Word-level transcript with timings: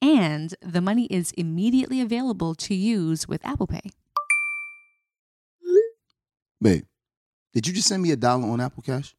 And 0.00 0.54
the 0.60 0.80
money 0.80 1.06
is 1.06 1.32
immediately 1.32 2.00
available 2.00 2.54
to 2.56 2.74
use 2.74 3.26
with 3.26 3.44
Apple 3.44 3.66
Pay. 3.66 3.90
Babe, 6.60 6.84
did 7.52 7.66
you 7.66 7.72
just 7.72 7.88
send 7.88 8.02
me 8.02 8.10
a 8.10 8.16
dollar 8.16 8.48
on 8.48 8.60
Apple 8.60 8.82
Cash? 8.82 9.14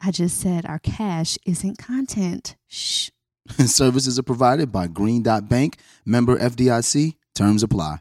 I 0.00 0.10
just 0.10 0.38
said 0.38 0.64
our 0.66 0.78
cash 0.78 1.38
isn't 1.44 1.78
content. 1.78 2.56
Shh. 2.68 3.10
Services 3.64 4.18
are 4.18 4.22
provided 4.24 4.70
by 4.70 4.86
Green 4.86 5.22
Dot 5.22 5.48
Bank, 5.48 5.78
member 6.04 6.38
FDIC. 6.38 7.14
Terms 7.34 7.62
apply. 7.62 7.98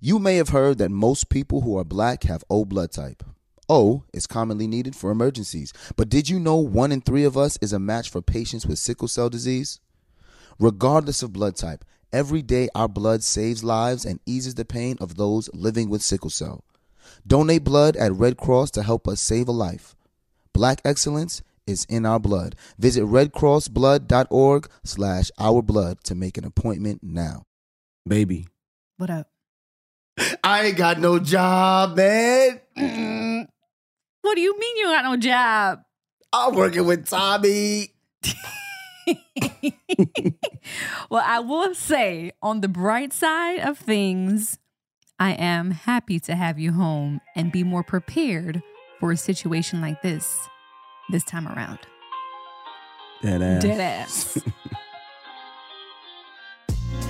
You 0.00 0.18
may 0.18 0.36
have 0.36 0.50
heard 0.50 0.78
that 0.78 0.90
most 0.90 1.30
people 1.30 1.62
who 1.62 1.78
are 1.78 1.84
black 1.84 2.24
have 2.24 2.44
O 2.50 2.64
blood 2.64 2.92
type. 2.92 3.22
O 3.68 4.04
is 4.12 4.26
commonly 4.26 4.66
needed 4.66 4.94
for 4.94 5.10
emergencies, 5.10 5.72
but 5.96 6.10
did 6.10 6.28
you 6.28 6.38
know 6.38 6.56
one 6.56 6.92
in 6.92 7.00
three 7.00 7.24
of 7.24 7.38
us 7.38 7.58
is 7.62 7.72
a 7.72 7.78
match 7.78 8.10
for 8.10 8.20
patients 8.20 8.66
with 8.66 8.78
sickle 8.78 9.08
cell 9.08 9.30
disease? 9.30 9.80
Regardless 10.58 11.22
of 11.22 11.32
blood 11.32 11.56
type, 11.56 11.84
every 12.12 12.42
day 12.42 12.68
our 12.74 12.88
blood 12.88 13.22
saves 13.22 13.64
lives 13.64 14.04
and 14.04 14.20
eases 14.26 14.54
the 14.54 14.64
pain 14.64 14.96
of 15.00 15.16
those 15.16 15.50
living 15.52 15.88
with 15.88 16.02
sickle 16.02 16.30
cell. 16.30 16.64
Donate 17.26 17.64
blood 17.64 17.96
at 17.96 18.12
Red 18.12 18.36
Cross 18.36 18.70
to 18.72 18.82
help 18.82 19.08
us 19.08 19.20
save 19.20 19.48
a 19.48 19.52
life. 19.52 19.94
Black 20.52 20.80
excellence 20.84 21.42
is 21.66 21.84
in 21.88 22.06
our 22.06 22.20
blood. 22.20 22.54
Visit 22.78 23.04
redcrossblood.org 23.04 24.68
slash 24.84 25.30
ourblood 25.40 26.00
to 26.04 26.14
make 26.14 26.36
an 26.38 26.44
appointment 26.44 27.00
now. 27.02 27.44
Baby, 28.06 28.46
What 28.96 29.10
up? 29.10 29.28
I 30.44 30.66
ain't 30.66 30.76
got 30.76 31.00
no 31.00 31.18
job, 31.18 31.96
man. 31.96 32.60
What 34.22 34.34
do 34.36 34.40
you 34.40 34.58
mean 34.58 34.76
you 34.76 34.84
got 34.86 35.04
no 35.04 35.16
job? 35.16 35.80
I'm 36.32 36.54
working 36.54 36.86
with 36.86 37.06
Tommy. 37.08 37.88
well, 41.10 41.22
I 41.24 41.40
will 41.40 41.74
say, 41.74 42.32
on 42.42 42.60
the 42.60 42.68
bright 42.68 43.12
side 43.12 43.60
of 43.60 43.78
things, 43.78 44.58
I 45.18 45.32
am 45.32 45.72
happy 45.72 46.18
to 46.20 46.34
have 46.34 46.58
you 46.58 46.72
home 46.72 47.20
and 47.36 47.52
be 47.52 47.62
more 47.64 47.82
prepared 47.82 48.62
for 49.00 49.12
a 49.12 49.16
situation 49.16 49.80
like 49.80 50.02
this 50.02 50.36
this 51.10 51.24
time 51.24 51.46
around. 51.48 51.78
dead 53.22 53.42
ass. 53.42 53.62
Dead 53.62 53.80
ass. 53.80 54.38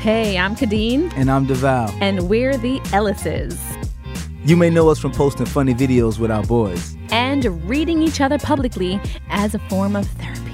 hey, 0.00 0.36
I'm 0.36 0.56
Kadeen, 0.56 1.12
And 1.16 1.30
I'm 1.30 1.46
Devale. 1.46 1.96
and 2.00 2.28
we're 2.28 2.56
the 2.56 2.80
Ellises. 2.92 3.58
You 4.44 4.56
may 4.56 4.68
know 4.68 4.88
us 4.90 4.98
from 4.98 5.12
posting 5.12 5.46
funny 5.46 5.72
videos 5.74 6.18
with 6.18 6.30
our 6.30 6.42
boys. 6.42 6.96
And 7.10 7.66
reading 7.68 8.02
each 8.02 8.20
other 8.20 8.38
publicly 8.38 9.00
as 9.30 9.54
a 9.54 9.58
form 9.70 9.96
of 9.96 10.06
therapy. 10.06 10.53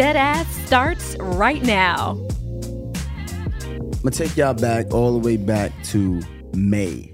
Dead 0.00 0.16
ass 0.16 0.46
starts 0.64 1.14
right 1.20 1.62
now. 1.62 2.12
I'm 2.94 3.90
gonna 4.00 4.10
take 4.12 4.34
y'all 4.34 4.54
back 4.54 4.94
all 4.94 5.12
the 5.12 5.18
way 5.18 5.36
back 5.36 5.72
to 5.88 6.22
May. 6.54 7.12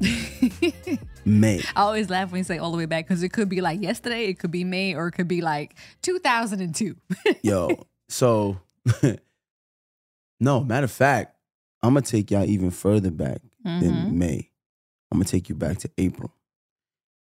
May. 1.24 1.60
I 1.76 1.80
always 1.82 2.10
laugh 2.10 2.32
when 2.32 2.38
you 2.38 2.42
say 2.44 2.58
all 2.58 2.72
the 2.72 2.76
way 2.76 2.86
back 2.86 3.06
because 3.06 3.22
it 3.22 3.28
could 3.28 3.48
be 3.48 3.60
like 3.60 3.80
yesterday, 3.80 4.24
it 4.24 4.40
could 4.40 4.50
be 4.50 4.64
May, 4.64 4.96
or 4.96 5.06
it 5.06 5.12
could 5.12 5.28
be 5.28 5.42
like 5.42 5.76
2002. 6.02 6.96
Yo, 7.44 7.86
so 8.08 8.58
no, 10.40 10.64
matter 10.64 10.86
of 10.86 10.90
fact, 10.90 11.36
I'm 11.84 11.94
gonna 11.94 12.02
take 12.04 12.32
y'all 12.32 12.44
even 12.46 12.72
further 12.72 13.12
back 13.12 13.42
Mhm. 13.64 13.80
than 13.80 14.18
May. 14.18 14.50
I'm 15.12 15.18
gonna 15.18 15.24
take 15.26 15.48
you 15.48 15.54
back 15.54 15.78
to 15.78 15.90
April. 15.98 16.34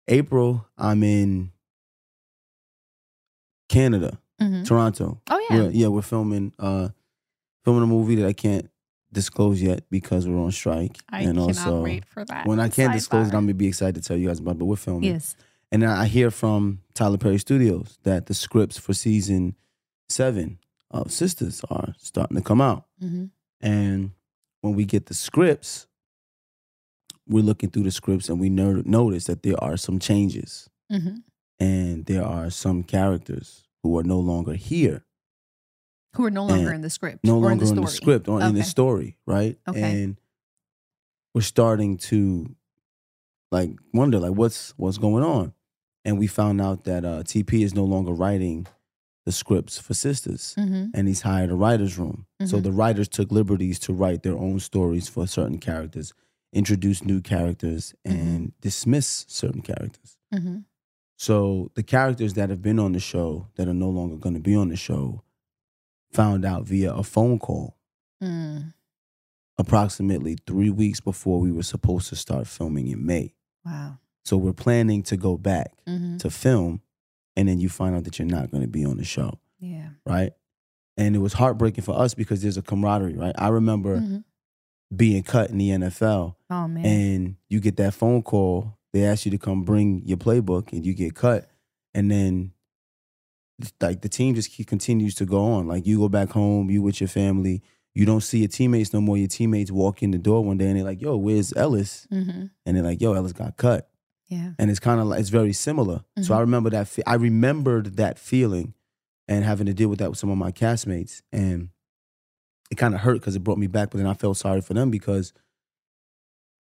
April, 0.07 0.65
I'm 0.77 1.03
in 1.03 1.51
Canada, 3.67 4.17
Mhm. 4.43 4.65
Toronto. 4.65 5.21
Oh, 5.29 5.47
yeah. 5.49 5.55
We're, 5.63 5.69
yeah, 5.71 5.87
we're 5.87 6.01
filming 6.01 6.53
uh 6.59 6.89
filming 7.63 7.83
a 7.83 7.87
movie 7.87 8.15
that 8.15 8.27
I 8.27 8.33
can't 8.33 8.69
disclose 9.11 9.61
yet 9.61 9.83
because 9.89 10.27
we're 10.27 10.39
on 10.43 10.51
strike. 10.51 10.97
I 11.09 11.19
and 11.21 11.29
cannot 11.37 11.47
also 11.49 11.81
wait 11.81 12.03
for 12.05 12.25
that. 12.25 12.45
when 12.47 12.59
I 12.59 12.67
can't 12.69 12.93
disclose 12.93 13.27
it, 13.27 13.33
I'm 13.33 13.43
gonna 13.43 13.53
be 13.53 13.67
excited 13.67 13.95
to 14.01 14.07
tell 14.07 14.17
you 14.17 14.27
guys 14.27 14.39
about. 14.39 14.55
it, 14.55 14.59
But 14.59 14.65
we're 14.65 14.75
filming. 14.75 15.03
Yes. 15.11 15.35
And 15.71 15.81
then 15.81 15.89
I 15.89 16.05
hear 16.07 16.29
from 16.31 16.81
Tyler 16.93 17.17
Perry 17.17 17.37
Studios 17.39 17.97
that 18.03 18.25
the 18.27 18.33
scripts 18.33 18.77
for 18.77 18.93
season 18.93 19.55
seven 20.09 20.59
of 20.91 21.07
Sistas 21.07 21.63
are 21.71 21.93
starting 21.97 22.37
to 22.37 22.43
come 22.43 22.61
out. 22.61 22.85
Mhm. 23.01 23.29
And 23.61 24.11
when 24.61 24.75
we 24.75 24.85
get 24.85 25.07
the 25.07 25.13
scripts, 25.15 25.87
we're 27.27 27.43
looking 27.43 27.69
through 27.69 27.83
the 27.83 27.91
scripts 27.91 28.29
and 28.29 28.39
we 28.39 28.49
notice 28.49 29.25
that 29.25 29.43
there 29.43 29.61
are 29.63 29.77
some 29.77 29.97
changes 29.99 30.69
Mhm. 30.91 31.23
and 31.59 32.05
there 32.05 32.23
are 32.25 32.49
some 32.49 32.83
characters 32.83 33.62
who 33.83 33.97
are 33.97 34.03
no 34.03 34.19
longer 34.19 34.53
here, 34.53 35.05
Who 36.15 36.25
are 36.25 36.31
no 36.31 36.45
longer 36.45 36.71
in 36.73 36.81
the 36.81 36.89
script. 36.89 37.23
no 37.23 37.33
or 37.33 37.37
in 37.37 37.43
longer 37.43 37.65
the 37.65 37.69
in 37.71 37.75
story. 37.75 37.85
the 37.85 37.91
script 37.91 38.27
or 38.29 38.41
in 38.41 38.55
the 38.55 38.63
story, 38.63 39.17
right? 39.27 39.57
Okay. 39.67 40.03
And 40.03 40.17
we're 41.35 41.41
starting 41.41 41.97
to 41.97 42.55
like 43.51 43.71
wonder 43.93 44.19
like 44.19 44.33
what's 44.33 44.71
what's 44.77 44.97
going 44.97 45.23
on. 45.23 45.53
And 46.05 46.17
we 46.19 46.27
found 46.27 46.59
out 46.61 46.83
that 46.85 47.05
uh, 47.05 47.23
TP 47.23 47.63
is 47.63 47.73
no 47.73 47.83
longer 47.85 48.11
writing 48.13 48.67
the 49.25 49.31
scripts 49.31 49.77
for 49.79 49.93
Sistas. 49.93 50.53
Mhm. 50.55 50.91
and 50.93 51.07
he's 51.07 51.21
hired 51.21 51.49
a 51.49 51.55
writer's 51.55 51.97
room. 51.97 52.25
So 52.45 52.57
Mhm. 52.57 52.63
the 52.63 52.71
writers 52.73 53.07
took 53.07 53.31
liberties 53.31 53.79
to 53.79 53.93
write 53.93 54.21
their 54.23 54.37
own 54.37 54.59
stories 54.59 55.07
for 55.07 55.25
certain 55.27 55.59
characters, 55.59 56.13
introduce 56.51 57.03
new 57.05 57.21
characters, 57.21 57.95
and 58.03 58.51
dismiss 58.59 59.25
certain 59.29 59.61
characters. 59.61 60.17
So 61.23 61.71
the 61.75 61.83
characters 61.83 62.33
that 62.33 62.49
have 62.49 62.61
been 62.61 62.79
on 62.79 62.91
the 62.91 62.99
show 62.99 63.47
that 63.55 63.69
are 63.69 63.73
no 63.73 63.87
longer 63.89 64.17
going 64.17 64.35
to 64.35 64.41
be 64.41 64.55
on 64.55 64.67
the 64.67 64.75
show 64.75 65.23
found 66.11 66.43
out 66.43 66.65
via 66.65 66.93
a 66.93 67.01
phone 67.03 67.39
call 67.39 67.77
Mm. 68.21 68.73
approximately 69.57 70.35
three 70.45 70.69
weeks 70.69 70.99
before 70.99 71.39
we 71.39 71.49
were 71.51 71.63
supposed 71.63 72.09
to 72.09 72.17
start 72.17 72.45
filming 72.47 72.87
in 72.87 73.05
May. 73.05 73.35
Wow. 73.65 73.99
So 74.25 74.35
we're 74.35 74.51
planning 74.51 75.01
to 75.03 75.15
go 75.15 75.37
back 75.37 75.73
Mhm. 75.87 76.19
to 76.19 76.29
film, 76.29 76.81
and 77.37 77.47
then 77.47 77.59
you 77.61 77.69
find 77.69 77.95
out 77.95 78.03
that 78.03 78.19
you're 78.19 78.27
not 78.27 78.51
going 78.51 78.63
to 78.63 78.67
be 78.69 78.83
on 78.83 78.97
the 78.97 79.03
show. 79.05 79.39
Yeah. 79.59 79.91
right? 80.05 80.33
And 80.97 81.15
it 81.15 81.19
was 81.19 81.31
heartbreaking 81.33 81.85
for 81.85 81.97
us 81.97 82.13
because 82.13 82.41
there's 82.41 82.57
a 82.57 82.61
camaraderie, 82.61 83.15
right? 83.15 83.33
I 83.37 83.47
remember 83.47 84.01
Mhm. 84.01 84.23
being 84.93 85.23
cut 85.23 85.49
in 85.51 85.57
the 85.57 85.71
NFL 85.71 86.35
Oh, 86.49 86.67
man. 86.67 86.85
and 86.85 87.35
you 87.47 87.61
get 87.61 87.77
that 87.77 87.93
phone 87.93 88.23
call, 88.23 88.77
they 88.93 89.03
ask 89.05 89.25
you 89.25 89.31
to 89.31 89.37
come 89.37 89.63
bring 89.63 90.03
your 90.05 90.17
playbook 90.17 90.71
and 90.71 90.85
you 90.85 90.93
get 90.93 91.15
cut. 91.15 91.49
And 91.93 92.09
then 92.11 92.51
like 93.81 94.01
the 94.01 94.09
team 94.09 94.35
just 94.35 94.51
keep, 94.51 94.67
continues 94.67 95.15
to 95.15 95.25
go 95.25 95.43
on. 95.53 95.67
Like 95.67 95.85
you 95.85 95.99
go 95.99 96.09
back 96.09 96.29
home, 96.29 96.69
you 96.69 96.81
with 96.81 97.01
your 97.01 97.07
family, 97.07 97.61
you 97.95 98.05
don't 98.05 98.21
see 98.21 98.39
your 98.39 98.47
teammates 98.47 98.93
no 98.93 99.01
more. 99.01 99.17
Your 99.17 99.27
teammates 99.27 99.71
walk 99.71 100.01
in 100.03 100.11
the 100.11 100.17
door 100.17 100.43
one 100.43 100.57
day 100.57 100.67
and 100.67 100.77
they're 100.77 100.83
like, 100.85 101.01
yo, 101.01 101.15
where's 101.17 101.53
Ellis? 101.55 102.07
Mhm. 102.11 102.49
And 102.65 102.75
they're 102.77 102.83
like, 102.83 103.01
yo, 103.01 103.13
Ellis 103.13 103.33
got 103.33 103.57
cut 103.57 103.89
Yeah. 104.27 104.53
and 104.57 104.69
it's 104.71 104.79
kind 104.79 104.99
of 104.99 105.07
like 105.07 105.19
it's 105.19 105.29
very 105.29 105.53
similar. 105.53 106.03
So 106.21 106.33
Mhm. 106.33 106.37
I 106.37 106.39
remember 106.41 106.69
that. 106.71 106.87
Fe- 106.87 107.03
I 107.05 107.15
remembered 107.15 107.97
that 107.97 108.17
feeling, 108.19 108.73
and 109.27 109.45
having 109.45 109.67
to 109.67 109.73
deal 109.73 109.87
with 109.89 109.99
that 109.99 110.09
with 110.09 110.19
some 110.19 110.29
of 110.29 110.37
my 110.37 110.51
castmates, 110.51 111.21
and 111.31 111.69
it 112.69 112.75
kind 112.75 112.93
of 112.93 112.99
hurt 113.01 113.15
because 113.21 113.35
it 113.37 113.43
brought 113.43 113.57
me 113.57 113.67
back. 113.67 113.89
But 113.91 113.97
then 113.99 114.07
I 114.07 114.13
felt 114.15 114.35
sorry 114.37 114.59
for 114.61 114.73
them 114.73 114.89
because 114.91 115.31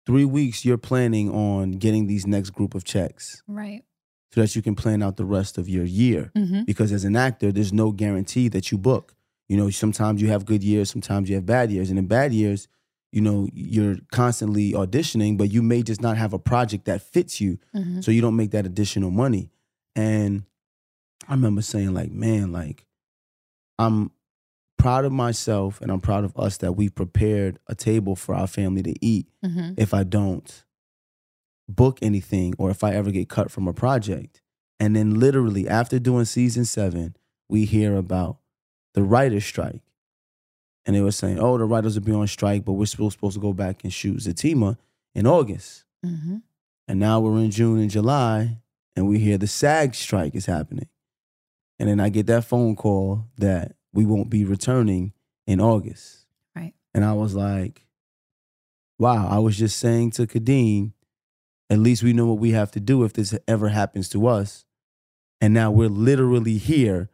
three 0.07 0.25
weeks 0.25 0.65
you're 0.65 0.79
planning 0.79 1.31
on 1.31 1.73
getting 1.73 2.07
these 2.07 2.27
next 2.27 2.51
group 2.51 2.75
of 2.75 2.85
checks 2.85 3.43
Right. 3.49 3.83
so 4.33 4.41
that 4.41 4.55
you 4.55 4.63
can 4.63 4.75
plan 4.75 5.03
out 5.03 5.17
the 5.17 5.25
rest 5.25 5.59
of 5.59 5.69
your 5.69 5.85
year. 5.85 6.31
Mm-hmm. 6.37 6.63
Because 6.65 6.93
as 6.93 7.05
an 7.05 7.17
actor, 7.17 7.51
there's 7.53 7.73
no 7.73 7.91
guarantee 7.93 8.49
that 8.49 8.71
you 8.71 8.79
book. 8.79 9.15
You 9.49 9.57
know, 9.57 9.71
sometimes 9.71 10.21
you 10.23 10.29
have 10.29 10.45
good 10.45 10.63
years, 10.63 10.91
sometimes 10.91 11.29
you 11.29 11.35
have 11.37 11.47
bad 11.47 11.71
years. 11.71 11.91
And 11.91 11.99
in 11.99 12.07
bad 12.07 12.33
years, 12.33 12.69
you 13.13 13.21
know, 13.21 13.49
you're 13.53 13.97
constantly 14.13 14.73
auditioning, 14.73 15.39
but 15.39 15.51
you 15.53 15.63
may 15.63 15.83
just 15.83 16.01
not 16.03 16.17
have 16.17 16.33
a 16.33 16.39
project 16.39 16.85
that 16.87 17.01
fits 17.03 17.41
you. 17.41 17.59
Mhm. 17.75 18.03
So 18.05 18.11
you 18.11 18.21
don't 18.21 18.37
make 18.37 18.51
that 18.51 18.67
additional 18.67 19.11
money. 19.11 19.51
And 19.95 20.43
I 21.29 21.33
remember 21.35 21.63
saying, 21.63 21.95
like, 21.95 22.13
man, 22.13 22.53
like, 22.53 22.85
I'm 23.79 24.11
proud 24.77 25.05
of 25.05 25.13
myself 25.13 25.81
and 25.81 25.91
I'm 25.91 26.01
proud 26.01 26.25
of 26.25 26.37
us 26.37 26.59
that 26.59 26.73
we've 26.75 26.95
prepared 26.95 27.59
a 27.67 27.75
table 27.75 28.15
for 28.17 28.35
our 28.35 28.47
family 28.47 28.83
to 28.83 28.95
eat 29.05 29.27
Mhm. 29.45 29.75
if 29.79 29.93
I 29.95 30.05
don't 30.05 30.65
book 31.69 31.99
anything 32.03 32.55
or 32.59 32.71
if 32.71 32.85
I 32.85 32.93
ever 32.95 33.11
get 33.11 33.29
cut 33.29 33.51
from 33.51 33.67
a 33.67 33.73
project. 33.73 34.43
And 34.79 34.95
then 34.95 35.19
literally 35.19 35.69
after 35.69 35.99
doing 35.99 36.25
season 36.27 36.65
seven, 36.65 37.17
we 37.49 37.65
hear 37.65 37.97
about 37.97 38.39
the 38.95 39.03
writer's 39.03 39.45
strike. 39.45 39.83
And 40.85 40.95
they 40.95 41.01
were 41.01 41.11
saying, 41.13 41.39
oh, 41.41 41.59
the 41.59 41.65
writers 41.65 41.99
will 41.99 42.05
be 42.07 42.13
on 42.13 42.27
strike, 42.29 42.65
but 42.65 42.75
we're 42.75 42.87
still 42.87 43.11
supposed 43.11 43.35
to 43.35 43.41
go 43.41 43.53
back 43.53 43.83
and 43.83 43.93
shoot 43.93 44.19
Zatima 44.19 44.77
in 45.15 45.27
August. 45.27 45.85
Mhm. 46.05 46.43
And 46.87 47.01
now 47.01 47.19
we're 47.21 47.39
in 47.43 47.51
June 47.51 47.81
and 47.81 47.91
July, 47.91 48.61
and 48.95 49.09
we 49.09 49.19
hear 49.19 49.39
the 49.39 49.49
SAG 49.49 49.95
strike 49.95 50.35
is 50.37 50.47
happening. 50.47 50.89
And 51.79 51.89
then 51.89 51.99
I 52.01 52.09
get 52.09 52.27
that 52.29 52.45
phone 52.45 52.77
call 52.77 53.27
that 53.39 53.76
we 53.97 54.05
won't 54.05 54.31
be 54.31 54.45
returning 54.45 55.13
in 55.47 55.61
August. 55.61 56.27
Right. 56.55 56.75
And 56.95 57.05
I 57.05 57.13
was 57.15 57.35
like, 57.35 57.87
wow, 58.99 59.29
I 59.29 59.39
was 59.39 59.57
just 59.57 59.79
saying 59.79 60.13
to 60.13 60.27
Kadeen, 60.27 60.93
at 61.71 61.79
least 61.79 62.03
we 62.03 62.13
know 62.13 62.27
what 62.27 62.39
we 62.39 62.53
have 62.53 62.71
to 62.73 62.81
do 62.81 63.03
if 63.05 63.13
this 63.13 63.37
ever 63.49 63.69
happens 63.69 64.09
to 64.11 64.27
us. 64.27 64.65
And 65.41 65.53
now 65.53 65.71
we're 65.71 65.89
literally 65.89 66.57
here 66.59 67.11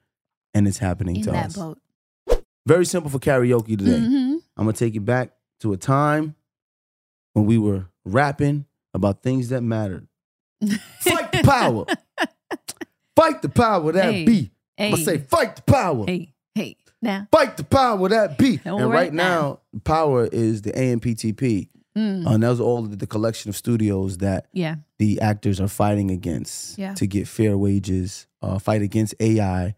and 0.55 0.69
it's 0.69 0.79
happening 0.79 1.17
In 1.17 1.23
to 1.23 1.31
that 1.33 1.47
us. 1.47 1.57
boat. 1.57 1.79
Very 2.67 2.85
simple 2.85 3.11
for 3.11 3.19
karaoke 3.19 3.77
today. 3.79 3.99
Mhm. 3.99 4.35
I'm 4.57 4.65
gonna 4.67 4.73
take 4.75 4.95
you 4.95 5.01
back 5.01 5.33
to 5.61 5.73
a 5.73 5.77
time 5.77 6.35
when 7.33 7.47
we 7.47 7.59
were 7.59 7.87
rapping 8.05 8.67
about 8.95 9.23
things 9.23 9.49
that 9.49 9.63
mattered. 9.63 10.07
Fight 11.01 11.33
the 11.33 11.43
power. 11.43 11.87
Fight 13.17 13.43
the 13.43 13.49
power 13.49 13.91
that 13.93 14.13
Hey, 14.13 14.25
be. 14.25 14.51
I'm 14.79 14.91
gonna 14.93 15.03
say 15.05 15.19
fight 15.19 15.57
the 15.57 15.63
power. 15.63 16.05
hey, 16.07 16.19
hey. 16.19 16.35
Now. 17.03 17.27
Fight 17.33 17.57
the 17.57 17.65
power 17.65 18.09
that 18.09 18.39
be. 18.39 18.61
And 18.65 18.79
right 18.79 18.85
right 18.87 19.13
now, 19.13 19.61
power 19.85 20.27
is 20.27 20.63
the 20.63 20.71
AMPTP. 20.73 21.69
Mm. 21.97 22.27
And 22.27 22.43
that 22.43 22.49
was 22.49 22.61
all 22.61 22.83
the 22.83 23.07
collection 23.07 23.51
of 23.51 23.57
studios 23.57 24.19
that 24.19 24.47
yeah. 24.53 24.77
the 24.99 25.21
actors 25.21 25.61
are 25.61 25.69
fighting 25.69 26.11
against 26.11 26.79
Yeah. 26.79 26.95
to 26.95 27.07
get 27.07 27.29
fair 27.29 27.59
wages, 27.59 28.27
uh, 28.41 28.59
fight 28.59 28.81
against 28.81 29.15
AI, 29.21 29.75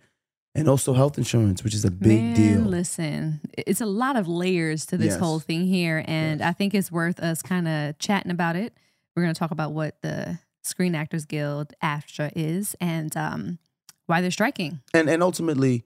and 0.55 0.69
also 0.69 0.93
health 0.93 1.19
insurance, 1.19 1.65
which 1.65 1.75
is 1.75 1.85
a 1.85 1.91
big 1.91 2.23
Man, 2.23 2.35
deal. 2.37 2.61
Listen, 2.61 3.41
it's 3.59 3.81
a 3.81 3.87
lot 3.87 4.15
of 4.15 4.29
layers 4.29 4.87
to 4.87 4.97
this 4.97 5.15
Yes. 5.15 5.19
whole 5.19 5.41
thing 5.41 5.67
here, 5.67 6.05
and 6.07 6.39
Yes. 6.39 6.49
I 6.49 6.53
think 6.53 6.73
it's 6.75 6.93
worth 6.93 7.19
us 7.19 7.43
kind 7.43 7.67
of 7.67 7.99
chatting 7.99 8.31
about 8.31 8.55
it. 8.55 8.75
We're 9.17 9.25
going 9.25 9.35
to 9.35 9.39
talk 9.39 9.51
about 9.51 9.73
what 9.73 10.01
the 10.03 10.39
Screen 10.63 10.95
Actors 10.95 11.25
Guild 11.25 11.73
AFTRA 11.83 12.31
is 12.37 12.77
and 12.81 13.17
um, 13.17 13.59
why 14.07 14.21
they're 14.21 14.31
striking. 14.31 14.81
And 14.93 15.09
and 15.11 15.21
ultimately, 15.23 15.85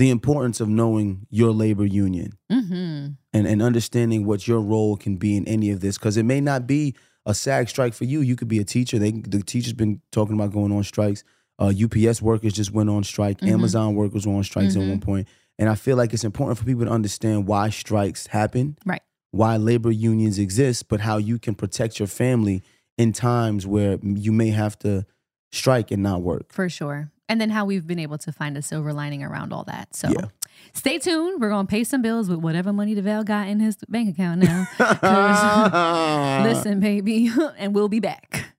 the 0.00 0.08
importance 0.10 0.60
of 0.64 0.68
knowing 0.68 1.08
your 1.30 1.52
labor 1.64 1.84
union. 2.04 2.30
hmm 2.50 3.06
and, 3.32 3.46
and 3.46 3.62
understanding 3.62 4.20
what 4.26 4.40
your 4.48 4.60
role 4.60 4.96
can 5.04 5.14
be 5.16 5.36
in 5.36 5.46
any 5.46 5.68
of 5.70 5.78
this 5.84 5.96
because 5.98 6.16
it 6.16 6.24
may 6.24 6.40
not 6.40 6.66
be 6.66 6.82
a 7.26 7.34
SAG 7.34 7.68
strike 7.68 7.94
for 7.94 8.04
you. 8.12 8.18
You 8.22 8.34
could 8.38 8.48
be 8.48 8.58
a 8.58 8.64
teacher. 8.64 8.98
They 8.98 9.12
the 9.34 9.42
teachers 9.42 9.72
been 9.72 10.00
talking 10.10 10.34
about 10.38 10.50
going 10.52 10.72
on 10.72 10.82
strikes. 10.82 11.22
Uh, 11.60 11.72
UPS 11.84 12.20
workers 12.22 12.52
just 12.60 12.72
went 12.72 12.88
on 12.90 13.04
strike. 13.04 13.38
Mhm. 13.40 13.50
Amazon 13.56 13.94
workers 13.94 14.26
were 14.26 14.34
on 14.34 14.42
strikes 14.52 14.74
at 14.76 14.82
Mhm. 14.82 14.88
one 14.94 15.00
point. 15.00 15.28
And 15.60 15.68
I 15.68 15.76
feel 15.84 15.96
like 16.00 16.10
it's 16.14 16.24
important 16.24 16.58
for 16.58 16.64
people 16.64 16.84
to 16.86 16.90
understand 16.90 17.46
why 17.46 17.68
strikes 17.70 18.26
happen, 18.28 18.66
Right. 18.86 19.02
Why 19.32 19.52
labor 19.58 19.92
unions 19.92 20.38
exist, 20.46 20.88
but 20.88 21.00
how 21.08 21.16
you 21.18 21.38
can 21.38 21.54
protect 21.54 21.92
your 22.00 22.08
family 22.22 22.62
in 23.02 23.12
times 23.12 23.64
where 23.74 23.98
you 24.02 24.32
may 24.32 24.48
have 24.62 24.74
to 24.80 25.04
strike 25.52 25.88
and 25.94 26.02
not 26.02 26.22
work. 26.22 26.52
For 26.52 26.68
sure. 26.68 27.12
And 27.30 27.40
then 27.40 27.50
how 27.50 27.64
we've 27.64 27.86
been 27.86 28.00
able 28.00 28.18
to 28.18 28.32
find 28.32 28.56
a 28.56 28.62
silver 28.62 28.92
lining 28.92 29.22
around 29.22 29.52
all 29.52 29.62
that. 29.64 29.94
So 29.94 30.08
Yeah. 30.10 30.26
stay 30.72 30.98
tuned. 30.98 31.40
We're 31.40 31.48
going 31.50 31.66
to 31.68 31.70
pay 31.70 31.84
some 31.84 32.02
bills 32.02 32.28
with 32.28 32.40
whatever 32.40 32.72
money 32.72 32.92
Devale 32.96 33.24
got 33.24 33.46
in 33.46 33.60
his 33.60 33.76
bank 33.88 34.10
account 34.10 34.40
now. 34.40 34.66
Listen, 36.42 36.80
baby, 36.80 37.30
and 37.56 37.72
we'll 37.72 37.88
be 37.88 38.00
back. 38.00 38.56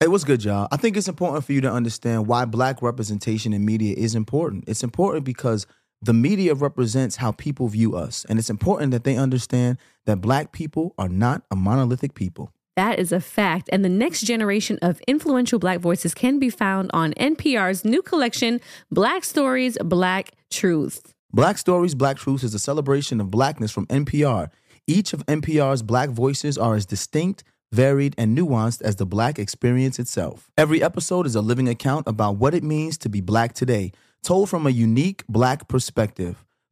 Hey, 0.00 0.08
what's 0.08 0.24
good, 0.24 0.42
y'all? 0.42 0.66
I 0.72 0.76
think 0.76 0.96
it's 0.96 1.06
important 1.06 1.44
for 1.44 1.52
you 1.52 1.60
to 1.60 1.70
understand 1.70 2.26
why 2.26 2.44
black 2.44 2.82
representation 2.82 3.52
in 3.52 3.64
media 3.64 3.94
is 3.96 4.16
important. 4.16 4.64
It's 4.66 4.82
important 4.82 5.24
because 5.24 5.68
the 6.02 6.12
media 6.12 6.54
represents 6.54 7.14
how 7.16 7.30
people 7.30 7.68
view 7.68 7.94
us. 7.96 8.26
And 8.28 8.40
it's 8.40 8.50
important 8.50 8.90
that 8.90 9.04
they 9.04 9.16
understand 9.16 9.78
that 10.06 10.20
black 10.20 10.50
people 10.50 10.92
are 10.98 11.08
not 11.08 11.42
a 11.52 11.56
monolithic 11.56 12.14
people. 12.14 12.50
That 12.76 12.98
is 12.98 13.12
a 13.12 13.20
fact. 13.20 13.68
And 13.72 13.84
the 13.84 13.88
next 13.88 14.22
generation 14.22 14.78
of 14.82 15.00
influential 15.06 15.58
Black 15.58 15.78
voices 15.78 16.12
can 16.14 16.38
be 16.38 16.50
found 16.50 16.90
on 16.92 17.12
NPR's 17.14 17.84
new 17.84 18.02
collection, 18.02 18.60
Black 18.90 19.24
Stories, 19.24 19.78
Black 19.84 20.32
Truth. 20.50 21.14
Black 21.32 21.58
Stories, 21.58 21.94
Black 21.94 22.16
Truths 22.16 22.44
is 22.44 22.54
a 22.54 22.58
celebration 22.58 23.20
of 23.20 23.30
blackness 23.30 23.70
from 23.70 23.86
NPR. 23.86 24.50
Each 24.86 25.12
of 25.12 25.24
NPR's 25.26 25.82
black 25.82 26.10
voices 26.10 26.58
are 26.58 26.74
as 26.74 26.84
distinct, 26.84 27.42
varied, 27.72 28.14
and 28.18 28.36
nuanced 28.36 28.82
as 28.82 28.96
the 28.96 29.06
black 29.06 29.38
experience 29.38 29.98
itself. 29.98 30.50
Every 30.58 30.82
episode 30.82 31.26
is 31.26 31.34
a 31.34 31.40
living 31.40 31.68
account 31.68 32.06
about 32.06 32.36
what 32.36 32.54
it 32.54 32.62
means 32.62 32.98
to 32.98 33.08
be 33.08 33.20
black 33.20 33.54
today, 33.54 33.92
told 34.22 34.50
from 34.50 34.66
a 34.66 34.70
unique 34.70 35.24
black 35.28 35.68
perspective. 35.68 36.43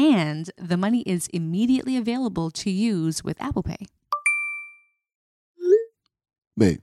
And 0.00 0.50
the 0.56 0.78
money 0.78 1.02
is 1.02 1.26
immediately 1.26 1.94
available 1.94 2.50
to 2.52 2.70
use 2.70 3.22
with 3.22 3.38
Apple 3.38 3.62
Pay. 3.62 3.84
Babe, 6.56 6.80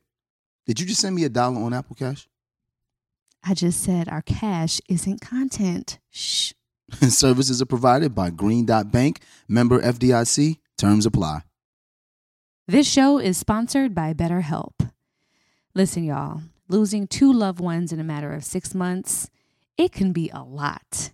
did 0.68 0.80
you 0.80 0.86
just 0.86 1.02
send 1.02 1.16
me 1.16 1.24
a 1.24 1.30
dollar 1.30 1.60
on 1.60 1.74
Apple 1.74 1.96
Cash? 1.96 2.28
I 3.44 3.56
just 3.56 3.82
said 3.82 4.08
our 4.08 4.22
cash 4.22 4.80
isn't 4.88 5.20
content. 5.20 5.98
Shh. 6.12 6.54
Services 7.10 7.60
are 7.60 7.66
provided 7.66 8.14
by 8.14 8.30
Green 8.30 8.68
Dot 8.68 8.92
Bank, 8.92 9.22
member 9.48 9.80
FDIC. 9.82 10.60
Terms 10.78 11.08
apply. 11.08 11.42
This 12.68 12.88
show 12.88 13.18
is 13.18 13.36
sponsored 13.36 13.96
by 13.96 14.14
BetterHelp. 14.14 14.92
Listen, 15.74 16.04
y'all, 16.04 16.42
losing 16.68 17.08
two 17.08 17.34
loved 17.34 17.60
ones 17.60 17.92
in 17.92 18.00
a 18.00 18.04
matter 18.04 18.32
of 18.34 18.44
six 18.44 18.76
months, 18.76 19.28
it 19.76 19.92
can 19.92 20.14
be 20.14 20.30
a 20.32 20.44
lot. 20.44 21.14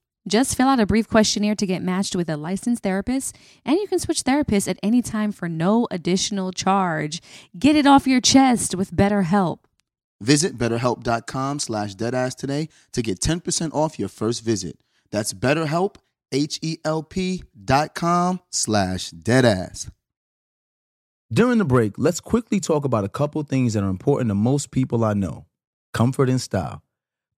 Just 0.27 0.55
fill 0.55 0.67
out 0.67 0.79
a 0.79 0.85
brief 0.85 1.07
questionnaire 1.07 1.55
to 1.55 1.65
get 1.65 1.81
matched 1.81 2.15
with 2.15 2.29
a 2.29 2.37
licensed 2.37 2.83
therapist, 2.83 3.35
and 3.65 3.77
you 3.77 3.87
can 3.87 3.97
switch 3.97 4.23
therapists 4.23 4.67
at 4.67 4.77
any 4.83 5.01
time 5.01 5.31
for 5.31 5.49
no 5.49 5.87
additional 5.89 6.51
charge. 6.51 7.21
Get 7.57 7.75
it 7.75 7.87
off 7.87 8.05
your 8.05 8.21
chest 8.21 8.75
with 8.75 8.91
BetterHelp. 8.91 9.59
Visit 10.21 10.57
betterhelp.com 10.57 11.59
slash 11.59 11.95
deadass 11.95 12.35
today 12.35 12.69
to 12.91 13.01
get 13.01 13.19
10% 13.19 13.73
off 13.73 13.97
your 13.97 14.09
first 14.09 14.43
visit. 14.43 14.77
That's 15.11 15.33
betterhelp, 15.33 15.95
H-E-L-P 16.31 17.43
dot 17.65 17.95
com 17.95 18.39
slash 18.51 19.09
deadass. 19.09 19.89
During 21.33 21.57
the 21.57 21.65
break, 21.65 21.93
let's 21.97 22.19
quickly 22.19 22.59
talk 22.59 22.85
about 22.85 23.03
a 23.03 23.09
couple 23.09 23.41
things 23.43 23.73
that 23.73 23.83
are 23.83 23.89
important 23.89 24.29
to 24.29 24.35
most 24.35 24.69
people 24.69 25.03
I 25.03 25.13
know 25.13 25.45
comfort 25.93 26.29
and 26.29 26.39
style. 26.39 26.83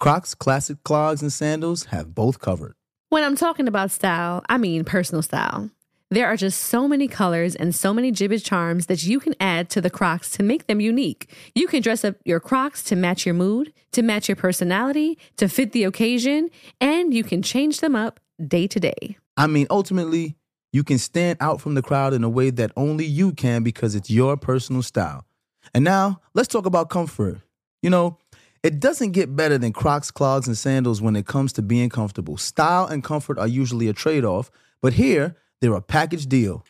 Crocs 0.03 0.35
classic 0.35 0.83
clogs 0.83 1.21
and 1.21 1.31
sandals 1.31 1.85
have 1.85 2.13
both 2.13 2.39
covered. 2.39 2.73
When 3.07 3.23
I'm 3.23 3.37
talking 3.37 3.69
about 3.69 3.89
style, 3.89 4.43
I 4.49 4.57
mean 4.57 4.83
personal 4.83 5.21
style. 5.21 5.69
There 6.11 6.27
are 6.27 6.35
just 6.35 6.59
so 6.59 6.89
many 6.89 7.07
colors 7.07 7.55
and 7.55 7.73
so 7.73 7.93
many 7.93 8.11
Jibbitz 8.11 8.43
charms 8.43 8.87
that 8.87 9.05
you 9.05 9.21
can 9.21 9.33
add 9.39 9.69
to 9.69 9.79
the 9.79 9.89
Crocs 9.89 10.29
to 10.31 10.43
make 10.43 10.67
them 10.67 10.81
unique. 10.81 11.33
You 11.55 11.67
can 11.67 11.81
dress 11.81 12.03
up 12.03 12.17
your 12.25 12.41
Crocs 12.41 12.83
to 12.83 12.97
match 12.97 13.25
your 13.25 13.33
mood, 13.33 13.71
to 13.93 14.01
match 14.01 14.27
your 14.27 14.35
personality, 14.35 15.17
to 15.37 15.47
fit 15.47 15.71
the 15.71 15.85
occasion, 15.85 16.49
and 16.81 17.13
you 17.13 17.23
can 17.23 17.41
change 17.41 17.79
them 17.79 17.95
up 17.95 18.19
day 18.45 18.67
to 18.67 18.81
day. 18.81 19.15
I 19.37 19.47
mean, 19.47 19.67
ultimately, 19.69 20.35
you 20.73 20.83
can 20.83 20.97
stand 20.97 21.37
out 21.39 21.61
from 21.61 21.75
the 21.75 21.81
crowd 21.81 22.11
in 22.11 22.25
a 22.25 22.29
way 22.29 22.49
that 22.49 22.73
only 22.75 23.05
you 23.05 23.31
can 23.31 23.63
because 23.63 23.95
it's 23.95 24.09
your 24.09 24.35
personal 24.35 24.81
style. 24.81 25.25
And 25.73 25.85
now, 25.85 26.19
let's 26.33 26.49
talk 26.49 26.65
about 26.65 26.89
comfort. 26.89 27.39
You 27.81 27.89
know, 27.89 28.17
it 28.63 28.79
doesn't 28.79 29.11
get 29.11 29.35
better 29.35 29.57
than 29.57 29.73
Crocs, 29.73 30.09
clogs, 30.09 30.47
and 30.47 30.57
sandals 30.57 31.01
when 31.01 31.15
it 31.15 31.27
comes 31.27 31.53
to 31.53 31.61
being 31.61 31.89
comfortable. 31.89 32.37
Style 32.37 32.85
and 32.85 33.03
comfort 33.03 33.37
are 33.37 33.47
usually 33.47 33.89
a 33.89 33.93
trade 33.93 34.23
off, 34.23 34.49
but 34.81 34.93
here, 34.93 35.35
they're 35.61 35.73
a 35.75 35.81
package 35.81 36.27
deal. 36.27 36.65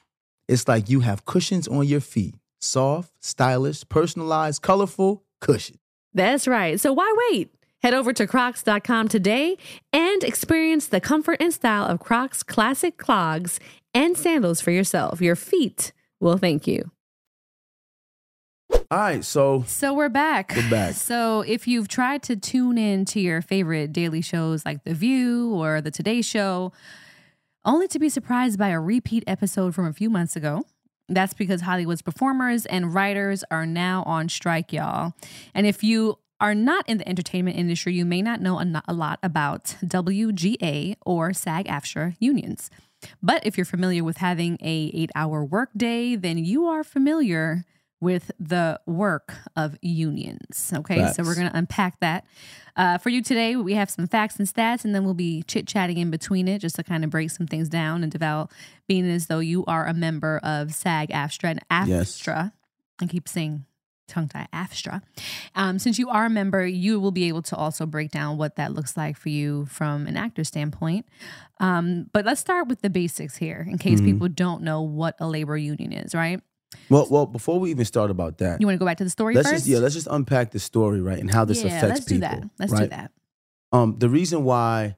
It's 0.48 0.68
like 0.68 0.90
you 0.90 1.00
have 1.02 1.26
cushions 1.26 1.68
on 1.68 1.88
your 1.88 2.02
feet 2.02 2.36
soft, 2.60 3.12
stylish, 3.20 3.88
personalized, 3.90 4.62
colorful 4.62 5.24
cushion. 5.42 5.78
That's 6.14 6.48
right. 6.48 6.80
So 6.80 6.94
why 6.94 7.14
wait? 7.30 7.54
Head 7.82 7.94
over 7.94 8.14
to 8.14 8.26
crocs.com 8.26 9.10
today 9.10 9.58
and 9.92 10.24
experience 10.24 10.88
the 10.88 11.02
comfort 11.02 11.38
and 11.42 11.54
style 11.54 11.86
of 11.86 12.00
Crocs 12.00 12.42
classic 12.42 12.98
clogs 12.98 13.60
and 13.94 14.18
sandals 14.18 14.62
for 14.62 14.72
yourself. 14.72 15.20
Your 15.20 15.36
feet 15.36 15.92
will 16.22 16.38
thank 16.38 16.66
you. 16.66 16.92
All 18.92 19.00
right, 19.00 19.26
so 19.26 19.64
So 19.66 19.94
we're 19.94 20.10
back. 20.10 20.54
We're 20.56 20.70
back. 20.70 20.94
So 20.94 21.42
if 21.42 21.68
you've 21.68 21.88
tried 21.88 22.22
to 22.24 22.36
tune 22.36 22.78
in 22.78 23.06
to 23.06 23.20
your 23.20 23.42
favorite 23.42 23.92
daily 23.92 24.22
shows 24.22 24.66
like 24.66 24.84
The 24.84 24.94
View 24.94 25.52
or 25.54 25.82
The 25.82 25.90
Today 25.90 26.22
Show, 26.22 26.72
only 27.66 27.88
to 27.88 27.98
be 27.98 28.10
surprised 28.10 28.60
by 28.60 28.70
a 28.70 28.80
repeat 28.80 29.24
episode 29.26 29.74
from 29.74 29.86
a 29.86 29.94
few 29.94 30.10
months 30.10 30.36
ago. 30.36 30.66
That's 31.10 31.34
because 31.34 31.62
Hollywood's 31.62 32.02
performers 32.02 32.66
and 32.66 32.94
writers 32.94 33.44
are 33.50 33.66
now 33.66 34.04
on 34.04 34.30
strike, 34.30 34.72
y'all. 34.72 35.14
And 35.54 35.66
if 35.66 35.84
you 35.84 36.20
are 36.40 36.54
not 36.54 36.88
in 36.88 36.98
the 36.98 37.08
entertainment 37.08 37.58
industry, 37.58 37.94
you 37.94 38.06
may 38.06 38.22
not 38.22 38.42
know 38.42 38.60
a, 38.60 38.94
lot 38.94 39.20
about 39.24 39.76
WGA 39.84 40.96
or 41.06 41.34
SAG-AFTRA 41.34 42.16
unions. 42.20 42.70
But 43.22 43.46
if 43.46 43.58
you're 43.58 43.66
familiar 43.66 44.04
with 44.04 44.18
having 44.18 44.58
a 44.62 44.92
8-hour 45.08 45.46
workday, 45.46 46.16
then 46.16 46.38
you 46.38 46.66
are 46.66 46.84
familiar 46.84 47.66
with 48.04 48.30
the 48.40 48.80
work 48.86 49.34
of 49.56 49.78
unions. 49.82 50.72
Okay, 50.76 51.12
so 51.14 51.24
we're 51.24 51.36
going 51.36 51.50
to 51.50 51.58
unpack 51.58 52.00
that. 52.02 52.26
Uh, 52.76 52.98
for 52.98 53.10
you 53.10 53.22
today, 53.22 53.56
we 53.56 53.74
have 53.74 53.90
some 53.90 54.08
facts 54.08 54.38
and 54.38 54.48
stats, 54.48 54.84
and 54.84 54.94
then 54.94 55.04
we'll 55.06 55.14
be 55.14 55.44
chit 55.44 55.68
chatting 55.68 55.98
in 55.98 56.12
between 56.12 56.48
it 56.48 56.60
just 56.60 56.76
to 56.76 56.84
kind 56.84 57.04
of 57.04 57.10
break 57.10 57.32
some 57.32 57.48
things 57.48 57.70
down 57.70 58.04
and 58.04 58.12
Devale 58.12 58.52
being 58.88 59.10
as 59.10 59.28
though 59.28 59.40
you 59.40 59.64
are 59.66 59.86
a 59.88 59.94
member 59.94 60.40
of 60.44 60.74
SAG 60.74 61.10
AFTRA 61.10 61.52
and 61.52 61.62
AFTRA. 61.72 62.52
I 63.02 63.06
keep 63.08 63.28
saying 63.30 63.66
tongue 64.08 64.28
tie 64.28 64.48
AFTRA. 64.54 65.02
Um, 65.56 65.80
since 65.80 65.98
you 65.98 66.10
are 66.10 66.26
a 66.26 66.30
member, 66.30 66.66
you 66.66 67.00
will 67.00 67.12
be 67.12 67.28
able 67.30 67.42
to 67.44 67.56
also 67.56 67.86
break 67.86 68.12
down 68.12 68.38
what 68.38 68.58
that 68.58 68.74
looks 68.74 68.98
like 68.98 69.18
for 69.18 69.30
you 69.30 69.66
from 69.68 70.08
an 70.08 70.18
actor 70.18 70.44
standpoint. 70.44 71.06
Um, 71.60 72.08
but 72.12 72.26
let's 72.26 72.42
start 72.42 72.68
with 72.68 72.82
the 72.82 72.90
basics 72.90 73.38
here 73.38 73.66
in 73.70 73.78
case 73.78 74.02
Mhm. 74.02 74.06
people 74.06 74.28
don't 74.28 74.62
know 74.64 74.82
what 74.82 75.16
a 75.20 75.28
labor 75.28 75.56
union 75.58 75.94
is, 75.94 76.14
right? 76.14 76.42
Well, 76.90 77.08
well, 77.10 77.26
before 77.26 77.60
we 77.60 77.72
even 77.72 77.86
start 77.86 78.10
about 78.12 78.38
that, 78.40 78.60
You 78.62 78.68
want 78.68 78.76
to 78.76 78.80
go 78.80 78.86
back 78.86 78.98
to 78.98 79.04
the 79.04 79.10
story 79.10 79.36
let's 79.36 79.50
first? 79.50 79.64
just 79.66 79.68
yeah, 79.68 79.80
let's 79.80 79.94
just 79.96 80.08
unpack 80.10 80.52
the 80.52 80.60
story, 80.60 81.02
right, 81.02 81.20
and 81.20 81.30
how 81.32 81.46
this 81.46 81.64
yeah, 81.64 81.78
affects 81.78 81.90
let's 82.00 82.06
do 82.06 82.16
people. 82.20 82.30
that. 82.30 82.50
Let's 82.60 82.72
right? 82.72 82.82
do 82.84 82.88
that. 82.90 83.12
Um, 83.72 83.96
the 84.00 84.10
reason 84.10 84.44
why 84.44 84.98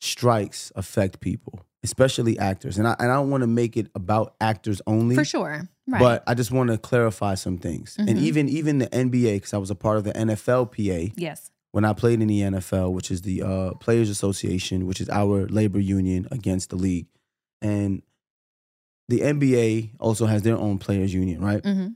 strikes 0.00 0.70
affect 0.76 1.20
people, 1.20 1.60
especially 1.82 2.38
actors, 2.38 2.78
and 2.78 2.86
I 2.86 2.94
and 2.98 3.10
I 3.10 3.14
don't 3.16 3.30
want 3.30 3.42
to 3.42 3.46
make 3.46 3.76
it 3.76 3.88
about 3.94 4.34
actors 4.40 4.80
only, 4.86 5.14
For 5.14 5.24
sure. 5.24 5.68
Right. 5.86 5.98
but 6.00 6.24
I 6.26 6.32
just 6.34 6.50
want 6.50 6.70
to 6.70 6.78
clarify 6.78 7.34
some 7.34 7.58
things. 7.58 7.96
And 7.98 8.08
Mhm. 8.08 8.22
even 8.22 8.48
even 8.48 8.78
the 8.78 8.86
NBA, 8.94 9.34
because 9.36 9.52
I 9.54 9.58
was 9.58 9.70
a 9.70 9.74
part 9.74 9.98
of 9.98 10.04
the 10.04 10.12
NFLPA 10.16 11.12
yes. 11.16 11.50
when 11.72 11.84
I 11.84 11.92
played 11.92 12.20
in 12.22 12.28
the 12.28 12.40
NFL, 12.42 12.92
which 12.92 13.10
is 13.10 13.22
the 13.22 13.42
uh, 13.42 13.74
Players 13.74 14.08
Association, 14.08 14.86
which 14.86 15.00
is 15.00 15.08
our 15.10 15.46
labor 15.48 15.80
union 15.80 16.26
against 16.30 16.70
the 16.70 16.76
league, 16.76 17.06
and 17.60 18.02
the 19.08 19.20
NBA 19.20 19.90
also 20.00 20.26
has 20.26 20.42
their 20.42 20.56
own 20.56 20.78
players 20.78 21.12
union, 21.14 21.40
right? 21.42 21.64
hmm 21.64 21.88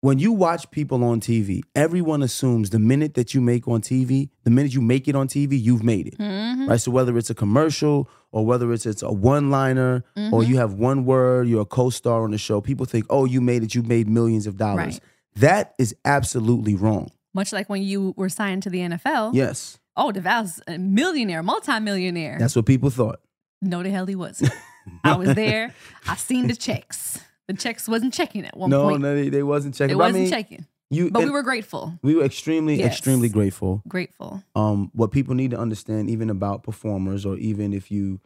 when 0.00 0.20
you 0.20 0.30
watch 0.30 0.70
people 0.70 1.02
on 1.02 1.18
TV, 1.20 1.60
everyone 1.74 2.22
assumes 2.22 2.70
the 2.70 2.78
minute 2.78 3.14
that 3.14 3.34
you 3.34 3.40
make 3.40 3.66
on 3.66 3.80
TV, 3.80 4.28
the 4.44 4.50
minute 4.50 4.72
you 4.72 4.80
make 4.80 5.08
it 5.08 5.16
on 5.16 5.26
TV, 5.26 5.60
you've 5.60 5.82
made 5.82 6.06
it. 6.06 6.14
hmm 6.18 6.68
Right? 6.68 6.80
So 6.80 6.92
whether 6.92 7.18
it's 7.18 7.30
a 7.30 7.34
commercial 7.34 8.08
or 8.30 8.46
whether 8.46 8.72
it's 8.72 8.86
it's 8.86 9.02
a 9.02 9.10
one-liner 9.10 10.04
or 10.16 10.42
Mhm. 10.42 10.46
you 10.46 10.56
have 10.58 10.74
one 10.74 11.04
word, 11.04 11.48
you're 11.48 11.62
a 11.62 11.66
co-star 11.66 12.22
on 12.22 12.30
the 12.30 12.38
show, 12.38 12.60
people 12.60 12.86
think, 12.86 13.06
"Oh, 13.10 13.24
you 13.24 13.40
made 13.40 13.64
it, 13.64 13.74
you 13.74 13.82
made 13.82 14.06
millions 14.08 14.46
of 14.46 14.56
dollars." 14.56 14.76
Right. 14.76 15.00
That 15.34 15.74
is 15.78 15.96
absolutely 16.04 16.76
wrong. 16.76 17.10
Much 17.34 17.52
like 17.52 17.68
when 17.68 17.82
you 17.82 18.14
were 18.16 18.28
signed 18.28 18.62
to 18.64 18.70
the 18.70 18.78
NFL. 18.78 19.32
Yes. 19.34 19.78
Oh, 19.96 20.12
Devale's 20.12 20.60
a 20.68 20.78
millionaire, 20.78 21.42
multimillionaire. 21.42 22.36
That's 22.38 22.54
what 22.54 22.66
people 22.66 22.90
thought. 22.90 23.18
no, 23.60 23.82
the 23.82 23.90
hell 23.90 24.06
he 24.06 24.14
wasn't. 24.14 24.52
I 25.04 25.16
was 25.16 25.34
there. 25.34 25.74
I 26.06 26.16
seen 26.16 26.46
the 26.48 26.56
checks. 26.56 27.20
The 27.46 27.54
checks 27.54 27.88
wasn't 27.88 28.12
checking 28.12 28.44
at 28.44 28.56
one 28.56 28.68
No, 28.70 28.88
point. 28.88 29.00
no, 29.02 29.14
they, 29.14 29.28
they 29.30 29.42
wasn't 29.42 29.74
checking. 29.74 29.94
it 29.94 29.98
But 29.98 30.04
wasn't 30.08 30.24
mean, 30.24 30.30
checking. 30.30 30.66
You, 30.90 31.10
But 31.10 31.24
we 31.24 31.30
were 31.30 31.42
grateful. 31.42 31.98
we 32.02 32.14
were 32.14 32.24
extremely, 32.24 32.76
Yes. 32.76 32.92
extremely 32.92 33.28
grateful. 33.28 33.82
Grateful. 33.88 34.42
um, 34.54 34.90
what 34.94 35.10
people 35.12 35.34
need 35.34 35.50
to 35.52 35.58
understand, 35.58 36.08
even 36.10 36.30
about 36.30 36.62
performers, 36.62 37.24
or 37.26 37.36
even 37.36 37.72
if 37.72 37.90
you 37.90 38.20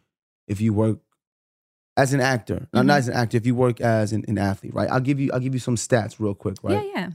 if 0.48 0.60
you 0.60 0.72
work 0.72 0.98
as 1.96 2.12
an 2.12 2.20
actor, 2.20 2.68
not- 2.72 2.82
Mhm. 2.84 2.86
not 2.86 2.98
as 2.98 3.08
an 3.08 3.14
actor, 3.14 3.36
if 3.36 3.46
you 3.46 3.54
work 3.54 3.80
as 3.80 4.12
an, 4.12 4.24
an 4.28 4.38
athlete, 4.38 4.74
right? 4.74 4.90
I'll 4.90 5.00
give 5.00 5.18
you 5.20 5.30
I'll 5.32 5.40
give 5.40 5.54
you 5.54 5.60
some 5.60 5.76
stats 5.76 6.16
real 6.18 6.34
quick, 6.34 6.56
right? 6.62 6.84
Yeah, 6.86 6.92
yeah. 7.00 7.10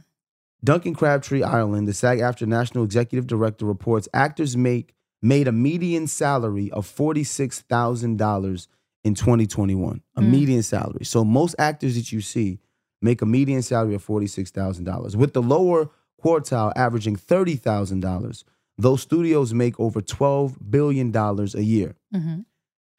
Duncan 0.64 0.94
Crabtree-Ireland, 0.96 1.88
the 1.88 1.94
SAG-AFTRA 1.94 2.48
National 2.48 2.84
Executive 2.84 3.28
Director 3.28 3.66
reports 3.66 4.08
actors 4.14 4.58
make 4.58 4.94
made 5.22 5.48
a 5.48 5.52
median 5.52 6.08
salary 6.08 6.70
of 6.72 6.86
forty 6.86 7.24
six 7.24 7.62
thousand 7.62 8.18
dollars 8.18 8.68
in 9.08 9.16
2021. 9.16 10.02
A 10.16 10.22
Mm. 10.22 10.30
median 10.30 10.62
salary. 10.64 11.06
So 11.06 11.24
most 11.26 11.56
actors 11.58 11.96
that 11.96 12.12
you 12.12 12.22
see 12.22 12.60
make 13.02 13.22
a 13.22 13.26
median 13.26 13.62
salary 13.62 13.96
of 13.96 14.04
forty 14.04 14.28
six 14.28 14.52
thousand 14.52 14.84
dollars. 14.86 15.16
With 15.18 15.34
the 15.34 15.42
lower 15.42 15.90
quartile 16.24 16.72
averaging 16.76 17.16
thirty 17.16 17.56
thousand 17.56 18.02
dollars, 18.02 18.44
those 18.78 19.02
studios 19.02 19.54
make 19.54 19.80
over 19.80 20.02
twelve 20.02 20.58
billion 20.70 21.12
dollars 21.12 21.56
a 21.56 21.64
year. 21.64 21.96
hmm 22.14 22.42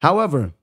However, 0.01 0.53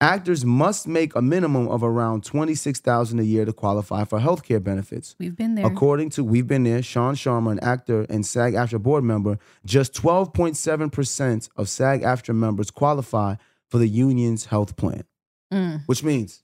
actors 0.00 0.42
must 0.46 0.88
make 0.88 1.14
a 1.14 1.20
minimum 1.20 1.68
of 1.68 1.82
around 1.84 2.24
twenty 2.24 2.54
six 2.54 2.80
thousand 2.80 3.18
a 3.20 3.22
year 3.24 3.44
to 3.44 3.52
qualify 3.52 4.04
for 4.04 4.18
health 4.18 4.42
care 4.42 4.60
benefits. 4.60 5.14
We've 5.18 5.36
been 5.36 5.54
there. 5.56 5.66
According 5.66 6.08
to 6.16 6.24
We've 6.24 6.46
Been 6.46 6.64
There, 6.64 6.80
Shaan 6.80 7.14
Sharma, 7.22 7.52
an 7.52 7.60
actor 7.60 8.06
and 8.08 8.24
SAG 8.24 8.54
AFTRA 8.54 8.80
board 8.82 9.04
member, 9.04 9.38
just 9.66 9.92
12.7% 9.92 11.48
of 11.56 11.68
SAG 11.68 12.02
AFTRA 12.02 12.34
members 12.34 12.70
qualify 12.70 13.34
for 13.70 13.78
the 13.78 13.88
union's 13.88 14.46
health 14.46 14.76
plan, 14.76 15.04
Mm. 15.52 15.82
which 15.86 16.02
means 16.04 16.42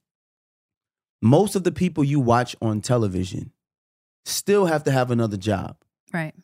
most 1.23 1.57
of 1.57 1.65
the 1.65 1.73
people 1.73 2.05
you 2.05 2.21
watch 2.21 2.55
on 2.61 2.81
television 2.81 3.53
still 4.25 4.67
have 4.67 4.85
to 4.85 4.91
have 4.91 5.11
another 5.11 5.37
job, 5.37 5.77
Right. 6.13 6.35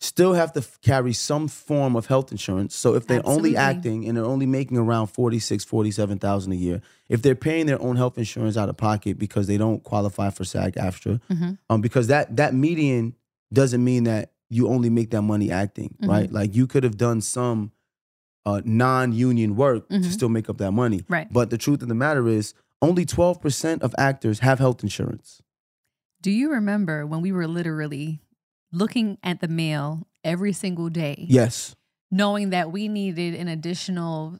still 0.00 0.32
have 0.34 0.52
to 0.54 0.60
f- 0.60 0.80
carry 0.80 1.12
some 1.12 1.48
form 1.48 1.94
of 1.96 2.06
health 2.06 2.32
insurance. 2.32 2.74
So 2.74 2.94
if 2.94 3.06
they're 3.06 3.18
Absolutely. 3.20 3.50
only 3.50 3.56
acting 3.56 4.06
and 4.08 4.16
they're 4.16 4.24
only 4.24 4.46
making 4.46 4.76
around 4.78 5.08
46, 5.08 5.64
47,000 5.64 6.52
a 6.52 6.56
year, 6.56 6.80
if 7.08 7.22
they're 7.22 7.34
paying 7.36 7.66
their 7.66 7.80
own 7.80 7.96
health 7.96 8.18
insurance 8.18 8.56
out 8.56 8.68
of 8.68 8.76
pocket 8.76 9.18
because 9.18 9.46
they 9.46 9.58
don't 9.58 9.82
qualify 9.84 10.30
for 10.30 10.44
SAG 10.44 10.74
AFTRA, 10.76 11.20
Mhm. 11.30 11.58
um, 11.70 11.80
because 11.80 12.06
that 12.08 12.36
that 12.36 12.54
median 12.54 13.14
doesn't 13.52 13.82
mean 13.84 14.04
that 14.04 14.32
you 14.50 14.68
only 14.68 14.90
make 14.90 15.10
that 15.10 15.22
money 15.22 15.50
acting, 15.50 15.94
Mhm. 16.02 16.08
right? 16.08 16.32
Like 16.32 16.54
you 16.54 16.66
could 16.66 16.84
have 16.84 16.96
done 16.96 17.20
some 17.20 17.70
uh, 18.44 18.60
non-union 18.64 19.54
work 19.56 19.88
Mhm. 19.88 20.02
to 20.02 20.10
still 20.10 20.28
make 20.28 20.48
up 20.50 20.58
that 20.58 20.72
money. 20.72 21.04
Right. 21.08 21.32
But 21.32 21.50
the 21.50 21.58
truth 21.58 21.82
of 21.82 21.88
the 21.88 21.94
matter 21.94 22.26
is, 22.28 22.54
only 22.80 23.04
twelve 23.04 23.40
percent 23.40 23.82
of 23.82 23.94
actors 23.96 24.40
have 24.40 24.58
health 24.58 24.82
insurance. 24.82 25.40
Do 26.20 26.30
you 26.30 26.50
remember 26.50 27.06
when 27.06 27.20
we 27.20 27.30
were 27.32 27.46
literally 27.46 28.20
looking 28.72 29.18
at 29.22 29.40
the 29.40 29.48
mail 29.48 30.06
every 30.24 30.52
single 30.52 30.88
day, 30.88 31.26
Yes, 31.28 31.74
knowing 32.10 32.50
that 32.50 32.72
we 32.72 32.88
needed 32.88 33.34
an 33.34 33.48
additional 33.48 34.38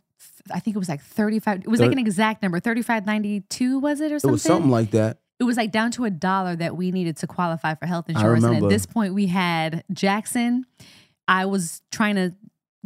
I 0.52 0.58
think 0.60 0.74
it 0.76 0.78
was 0.78 0.88
like 0.88 1.02
35. 1.02 1.60
It 1.62 1.68
was 1.68 1.80
like 1.80 1.92
an 1.92 1.98
exact 1.98 2.42
number, 2.42 2.58
3592 2.60 3.78
was 3.78 4.00
it 4.00 4.10
or 4.12 4.16
It 4.16 4.20
something? 4.20 4.32
was 4.32 4.42
something 4.42 4.70
like 4.70 4.90
that. 4.92 5.18
it 5.40 5.44
was 5.44 5.56
like 5.56 5.70
down 5.72 5.90
to 5.92 6.04
a 6.04 6.10
dollar 6.10 6.54
that 6.56 6.76
we 6.76 6.90
needed 6.92 7.16
to 7.18 7.26
qualify 7.26 7.74
for 7.74 7.86
health 7.86 8.08
insurance. 8.08 8.44
And 8.44 8.56
at 8.62 8.68
this 8.68 8.86
point, 8.86 9.14
we 9.14 9.26
had 9.26 9.82
Jackson. 9.92 10.64
I 11.28 11.46
was 11.46 11.82
trying 11.90 12.14
to 12.16 12.34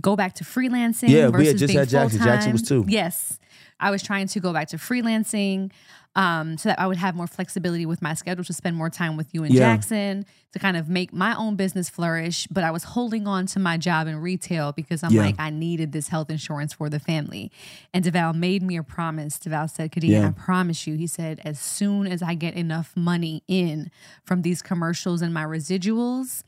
go 0.01 0.17
back 0.17 0.35
to 0.35 0.45
freelancing. 0.45 1.09
Yeah, 1.09 1.29
we 1.29 1.47
had 1.47 1.55
versus 1.57 1.61
just 1.61 1.75
had 1.75 1.89
Jackson. 1.89 2.21
Jackson 2.23 2.53
was 2.53 2.61
full-time. 2.69 2.87
too. 2.89 2.93
Yes, 2.93 3.39
I 3.81 3.91
was 3.91 4.03
trying 4.03 4.27
to 4.29 4.41
go 4.41 4.53
back 4.53 4.69
to 4.69 4.77
freelancing, 4.79 5.71
um, 6.15 6.57
so 6.57 6.71
that 6.71 6.81
I 6.81 6.87
would 6.87 6.97
have 6.97 7.15
more 7.15 7.27
flexibility 7.27 7.85
with 7.85 8.01
my 8.01 8.15
schedule 8.15 8.43
to 8.45 8.53
spend 8.55 8.75
more 8.77 8.89
time 8.89 9.17
with 9.19 9.29
you 9.35 9.45
and 9.45 9.53
Yeah. 9.53 9.61
Jackson 9.75 10.25
to 10.53 10.59
kind 10.59 10.77
of 10.79 10.89
make 10.89 11.13
my 11.13 11.35
own 11.37 11.57
business 11.57 11.91
flourish. 11.91 12.47
But 12.51 12.65
I 12.65 12.71
was 12.71 12.85
holding 12.85 13.27
on 13.27 13.45
to 13.49 13.59
my 13.59 13.77
job 13.77 14.07
in 14.07 14.17
retail 14.17 14.73
because 14.73 15.03
I'm 15.03 15.13
Yeah. 15.13 15.21
like 15.23 15.35
I 15.39 15.51
needed 15.51 15.93
this 15.93 16.09
health 16.09 16.31
insurance 16.31 16.73
for 16.73 16.89
the 16.89 16.99
family. 16.99 17.53
And 17.93 18.03
Devale 18.03 18.33
made 18.35 18.63
me 18.63 18.79
a 18.79 18.83
promise. 18.83 19.39
Devale 19.39 19.69
said, 19.69 19.93
"Kadia, 19.93 20.09
Yeah. 20.09 20.29
I 20.29 20.31
promise 20.31 20.87
you." 20.87 20.95
He 20.97 21.07
said, 21.07 21.41
"As 21.45 21.61
soon 21.61 22.07
as 22.07 22.23
I 22.23 22.35
get 22.35 22.55
enough 22.55 22.93
money 22.97 23.43
in 23.47 23.91
from 24.25 24.41
these 24.41 24.63
commercials 24.63 25.21
and 25.21 25.35
my 25.35 25.45
residuals, 25.45 26.43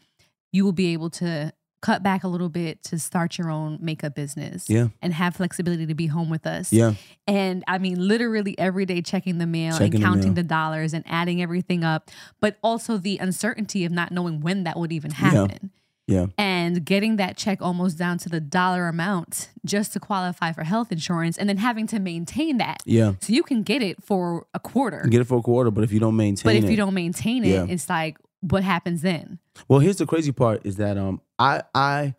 you 0.50 0.64
will 0.64 0.72
be 0.72 0.86
able 0.94 1.10
to." 1.10 1.52
Cut 1.80 2.02
back 2.02 2.24
a 2.24 2.28
little 2.28 2.48
bit 2.48 2.82
to 2.84 2.98
start 2.98 3.38
your 3.38 3.50
own 3.50 3.78
makeup 3.80 4.14
business 4.16 4.68
Yeah. 4.68 4.88
and 5.00 5.14
have 5.14 5.36
flexibility 5.36 5.86
to 5.86 5.94
be 5.94 6.06
home 6.08 6.28
with 6.28 6.44
us. 6.46 6.72
Yeah. 6.72 6.94
And 7.28 7.62
I 7.68 7.78
mean, 7.78 8.06
literally 8.08 8.58
every 8.58 8.84
day 8.84 9.00
checking 9.00 9.38
the 9.38 9.46
mail 9.46 9.72
Checking 9.78 9.94
and 9.94 10.02
the 10.02 10.06
counting 10.06 10.22
mail. 10.30 10.34
the 10.34 10.42
dollars 10.42 10.92
and 10.92 11.04
adding 11.06 11.40
everything 11.40 11.84
up, 11.84 12.10
but 12.40 12.56
also 12.62 12.96
the 12.98 13.18
uncertainty 13.18 13.84
of 13.84 13.92
not 13.92 14.10
knowing 14.10 14.40
when 14.40 14.64
that 14.64 14.76
would 14.76 14.90
even 14.92 15.12
happen. 15.12 15.70
Yeah. 16.08 16.26
And 16.38 16.84
getting 16.86 17.16
that 17.16 17.36
check 17.36 17.60
almost 17.60 17.96
down 17.98 18.16
to 18.18 18.28
the 18.30 18.40
dollar 18.40 18.88
amount 18.88 19.50
just 19.64 19.92
to 19.92 20.00
qualify 20.00 20.52
for 20.52 20.64
health 20.64 20.90
insurance 20.90 21.36
and 21.38 21.48
then 21.48 21.58
having 21.58 21.86
to 21.88 22.00
maintain 22.00 22.56
that. 22.56 22.82
Yeah. 22.86 23.12
So 23.20 23.32
you 23.34 23.42
can 23.42 23.62
get 23.62 23.82
it 23.82 24.02
for 24.02 24.46
a 24.54 24.58
quarter. 24.58 25.06
Get 25.08 25.20
it 25.20 25.24
for 25.26 25.38
a 25.38 25.42
quarter, 25.42 25.70
but 25.70 25.84
if 25.84 25.92
you 25.92 26.00
don't 26.00 26.16
maintain 26.16 26.42
but 26.48 26.56
if 26.56 26.64
it, 26.64 26.70
you 26.70 26.76
don't 26.78 26.94
maintain 26.94 27.44
it, 27.44 27.48
Yeah. 27.50 27.66
it's 27.68 27.88
like, 27.90 28.16
what 28.40 28.64
happens 28.64 29.02
then? 29.02 29.38
Well, 29.68 29.80
here's 29.80 29.96
the 29.96 30.06
crazy 30.06 30.32
part 30.32 30.62
is 30.64 30.76
that 30.76 30.96
um 30.96 31.20
I 31.38 31.62
I 31.74 32.14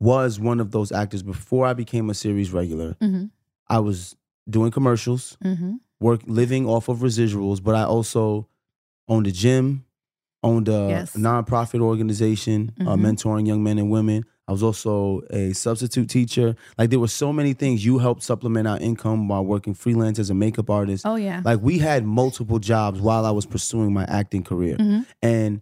was 0.00 0.38
one 0.38 0.60
of 0.60 0.70
those 0.70 0.92
actors 0.92 1.22
before 1.22 1.66
I 1.66 1.74
became 1.74 2.08
a 2.10 2.14
series 2.14 2.52
regular. 2.52 2.94
Mm-hmm. 3.00 3.24
I 3.68 3.78
was 3.80 4.16
doing 4.48 4.70
commercials, 4.70 5.36
Mm-hmm. 5.44 5.74
work 6.00 6.20
living 6.26 6.66
off 6.66 6.88
of 6.88 6.98
residuals, 6.98 7.62
but 7.62 7.74
I 7.74 7.82
also 7.82 8.48
owned 9.08 9.26
a 9.26 9.32
gym, 9.32 9.84
owned 10.42 10.68
a 10.68 10.86
Yes. 10.88 11.16
nonprofit 11.16 11.80
organization, 11.80 12.72
uh, 12.80 12.94
Mhm. 12.94 13.00
mentoring 13.00 13.46
young 13.46 13.62
men 13.62 13.78
and 13.78 13.90
women. 13.90 14.24
I 14.46 14.52
was 14.52 14.62
also 14.62 15.20
a 15.30 15.52
substitute 15.52 16.08
teacher. 16.08 16.54
Like 16.78 16.88
there 16.90 17.00
were 17.00 17.08
so 17.08 17.32
many 17.34 17.52
things. 17.52 17.84
You 17.84 17.98
helped 17.98 18.22
supplement 18.22 18.66
our 18.66 18.78
income 18.78 19.28
while 19.28 19.44
working 19.44 19.74
freelance 19.74 20.18
as 20.18 20.30
a 20.30 20.34
makeup 20.34 20.70
artist. 20.70 21.04
Oh, 21.04 21.16
yeah. 21.16 21.42
Like 21.44 21.60
we 21.60 21.78
had 21.78 22.06
multiple 22.06 22.58
jobs 22.58 22.98
while 23.00 23.26
I 23.26 23.30
was 23.30 23.44
pursuing 23.44 23.92
my 23.92 24.04
acting 24.04 24.42
career. 24.44 24.76
Mhm. 24.78 25.04
And 25.22 25.60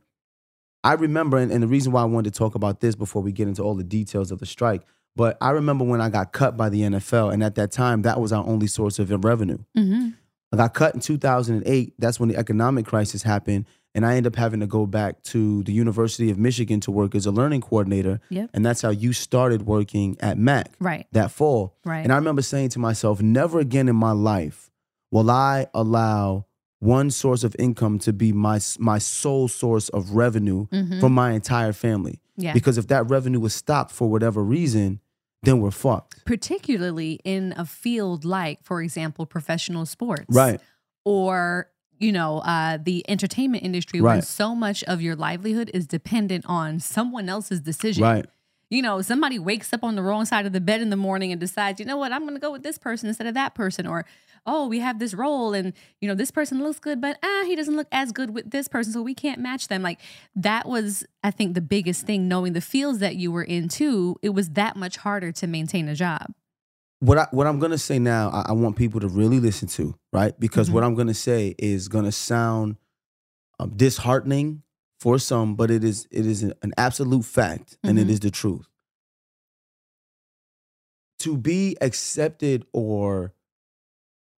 I 0.87 0.95
remember, 0.95 1.37
and, 1.37 1.51
and 1.53 1.63
the 1.63 1.67
reason 1.69 1.93
why 1.93 2.03
I 2.03 2.05
wanted 2.05 2.33
to 2.33 2.39
talk 2.39 2.55
about 2.55 2.81
this 2.81 2.95
before 2.95 3.23
we 3.23 3.33
get 3.33 3.49
into 3.49 3.63
all 3.63 3.75
the 3.75 3.85
details 3.85 4.31
of 4.31 4.39
the 4.39 4.47
strike, 4.47 4.83
but 5.17 5.37
I 5.41 5.51
remember 5.51 5.85
when 5.85 6.01
I 6.01 6.11
got 6.11 6.33
cut 6.33 6.57
by 6.57 6.69
the 6.69 6.83
NFL, 6.83 7.33
and 7.33 7.43
at 7.43 7.55
that 7.57 7.73
time, 7.73 8.03
that 8.03 8.21
was 8.21 8.33
our 8.33 8.47
only 8.47 8.67
source 8.67 8.99
of 8.99 9.11
revenue. 9.25 9.59
Mm-hmm. 9.77 10.09
I 10.53 10.57
got 10.57 10.75
cut 10.75 10.95
in 10.95 11.01
2008. 11.01 11.95
That's 11.99 12.21
when 12.21 12.29
the 12.29 12.37
economic 12.37 12.87
crisis 12.87 13.23
happened. 13.23 13.67
And 13.95 14.05
I 14.05 14.17
ended 14.17 14.35
up 14.35 14.37
having 14.37 14.61
to 14.61 14.67
go 14.67 14.85
back 14.85 15.23
to 15.25 15.63
the 15.63 15.73
University 15.73 16.31
of 16.31 16.39
Michigan 16.39 16.81
to 16.81 16.91
work 16.91 17.15
as 17.15 17.25
a 17.25 17.31
learning 17.31 17.63
coordinator. 17.63 18.21
Yep. 18.29 18.51
And 18.53 18.65
that's 18.65 18.83
how 18.83 18.91
you 18.91 19.15
started 19.15 19.63
working 19.67 20.17
at 20.21 20.37
Mac 20.37 20.75
Right. 20.79 21.07
that 21.13 21.31
fall. 21.31 21.75
Right. 21.85 22.01
And 22.05 22.13
I 22.13 22.17
remember 22.17 22.43
saying 22.43 22.69
to 22.71 22.79
myself, 22.79 23.23
never 23.23 23.59
again 23.59 23.89
in 23.89 23.97
my 23.97 24.13
life 24.13 24.71
will 25.11 25.31
I 25.31 25.67
allow 25.73 26.45
one 26.87 27.11
source 27.11 27.43
of 27.45 27.55
income 27.59 27.99
to 28.07 28.13
be 28.13 28.33
my 28.33 28.59
my 28.79 28.99
sole 28.99 29.49
source 29.49 29.89
of 29.91 30.03
revenue 30.13 30.67
Mhm. 30.73 31.01
for 31.01 31.09
my 31.11 31.33
entire 31.33 31.73
family. 31.73 32.21
Yeah. 32.37 32.53
Because 32.53 32.77
if 32.79 32.87
that 32.89 33.09
revenue 33.11 33.41
was 33.41 33.55
stopped 33.55 33.91
for 33.93 34.09
whatever 34.09 34.43
reason, 34.45 35.01
then 35.43 35.61
we're 35.61 35.71
fucked. 35.71 36.25
particularly 36.25 37.21
in 37.25 37.55
a 37.57 37.65
field 37.65 38.25
like, 38.25 38.59
for 38.63 38.83
example, 38.83 39.27
professional 39.27 39.85
sports. 39.87 40.25
Right. 40.29 40.61
Or, 41.05 41.69
you 41.99 42.13
know, 42.13 42.39
uh, 42.41 42.79
the 42.83 43.05
entertainment 43.09 43.63
industry 43.65 44.01
when 44.01 44.23
so 44.23 44.55
much 44.55 44.83
of 44.85 45.01
your 45.01 45.15
livelihood 45.17 45.71
is 45.73 45.87
dependent 45.87 46.45
on 46.49 46.81
someone 46.81 47.29
else's 47.29 47.61
decision. 47.61 48.03
Right. 48.03 48.27
You 48.71 48.83
know, 48.83 49.01
somebody 49.03 49.39
wakes 49.39 49.73
up 49.73 49.85
on 49.85 49.95
the 49.95 50.03
wrong 50.03 50.25
side 50.25 50.45
of 50.47 50.53
the 50.53 50.61
bed 50.61 50.81
in 50.83 50.91
the 50.91 50.97
morning 50.97 51.31
and 51.31 51.41
decides, 51.41 51.79
you 51.79 51.87
know 51.87 51.97
what, 51.97 52.13
I'm 52.13 52.23
going 52.23 52.35
to 52.35 52.41
go 52.41 52.51
with 52.51 52.65
this 52.65 52.79
person 52.79 53.09
instead 53.09 53.29
of 53.29 53.35
that 53.35 53.55
person. 53.55 53.87
Or, 53.87 54.05
oh, 54.47 54.67
we 54.69 54.79
have 54.81 54.99
this 54.99 55.13
role 55.15 55.53
and, 55.55 55.73
you 56.01 56.09
know, 56.09 56.15
this 56.15 56.31
person 56.31 56.63
looks 56.63 56.79
good, 56.79 57.01
but 57.01 57.19
ah, 57.23 57.45
he 57.47 57.57
doesn't 57.57 57.77
look 57.77 57.89
as 57.93 58.13
good 58.13 58.31
with 58.31 58.51
this 58.51 58.69
person. 58.69 58.93
So 58.93 59.03
we 59.03 59.15
can't 59.15 59.41
match 59.41 59.69
them. 59.69 59.83
Like 59.83 60.01
that 60.37 60.67
was, 60.69 61.05
I 61.25 61.31
think, 61.31 61.55
the 61.55 61.61
biggest 61.61 62.07
thing, 62.07 62.29
knowing 62.29 62.53
the 62.53 62.61
fields 62.61 62.99
that 63.01 63.17
you 63.17 63.33
were 63.33 63.43
in 63.45 63.69
too, 63.69 64.17
it 64.23 64.31
was 64.31 64.51
that 64.51 64.77
much 64.77 64.97
harder 64.99 65.33
to 65.33 65.47
maintain 65.47 65.89
a 65.89 65.95
job. 65.95 66.33
what 67.01 67.19
I 67.19 67.27
what 67.31 67.47
I'm 67.47 67.59
gonna 67.59 67.77
say 67.77 67.99
now, 67.99 68.31
I, 68.31 68.47
I 68.49 68.53
want 68.53 68.77
people 68.77 69.01
to 69.01 69.09
really 69.09 69.39
listen 69.41 69.69
to, 69.69 69.95
right? 70.13 70.39
Because 70.41 70.71
Mhm. 70.71 70.73
what 70.73 70.85
I'm 70.85 70.95
gonna 70.95 71.13
say 71.15 71.55
is 71.59 71.89
gonna 71.89 72.13
sound 72.13 72.77
um, 73.59 73.71
disheartening 73.77 74.63
for 75.01 75.19
some, 75.19 75.57
but 75.57 75.71
it 75.71 75.85
is 75.85 76.07
it 76.11 76.25
is 76.25 76.43
an 76.43 76.73
absolute 76.79 77.25
fact, 77.25 77.77
and 77.85 77.99
it 77.99 78.07
Mhm. 78.07 78.11
is 78.11 78.21
the 78.21 78.31
truth. 78.31 78.67
To 81.21 81.37
be 81.37 81.77
accepted 81.81 82.65
or 82.73 83.33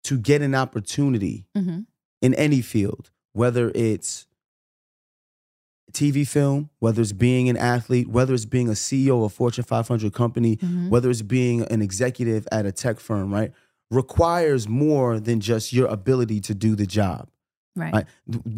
to 0.08 0.18
get 0.18 0.42
an 0.42 0.56
opportunity 0.56 1.46
Mm-hmm. 1.56 1.80
in 2.22 2.34
any 2.34 2.62
field, 2.62 3.12
whether 3.34 3.72
it's 3.76 4.26
TV 5.94 6.28
film, 6.28 6.70
whether 6.80 7.02
it's 7.02 7.14
being 7.14 7.48
an 7.50 7.58
athlete, 7.58 8.08
whether 8.10 8.34
it's 8.34 8.46
being 8.46 8.68
a 8.68 8.74
CEO 8.76 9.18
of 9.18 9.24
a 9.24 9.30
Fortune 9.30 9.64
500 9.64 10.14
company, 10.14 10.58
Mhm. 10.58 10.90
whether 10.90 11.10
it's 11.10 11.22
being 11.22 11.62
an 11.72 11.82
executive 11.82 12.48
at 12.52 12.66
a 12.66 12.72
tech 12.72 13.00
firm, 13.00 13.34
right, 13.34 13.52
requires 13.90 14.68
more 14.68 15.20
than 15.20 15.40
just 15.40 15.72
your 15.72 15.88
ability 15.88 16.42
to 16.42 16.54
do 16.54 16.76
the 16.76 16.86
job. 16.86 17.30
Right. 17.76 17.94
Right? 17.94 18.06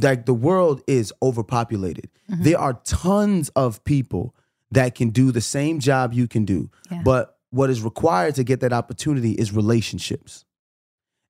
Like 0.02 0.26
the 0.26 0.34
world 0.34 0.82
is 0.88 1.14
overpopulated. 1.22 2.10
Mhm. 2.32 2.44
There 2.44 2.60
are 2.60 2.74
tons 2.84 3.50
of 3.50 3.84
people 3.84 4.34
that 4.72 4.96
can 4.96 5.10
do 5.10 5.32
the 5.32 5.42
same 5.42 5.80
job 5.80 6.14
you 6.14 6.28
can 6.28 6.46
do. 6.46 6.70
Yeah. 6.92 7.02
But 7.04 7.38
what 7.52 7.70
is 7.70 7.82
required 7.82 8.36
to 8.36 8.44
get 8.44 8.60
that 8.62 8.74
opportunity 8.74 9.32
is 9.34 9.52
relationships. 9.54 10.46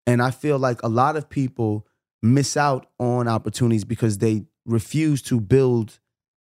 And 0.08 0.22
I 0.22 0.32
feel 0.32 0.58
like 0.60 0.82
a 0.84 0.90
lot 0.90 1.16
of 1.16 1.30
people 1.30 1.86
miss 2.22 2.58
out 2.58 2.88
on 3.00 3.28
opportunities 3.28 3.84
because 3.86 4.18
they 4.18 4.46
refuse 4.66 5.22
to 5.24 5.40
build 5.40 6.00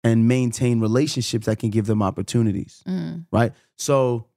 and 0.03 0.27
maintain 0.27 0.79
relationships 0.79 1.47
that 1.47 1.58
can 1.60 1.69
give 1.71 1.86
them 1.88 2.01
opportunities 2.03 2.84
Mm. 2.88 3.25
right? 3.31 3.53
So 3.77 4.27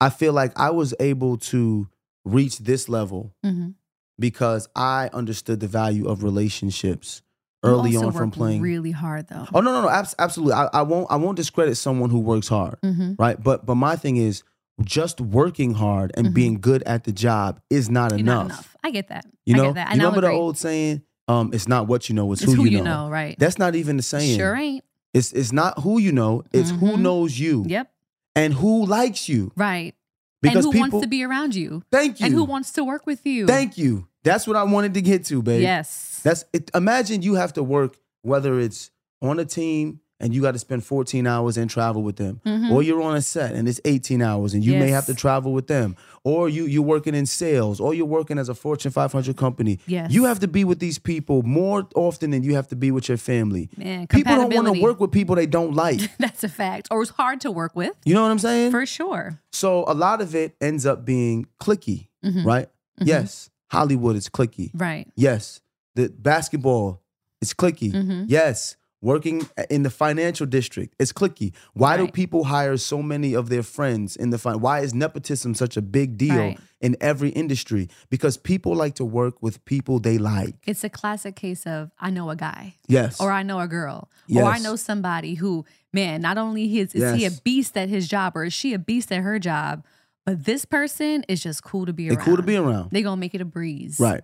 I 0.00 0.08
feel 0.10 0.32
like 0.32 0.52
I 0.58 0.70
was 0.70 0.94
able 1.00 1.36
to 1.38 1.88
reach 2.24 2.58
this 2.58 2.88
level 2.88 3.34
Mhm. 3.44 3.74
because 4.18 4.68
I 4.76 5.10
understood 5.12 5.60
the 5.60 5.66
value 5.66 6.06
of 6.06 6.22
relationships 6.22 7.22
early 7.62 7.94
on 7.96 8.12
from 8.12 8.30
playing. 8.30 8.62
really 8.62 8.92
hard 8.92 9.26
though. 9.28 9.46
oh 9.52 9.60
no, 9.60 9.72
no, 9.72 9.82
no, 9.82 9.88
abs- 9.90 10.14
absolutely. 10.18 10.54
I, 10.54 10.66
I 10.72 10.82
won't. 10.82 11.06
I 11.10 11.16
won't 11.16 11.36
discredit 11.36 11.76
someone 11.76 12.08
who 12.10 12.20
works 12.20 12.48
hard, 12.48 12.78
Mm-hmm. 12.82 13.14
right? 13.18 13.42
But 13.42 13.66
but 13.66 13.74
my 13.74 13.96
thing 13.96 14.16
is 14.16 14.42
just 14.84 15.20
working 15.20 15.74
hard 15.74 16.12
and 16.16 16.28
Mhm. 16.28 16.34
being 16.34 16.60
good 16.60 16.82
at 16.84 17.04
the 17.04 17.12
job 17.12 17.60
is 17.70 17.90
not 17.90 18.12
enough. 18.12 18.24
not 18.24 18.46
enough. 18.46 18.76
I 18.82 18.90
get 18.90 19.08
that. 19.08 19.26
You 19.46 19.54
I 19.54 19.58
know, 19.58 19.64
get 19.66 19.74
that. 19.74 19.88
you 19.90 19.96
remember 19.98 20.20
the 20.22 20.30
old 20.30 20.56
saying, 20.58 21.02
um, 21.28 21.50
"It's 21.52 21.68
not 21.68 21.86
what 21.86 22.08
you 22.08 22.14
know, 22.14 22.32
it's, 22.32 22.42
It's 22.42 22.52
who, 22.52 22.64
you, 22.64 22.82
know. 22.82 23.08
right? 23.10 23.36
That's 23.38 23.58
not 23.58 23.74
even 23.74 23.96
the 23.96 24.02
saying. 24.02 24.36
Sure 24.38 24.54
ain't. 24.56 24.84
It's 25.12 25.32
it's 25.32 25.52
not 25.52 25.80
who 25.80 25.98
you 25.98 26.12
know. 26.12 26.42
It's 26.52 26.70
who 26.70 26.92
Mhm. 26.92 27.00
knows 27.00 27.38
you 27.38 27.64
Yep. 27.68 27.90
and 28.36 28.54
who 28.54 28.86
likes 28.86 29.28
you. 29.28 29.52
Right. 29.56 29.94
Because 30.42 30.56
and 30.56 30.64
who 30.66 30.72
people 30.72 30.90
wants 30.98 31.04
to 31.04 31.08
be 31.10 31.22
around 31.24 31.54
you? 31.54 31.82
Thank 31.92 32.20
you. 32.20 32.26
And 32.26 32.34
who 32.34 32.44
wants 32.44 32.70
to 32.72 32.84
work 32.84 33.06
with 33.06 33.26
you? 33.26 33.46
Thank 33.46 33.76
you. 33.76 34.06
That's 34.24 34.46
what 34.46 34.56
I 34.56 34.62
wanted 34.62 34.94
to 34.94 35.02
get 35.02 35.24
to, 35.26 35.42
babe. 35.42 35.62
Yes. 35.62 36.20
That's 36.22 36.44
it. 36.52 36.70
Imagine 36.74 37.22
you 37.22 37.34
have 37.34 37.52
to 37.54 37.62
work, 37.62 37.96
whether 38.22 38.58
it's 38.58 38.90
on 39.20 39.38
a 39.38 39.44
team 39.44 40.00
and 40.20 40.34
you 40.34 40.42
got 40.42 40.52
to 40.52 40.58
spend 40.58 40.84
14 40.84 41.26
hours 41.26 41.56
and 41.56 41.70
travel 41.70 42.02
with 42.02 42.16
them, 42.16 42.40
Mhm. 42.44 42.70
or 42.70 42.82
you're 42.82 43.02
on 43.02 43.16
a 43.16 43.22
set 43.22 43.54
and 43.54 43.68
it's 43.68 43.80
18 43.84 44.20
hours 44.22 44.54
and 44.54 44.64
you 44.64 44.72
may 44.78 44.90
have 44.90 45.06
to 45.06 45.14
travel 45.14 45.52
with 45.52 45.66
them, 45.66 45.96
or 46.24 46.48
you 46.48 46.66
you're 46.66 46.82
working 46.82 47.14
in 47.14 47.26
sales, 47.26 47.80
or 47.80 47.94
you're 47.94 48.06
working 48.06 48.38
as 48.38 48.48
a 48.48 48.54
Fortune 48.54 48.90
500 48.90 49.36
company. 49.36 49.78
Yes. 49.86 50.10
You 50.12 50.24
have 50.24 50.38
to 50.40 50.48
be 50.48 50.64
with 50.64 50.78
these 50.78 50.98
people 50.98 51.42
more 51.42 51.86
often 51.94 52.30
than 52.30 52.42
you 52.42 52.54
have 52.54 52.68
to 52.68 52.76
be 52.76 52.90
with 52.90 53.08
your 53.08 53.16
family. 53.18 53.70
Man, 53.76 54.06
People 54.06 54.34
don't 54.36 54.52
want 54.54 54.74
to 54.74 54.80
work 54.82 55.00
with 55.00 55.10
people 55.10 55.34
they 55.36 55.46
don't 55.46 55.74
like. 55.74 56.00
That's 56.18 56.44
a 56.44 56.48
fact. 56.48 56.88
Or 56.90 57.00
it's 57.02 57.10
hard 57.12 57.40
to 57.42 57.50
work 57.50 57.74
with. 57.74 57.92
You 58.04 58.14
know 58.14 58.22
what 58.22 58.30
I'm 58.30 58.38
saying? 58.38 58.70
For 58.70 58.84
sure. 58.86 59.40
So 59.52 59.84
a 59.88 59.94
lot 59.94 60.20
of 60.20 60.34
it 60.34 60.54
ends 60.60 60.84
up 60.86 61.04
being 61.04 61.46
clicky, 61.60 62.08
Mhm. 62.24 62.44
right? 62.44 62.68
Mhm. 63.00 63.06
Yes, 63.06 63.50
Hollywood 63.70 64.16
is 64.16 64.28
clicky. 64.28 64.70
Right. 64.74 65.08
Yes, 65.16 65.60
the 65.94 66.08
basketball 66.10 67.00
is 67.40 67.54
clicky. 67.54 67.92
Mhm. 67.92 68.24
Yes, 68.28 68.76
working 69.02 69.48
in 69.70 69.82
the 69.82 69.90
financial 69.90 70.46
district. 70.46 70.94
It's 70.98 71.12
clicky. 71.12 71.54
Why 71.72 71.96
do 71.96 72.06
people 72.08 72.44
hire 72.44 72.76
so 72.76 73.02
many 73.02 73.34
of 73.34 73.48
their 73.48 73.62
friends 73.62 74.14
in 74.16 74.30
the 74.30 74.38
fin- 74.38 74.60
why 74.60 74.80
is 74.80 74.92
nepotism 74.94 75.54
such 75.54 75.76
a 75.76 75.82
big 75.82 76.18
deal 76.18 76.36
Right. 76.36 76.58
in 76.80 76.96
every 77.00 77.30
industry? 77.30 77.88
Because 78.10 78.36
people 78.36 78.74
like 78.74 78.94
to 78.96 79.04
work 79.04 79.42
with 79.42 79.64
people 79.64 80.00
they 80.00 80.18
like. 80.18 80.56
It's 80.66 80.84
a 80.84 80.90
classic 80.90 81.34
case 81.36 81.66
of 81.66 81.90
I 81.98 82.10
know 82.10 82.28
a 82.30 82.36
guy. 82.36 82.74
Yes. 82.88 83.20
or 83.20 83.30
I 83.32 83.42
know 83.42 83.58
a 83.60 83.66
girl, 83.68 84.10
Yes. 84.26 84.44
or 84.44 84.50
I 84.50 84.58
know 84.58 84.76
somebody 84.76 85.34
who, 85.34 85.64
man, 85.92 86.20
not 86.20 86.36
only 86.36 86.78
is, 86.78 86.94
is 86.94 87.14
he 87.14 87.24
a 87.24 87.30
beast 87.30 87.76
at 87.78 87.88
his 87.88 88.06
job 88.06 88.36
or 88.36 88.44
is 88.44 88.52
she 88.52 88.74
a 88.74 88.78
beast 88.78 89.10
at 89.12 89.22
her 89.22 89.38
job, 89.38 89.84
but 90.26 90.44
this 90.44 90.66
person 90.66 91.24
is 91.26 91.42
just 91.42 91.64
cool 91.64 91.86
to 91.86 91.92
be 91.94 92.08
They're 92.08 92.18
around. 92.18 92.26
cool 92.26 92.36
to 92.36 92.42
be 92.42 92.56
around. 92.56 92.90
They 92.90 93.00
gonna 93.02 93.16
make 93.18 93.34
it 93.34 93.40
a 93.40 93.46
breeze. 93.46 93.98
Right. 93.98 94.22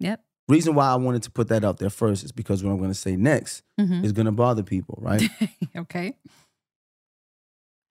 Yep. 0.00 0.22
Reason 0.48 0.74
why 0.74 0.88
I 0.88 0.94
wanted 0.94 1.22
to 1.24 1.30
put 1.30 1.48
that 1.48 1.64
out 1.64 1.78
there 1.78 1.90
first 1.90 2.22
is 2.24 2.30
because 2.32 2.62
what 2.62 2.70
I'm 2.70 2.78
going 2.78 2.90
to 2.90 2.94
say 2.94 3.16
next 3.16 3.62
Mhm. 3.80 4.04
is 4.04 4.12
going 4.12 4.26
to 4.26 4.32
bother 4.32 4.62
people, 4.62 4.96
right? 5.00 5.22
okay. 5.76 6.16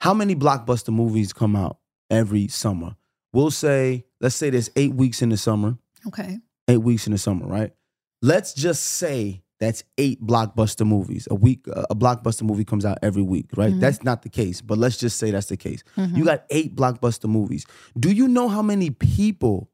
How 0.02 0.14
many 0.14 0.36
blockbuster 0.36 0.94
movies 0.94 1.34
come 1.34 1.56
out 1.56 1.80
every 2.10 2.48
summer? 2.48 2.96
We'll 3.34 3.52
say, 3.52 4.06
let's 4.22 4.36
say 4.36 4.50
there's 4.50 4.70
eight 4.76 4.94
weeks 4.94 5.22
in 5.22 5.30
the 5.30 5.38
summer, 5.38 5.78
Okay. 6.08 6.40
eight 6.68 6.78
weeks 6.82 7.08
in 7.08 7.12
the 7.12 7.18
summer, 7.18 7.46
right? 7.48 7.74
Let's 8.22 8.54
just 8.54 8.84
say 8.84 9.42
that's 9.60 9.84
eight 9.98 10.22
blockbuster 10.22 10.86
movies. 10.86 11.28
A 11.32 11.36
week, 11.36 11.66
a 11.68 11.96
blockbuster 11.96 12.44
movie 12.44 12.66
comes 12.66 12.86
out 12.86 12.98
every 13.02 13.24
week, 13.24 13.48
right? 13.58 13.74
Mhm. 13.74 13.80
That's 13.80 14.04
not 14.04 14.22
the 14.22 14.30
case, 14.30 14.62
but 14.62 14.78
let's 14.78 14.98
just 14.98 15.18
say 15.18 15.32
that's 15.32 15.48
the 15.48 15.58
case. 15.58 15.84
Mhm. 15.98 16.18
You 16.18 16.24
got 16.26 16.46
eight 16.50 16.76
blockbuster 16.76 17.30
movies. 17.30 17.66
Do 18.00 18.12
you 18.12 18.28
know 18.28 18.48
how 18.48 18.62
many 18.62 18.90
people 18.92 19.70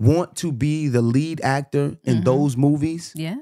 want 0.00 0.36
to 0.36 0.52
be 0.52 0.88
the 0.88 1.02
lead 1.02 1.40
actor 1.42 1.96
in 2.04 2.18
Mhm. 2.18 2.24
those 2.24 2.56
movies? 2.56 3.12
yeah. 3.14 3.36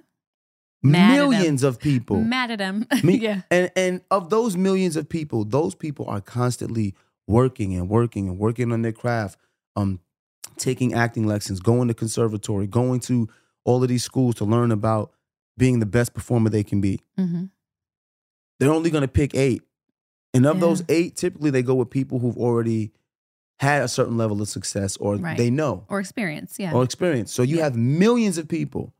Mad. 0.82 1.12
Millions 1.16 1.62
of 1.62 1.78
people. 1.78 2.20
Mad 2.22 2.50
at 2.50 2.58
them. 2.58 2.86
Yeah. 3.04 3.42
And 3.50 3.70
and 3.76 4.00
of 4.10 4.30
those 4.30 4.56
millions 4.56 4.96
of 4.96 5.08
people, 5.10 5.44
those 5.44 5.74
people 5.74 6.06
are 6.06 6.22
constantly 6.22 6.94
working 7.26 7.74
and 7.74 7.88
working 7.88 8.28
and 8.28 8.38
working 8.38 8.72
on 8.72 8.80
their 8.82 8.92
craft, 8.92 9.38
um, 9.76 10.00
taking 10.56 10.94
acting 10.94 11.26
lessons, 11.26 11.60
going 11.60 11.88
to 11.88 11.94
conservatory, 11.94 12.66
going 12.66 13.00
to 13.00 13.28
all 13.64 13.82
of 13.82 13.90
these 13.90 14.02
schools 14.04 14.36
to 14.36 14.44
learn 14.46 14.72
about 14.72 15.12
being 15.58 15.80
the 15.80 15.86
best 15.86 16.14
performer 16.14 16.48
they 16.48 16.64
can 16.64 16.80
be. 16.80 16.98
Mm-hmm. 17.18 17.44
They're 18.58 18.72
only 18.72 18.90
gonna 18.90 19.06
pick 19.08 19.34
eight. 19.34 19.62
And 20.32 20.46
of 20.46 20.56
Yeah. 20.56 20.60
those 20.60 20.82
eight, 20.88 21.14
typically 21.16 21.50
they 21.50 21.62
go 21.62 21.74
with 21.74 21.90
people 21.90 22.20
who've 22.20 22.38
already 22.38 22.92
had 23.60 23.82
a 23.82 23.88
certain 23.88 24.16
level 24.16 24.40
of 24.42 24.48
success 24.48 24.96
or 24.96 25.16
Right. 25.16 25.36
they 25.38 25.50
know 25.50 25.84
Or 25.88 26.00
experience. 26.00 26.56
Yeah. 26.58 26.72
or 26.72 26.82
experience. 26.82 27.30
So 27.32 27.42
you 27.42 27.58
Yeah. 27.58 27.64
have 27.64 27.76
millions 27.76 28.36
of 28.38 28.48
people 28.48 28.92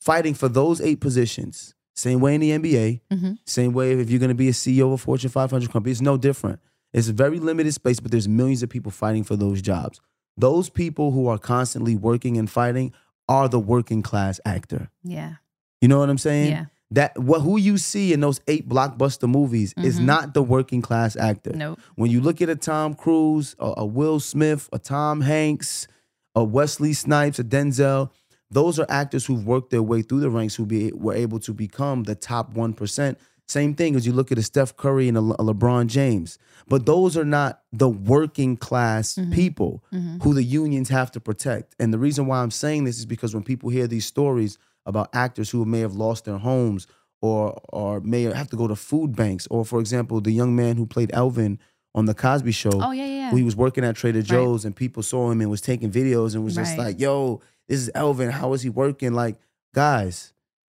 fighting 0.00 0.34
for 0.34 0.48
those 0.48 0.80
eight 0.80 1.00
positions. 1.00 1.74
Same 1.94 2.18
way 2.20 2.34
in 2.34 2.40
the 2.40 2.50
NBA, 2.52 3.00
Mhm. 3.12 3.38
same 3.46 3.72
way 3.72 3.92
if 3.92 4.10
you're 4.10 4.18
going 4.18 4.28
to 4.30 4.34
be 4.34 4.48
a 4.48 4.52
CEO 4.54 4.86
of 4.88 4.92
a 4.92 4.98
Fortune 4.98 5.30
500 5.30 5.70
company. 5.70 5.92
It's 5.92 6.00
no 6.00 6.16
different. 6.16 6.58
It's 6.92 7.08
a 7.08 7.12
very 7.12 7.38
limited 7.38 7.72
space, 7.72 8.00
but 8.00 8.10
there's 8.10 8.26
millions 8.28 8.62
of 8.62 8.68
people 8.70 8.90
fighting 8.90 9.22
for 9.24 9.36
those 9.36 9.62
jobs. 9.62 10.00
Those 10.36 10.68
people 10.70 11.12
who 11.12 11.26
are 11.28 11.38
constantly 11.38 11.94
working 11.94 12.36
and 12.36 12.50
fighting 12.50 12.92
are 13.28 13.48
the 13.48 13.60
working 13.60 14.02
class 14.02 14.40
actor. 14.44 14.90
yeah. 15.02 15.34
You 15.80 15.88
know 15.88 15.98
what 15.98 16.08
I'm 16.08 16.18
saying? 16.18 16.50
Yeah. 16.50 16.64
That 16.94 17.18
what 17.18 17.40
who 17.42 17.56
you 17.58 17.76
see 17.78 18.12
in 18.12 18.20
those 18.20 18.40
eight 18.46 18.68
blockbuster 18.68 19.28
movies 19.28 19.74
is 19.76 19.98
Mhm. 19.98 20.04
not 20.04 20.34
the 20.34 20.42
working 20.42 20.80
class 20.82 21.16
actor. 21.16 21.52
Nope. 21.54 21.80
When 21.96 22.10
you 22.10 22.20
look 22.20 22.40
at 22.40 22.48
a 22.48 22.56
Tom 22.56 22.94
Cruise, 22.94 23.56
a, 23.58 23.74
a 23.78 23.86
Will 23.86 24.20
Smith, 24.20 24.68
a 24.72 24.78
Tom 24.78 25.20
Hanks, 25.22 25.88
a 26.34 26.44
Wesley 26.44 26.92
Snipes, 26.92 27.38
a 27.38 27.44
Denzel, 27.44 28.10
those 28.50 28.78
are 28.78 28.86
actors 28.88 29.26
who've 29.26 29.46
worked 29.46 29.70
their 29.70 29.82
way 29.82 30.02
through 30.02 30.20
the 30.20 30.30
ranks 30.30 30.54
who 30.54 30.64
be 30.66 30.92
were 30.92 31.14
able 31.14 31.40
to 31.40 31.52
become 31.52 32.04
the 32.04 32.14
top 32.14 32.54
one 32.54 32.72
percent. 32.72 33.18
Same 33.46 33.74
thing 33.74 33.94
as 33.96 34.06
you 34.06 34.12
look 34.12 34.32
at 34.32 34.38
a 34.38 34.42
Steph 34.42 34.74
Curry 34.76 35.06
and 35.08 35.18
a, 35.18 35.20
Le- 35.20 35.34
a 35.34 35.44
LeBron 35.44 35.88
James, 35.88 36.38
but 36.68 36.86
those 36.86 37.14
are 37.16 37.26
not 37.26 37.60
the 37.72 37.88
working 37.88 38.56
class 38.56 39.16
Mhm. 39.16 39.32
people 39.32 39.82
Mhm. 39.92 40.22
who 40.22 40.32
the 40.32 40.42
unions 40.44 40.88
have 40.88 41.10
to 41.12 41.20
protect. 41.20 41.74
And 41.78 41.92
the 41.92 41.98
reason 41.98 42.26
why 42.26 42.40
I'm 42.42 42.50
saying 42.50 42.84
this 42.84 42.98
is 42.98 43.04
because 43.04 43.34
when 43.34 43.42
people 43.42 43.68
hear 43.68 43.86
these 43.86 44.06
stories 44.06 44.56
about 44.86 45.08
actors 45.14 45.50
who 45.50 45.64
may 45.64 45.80
have 45.80 45.94
lost 45.94 46.24
their 46.26 46.38
homes 46.38 46.86
or 47.22 47.58
or 47.72 48.00
may 48.00 48.22
have 48.24 48.50
to 48.50 48.56
go 48.56 48.68
to 48.68 48.76
food 48.76 49.16
banks, 49.16 49.46
or 49.50 49.64
for 49.64 49.80
example, 49.80 50.20
the 50.20 50.30
young 50.32 50.54
man 50.54 50.76
who 50.76 50.84
played 50.86 51.10
Elvin 51.14 51.58
on 51.94 52.04
the 52.04 52.12
Cosby 52.14 52.52
Show, 52.52 52.70
Oh 52.74 52.90
yeah. 52.90 53.06
Yeah. 53.06 53.30
who 53.30 53.36
he 53.36 53.42
was 53.42 53.56
working 53.56 53.82
at 53.84 53.96
Trader 53.96 54.20
Joe's 54.20 54.64
and 54.66 54.76
people 54.76 55.02
saw 55.02 55.30
him 55.30 55.40
and 55.40 55.48
was 55.50 55.62
taking 55.62 55.90
videos 55.90 56.34
and 56.34 56.44
was 56.44 56.54
just 56.56 56.76
Right. 56.76 56.86
like, 56.88 57.00
"Yo, 57.00 57.40
this 57.68 57.80
is 57.80 57.90
Elvin. 57.94 58.28
How 58.30 58.52
is 58.52 58.60
he 58.60 58.68
working?" 58.68 59.14
Like, 59.14 59.38
guys, 59.74 60.33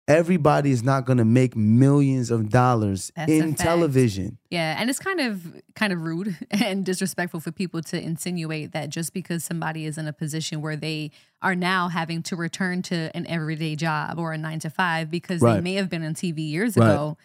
everybody 0.07 0.71
is 0.71 0.83
not 0.83 1.05
going 1.05 1.17
to 1.17 1.25
make 1.25 1.55
millions 1.55 2.29
of 2.29 2.49
dollars 2.49 3.11
That's 3.15 3.31
in 3.31 3.55
television. 3.55 4.37
Yeah, 4.49 4.75
and 4.79 4.89
it's 4.89 4.99
kind 4.99 5.19
of 5.19 5.61
kind 5.75 5.91
of 5.91 6.01
rude 6.01 6.37
and 6.51 6.85
disrespectful 6.85 7.39
for 7.39 7.51
people 7.51 7.81
to 7.83 8.01
insinuate 8.01 8.71
that 8.73 8.89
just 8.89 9.13
because 9.13 9.43
somebody 9.43 9.85
is 9.85 9.97
in 9.97 10.07
a 10.07 10.13
position 10.13 10.61
where 10.61 10.75
they 10.75 11.11
are 11.41 11.55
now 11.55 11.87
having 11.89 12.21
to 12.23 12.35
return 12.35 12.81
to 12.83 13.09
an 13.15 13.25
everyday 13.27 13.75
job 13.75 14.19
or 14.19 14.33
a 14.33 14.37
9 14.37 14.59
to 14.59 14.69
5 14.69 15.09
because 15.11 15.41
they 15.41 15.59
may 15.61 15.73
have 15.75 15.89
been 15.89 16.03
on 16.03 16.13
TV 16.13 16.39
years 16.49 16.77
Right. 16.77 16.85
ago 16.87 17.17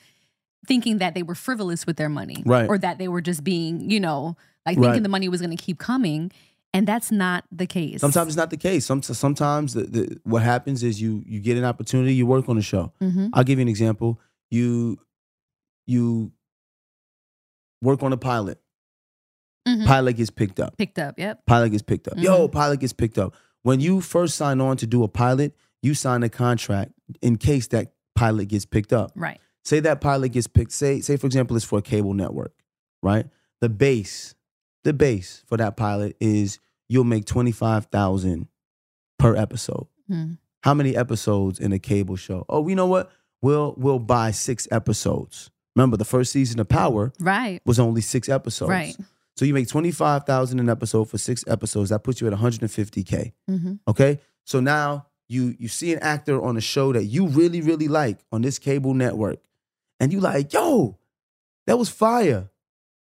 thinking 0.66 0.98
that 0.98 1.14
they 1.14 1.22
were 1.22 1.34
frivolous 1.34 1.86
with 1.86 1.96
their 1.96 2.08
money 2.10 2.42
Right. 2.44 2.68
or 2.68 2.76
that 2.78 2.98
they 2.98 3.08
were 3.08 3.22
just 3.22 3.42
being, 3.42 3.90
you 3.90 3.98
know, 3.98 4.36
like 4.66 4.76
Right. 4.76 4.84
thinking 4.86 5.02
the 5.02 5.08
money 5.08 5.28
was 5.28 5.40
going 5.40 5.56
to 5.56 5.62
keep 5.62 5.78
coming 5.78 6.30
and 6.72 6.86
that's 6.86 7.10
not 7.10 7.44
the 7.50 7.66
case. 7.66 8.00
Sometimes 8.00 8.28
it's 8.28 8.36
not 8.36 8.50
the 8.50 8.56
case. 8.56 8.86
Some, 8.86 9.02
sometimes 9.02 9.74
the, 9.74 9.82
the, 9.84 10.20
what 10.24 10.42
happens 10.42 10.82
is 10.82 11.00
you 11.00 11.22
you 11.26 11.40
get 11.40 11.56
an 11.56 11.64
opportunity, 11.64 12.14
you 12.14 12.26
work 12.26 12.48
on 12.48 12.56
a 12.58 12.62
show. 12.62 12.92
Mhm. 13.02 13.30
I'll 13.32 13.44
give 13.44 13.58
you 13.58 13.62
an 13.62 13.68
example. 13.68 14.20
You 14.50 14.98
you 15.86 16.32
work 17.82 18.02
on 18.02 18.12
a 18.12 18.16
pilot. 18.16 18.60
Mhm. 19.66 19.86
Pilot 19.86 20.14
gets 20.16 20.30
picked 20.30 20.60
up. 20.60 20.76
picked 20.76 20.98
up. 20.98 21.18
Yep. 21.18 21.44
Pilot 21.46 21.70
gets 21.70 21.82
picked 21.82 22.08
up. 22.08 22.14
Yo, 22.18 22.48
Mhm. 22.48 22.52
pilot 22.52 22.80
gets 22.80 22.92
picked 22.92 23.18
up. 23.18 23.34
When 23.62 23.80
you 23.80 24.00
first 24.00 24.36
sign 24.36 24.60
on 24.60 24.76
to 24.78 24.86
do 24.86 25.02
a 25.02 25.08
pilot, 25.08 25.54
you 25.82 25.94
sign 25.94 26.22
a 26.22 26.28
contract 26.28 26.92
in 27.20 27.36
case 27.36 27.66
that 27.68 27.92
pilot 28.14 28.46
gets 28.48 28.64
picked 28.64 28.92
up. 28.92 29.12
Right. 29.14 29.38
Say 29.64 29.80
that 29.80 30.00
pilot 30.00 30.30
gets 30.30 30.46
picked. 30.46 30.72
Say, 30.72 31.00
say 31.00 31.16
for 31.16 31.26
example, 31.26 31.56
it's 31.56 31.64
for 31.64 31.78
a 31.78 31.82
cable 31.82 32.14
network, 32.14 32.54
right? 33.02 33.26
The 33.60 33.68
base, 33.68 34.34
the 34.84 34.92
base 34.92 35.42
for 35.46 35.56
that 35.58 35.76
pilot 35.76 36.16
is 36.20 36.58
you'll 36.88 37.04
make 37.04 37.24
twenty 37.24 37.52
five 37.52 37.86
thousand 37.86 38.48
per 39.18 39.36
episode. 39.36 39.86
Mhm. 40.10 40.38
How 40.62 40.74
many 40.74 40.94
episodes 40.96 41.58
in 41.58 41.72
a 41.72 41.78
cable 41.78 42.16
show? 42.16 42.44
Oh, 42.48 42.66
you 42.68 42.74
know 42.74 42.86
what? 42.86 43.10
We'll 43.42 43.74
we'll 43.78 43.98
buy 43.98 44.30
six 44.32 44.68
episodes. 44.70 45.50
Remember, 45.76 45.96
the 45.96 46.04
first 46.04 46.32
season 46.32 46.58
of 46.60 46.68
Power 46.68 47.12
Right. 47.20 47.60
was 47.64 47.78
only 47.78 48.00
six 48.00 48.28
episodes. 48.28 48.68
Right. 48.70 48.96
So 49.36 49.44
you 49.44 49.54
make 49.54 49.68
twenty 49.68 49.90
five 49.92 50.24
thousand 50.24 50.58
an 50.60 50.68
episode 50.68 51.04
for 51.08 51.16
six 51.18 51.44
episodes. 51.46 51.90
That 51.90 52.02
puts 52.04 52.20
you 52.20 52.26
at 52.26 52.32
one 52.32 52.40
hundred 52.40 52.62
and 52.62 52.70
fifty 52.70 53.02
k. 53.04 53.32
hmm 53.48 53.74
Okay. 53.88 54.20
So 54.44 54.60
now 54.60 55.06
you 55.28 55.54
you 55.58 55.68
see 55.68 55.92
an 55.92 56.00
actor 56.00 56.42
on 56.42 56.56
a 56.56 56.60
show 56.60 56.92
that 56.92 57.04
you 57.04 57.26
really 57.28 57.60
really 57.60 57.88
like 57.88 58.18
on 58.32 58.42
this 58.42 58.58
cable 58.58 58.92
network, 58.94 59.38
and 60.00 60.12
you 60.12 60.20
like, 60.20 60.52
yo, 60.52 60.98
that 61.66 61.78
was 61.78 61.88
fire. 61.88 62.50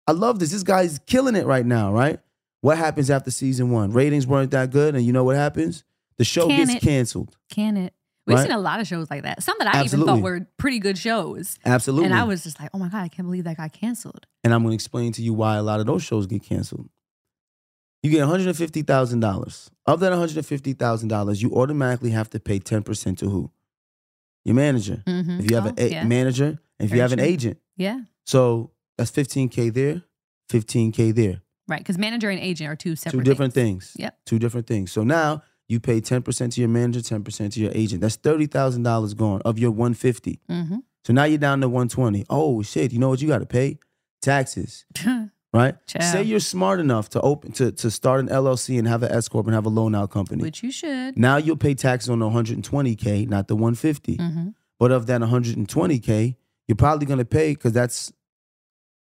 I 0.10 0.12
love 0.12 0.39
this. 0.39 0.52
This 0.52 0.63
guy's 0.63 0.98
killing 1.06 1.36
it 1.36 1.45
right 1.45 1.65
now, 1.65 1.93
right? 1.93 2.19
What 2.62 2.78
happens 2.80 3.12
after 3.12 3.30
season 3.30 3.69
one? 3.69 3.91
Ratings 3.91 4.26
weren't 4.26 4.50
that 4.52 4.72
good, 4.72 4.95
and 4.95 5.06
you 5.06 5.13
know 5.13 5.24
what 5.24 5.36
happens? 5.36 5.84
The 6.17 6.26
show 6.26 6.48
Can 6.48 6.65
gets 6.65 6.74
it? 6.76 6.82
canceled. 6.82 7.38
Can 7.52 7.78
it? 7.78 7.93
We've 8.26 8.36
Right. 8.38 8.43
seen 8.48 8.52
a 8.52 8.60
lot 8.60 8.80
of 8.80 8.88
shows 8.88 9.10
like 9.12 9.22
that. 9.24 9.43
Some 9.43 9.56
that 9.60 9.74
I 9.76 9.84
even 9.84 10.04
thought 10.06 10.22
were 10.22 10.48
pretty 10.58 10.80
good 10.80 10.98
shows. 10.98 11.58
Absolutely. 11.63 12.06
And 12.06 12.15
I 12.15 12.24
was 12.24 12.43
just 12.43 12.60
like, 12.60 12.69
oh 12.74 12.80
my 12.80 12.88
God, 12.89 13.04
I 13.04 13.08
can't 13.08 13.28
believe 13.28 13.43
that 13.43 13.58
got 13.58 13.72
canceled. 13.72 14.26
and 14.43 14.52
I'm 14.54 14.62
going 14.63 14.72
to 14.72 14.76
explain 14.76 15.12
to 15.13 15.22
you 15.22 15.34
why 15.34 15.58
a 15.58 15.63
lot 15.63 15.80
of 15.80 15.86
those 15.86 16.02
shows 16.04 16.26
get 16.26 16.41
canceled. 16.43 16.89
You 18.04 18.10
get 18.10 18.22
$150,000. 18.28 19.69
Of 19.86 20.00
that 20.00 20.12
$150,000, 20.13 21.41
you 21.41 21.52
automatically 21.54 22.12
have 22.12 22.30
to 22.32 22.39
pay 22.39 22.60
10% 22.60 23.17
to 23.19 23.30
who? 23.30 23.52
Your 24.45 24.56
manager. 24.56 25.04
Mhm. 25.06 25.39
If 25.39 25.50
you 25.52 25.56
have 25.58 25.67
Oh, 25.67 25.74
a- 25.78 25.89
yeah. 25.91 26.04
manager, 26.04 26.60
if 26.80 26.86
you 26.86 26.88
Very 26.89 27.00
have 27.02 27.12
an 27.13 27.19
agent. 27.19 27.58
Yeah. 27.78 28.02
So 28.26 28.72
that's 28.99 29.12
15K 29.12 29.73
there, 29.73 30.03
15K 30.49 31.13
there. 31.15 31.41
Right. 31.67 31.79
Because 31.79 31.97
manager 31.97 32.29
and 32.29 32.39
agent 32.39 32.69
are 32.69 32.75
two 32.75 32.95
separate 32.95 33.19
Two 33.19 33.23
different 33.23 33.53
things. 33.53 33.91
things. 33.91 34.01
Yep. 34.03 34.17
Two 34.25 34.39
different 34.39 34.67
things. 34.67 34.91
So 34.91 35.03
now 35.03 35.43
you 35.67 35.79
pay 35.79 36.01
10% 36.01 36.53
to 36.53 36.59
your 36.62 36.69
manager, 36.69 36.99
10% 36.99 37.53
to 37.53 37.59
your 37.59 37.71
agent. 37.75 38.01
That's 38.01 38.17
$30,000 38.17 39.15
gone 39.15 39.41
of 39.45 39.59
your 39.59 39.71
150. 39.71 40.39
Mm-hmm. 40.49 40.77
So 41.05 41.13
now 41.13 41.23
you're 41.25 41.38
down 41.38 41.62
to 41.62 41.69
120. 41.69 42.25
Oh 42.29 42.62
shit, 42.63 42.91
you 42.91 42.99
know 42.99 43.09
what 43.09 43.21
you 43.21 43.27
got 43.27 43.39
to 43.39 43.45
pay? 43.45 43.77
Taxes. 44.21 44.85
right? 45.53 45.75
Child. 45.85 46.03
Say 46.12 46.23
you're 46.23 46.39
smart 46.39 46.79
enough 46.79 47.09
to 47.09 47.21
open 47.21 47.51
to, 47.53 47.71
to 47.71 47.91
start 47.91 48.19
an 48.19 48.27
LLC 48.29 48.77
and 48.77 48.88
have 48.88 49.03
an 49.03 49.12
S 49.12 49.27
corp 49.27 49.45
and 49.45 49.55
have 49.55 49.65
a 49.65 49.69
loan 49.69 49.95
out 49.95 50.09
company. 50.09 50.41
Which 50.41 50.63
you 50.63 50.71
should. 50.71 51.17
now 51.17 51.38
you'll 51.38 51.55
pay 51.55 51.75
taxes 51.75 52.09
on 52.09 52.19
the 52.19 52.29
120k, 52.29 53.29
not 53.29 53.47
the 53.47 53.55
150. 53.55 54.17
Mm-hmm. 54.17 54.49
But 54.79 54.91
of 54.91 55.05
that 55.07 55.21
120k, 55.21 56.35
you're 56.67 56.75
probably 56.75 57.05
gonna 57.05 57.25
pay 57.25 57.53
because 57.53 57.73
that's 57.73 58.12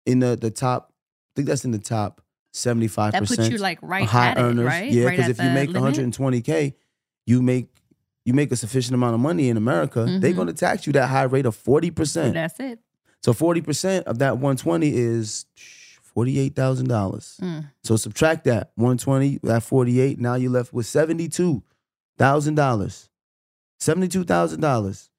in 0.07 0.21
the 0.21 0.37
the 0.37 0.51
top. 0.51 0.92
I 0.92 1.31
think 1.37 1.49
that's 1.49 1.64
in 1.66 1.71
the 1.73 1.79
top 1.79 2.23
75 2.55 3.12
That 3.12 3.19
percent. 3.21 3.38
puts 3.40 3.51
you 3.51 3.59
like 3.59 3.79
right 3.83 4.07
high 4.07 4.29
at 4.31 4.38
earners. 4.38 4.64
it, 4.64 4.69
right? 4.69 4.90
Yeah, 4.90 5.11
because 5.11 5.25
at 5.27 5.31
if 5.33 5.42
you 5.42 5.51
make 5.51 5.71
120k, 5.71 6.75
you 7.27 7.42
make 7.42 7.69
you 8.25 8.33
make 8.35 8.51
a 8.51 8.57
sufficient 8.57 8.95
amount 8.95 9.14
of 9.14 9.21
money 9.21 9.49
in 9.51 9.57
America, 9.57 10.05
they're 10.21 10.33
Mhm. 10.33 10.37
going 10.37 10.47
to 10.49 10.53
tax 10.55 10.85
you 10.87 10.92
that 10.95 11.07
high 11.09 11.23
rate 11.25 11.47
of 11.47 11.55
40%. 11.55 12.35
That's 12.35 12.59
it. 12.59 12.81
So 13.23 13.33
40% 13.33 14.05
of 14.07 14.19
that 14.19 14.38
120 14.38 14.92
is 14.97 15.47
$48,000. 16.16 17.38
Mm. 17.42 17.71
So 17.85 17.97
subtract 17.97 18.45
that 18.45 18.71
120, 18.77 19.38
that 19.42 19.62
48, 19.62 20.19
now 20.19 20.35
you're 20.35 20.51
left 20.51 20.73
with 20.73 20.87
$72,000. 20.87 23.09
$72,000. 23.79 25.11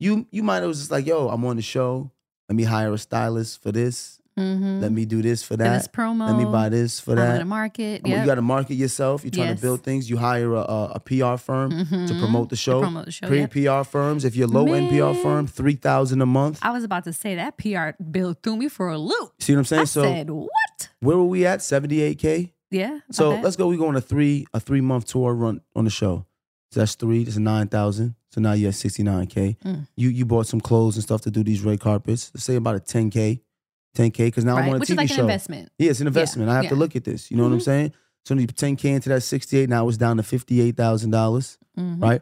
You 0.00 0.26
you 0.30 0.42
might 0.42 0.56
have 0.58 0.68
was 0.68 0.78
just 0.78 0.90
like, 0.90 1.06
"Yo, 1.06 1.28
I'm 1.28 1.44
on 1.44 1.56
the 1.56 1.62
show. 1.62 2.10
Let 2.48 2.56
me 2.56 2.62
hire 2.64 2.92
a 2.92 2.98
stylist 2.98 3.60
for 3.62 3.72
this. 3.72 4.17
Mm-hmm. 4.38 4.80
Let 4.80 4.92
me 4.92 5.04
do 5.04 5.20
this 5.22 5.42
for 5.42 5.56
that. 5.56 5.72
this 5.78 5.88
promo. 5.88 6.26
Let 6.28 6.36
me 6.38 6.44
buy 6.44 6.68
this 6.68 7.00
for 7.00 7.10
I'm 7.12 7.16
that." 7.16 7.32
gonna 7.34 7.44
market. 7.44 8.02
I 8.04 8.08
mean, 8.08 8.12
Yeah. 8.12 8.20
You 8.20 8.26
got 8.26 8.34
to 8.36 8.42
market 8.42 8.74
yourself. 8.74 9.24
You're 9.24 9.30
trying 9.32 9.48
Yes. 9.48 9.58
to 9.58 9.62
build 9.62 9.82
things. 9.82 10.08
You 10.08 10.16
hire 10.16 10.52
a, 10.54 10.60
a, 10.60 10.92
a 10.96 11.00
PR 11.00 11.36
firm 11.36 11.70
to 11.70 11.76
Mhm. 11.84 12.18
promote 12.20 12.48
the 12.50 12.56
show. 12.56 12.80
promote 12.80 13.06
the 13.06 13.10
show. 13.12 13.26
Pre 13.26 13.40
yep. 13.40 13.50
PR 13.50 13.82
firms. 13.84 14.24
If 14.24 14.36
you're 14.36 14.48
low 14.48 14.72
end 14.72 14.90
PR 14.90 15.14
firm, 15.20 15.46
three 15.46 15.74
thousand 15.76 16.22
a 16.22 16.26
month. 16.26 16.58
I 16.62 16.70
was 16.70 16.84
about 16.84 17.04
to 17.04 17.12
say 17.12 17.34
that 17.34 17.56
PR 17.58 18.00
bill 18.02 18.34
threw 18.42 18.56
me 18.56 18.68
for 18.68 18.88
a 18.88 18.98
loop. 18.98 19.32
See 19.40 19.52
what 19.52 19.58
I'm 19.60 19.64
saying? 19.64 19.82
I 19.82 19.84
so 19.84 20.02
said, 20.02 20.30
"What?" 20.30 20.88
where 21.00 21.16
were 21.16 21.24
we 21.24 21.44
at? 21.46 21.62
Seventy 21.62 22.00
eight 22.00 22.18
k. 22.18 22.52
Yeah. 22.70 22.98
So 23.10 23.30
let's 23.40 23.56
go. 23.56 23.66
We 23.68 23.76
go 23.76 23.88
on 23.88 23.96
a 23.96 24.00
three 24.00 24.46
a 24.54 24.60
three 24.60 24.80
month 24.82 25.06
tour 25.06 25.34
run 25.34 25.60
on 25.74 25.84
the 25.84 25.90
show. 25.90 26.26
So 26.70 26.80
that's 26.80 26.94
three. 26.96 27.24
That's 27.24 27.38
nine 27.38 27.68
thousand. 27.68 28.14
So 28.30 28.42
now 28.42 28.52
you're 28.52 28.68
at 28.68 28.74
sixty 28.74 29.02
nine 29.02 29.26
k. 29.26 29.56
Mm. 29.64 29.86
You 29.96 30.10
you 30.10 30.26
bought 30.26 30.46
some 30.46 30.60
clothes 30.60 30.96
and 30.96 31.02
stuff 31.02 31.22
to 31.22 31.30
do 31.30 31.42
these 31.42 31.62
red 31.62 31.80
carpets. 31.80 32.30
Let's 32.34 32.44
say 32.44 32.56
about 32.56 32.76
a 32.76 32.80
ten 32.80 33.08
k, 33.08 33.40
ten 33.94 34.10
k. 34.10 34.26
Because 34.26 34.44
now 34.44 34.54
right? 34.56 34.64
I'm 34.64 34.70
on 34.70 34.76
a 34.76 34.78
Which 34.80 34.88
TV 34.88 34.92
is 34.92 34.96
like 34.98 35.08
show. 35.08 35.14
an 35.16 35.20
investment. 35.20 35.72
Yeah, 35.78 35.90
it's 35.90 36.00
an 36.00 36.06
investment. 36.06 36.50
I 36.50 36.56
have 36.56 36.68
to 36.68 36.76
look 36.76 36.96
at 36.96 37.04
this. 37.04 37.30
You 37.30 37.36
know 37.36 37.44
what 37.44 37.52
I'm 37.52 37.58
Mhm. 37.58 37.62
saying? 37.64 37.92
So 38.24 38.34
when 38.34 38.40
you 38.42 38.46
ten 38.48 38.76
k 38.76 38.90
into 38.90 39.08
that 39.10 39.22
sixty 39.22 39.58
eight. 39.58 39.68
Now 39.68 39.88
it's 39.88 39.96
down 39.96 40.16
to 40.18 40.22
fifty 40.22 40.60
eight 40.60 40.76
thousand 40.76 41.10
dollars. 41.10 41.58
Right. 41.76 42.20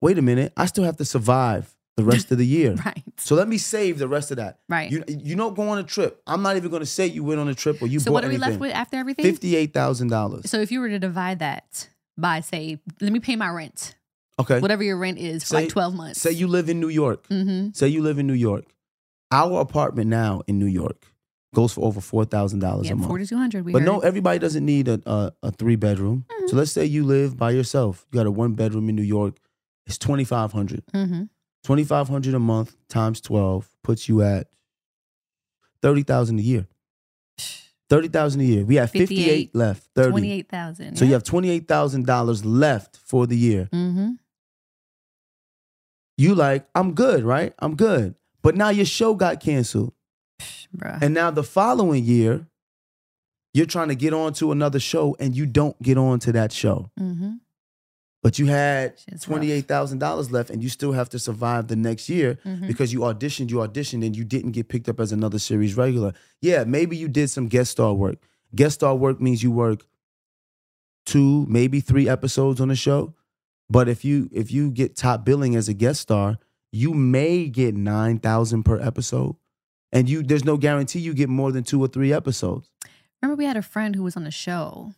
Wait 0.00 0.18
a 0.18 0.22
minute. 0.22 0.52
I 0.56 0.66
still 0.66 0.84
have 0.84 0.96
to 0.98 1.04
survive 1.04 1.74
the 1.96 2.04
rest 2.04 2.30
of 2.32 2.38
the 2.38 2.46
year. 2.58 2.74
Right. 2.84 3.02
So 3.18 3.34
let 3.34 3.48
me 3.48 3.58
save 3.58 3.98
the 3.98 4.08
rest 4.08 4.30
of 4.30 4.36
that. 4.38 4.58
Right. 4.68 4.90
You 4.90 5.04
you 5.08 5.36
don't 5.36 5.54
go 5.54 5.68
on 5.68 5.78
a 5.78 5.82
trip. 5.82 6.20
I'm 6.26 6.42
not 6.42 6.56
even 6.56 6.70
going 6.70 6.80
to 6.80 6.86
say 6.86 7.06
you 7.06 7.24
went 7.24 7.40
on 7.40 7.48
a 7.48 7.54
trip 7.54 7.80
or 7.82 7.86
you 7.86 8.00
so 8.00 8.12
what 8.12 8.24
are 8.24 8.28
we 8.28 8.34
anything. 8.34 8.50
left 8.52 8.60
with 8.60 8.72
after 8.72 8.96
everything? 8.96 9.24
Fifty 9.24 9.56
eight 9.56 9.72
thousand 9.74 10.08
dollars. 10.08 10.48
So 10.50 10.60
if 10.60 10.70
you 10.72 10.80
were 10.80 10.88
to 10.88 10.98
divide 10.98 11.38
that 11.40 11.88
by 12.18 12.40
say, 12.40 12.78
let 13.00 13.12
me 13.12 13.20
pay 13.20 13.36
my 13.36 13.48
rent, 13.48 13.96
Okay. 14.38 14.60
whatever 14.60 14.82
your 14.82 14.96
rent 14.98 15.18
is 15.18 15.42
for 15.42 15.48
Say- 15.48 15.56
like 15.62 15.68
twelve 15.70 15.94
months. 15.94 16.20
Say 16.20 16.32
you 16.32 16.46
live 16.46 16.68
in 16.68 16.78
New 16.80 16.88
York. 16.88 17.26
Mm-hmm. 17.28 17.70
Say 17.72 17.88
you 17.88 18.02
live 18.02 18.18
in 18.18 18.26
New 18.26 18.34
York. 18.34 18.64
Our 19.32 19.60
apartment 19.60 20.10
now 20.10 20.42
in 20.46 20.58
New 20.58 20.66
York 20.66 21.06
goes 21.54 21.72
for 21.72 21.84
over 21.84 22.00
four 22.00 22.24
thousand 22.24 22.60
dollars 22.60 22.86
Yeah, 22.86 22.92
a 22.92 22.96
month. 22.96 23.08
forty 23.08 23.26
two 23.26 23.36
hundred. 23.36 23.64
but 23.72 23.82
no, 23.82 24.00
everybody 24.00 24.38
doesn't 24.38 24.64
need 24.64 24.88
a 24.88 25.00
a, 25.06 25.32
a 25.42 25.50
three 25.50 25.76
bedroom. 25.76 26.26
Mm-hmm. 26.28 26.48
So 26.48 26.56
let's 26.56 26.70
say 26.72 26.84
you 26.84 27.04
live 27.04 27.36
by 27.36 27.50
yourself. 27.50 28.06
You 28.12 28.18
got 28.18 28.26
a 28.26 28.30
one 28.30 28.52
bedroom 28.54 28.88
in 28.88 28.96
New 28.96 29.02
York. 29.02 29.38
It's 29.86 29.98
twenty 29.98 30.24
five 30.24 30.52
hundred. 30.52 30.84
Mm-hmm. 30.94 31.24
Twenty 31.64 31.84
five 31.84 32.08
hundred 32.08 32.34
a 32.34 32.38
month 32.38 32.76
times 32.88 33.20
twelve 33.20 33.68
puts 33.82 34.08
you 34.08 34.22
at 34.22 34.48
thirty 35.80 36.02
thousand 36.02 36.38
a 36.38 36.42
year. 36.42 36.66
Thirty 37.90 38.08
thousand 38.08 38.40
a 38.40 38.44
year. 38.44 38.64
We 38.64 38.76
have 38.76 38.90
58, 38.90 39.54
left. 39.54 39.86
Thirty. 39.94 40.10
Twenty 40.10 40.32
eight 40.32 40.48
thousand. 40.48 40.96
So 40.96 41.04
you 41.04 41.12
have 41.12 41.24
twenty 41.24 41.50
eight 41.50 41.68
thousand 41.68 42.06
dollars 42.06 42.42
left 42.44 42.96
for 42.96 43.26
the 43.26 43.36
year. 43.36 43.68
Mm-hmm. 43.72 44.12
You 46.16 46.34
like, 46.34 46.66
I'm 46.74 46.94
good, 46.94 47.24
right? 47.24 47.52
I'm 47.58 47.74
good. 47.76 48.14
But 48.42 48.56
now 48.56 48.70
your 48.70 48.84
show 48.86 49.14
got 49.14 49.40
canceled. 49.40 49.92
Bruh. 50.76 51.00
And 51.02 51.14
now 51.14 51.30
the 51.30 51.42
following 51.44 52.04
year, 52.04 52.46
you're 53.54 53.66
trying 53.66 53.88
to 53.88 53.94
get 53.94 54.12
on 54.14 54.32
to 54.34 54.50
another 54.52 54.80
show 54.80 55.14
and 55.20 55.36
you 55.36 55.46
don't 55.46 55.80
get 55.82 55.98
on 55.98 56.18
to 56.20 56.32
that 56.32 56.52
show. 56.52 56.90
mm-hmm. 56.98 57.34
But 58.22 58.38
you 58.38 58.46
had 58.46 58.96
$28,000 58.98 60.30
left 60.30 60.48
and 60.50 60.62
you 60.62 60.68
still 60.68 60.92
have 60.92 61.08
to 61.10 61.18
survive 61.18 61.66
the 61.66 61.74
next 61.74 62.08
year 62.08 62.38
Mhm. 62.44 62.68
because 62.68 62.92
you 62.92 63.00
auditioned, 63.00 63.50
you 63.50 63.56
auditioned, 63.56 64.06
and 64.06 64.16
you 64.16 64.22
didn't 64.24 64.52
get 64.52 64.68
picked 64.68 64.88
up 64.88 65.00
as 65.00 65.10
another 65.10 65.40
series 65.40 65.76
regular. 65.76 66.12
Yeah, 66.40 66.62
maybe 66.62 66.96
you 66.96 67.08
did 67.08 67.30
some 67.30 67.48
guest 67.48 67.72
star 67.72 67.92
work. 67.94 68.18
Guest 68.54 68.76
star 68.76 68.94
work 68.94 69.20
means 69.20 69.42
you 69.42 69.50
work 69.50 69.84
two, 71.04 71.44
maybe 71.48 71.80
three 71.80 72.08
episodes 72.08 72.60
on 72.60 72.70
a 72.70 72.76
show. 72.76 73.12
But 73.68 73.88
if 73.88 74.04
you 74.04 74.28
if 74.32 74.52
you 74.52 74.70
get 74.70 74.94
top 74.96 75.24
billing 75.24 75.56
as 75.56 75.68
a 75.68 75.74
guest 75.74 76.00
star, 76.00 76.38
you 76.72 76.94
may 76.94 77.48
get 77.48 77.74
nine 77.74 78.18
thousand 78.18 78.64
per 78.64 78.80
episode, 78.80 79.36
and 79.92 80.08
you 80.08 80.22
there's 80.22 80.44
no 80.44 80.56
guarantee 80.56 80.98
you 80.98 81.14
get 81.14 81.28
more 81.28 81.52
than 81.52 81.62
two 81.62 81.82
or 81.82 81.88
three 81.88 82.12
episodes. 82.12 82.70
Remember, 83.20 83.38
we 83.38 83.44
had 83.44 83.56
a 83.56 83.62
friend 83.62 83.94
who 83.94 84.02
was 84.02 84.16
on 84.16 84.24
the 84.24 84.30
show, 84.30 84.92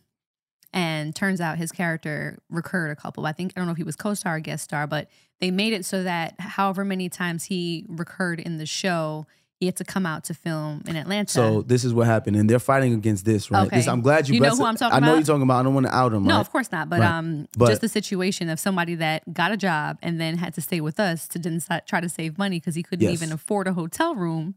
and 0.73 1.15
turns 1.15 1.39
out 1.39 1.57
his 1.57 1.71
character 1.71 2.39
recurred 2.49 2.91
a 2.91 2.95
couple. 2.95 3.25
I 3.25 3.33
think 3.33 3.53
I 3.55 3.59
don't 3.59 3.67
know 3.67 3.73
if 3.73 3.77
he 3.77 3.83
was 3.83 3.95
co-star 3.95 4.37
or 4.37 4.39
guest 4.39 4.63
star, 4.63 4.87
but 4.87 5.09
they 5.39 5.51
made 5.51 5.73
it 5.73 5.85
so 5.85 6.03
that 6.03 6.39
however 6.39 6.85
many 6.85 7.09
times 7.09 7.45
he 7.45 7.85
recurred 7.87 8.39
in 8.39 8.57
the 8.57 8.65
show, 8.65 9.27
he 9.65 9.67
had 9.67 9.75
to 9.77 9.83
come 9.83 10.05
out 10.05 10.23
to 10.25 10.33
film 10.35 10.83
in 10.87 10.95
Atlanta. 10.95 11.31
So 11.31 11.63
this 11.63 11.83
is 11.83 11.91
what 11.91 12.05
happened, 12.05 12.35
and 12.35 12.47
they're 12.47 12.59
fighting 12.59 12.93
against 12.93 13.25
this, 13.25 13.49
right? 13.49 13.65
Okay. 13.65 13.77
This, 13.77 13.87
I'm 13.87 14.01
glad 14.01 14.29
you. 14.29 14.35
You 14.35 14.41
know 14.41 14.55
who. 14.55 14.63
I'm 14.63 14.75
talking 14.75 14.95
I 14.95 14.99
know 14.99 15.07
about? 15.07 15.15
you're 15.17 15.23
talking 15.25 15.41
about. 15.41 15.59
I 15.59 15.63
don't 15.63 15.73
want 15.73 15.87
to 15.87 15.95
out 15.95 16.13
him. 16.13 16.23
no, 16.23 16.35
right? 16.35 16.39
of 16.41 16.51
course 16.51 16.71
not. 16.71 16.87
But 16.87 16.99
Right. 16.99 17.09
um, 17.11 17.47
But- 17.57 17.69
just 17.69 17.81
the 17.81 17.89
situation 17.89 18.49
of 18.49 18.59
somebody 18.59 18.93
that 18.95 19.33
got 19.33 19.51
a 19.51 19.57
job 19.57 19.97
and 20.03 20.21
then 20.21 20.37
had 20.37 20.53
to 20.53 20.61
stay 20.61 20.81
with 20.81 20.99
us 20.99 21.27
to 21.29 21.39
try 21.87 21.99
to 21.99 22.09
save 22.09 22.37
money 22.37 22.57
because 22.59 22.75
he 22.75 22.83
couldn't 22.83 23.03
Yes. 23.03 23.13
even 23.13 23.31
afford 23.31 23.67
a 23.67 23.73
hotel 23.73 24.13
room 24.15 24.53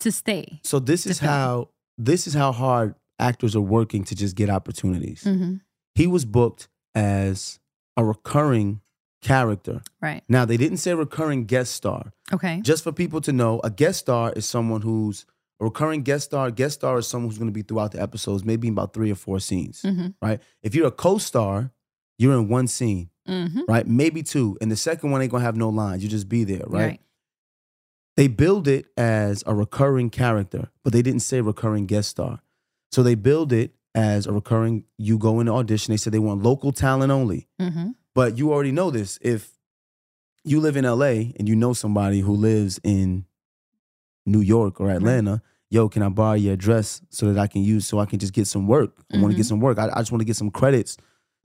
to 0.00 0.12
stay. 0.12 0.60
So 0.62 0.78
this 0.78 1.06
is 1.06 1.20
film. 1.20 1.30
how 1.32 1.68
this 1.96 2.26
is 2.26 2.34
how 2.34 2.52
hard 2.52 2.94
actors 3.18 3.56
are 3.56 3.60
working 3.60 4.04
to 4.04 4.14
just 4.14 4.36
get 4.36 4.50
opportunities. 4.50 5.24
Mm-hmm. 5.24 5.54
He 5.94 6.06
was 6.06 6.24
booked 6.24 6.68
as 6.94 7.58
a 7.96 8.04
recurring 8.04 8.80
character. 9.28 9.82
Right. 10.00 10.22
Now 10.28 10.44
they 10.44 10.56
didn't 10.56 10.78
say 10.78 10.94
recurring 10.94 11.44
guest 11.44 11.72
star. 11.74 12.12
Okay. 12.32 12.60
Just 12.62 12.82
for 12.84 12.92
people 12.92 13.20
to 13.22 13.32
know, 13.32 13.60
a 13.62 13.70
guest 13.70 14.00
star 14.00 14.32
is 14.32 14.46
someone 14.46 14.82
who's 14.82 15.24
a 15.60 15.64
recurring 15.64 16.02
guest 16.02 16.24
star. 16.26 16.50
Guest 16.50 16.74
star 16.74 16.98
is 16.98 17.06
someone 17.06 17.28
who's 17.30 17.38
going 17.38 17.48
to 17.50 17.52
be 17.54 17.62
throughout 17.62 17.92
the 17.92 18.00
episodes, 18.02 18.44
maybe 18.44 18.68
in 18.68 18.74
about 18.74 18.92
three 18.94 19.10
or 19.10 19.14
four 19.16 19.40
scenes. 19.40 19.82
Mm-hmm. 19.82 20.08
Right? 20.20 20.40
If 20.62 20.74
you're 20.74 20.86
a 20.88 20.92
co-star, 20.92 21.70
you're 22.18 22.34
in 22.34 22.48
one 22.48 22.66
scene, 22.66 23.10
Mm-hmm. 23.28 23.60
right? 23.68 23.86
Maybe 23.86 24.22
two, 24.22 24.56
and 24.62 24.70
the 24.72 24.76
second 24.76 25.10
one 25.10 25.20
ain't 25.20 25.30
gonna 25.30 25.44
have 25.44 25.54
no 25.56 25.68
lines. 25.68 26.02
You 26.02 26.08
just 26.08 26.28
be 26.30 26.44
there, 26.44 26.64
right? 26.66 26.82
Right. 26.86 27.00
They 28.16 28.26
build 28.26 28.66
it 28.66 28.86
as 28.96 29.44
a 29.46 29.54
recurring 29.54 30.10
character, 30.10 30.70
but 30.82 30.92
they 30.92 31.02
didn't 31.02 31.20
say 31.20 31.40
recurring 31.42 31.84
guest 31.86 32.08
star. 32.08 32.40
So 32.90 33.02
they 33.02 33.14
build 33.14 33.52
it 33.52 33.74
as 33.94 34.26
a 34.26 34.32
recurring. 34.32 34.84
You 34.96 35.18
go 35.18 35.40
in 35.40 35.46
the 35.46 35.52
audition. 35.52 35.92
They 35.92 35.98
said 35.98 36.12
they 36.14 36.18
want 36.18 36.42
local 36.42 36.72
talent 36.72 37.12
only. 37.12 37.46
Mm-hmm. 37.60 37.90
But 38.14 38.38
you 38.38 38.52
already 38.52 38.72
know 38.72 38.90
this. 38.90 39.18
If 39.22 39.52
you 40.44 40.60
live 40.60 40.76
in 40.76 40.84
LA 40.84 41.32
and 41.38 41.48
you 41.48 41.56
know 41.56 41.72
somebody 41.72 42.20
who 42.20 42.34
lives 42.34 42.80
in 42.82 43.26
New 44.26 44.40
York 44.40 44.80
or 44.80 44.90
Atlanta, 44.90 45.42
yo, 45.70 45.88
can 45.88 46.02
I 46.02 46.08
borrow 46.08 46.34
your 46.34 46.54
address 46.54 47.00
so 47.10 47.32
that 47.32 47.40
I 47.40 47.46
can 47.46 47.62
use 47.62 47.86
so 47.86 47.98
I 47.98 48.06
can 48.06 48.18
just 48.18 48.32
get 48.32 48.46
some 48.46 48.66
work? 48.66 48.92
I 49.12 49.18
want 49.18 49.32
to 49.32 49.36
get 49.36 49.42
mm-hmm. 49.42 49.48
some 49.48 49.60
work. 49.60 49.78
I, 49.78 49.88
I 49.92 49.98
just 49.98 50.12
want 50.12 50.20
to 50.20 50.26
get 50.26 50.36
some 50.36 50.50
credits 50.50 50.96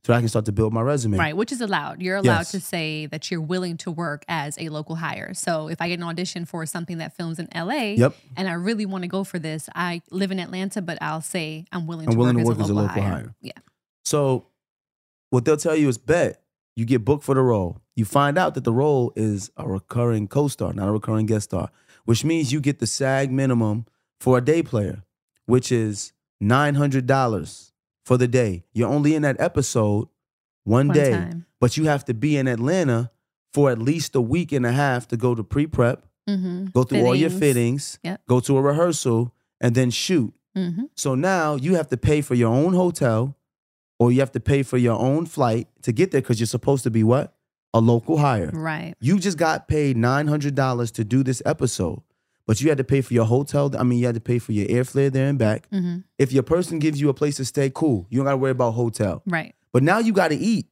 so 0.06 0.13
I 0.13 0.19
can 0.19 0.28
start 0.28 0.45
to 0.45 0.52
build 0.52 0.73
my 0.73 0.82
resume. 0.82 1.17
Right, 1.17 1.36
which 1.36 1.52
is 1.52 1.62
allowed. 1.62 2.02
You're 2.02 2.17
allowed 2.17 2.39
Yes. 2.39 2.52
to 2.52 2.60
say 2.60 3.06
that 3.06 3.32
you're 3.32 3.41
willing 3.41 3.78
to 3.78 3.91
work 3.91 4.26
as 4.28 4.58
a 4.60 4.67
local 4.69 4.95
hire. 4.95 5.34
So 5.34 5.69
if 5.69 5.82
I 5.82 5.88
get 5.88 5.99
an 5.99 6.04
audition 6.04 6.45
for 6.45 6.65
something 6.65 6.97
that 6.97 7.15
films 7.15 7.39
in 7.39 7.47
LA 7.56 7.93
Yep. 7.95 8.15
and 8.36 8.49
I 8.49 8.54
really 8.54 8.86
want 8.86 9.04
to 9.04 9.08
go 9.08 9.23
for 9.23 9.39
this, 9.39 9.69
I 9.76 10.02
live 10.12 10.32
in 10.32 10.39
Atlanta, 10.39 10.82
but 10.82 10.97
I'll 11.02 11.21
say 11.21 11.65
I'm 11.71 11.88
willing 11.88 12.08
I'm 12.08 12.13
to 12.13 12.19
willing 12.19 12.36
work, 12.43 12.58
to 12.58 12.63
as, 12.63 12.71
work 12.71 12.78
a 12.78 12.82
local 12.82 13.02
hire. 13.02 13.36
Yeah. 13.41 13.54
So 14.04 14.47
what 15.30 15.45
they'll 15.45 15.58
tell 15.58 15.76
you 15.76 15.88
is 15.88 15.97
bet 15.97 16.42
you 16.76 16.86
get 16.86 17.06
booked 17.06 17.24
for 17.24 17.36
the 17.36 17.42
role. 17.42 17.80
You 17.96 18.06
find 18.06 18.38
out 18.38 18.56
that 18.56 18.64
the 18.64 18.74
role 18.74 19.14
is 19.16 19.52
a 19.58 19.68
recurring 19.68 20.28
co-star, 20.28 20.74
not 20.74 20.88
a 20.88 20.92
recurring 20.92 21.26
guest 21.28 21.46
star, 21.46 21.70
which 22.06 22.24
means 22.26 22.52
you 22.52 22.60
get 22.60 22.80
the 22.80 22.88
SAG 22.88 23.32
minimum 23.32 23.86
for 24.20 24.38
a 24.38 24.42
day 24.42 24.64
player, 24.64 25.04
which 25.46 25.72
is 25.72 26.14
$900 26.42 27.72
for 28.06 28.18
the 28.18 28.28
day. 28.28 28.64
You're 28.74 28.90
only 28.90 29.16
in 29.16 29.22
that 29.22 29.40
episode 29.40 30.08
one, 30.64 30.88
One 30.88 30.96
day, 30.96 31.12
time. 31.12 31.46
but 31.60 31.78
you 31.78 31.86
have 31.86 32.06
to 32.06 32.14
be 32.14 32.38
in 32.38 32.48
Atlanta 32.48 33.12
for 33.54 33.70
at 33.70 33.78
least 33.80 34.16
a 34.16 34.22
week 34.22 34.52
and 34.52 34.66
a 34.66 34.72
half 34.72 35.08
to 35.10 35.18
go 35.18 35.36
to 35.36 35.44
pre-prep, 35.44 36.06
Mm-hmm. 36.30 36.68
go 36.68 36.84
through 36.84 37.06
all 37.06 37.14
your 37.16 37.30
fittings, 37.30 38.00
Yep. 38.02 38.22
go 38.30 38.40
to 38.40 38.58
a 38.58 38.62
rehearsal, 38.62 39.34
and 39.60 39.76
then 39.76 39.90
shoot. 39.92 40.34
Mm-hmm. 40.56 40.84
So 40.96 41.16
now 41.16 41.56
you 41.56 41.76
have 41.76 41.90
to 41.90 41.98
pay 41.98 42.22
for 42.22 42.34
your 42.34 42.48
own 42.54 42.74
hotel 42.74 43.36
or 44.04 44.12
you 44.12 44.20
have 44.20 44.32
to 44.34 44.39
pay 44.39 44.63
for 44.63 44.78
your 44.78 45.00
own 45.00 45.26
flight 45.26 45.68
to 45.84 45.92
get 45.94 46.12
there 46.12 46.22
because 46.22 46.39
you're 46.39 46.48
supposed 46.48 46.84
to 46.84 46.92
be 46.92 47.04
what? 47.04 47.34
A 47.74 47.80
local 47.80 48.18
hire. 48.18 48.52
Right. 48.54 48.94
You 49.00 49.18
just 49.18 49.38
got 49.38 49.68
paid 49.68 49.96
$900 49.98 50.92
to 50.94 51.04
do 51.04 51.24
this 51.24 51.42
episode, 51.46 52.02
but 52.46 52.62
you 52.62 52.70
had 52.70 52.78
to 52.80 52.84
pay 52.84 53.02
for 53.02 53.13
your 53.13 53.26
hotel. 53.26 53.72
I 53.78 53.84
mean, 53.84 54.00
you 54.00 54.06
had 54.06 54.16
to 54.16 54.22
pay 54.22 54.39
for 54.39 54.52
your 54.52 54.68
airfare 54.68 55.12
there 55.12 55.28
and 55.28 55.39
back. 55.39 55.70
Mm-hmm. 55.72 56.00
If 56.20 56.32
your 56.34 56.44
person 56.44 56.80
gives 56.80 57.00
you 57.00 57.10
a 57.10 57.13
place 57.13 57.38
to 57.38 57.46
stay, 57.46 57.72
cool. 57.74 58.06
You 58.10 58.18
don't 58.20 58.26
got 58.26 58.32
to 58.32 58.38
worry 58.38 58.52
about 58.52 58.72
hotel. 58.74 59.24
Right. 59.26 59.56
But 59.72 59.84
now 59.84 60.00
you 60.00 60.12
got 60.13 60.28
to 60.30 60.36
eat 60.36 60.68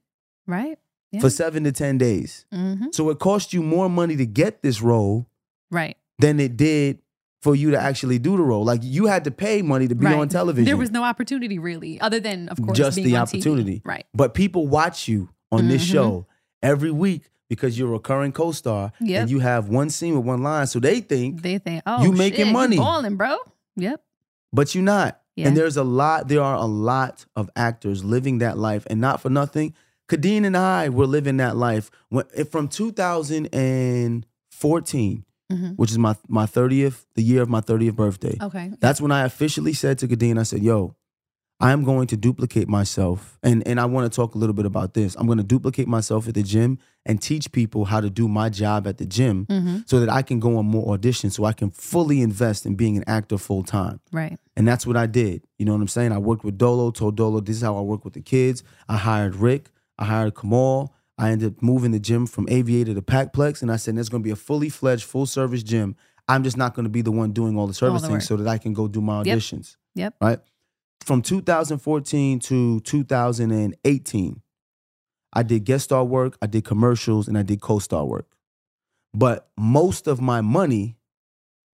Right. 0.46 0.78
Yeah. 1.10 1.20
for 1.20 1.30
seven 1.30 1.64
to 1.64 1.72
10 1.72 1.98
days. 1.98 2.44
mm-hmm. 2.52 2.86
So 2.92 3.08
it 3.10 3.18
cost 3.18 3.52
you 3.52 3.62
more 3.62 3.88
money 3.88 4.16
to 4.16 4.26
get 4.26 4.62
this 4.62 4.80
role 4.82 5.26
Right. 5.70 5.96
than 6.18 6.38
it 6.40 6.56
did 6.56 6.98
for 7.42 7.54
you 7.56 7.70
to 7.72 7.80
actually 7.80 8.18
do 8.18 8.36
the 8.36 8.42
role. 8.42 8.64
Like 8.64 8.80
you 8.82 9.06
had 9.06 9.24
to 9.24 9.30
pay 9.30 9.60
money 9.62 9.88
to 9.88 9.94
be 9.94 10.06
right. 10.06 10.16
on 10.16 10.28
television. 10.28 10.64
There 10.64 10.76
was 10.76 10.90
no 10.92 11.02
opportunity 11.04 11.58
really, 11.58 12.00
other 12.00 12.20
than 12.20 12.48
of 12.48 12.60
course 12.62 12.78
Just 12.78 12.96
being 12.96 13.08
the 13.08 13.16
on 13.16 13.26
TV. 13.26 13.34
opportunity. 13.34 13.82
Right. 13.84 14.06
but 14.14 14.32
people 14.34 14.66
watch 14.68 15.08
you 15.08 15.28
on 15.50 15.68
this 15.68 15.82
Mhm. 15.84 15.92
show 15.92 16.26
every 16.62 16.90
week 16.92 17.28
because 17.50 17.76
you're 17.78 17.88
a 17.88 17.92
recurring 17.92 18.32
co-star 18.32 18.92
Yep. 19.00 19.20
and 19.22 19.30
you 19.30 19.40
have 19.40 19.68
one 19.68 19.90
scene 19.90 20.14
with 20.16 20.24
one 20.24 20.42
line. 20.42 20.66
So 20.68 20.78
they 20.80 21.00
think, 21.00 21.42
They 21.42 21.58
think, 21.58 21.82
oh, 21.84 22.02
You 22.04 22.12
making 22.12 22.46
shit, 22.46 22.52
money. 22.52 22.76
balling, 22.78 23.16
bro. 23.16 23.36
Yep. 23.76 24.00
but 24.52 24.74
you're 24.74 24.84
not. 24.84 25.18
Yeah. 25.34 25.48
And 25.48 25.56
there's 25.56 25.76
a 25.78 25.82
lot, 25.84 26.28
there 26.28 26.42
are 26.42 26.56
a 26.56 26.66
lot 26.66 27.24
of 27.34 27.48
actors 27.56 28.04
living 28.04 28.38
that 28.38 28.56
life 28.58 28.86
and 28.88 29.00
not 29.00 29.20
for 29.20 29.30
nothing. 29.30 29.74
Kadeen 30.08 30.44
and 30.44 30.56
I 30.56 30.88
were 30.90 31.06
living 31.06 31.38
that 31.38 31.56
life 31.56 31.90
when, 32.10 32.24
from 32.50 32.68
2014, 32.68 35.24
Mhm. 35.50 35.76
which 35.76 35.90
is 35.90 35.98
my, 35.98 36.14
my 36.28 36.46
30th, 36.46 37.04
the 37.14 37.22
year 37.22 37.42
of 37.42 37.48
my 37.48 37.60
30th 37.60 37.94
birthday. 37.96 38.36
Okay. 38.40 38.72
That's 38.80 39.00
when 39.00 39.10
I 39.12 39.24
officially 39.24 39.72
said 39.72 39.98
to 39.98 40.08
Kadeen, 40.08 40.38
I 40.38 40.44
said, 40.44 40.62
yo, 40.62 40.94
I 41.60 41.70
am 41.72 41.84
going 41.84 42.08
to 42.08 42.16
duplicate 42.16 42.68
myself. 42.68 43.38
And, 43.42 43.66
and 43.68 43.78
I 43.78 43.84
want 43.84 44.10
to 44.10 44.16
talk 44.16 44.34
a 44.34 44.38
little 44.38 44.54
bit 44.54 44.66
about 44.66 44.94
this. 44.94 45.14
I'm 45.14 45.26
going 45.26 45.38
to 45.38 45.44
duplicate 45.44 45.86
myself 45.86 46.26
at 46.26 46.34
the 46.34 46.42
gym 46.42 46.78
and 47.06 47.20
teach 47.22 47.52
people 47.52 47.84
how 47.84 48.00
to 48.00 48.10
do 48.10 48.26
my 48.26 48.48
job 48.48 48.86
at 48.88 48.98
the 48.98 49.06
gym 49.06 49.46
hmm 49.48 49.78
so 49.86 50.00
that 50.00 50.10
I 50.10 50.22
can 50.22 50.40
go 50.40 50.56
on 50.56 50.66
more 50.66 50.96
auditions 50.96 51.32
so 51.32 51.44
I 51.44 51.52
can 51.52 51.70
fully 51.70 52.20
invest 52.22 52.66
in 52.66 52.74
being 52.74 52.96
an 52.96 53.04
actor 53.06 53.36
full 53.38 53.62
time. 53.62 54.00
Right. 54.10 54.38
And 54.56 54.66
that's 54.66 54.86
what 54.86 54.96
I 54.96 55.06
did. 55.06 55.44
You 55.58 55.66
know 55.66 55.72
what 55.72 55.80
I'm 55.82 55.88
saying? 55.88 56.12
I 56.12 56.18
worked 56.18 56.44
with 56.44 56.56
Dolo, 56.58 56.90
told 56.90 57.16
Dolo, 57.16 57.40
this 57.40 57.56
is 57.56 57.62
how 57.62 57.76
I 57.76 57.80
work 57.82 58.04
with 58.04 58.14
the 58.14 58.22
kids. 58.22 58.62
I 58.88 58.96
hired 58.96 59.36
Rick, 59.36 59.70
I 59.98 60.04
hired 60.06 60.34
Kamal. 60.34 60.94
I 61.18 61.30
ended 61.30 61.56
up 61.56 61.62
moving 61.62 61.90
the 61.92 62.00
gym 62.00 62.26
from 62.26 62.48
Aviator 62.48 62.94
to 62.94 63.02
Packplex. 63.02 63.62
And 63.62 63.70
I 63.70 63.76
said, 63.76 63.96
there's 63.96 64.08
going 64.08 64.22
to 64.22 64.26
be 64.26 64.30
a 64.32 64.36
fully 64.36 64.68
fledged, 64.68 65.04
full 65.04 65.26
service 65.26 65.62
gym. 65.62 65.94
I'm 66.28 66.42
just 66.42 66.56
not 66.56 66.74
going 66.74 66.84
to 66.84 66.90
be 66.90 67.02
the 67.02 67.12
one 67.12 67.32
doing 67.32 67.58
all 67.58 67.66
the 67.66 67.74
service 67.74 68.02
the 68.02 68.08
things 68.08 68.26
so 68.26 68.36
that 68.36 68.48
I 68.48 68.58
can 68.58 68.72
go 68.72 68.88
do 68.88 69.00
my 69.00 69.22
auditions. 69.22 69.76
Yep. 69.94 70.14
Right? 70.20 70.38
From 71.04 71.20
2014 71.20 72.38
to 72.40 72.80
2018, 72.80 74.40
I 75.34 75.42
did 75.42 75.64
guest 75.64 75.84
star 75.84 76.04
work, 76.04 76.36
I 76.42 76.46
did 76.46 76.64
commercials, 76.64 77.26
and 77.28 77.36
I 77.36 77.42
did 77.42 77.60
co 77.60 77.78
star 77.78 78.04
work. 78.04 78.26
But 79.14 79.48
most 79.58 80.06
of 80.06 80.20
my 80.20 80.40
money 80.40 80.96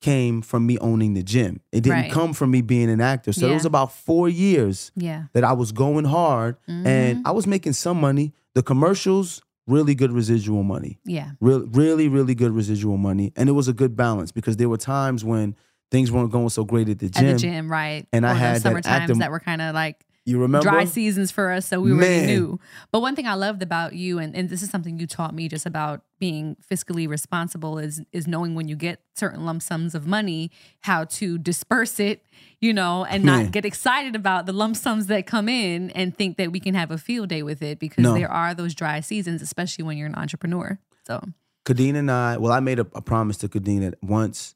came 0.01 0.43
from 0.43 0.67
me 0.67 0.77
owning 0.79 1.15
the 1.15 1.23
gym. 1.23 1.61
It 1.73 1.81
didn't 1.81 1.99
Right. 1.99 2.13
come 2.13 2.35
from 2.35 2.51
me 2.51 2.61
being 2.61 2.91
an 2.91 3.01
actor. 3.01 3.33
So 3.33 3.49
it 3.51 3.55
was 3.55 3.65
about 3.65 3.91
four 3.93 4.29
years 4.29 4.93
Yeah. 4.95 5.25
that 5.33 5.45
I 5.45 5.55
was 5.55 5.73
going 5.73 6.05
hard 6.05 6.57
Mhm. 6.69 6.87
and 6.87 7.27
I 7.27 7.31
was 7.31 7.47
making 7.47 7.73
some 7.73 7.99
money. 8.01 8.35
The 8.55 8.63
commercials, 8.63 9.43
really 9.67 9.95
good 9.95 10.13
residual 10.13 10.63
money. 10.63 10.99
yeah. 11.05 11.33
Real, 11.41 11.67
really, 11.67 12.09
really 12.09 12.35
good 12.35 12.53
residual 12.53 12.97
money. 12.97 13.33
And 13.37 13.49
it 13.49 13.53
was 13.53 13.67
a 13.69 13.73
good 13.73 13.97
balance 13.97 14.31
because 14.33 14.57
there 14.57 14.69
were 14.69 14.77
times 14.77 15.25
when 15.25 15.57
things 15.91 16.11
weren't 16.13 16.31
going 16.31 16.49
so 16.51 16.65
great 16.65 16.89
at 16.89 16.99
the 16.99 17.09
gym. 17.09 17.25
At 17.27 17.33
the 17.33 17.39
gym, 17.39 17.71
right? 17.71 18.07
And 18.13 18.27
I 18.27 18.33
Or 18.33 18.35
had 18.35 18.55
those 18.57 18.63
that 18.63 18.69
summer 18.69 18.79
active- 18.79 19.07
times 19.09 19.19
that 19.21 19.31
were 19.31 19.41
kind 19.41 19.63
of 19.63 19.75
like 19.75 20.05
You 20.27 20.39
remember? 20.41 20.69
dry 20.71 20.85
seasons 20.87 21.31
for 21.31 21.51
us, 21.51 21.67
so 21.69 21.81
we 21.81 21.93
already 21.93 22.27
knew. 22.27 22.59
But 22.91 23.01
one 23.01 23.15
thing 23.15 23.27
I 23.27 23.35
loved 23.35 23.63
about 23.63 23.95
you, 23.95 24.19
and, 24.19 24.35
and 24.35 24.49
this 24.49 24.63
is 24.63 24.71
something 24.71 24.99
you 24.99 25.07
taught 25.07 25.35
me 25.35 25.49
just 25.49 25.67
about 25.67 26.03
being 26.19 26.57
fiscally 26.71 27.07
responsible, 27.07 27.79
is 27.79 28.01
is 28.13 28.27
knowing 28.27 28.55
when 28.55 28.67
you 28.67 28.75
get 28.75 29.01
certain 29.15 29.45
lump 29.45 29.61
sums 29.61 29.95
of 29.95 30.07
money, 30.07 30.51
how 30.81 31.05
to 31.05 31.37
disperse 31.37 32.01
it, 32.01 32.25
you 32.61 32.73
know, 32.73 33.05
and 33.05 33.23
Man. 33.25 33.43
not 33.45 33.53
get 33.53 33.67
excited 33.67 34.17
about 34.17 34.47
the 34.47 34.53
lump 34.55 34.77
sums 34.77 35.09
that 35.09 35.27
come 35.27 35.49
in 35.49 35.91
and 35.91 36.17
think 36.17 36.39
that 36.39 36.51
we 36.53 36.59
can 36.59 36.75
have 36.75 36.91
a 36.91 36.97
field 36.99 37.29
day 37.29 37.43
with 37.43 37.61
it 37.63 37.79
because 37.79 38.03
No. 38.03 38.15
there 38.15 38.31
are 38.31 38.55
those 38.55 38.75
dry 38.75 39.01
seasons, 39.01 39.43
especially 39.43 39.85
when 39.85 39.99
you're 39.99 40.09
an 40.09 40.15
entrepreneur. 40.15 40.79
So 41.07 41.21
Kadeen 41.67 41.97
and 41.97 42.11
I, 42.11 42.39
well, 42.39 42.53
I 42.53 42.61
made 42.61 42.79
a, 42.79 42.87
a 42.95 43.03
promise 43.03 43.37
to 43.39 43.49
Kadeen 43.49 43.81
that 43.81 44.03
once 44.03 44.55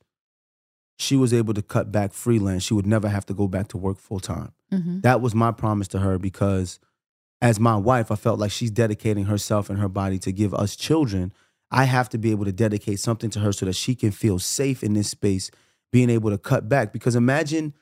she 0.99 1.17
was 1.17 1.33
able 1.33 1.55
to 1.55 1.63
cut 1.63 1.91
back 1.93 2.13
freelance, 2.13 2.65
she 2.65 2.75
would 2.75 2.87
never 2.87 3.09
have 3.09 3.25
to 3.27 3.35
go 3.35 3.47
back 3.49 3.69
to 3.69 3.79
work 3.79 3.99
full 3.99 4.21
time. 4.21 4.53
mhm. 4.73 5.01
That 5.03 5.21
was 5.21 5.35
my 5.35 5.53
promise 5.53 5.89
to 5.89 6.01
her 6.01 6.19
because 6.19 6.79
as 7.41 7.59
my 7.61 7.77
wife, 7.77 8.11
I 8.11 8.17
felt 8.17 8.39
like 8.41 8.51
she's 8.51 8.71
dedicating 8.71 9.25
herself 9.27 9.71
and 9.71 9.79
her 9.79 9.89
body 9.89 10.19
to 10.19 10.33
give 10.33 10.53
us 10.53 10.75
children. 10.77 11.33
I 11.71 11.85
have 11.85 12.09
to 12.11 12.19
be 12.19 12.33
able 12.33 12.45
to 12.45 12.53
dedicate 12.53 12.99
something 12.99 13.31
to 13.31 13.41
her 13.41 13.53
so 13.53 13.65
that 13.67 13.75
she 13.77 13.95
can 13.95 14.11
feel 14.11 14.39
safe 14.39 14.83
in 14.83 14.95
this 14.95 15.09
space, 15.09 15.51
being 15.93 16.11
able 16.11 16.31
to 16.31 16.39
cut 16.39 16.69
back. 16.69 16.93
Because 16.93 17.15
imagine, 17.15 17.75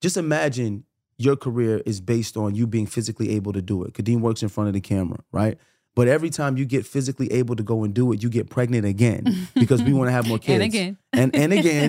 just 0.00 0.16
imagine 0.16 0.84
your 1.16 1.36
career 1.36 1.80
is 1.86 2.00
based 2.00 2.36
on 2.36 2.54
you 2.54 2.66
being 2.66 2.86
physically 2.86 3.30
able 3.30 3.52
to 3.52 3.62
do 3.62 3.82
it. 3.82 3.94
Kadeen 3.94 4.20
works 4.20 4.42
in 4.42 4.48
front 4.48 4.68
of 4.68 4.74
the 4.74 4.80
camera, 4.80 5.18
right? 5.32 5.56
But 5.98 6.06
every 6.06 6.30
time 6.30 6.52
you 6.56 6.64
get 6.64 6.86
physically 6.86 7.28
able 7.40 7.56
to 7.56 7.64
go 7.72 7.82
and 7.84 7.92
do 7.92 8.12
it, 8.12 8.22
you 8.22 8.28
get 8.30 8.48
pregnant 8.56 8.84
again 8.94 9.22
because 9.62 9.80
we 9.82 9.92
want 9.98 10.06
to 10.08 10.12
have 10.12 10.26
more 10.28 10.38
kids. 10.46 10.54
and 10.54 10.62
again, 10.62 10.96
And, 11.12 11.34
and 11.42 11.52
again. 11.52 11.88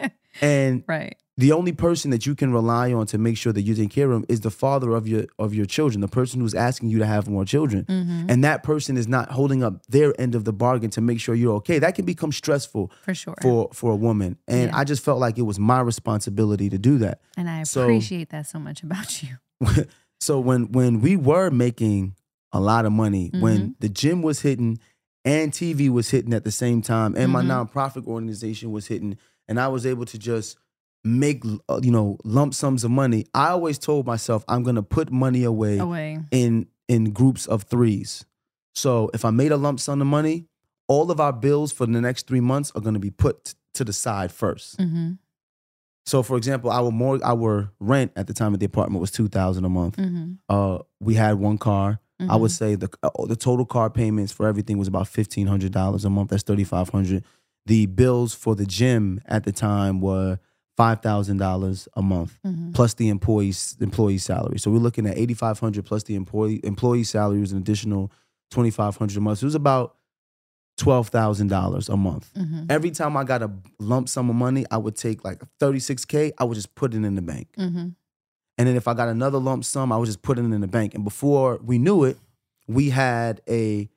and 0.40 0.82
right? 0.88 1.14
the 1.38 1.52
only 1.52 1.72
person 1.72 2.10
that 2.10 2.26
you 2.26 2.34
can 2.34 2.52
rely 2.52 2.92
on 2.92 3.06
to 3.06 3.18
make 3.18 3.36
sure 3.42 3.52
that 3.52 3.62
you 3.62 3.74
take 3.74 3.90
care 3.90 4.06
of 4.06 4.12
them 4.16 4.24
is 4.28 4.40
the 4.40 4.50
father 4.50 4.90
of 4.98 5.06
your 5.06 5.24
of 5.38 5.54
your 5.54 5.66
children, 5.66 6.00
the 6.00 6.08
person 6.20 6.40
who's 6.40 6.54
asking 6.54 6.88
you 6.90 6.98
to 6.98 7.06
have 7.06 7.28
more 7.28 7.44
children. 7.44 7.84
Mhm. 7.88 8.30
And 8.30 8.42
that 8.44 8.62
person 8.62 8.96
is 8.96 9.06
not 9.06 9.30
holding 9.30 9.62
up 9.62 9.74
their 9.86 10.10
end 10.20 10.34
of 10.34 10.42
the 10.44 10.52
bargain 10.52 10.90
to 10.90 11.00
make 11.00 11.20
sure 11.20 11.34
you're 11.34 11.54
okay. 11.62 11.78
That 11.78 11.94
can 11.94 12.04
become 12.04 12.32
stressful 12.32 12.90
For 13.02 13.14
sure. 13.14 13.36
for 13.42 13.68
for 13.72 13.92
a 13.92 13.96
woman. 14.08 14.36
And 14.48 14.70
Yeah. 14.70 14.80
I 14.80 14.84
just 14.84 15.02
felt 15.04 15.20
like 15.20 15.38
it 15.38 15.46
was 15.52 15.58
my 15.58 15.80
responsibility 15.80 16.68
to 16.70 16.78
do 16.78 16.98
that. 17.04 17.20
and 17.36 17.48
I 17.48 17.62
so- 17.64 17.82
appreciate 17.84 18.28
that 18.30 18.46
so 18.46 18.58
much 18.58 18.82
about 18.82 19.22
you. 19.22 19.32
so 20.20 20.40
when 20.40 20.72
when 20.72 21.00
we 21.00 21.16
were 21.16 21.50
making 21.50 22.14
a 22.52 22.60
lot 22.60 22.86
of 22.86 22.92
money, 22.92 23.30
Mm-hmm. 23.30 23.40
when 23.42 23.76
the 23.80 23.88
gym 23.88 24.22
was 24.22 24.40
hitting 24.40 24.78
and 25.24 25.52
TV 25.52 25.88
was 25.90 26.10
hitting 26.10 26.32
at 26.34 26.44
the 26.44 26.50
same 26.52 26.80
time, 26.82 27.14
and 27.16 27.32
my 27.32 27.42
Mhm. 27.42 27.68
nonprofit 27.70 28.06
organization 28.06 28.70
was 28.70 28.86
hitting, 28.86 29.16
and 29.48 29.58
I 29.58 29.68
was 29.68 29.84
able 29.84 30.04
to 30.06 30.18
just 30.18 30.56
make 31.04 31.44
uh, 31.68 31.80
you 31.82 31.90
know 31.90 32.18
lump 32.24 32.54
sums 32.54 32.82
of 32.84 32.90
money. 32.90 33.26
I 33.34 33.48
always 33.50 33.78
told 33.78 34.06
myself 34.06 34.44
I'm 34.48 34.62
gonna 34.62 34.82
put 34.82 35.10
money 35.12 35.44
away 35.44 35.78
Away. 35.78 36.20
in 36.30 36.66
in 36.88 37.10
groups 37.12 37.46
of 37.46 37.64
threes. 37.64 38.24
So 38.74 39.10
if 39.14 39.24
I 39.24 39.30
made 39.30 39.50
a 39.52 39.56
lump 39.56 39.80
sum 39.80 40.00
of 40.00 40.06
money, 40.06 40.46
all 40.88 41.10
of 41.10 41.18
our 41.20 41.32
bills 41.32 41.72
for 41.72 41.86
the 41.86 42.00
next 42.00 42.26
three 42.28 42.40
months 42.40 42.70
are 42.74 42.80
gonna 42.80 42.98
be 43.00 43.10
put 43.10 43.54
to 43.74 43.84
the 43.84 43.92
side 43.92 44.30
1st 44.30 44.76
Mm-hmm. 44.78 45.12
So 46.06 46.22
for 46.22 46.36
example, 46.36 46.70
our 46.70 46.90
more 46.92 47.18
our 47.24 47.70
rent 47.80 48.12
at 48.16 48.26
the 48.28 48.32
time 48.34 48.54
of 48.54 48.60
the 48.60 48.66
apartment 48.66 49.00
was 49.00 49.10
two 49.10 49.26
thousand 49.28 49.64
a 49.64 49.68
month. 49.68 49.96
Mm-hmm. 49.96 50.32
Uh, 50.48 50.78
we 51.00 51.14
had 51.14 51.34
one 51.38 51.58
car. 51.58 51.98
I 52.18 52.36
would 52.36 52.50
say 52.50 52.74
the 52.76 52.88
uh, 53.02 53.10
the 53.26 53.36
total 53.36 53.66
car 53.66 53.90
payments 53.90 54.32
for 54.32 54.46
everything 54.46 54.78
was 54.78 54.88
about 54.88 55.08
fifteen 55.08 55.46
hundred 55.46 55.72
dollars 55.72 56.04
a 56.04 56.10
month. 56.10 56.30
That's 56.30 56.42
thirty 56.42 56.64
five 56.64 56.88
hundred. 56.88 57.24
The 57.66 57.86
bills 57.86 58.32
for 58.34 58.54
the 58.54 58.64
gym 58.64 59.20
at 59.26 59.44
the 59.44 59.52
time 59.52 60.00
were 60.00 60.38
five 60.76 61.00
thousand 61.02 61.38
dollars 61.38 61.88
a 61.94 62.02
month 62.02 62.38
Mm-hmm. 62.46 62.72
plus 62.72 62.94
the 62.94 63.08
employee's 63.08 63.76
employee 63.80 64.18
salary. 64.18 64.58
So 64.58 64.70
we're 64.70 64.78
looking 64.78 65.06
at 65.06 65.16
eighty 65.18 65.34
five 65.34 65.58
hundred 65.58 65.84
plus 65.84 66.04
the 66.04 66.14
employee 66.14 66.60
employee 66.64 67.04
salary 67.04 67.40
was 67.40 67.52
an 67.52 67.58
additional 67.58 68.10
twenty 68.50 68.70
five 68.70 68.96
hundred 68.96 69.16
a 69.18 69.20
month. 69.20 69.38
So 69.40 69.44
it 69.44 69.48
was 69.48 69.54
about 69.54 69.96
twelve 70.78 71.08
thousand 71.08 71.48
dollars 71.48 71.88
a 71.88 71.96
month. 71.96 72.32
Mm-hmm. 72.34 72.64
Every 72.70 72.90
time 72.92 73.16
I 73.16 73.24
got 73.24 73.42
a 73.42 73.50
lump 73.78 74.08
sum 74.08 74.30
of 74.30 74.36
money, 74.36 74.64
I 74.70 74.76
would 74.76 74.96
take 74.96 75.24
like 75.24 75.42
thirty 75.58 75.80
six 75.80 76.04
k. 76.04 76.32
I 76.38 76.44
would 76.44 76.54
just 76.54 76.74
put 76.74 76.94
it 76.94 77.04
in 77.04 77.14
the 77.14 77.22
bank. 77.22 77.48
And 78.58 78.66
then 78.68 78.76
if 78.76 78.88
I 78.88 78.94
got 78.94 79.08
another 79.08 79.38
lump 79.38 79.64
sum, 79.64 79.92
I 79.92 79.96
would 79.98 80.06
just 80.06 80.22
put 80.22 80.38
it 80.38 80.42
in 80.42 80.60
the 80.60 80.66
bank. 80.66 80.94
And 80.94 81.04
before 81.04 81.58
we 81.62 81.78
knew 81.78 82.04
it, 82.04 82.18
we 82.66 82.90
had 82.90 83.40
a 83.48 83.88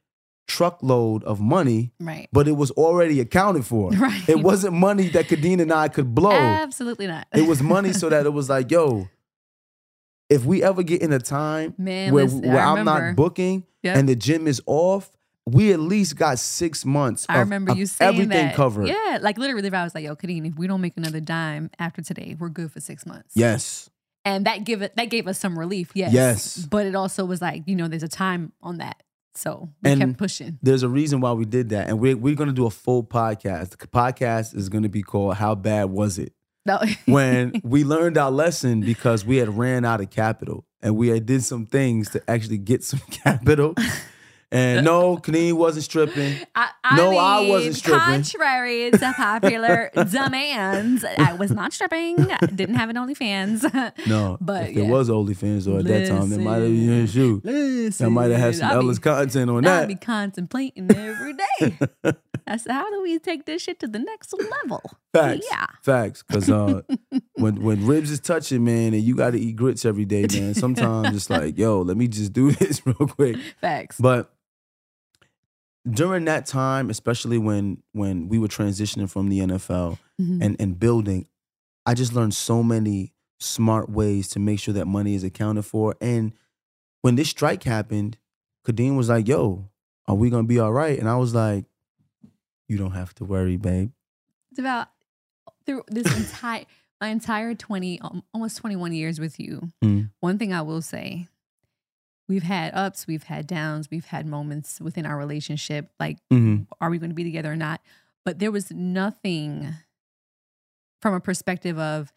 truckload 0.48 1.24
of 1.24 1.40
money, 1.40 1.92
Right. 2.00 2.28
but 2.34 2.48
it 2.48 2.54
was 2.54 2.72
already 2.72 3.20
accounted 3.20 3.66
for. 3.66 3.92
Right. 4.00 4.28
It 4.28 4.40
wasn't 4.40 4.74
money 4.74 5.08
that 5.10 5.28
Kadeen 5.28 5.62
and 5.62 5.72
I 5.72 5.88
could 5.88 6.14
blow. 6.16 6.32
Absolutely 6.32 7.08
not. 7.08 7.28
It 7.34 7.48
was 7.48 7.62
money 7.62 7.94
so 7.94 8.10
that 8.10 8.26
it 8.26 8.34
was 8.34 8.50
like, 8.56 8.70
yo, 8.72 9.08
if 10.30 10.46
we 10.46 10.62
ever 10.64 10.84
get 10.84 11.02
in 11.02 11.14
a 11.14 11.20
time 11.20 11.74
Man, 11.78 12.14
where, 12.14 12.26
listen, 12.26 12.42
where 12.42 12.60
I'm 12.60 12.84
not 12.86 13.16
booking 13.16 13.64
Yep. 13.84 13.96
and 13.96 14.10
the 14.10 14.16
gym 14.16 14.46
is 14.48 14.62
off, 14.66 15.10
we 15.46 15.72
at 15.72 15.80
least 15.80 16.16
got 16.18 16.38
six 16.38 16.84
months 16.86 17.26
I 17.30 17.36
of, 17.36 17.40
remember 17.48 17.74
you 17.74 17.86
saying 17.86 18.10
everything 18.14 18.48
that. 18.48 18.56
covered. 18.56 18.88
Yeah, 18.88 19.20
like 19.22 19.38
literally, 19.38 19.68
if 19.68 19.74
I 19.74 19.84
was 19.84 19.96
like, 19.96 20.04
"Yo, 20.04 20.16
Kadeen, 20.16 20.46
if 20.46 20.56
we 20.58 20.68
don't 20.68 20.82
make 20.82 20.96
another 20.98 21.20
dime 21.22 21.72
after 21.80 22.02
today, 22.04 22.36
we're 22.38 22.50
good 22.50 22.72
for 22.72 22.80
six 22.82 23.06
months." 23.06 23.32
Yes. 23.36 23.90
And 24.26 24.46
that 24.46 24.64
give 24.66 24.82
it 24.82 24.96
that 24.96 25.10
gave 25.10 25.28
us 25.28 25.40
some 25.40 25.58
relief. 25.58 25.92
Yes, 25.96 26.14
Yes. 26.14 26.58
but 26.66 26.86
it 26.86 26.96
also 26.96 27.26
was 27.26 27.42
like 27.42 27.64
you 27.66 27.76
know, 27.76 27.88
there's 27.88 28.04
a 28.04 28.08
time 28.08 28.52
on 28.62 28.78
that, 28.80 29.02
so 29.36 29.70
we 29.84 29.92
And- 29.92 30.02
kept 30.02 30.18
pushing. 30.18 30.60
There's 30.62 30.84
a 30.84 30.90
reason 30.90 31.22
why 31.22 31.32
we 31.34 31.46
did 31.46 31.70
that. 31.70 31.88
And 31.90 32.00
we're, 32.00 32.18
we're 32.18 32.36
going 32.36 32.50
to 32.50 32.56
do 32.56 32.66
a 32.66 32.70
full 32.72 33.04
podcast. 33.04 33.78
The 33.78 33.88
podcast 33.88 34.56
is 34.56 34.70
going 34.70 34.84
to 34.84 34.90
be 34.90 35.02
called 35.02 35.36
How 35.36 35.56
Bad 35.56 35.86
Was 35.92 36.18
It? 36.20 36.34
No, 36.66 36.80
when 37.06 37.62
we 37.64 37.84
learned 37.84 38.18
our 38.18 38.30
lesson 38.32 38.82
because 38.82 39.26
we 39.26 39.38
had 39.38 39.58
ran 39.58 39.86
out 39.86 40.02
of 40.02 40.10
capital 40.10 40.66
and 40.82 40.96
we 40.98 41.08
had 41.08 41.26
did 41.26 41.44
some 41.44 41.66
things 41.66 42.10
to 42.12 42.30
actually 42.30 42.58
get 42.58 42.84
some 42.84 43.00
capital. 43.12 43.74
And 44.52 44.84
no, 44.84 45.18
Kadeen 45.18 45.54
wasn't 45.54 45.86
stripping. 45.86 46.36
I, 46.56 46.70
I 46.84 46.98
No, 46.98 47.12
mean, 47.12 47.20
I 47.20 47.48
wasn't 47.48 47.76
stripping. 47.76 48.00
Contrary 48.00 48.90
to 48.92 49.14
popular 49.18 49.92
demands, 49.94 51.06
I 51.06 51.34
was 51.34 51.52
not 51.52 51.72
stripping. 51.72 52.32
I 52.32 52.38
didn't 52.48 52.76
have 52.76 52.90
an 52.90 52.96
OnlyFans. 52.96 54.08
No, 54.08 54.38
But, 54.42 54.70
if 54.70 54.76
there 54.76 54.84
yeah. 54.86 54.90
was 54.90 55.10
OnlyFans 55.10 55.72
or 55.72 55.80
at 55.80 55.86
that 55.86 56.08
time, 56.08 56.30
they 56.30 56.38
might 56.38 56.56
have 56.56 56.64
been 56.64 57.06
shoot. 57.08 57.46
Listen, 57.46 58.06
That 58.06 58.10
might 58.12 58.32
have 58.32 58.40
had 58.40 58.56
some 58.56 58.72
Ellis 58.72 58.98
content 58.98 59.50
on 59.52 59.64
that. 59.64 59.78
I 59.78 59.80
that. 59.82 59.88
be 59.88 59.96
contemplating 59.96 60.90
every 60.96 61.34
day. 61.34 61.78
I 62.48 62.58
said, 62.58 62.72
how 62.72 62.90
do 62.90 63.04
we 63.04 63.20
take 63.20 63.46
this 63.46 63.62
shit 63.62 63.80
to 63.82 63.88
the 63.88 64.00
next 64.00 64.34
level? 64.34 64.82
Facts. 65.14 65.46
Yeah. 65.52 65.68
Facts. 65.84 66.24
Because 66.24 66.50
uh, 66.50 66.82
when 67.36 67.62
when 67.62 67.86
ribs 67.86 68.10
is 68.10 68.20
touching, 68.20 68.64
man, 68.64 68.96
and 68.96 69.04
you 69.04 69.16
got 69.16 69.32
to 69.32 69.40
eat 69.40 69.56
grits 69.56 69.86
every 69.86 70.06
day, 70.06 70.26
man. 70.34 70.56
Sometimes 70.56 71.16
it's 71.16 71.30
like, 71.30 71.58
yo, 71.60 71.82
let 71.82 71.96
me 71.98 72.08
just 72.08 72.34
do 72.34 72.52
this 72.52 72.84
real 72.86 72.96
quick. 72.96 73.38
Facts. 73.62 73.98
But 74.00 74.34
during 75.92 76.26
that 76.26 76.46
time, 76.46 76.90
especially 76.90 77.38
when 77.38 77.82
when 77.94 78.28
we 78.30 78.38
were 78.40 78.48
transitioning 78.48 79.10
from 79.10 79.30
the 79.30 79.40
NFL 79.40 79.98
Mhm. 80.20 80.44
and 80.44 80.56
and 80.60 80.80
building, 80.80 81.28
I 81.86 81.94
just 81.94 82.14
learned 82.14 82.34
so 82.34 82.62
many 82.64 83.14
smart 83.40 83.90
ways 83.90 84.28
to 84.30 84.40
make 84.40 84.60
sure 84.60 84.74
that 84.74 84.86
money 84.86 85.16
is 85.16 85.24
accounted 85.24 85.66
for. 85.66 85.96
And 86.02 86.34
when 87.02 87.16
this 87.16 87.30
strike 87.30 87.64
happened, 87.64 88.18
Kadeen 88.66 88.98
was 88.98 89.10
like, 89.10 89.28
"Yo, 89.28 89.70
are 90.08 90.16
we 90.16 90.30
gonna 90.30 90.44
be 90.48 90.60
all 90.60 90.74
right?" 90.74 91.00
And 91.00 91.08
I 91.08 91.16
was 91.16 91.34
like, 91.34 91.66
"You 92.68 92.78
don't 92.78 92.92
have 92.92 93.14
to 93.16 93.26
worry, 93.26 93.58
babe." 93.58 93.92
It's 94.52 94.60
about 94.60 94.90
through 95.66 95.84
this 95.88 96.06
entire 96.18 96.66
my 97.02 97.08
entire 97.08 97.56
20 97.56 98.02
um, 98.02 98.24
almost 98.34 98.58
21 98.58 98.92
years 98.94 99.20
with 99.22 99.40
you. 99.40 99.72
Mm. 99.82 100.10
One 100.20 100.38
thing 100.38 100.52
I 100.52 100.62
will 100.62 100.82
say, 100.82 101.30
we've 102.30 102.44
had 102.44 102.74
ups, 102.76 103.06
we've 103.08 103.24
had 103.24 103.46
downs, 103.48 103.90
we've 103.92 104.06
had 104.06 104.26
moments 104.26 104.80
within 104.80 105.06
our 105.06 105.18
relationship 105.18 105.90
like 106.00 106.18
Mm-hmm. 106.32 106.64
are 106.80 106.90
we 106.90 106.98
going 107.00 107.10
to 107.10 107.16
be 107.16 107.24
together 107.26 107.52
or 107.52 107.56
not? 107.58 107.82
But 108.24 108.40
there 108.40 108.52
was 108.52 108.72
nothing 108.72 109.74
from 111.02 111.14
a 111.16 111.20
perspective 111.20 111.78
of 111.78 112.14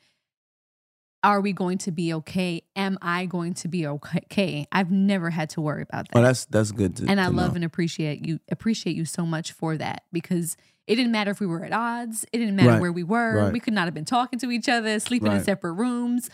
are 1.25 1.41
we 1.41 1.53
going 1.53 1.79
to 1.79 1.93
be 1.93 2.13
okay? 2.15 2.63
Am 2.75 2.99
I 3.01 3.27
going 3.27 3.55
to 3.55 3.69
be 3.69 3.87
okay? 3.87 4.67
I've 4.73 4.91
never 4.91 5.31
had 5.31 5.51
to 5.51 5.61
worry 5.61 5.83
about 5.83 6.09
that 6.09 6.19
Oh, 6.19 6.23
that's 6.23 6.45
that's 6.47 6.73
good 6.73 6.97
to. 6.97 7.07
and 7.09 7.21
I 7.21 7.29
love 7.29 7.51
know. 7.53 7.57
and 7.57 7.65
appreciate 7.65 8.27
you 8.27 8.41
appreciate 8.51 8.97
you 8.97 9.05
so 9.05 9.25
much 9.25 9.53
for 9.53 9.77
that 9.77 10.03
because 10.13 10.57
it 10.89 10.97
didn't 10.97 11.13
matter 11.13 11.31
if 11.31 11.39
we 11.39 11.47
were 11.47 11.65
at 11.65 11.73
odds. 11.73 12.27
It 12.33 12.39
didn't 12.39 12.57
matter 12.57 12.71
Right. 12.71 12.81
where 12.81 12.93
we 12.93 13.05
were. 13.05 13.37
Right. 13.45 13.53
We 13.53 13.61
could 13.61 13.73
not 13.73 13.85
have 13.85 13.95
been 13.95 14.05
talking 14.05 14.41
to 14.41 14.51
each 14.51 14.69
other, 14.69 14.99
sleeping 14.99 15.31
in 15.31 15.45
separate 15.45 15.75
rooms. 15.75 16.29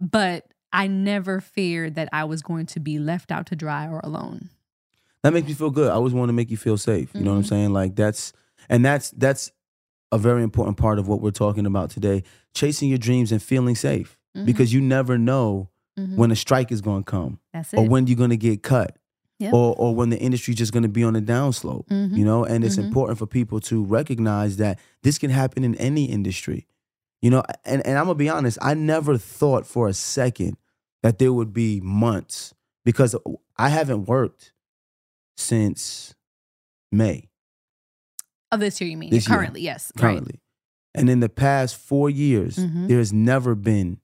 But 0.00 0.51
I 0.72 0.86
never 0.86 1.40
feared 1.40 1.94
that 1.96 2.08
I 2.12 2.24
was 2.24 2.42
going 2.42 2.66
to 2.66 2.80
be 2.80 2.98
left 2.98 3.30
out 3.30 3.46
to 3.46 3.56
dry 3.56 3.86
or 3.88 4.00
alone. 4.02 4.48
that 5.22 5.32
makes 5.32 5.46
me 5.46 5.54
feel 5.54 5.70
good. 5.70 5.88
I 5.88 5.94
always 5.94 6.12
want 6.14 6.30
to 6.30 6.32
make 6.32 6.50
you 6.50 6.56
feel 6.56 6.76
safe. 6.76 7.10
You 7.14 7.20
know 7.22 7.30
what 7.30 7.36
I'm 7.38 7.42
Mhm. 7.44 7.48
saying? 7.48 7.72
Like 7.72 7.94
that's 7.94 8.32
and 8.68 8.84
that's 8.84 9.10
that's 9.12 9.52
a 10.10 10.18
very 10.18 10.42
important 10.42 10.76
part 10.76 10.98
of 10.98 11.06
what 11.08 11.20
we're 11.20 11.30
talking 11.30 11.64
about 11.66 11.90
today. 11.90 12.22
Chasing 12.54 12.88
your 12.88 12.98
dreams 12.98 13.30
and 13.32 13.40
feeling 13.42 13.76
safe 13.76 14.18
Mhm. 14.36 14.46
because 14.46 14.72
you 14.72 14.80
never 14.80 15.16
know 15.18 15.68
Mhm. 15.98 16.16
when 16.16 16.30
a 16.32 16.36
strike 16.36 16.72
is 16.72 16.80
going 16.80 17.04
to 17.04 17.10
come 17.10 17.38
That's 17.52 17.72
or 17.74 17.86
when 17.88 18.06
you're 18.08 18.16
going 18.16 18.30
to 18.30 18.36
get 18.36 18.62
cut 18.64 18.96
Yep. 19.38 19.54
or 19.54 19.74
or 19.78 19.94
when 19.94 20.08
the 20.10 20.18
industry's 20.18 20.56
just 20.56 20.72
going 20.72 20.82
to 20.82 20.88
be 20.88 21.04
on 21.04 21.14
a 21.16 21.20
downslope. 21.22 21.86
Mhm. 21.88 22.16
You 22.16 22.24
know, 22.24 22.44
and 22.44 22.64
it's 22.64 22.76
Mhm. 22.76 22.84
important 22.86 23.18
for 23.18 23.26
people 23.26 23.60
to 23.60 23.84
recognize 23.84 24.56
that 24.56 24.78
this 25.02 25.18
can 25.18 25.30
happen 25.30 25.62
in 25.64 25.74
any 25.76 26.06
industry. 26.06 26.66
You 27.20 27.30
know, 27.30 27.42
and, 27.64 27.86
and 27.86 27.96
I'm 27.96 28.06
gonna 28.06 28.16
be 28.16 28.28
honest, 28.28 28.58
I 28.60 28.74
never 28.74 29.16
thought 29.18 29.66
for 29.68 29.86
a 29.86 29.94
second 29.94 30.56
that 31.02 31.18
there 31.18 31.32
would 31.32 31.52
be 31.52 31.80
months 31.80 32.54
because 32.84 33.14
I 33.56 33.68
haven't 33.68 34.06
worked 34.06 34.52
since 35.36 36.14
May 36.90 37.28
Of 38.50 38.60
this 38.60 38.80
year, 38.80 38.90
you 38.90 38.96
mean? 38.96 39.10
This 39.10 39.28
year. 39.28 39.36
currently, 39.36 39.60
yes. 39.62 39.92
currently. 39.96 40.40
And 40.94 41.08
in 41.08 41.20
the 41.20 41.28
past 41.30 41.76
four 41.76 42.10
years, 42.10 42.56
Mhm. 42.56 42.86
there 42.88 42.98
has 42.98 43.12
never 43.12 43.54
been 43.54 43.98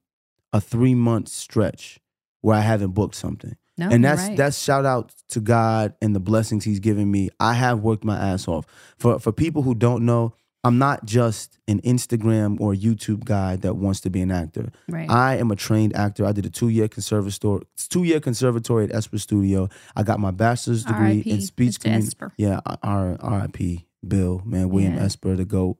a 0.51 0.59
three 0.59 0.95
month 0.95 1.27
stretch 1.29 1.99
where 2.41 2.57
I 2.57 2.61
haven't 2.61 2.91
booked 2.91 3.13
something. 3.15 3.51
Right. 3.77 3.89
No, 3.89 3.89
and 3.95 4.03
that's 4.03 4.21
right. 4.27 4.35
that's 4.37 4.57
shout 4.61 4.85
out 4.85 5.13
to 5.29 5.39
God 5.39 5.93
and 6.01 6.15
the 6.15 6.19
blessings 6.19 6.65
He's 6.65 6.79
given 6.79 7.09
me. 7.11 7.29
I 7.39 7.53
have 7.53 7.79
worked 7.81 8.03
my 8.03 8.17
ass 8.17 8.47
off. 8.47 8.65
For 8.97 9.19
for 9.19 9.31
people 9.31 9.61
who 9.61 9.75
don't 9.75 10.03
know, 10.05 10.33
I'm 10.63 10.77
not 10.77 11.05
just 11.05 11.57
an 11.69 11.79
Instagram 11.81 12.59
or 12.59 12.73
YouTube 12.73 13.23
guy 13.23 13.55
that 13.57 13.75
wants 13.75 14.01
to 14.01 14.09
be 14.09 14.19
an 14.21 14.29
actor. 14.31 14.71
right. 14.89 15.09
I 15.09 15.35
am 15.37 15.51
a 15.51 15.55
trained 15.55 15.95
actor. 15.95 16.25
I 16.25 16.33
did 16.33 16.45
a 16.45 16.49
two 16.49 16.67
year 16.69 16.87
conservatory 16.89 17.63
two 17.89 18.03
year 18.03 18.19
conservatory 18.19 18.83
at 18.85 18.93
Esper 18.93 19.17
Studio. 19.19 19.69
I 19.95 20.03
got 20.03 20.19
my 20.19 20.31
bachelor's 20.31 20.83
degree 20.83 21.19
in 21.21 21.41
speech 21.41 21.79
communication. 21.79 22.07
Esper. 22.07 22.33
Yeah, 22.37 22.59
R.I.P. 22.83 23.85
Bill, 24.05 24.41
man, 24.45 24.69
William 24.69 24.95
Yeah. 24.95 25.03
Esper, 25.03 25.35
the 25.35 25.45
goat. 25.45 25.77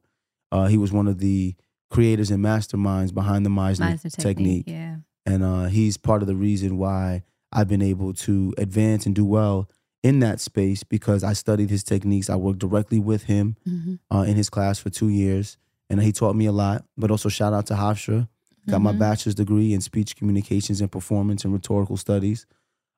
Uh, 0.51 0.67
he 0.67 0.77
was 0.77 0.91
one 0.91 1.07
of 1.07 1.19
the 1.19 1.55
creators 1.89 2.31
and 2.31 2.43
masterminds 2.43 3.13
behind 3.13 3.45
the 3.45 3.49
Meisner, 3.49 3.93
Meisner 3.93 4.15
technique 4.15 4.65
Yeah. 4.67 4.97
and 5.25 5.43
uh, 5.43 5.65
he's 5.65 5.97
part 5.97 6.21
of 6.21 6.27
the 6.27 6.35
reason 6.35 6.77
why 6.77 7.23
I've 7.51 7.67
been 7.67 7.81
able 7.81 8.13
to 8.13 8.53
advance 8.57 9.05
and 9.05 9.15
do 9.15 9.25
well 9.25 9.69
in 10.03 10.19
that 10.19 10.39
space 10.39 10.83
because 10.83 11.23
I 11.23 11.33
studied 11.33 11.69
his 11.69 11.83
techniques. 11.83 12.29
I 12.29 12.35
worked 12.35 12.59
directly 12.59 12.99
with 12.99 13.23
him 13.23 13.55
hmm 13.65 13.95
uh, 14.11 14.21
in 14.23 14.35
his 14.35 14.49
class 14.49 14.79
for 14.79 14.89
two 14.89 15.09
years, 15.09 15.57
and 15.89 16.01
he 16.01 16.11
taught 16.11 16.35
me 16.35 16.45
a 16.47 16.51
lot. 16.51 16.83
But 16.97 17.11
also 17.11 17.29
shout 17.29 17.53
out 17.53 17.67
to 17.67 17.75
Hofstra. 17.75 18.27
Got 18.67 18.81
my 18.81 18.91
Mhm. 18.91 18.99
bachelor's 18.99 19.35
degree 19.35 19.73
in 19.73 19.81
speech 19.81 20.15
communications 20.15 20.81
and 20.81 20.91
performance 20.91 21.43
and 21.45 21.53
rhetorical 21.53 21.97
studies. 21.97 22.45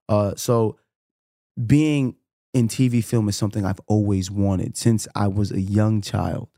Uh, 0.09 0.33
so 0.35 0.77
being 1.65 2.15
in 2.53 2.67
TV 2.67 3.01
film 3.03 3.27
is 3.29 3.35
something 3.35 3.65
I've 3.65 3.79
always 3.87 4.29
wanted 4.31 4.75
since 4.77 5.07
I 5.15 5.27
was 5.27 5.51
a 5.51 5.61
young 5.61 6.01
child. 6.01 6.49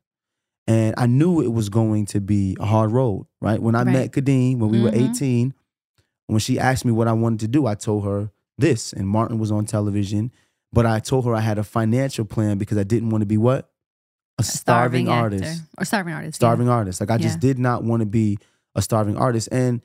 And 0.66 0.96
I 0.98 1.08
knew 1.08 1.42
it 1.42 1.52
was 1.52 1.70
going 1.70 2.06
to 2.08 2.22
be 2.22 2.56
a 2.60 2.66
hard 2.66 2.92
road, 2.92 3.28
right? 3.42 3.62
When 3.62 3.76
I 3.76 3.84
Right. 3.84 3.94
met 3.94 4.12
Kadeen 4.12 4.60
when 4.60 4.70
we 4.70 4.80
were 4.82 4.90
Mhm. 4.92 4.98
18, 4.98 5.54
when 6.28 6.40
she 6.40 6.58
asked 6.58 6.86
me 6.86 6.92
what 6.92 7.08
I 7.08 7.14
wanted 7.14 7.40
to 7.42 7.48
do, 7.48 7.66
I 7.68 7.76
told 7.76 8.06
her 8.06 8.32
this. 8.58 8.94
And 8.94 9.08
Martin 9.08 9.40
was 9.40 9.52
on 9.52 9.66
television, 9.66 10.32
but 10.72 10.86
I 10.86 11.00
told 11.00 11.26
her 11.26 11.36
I 11.36 11.42
had 11.42 11.58
a 11.58 11.64
financial 11.64 12.26
plan 12.26 12.58
because 12.58 12.78
I 12.78 12.84
didn't 12.84 13.10
want 13.10 13.22
to 13.22 13.26
be 13.26 13.38
what? 13.38 13.70
A 14.40 14.44
starving, 14.44 15.08
actor. 15.10 15.36
artist 15.36 15.62
or 15.78 15.86
starving 15.86 16.14
artist. 16.14 16.36
yeah. 16.36 16.48
starving 16.48 16.70
artist. 16.70 17.00
Like 17.00 17.12
I 17.12 17.18
just 17.18 17.40
did 17.40 17.60
not 17.60 17.84
want 17.84 18.00
to 18.02 18.08
be 18.08 18.40
a 18.76 18.82
starving 18.82 19.16
artist. 19.16 19.48
And 19.52 19.82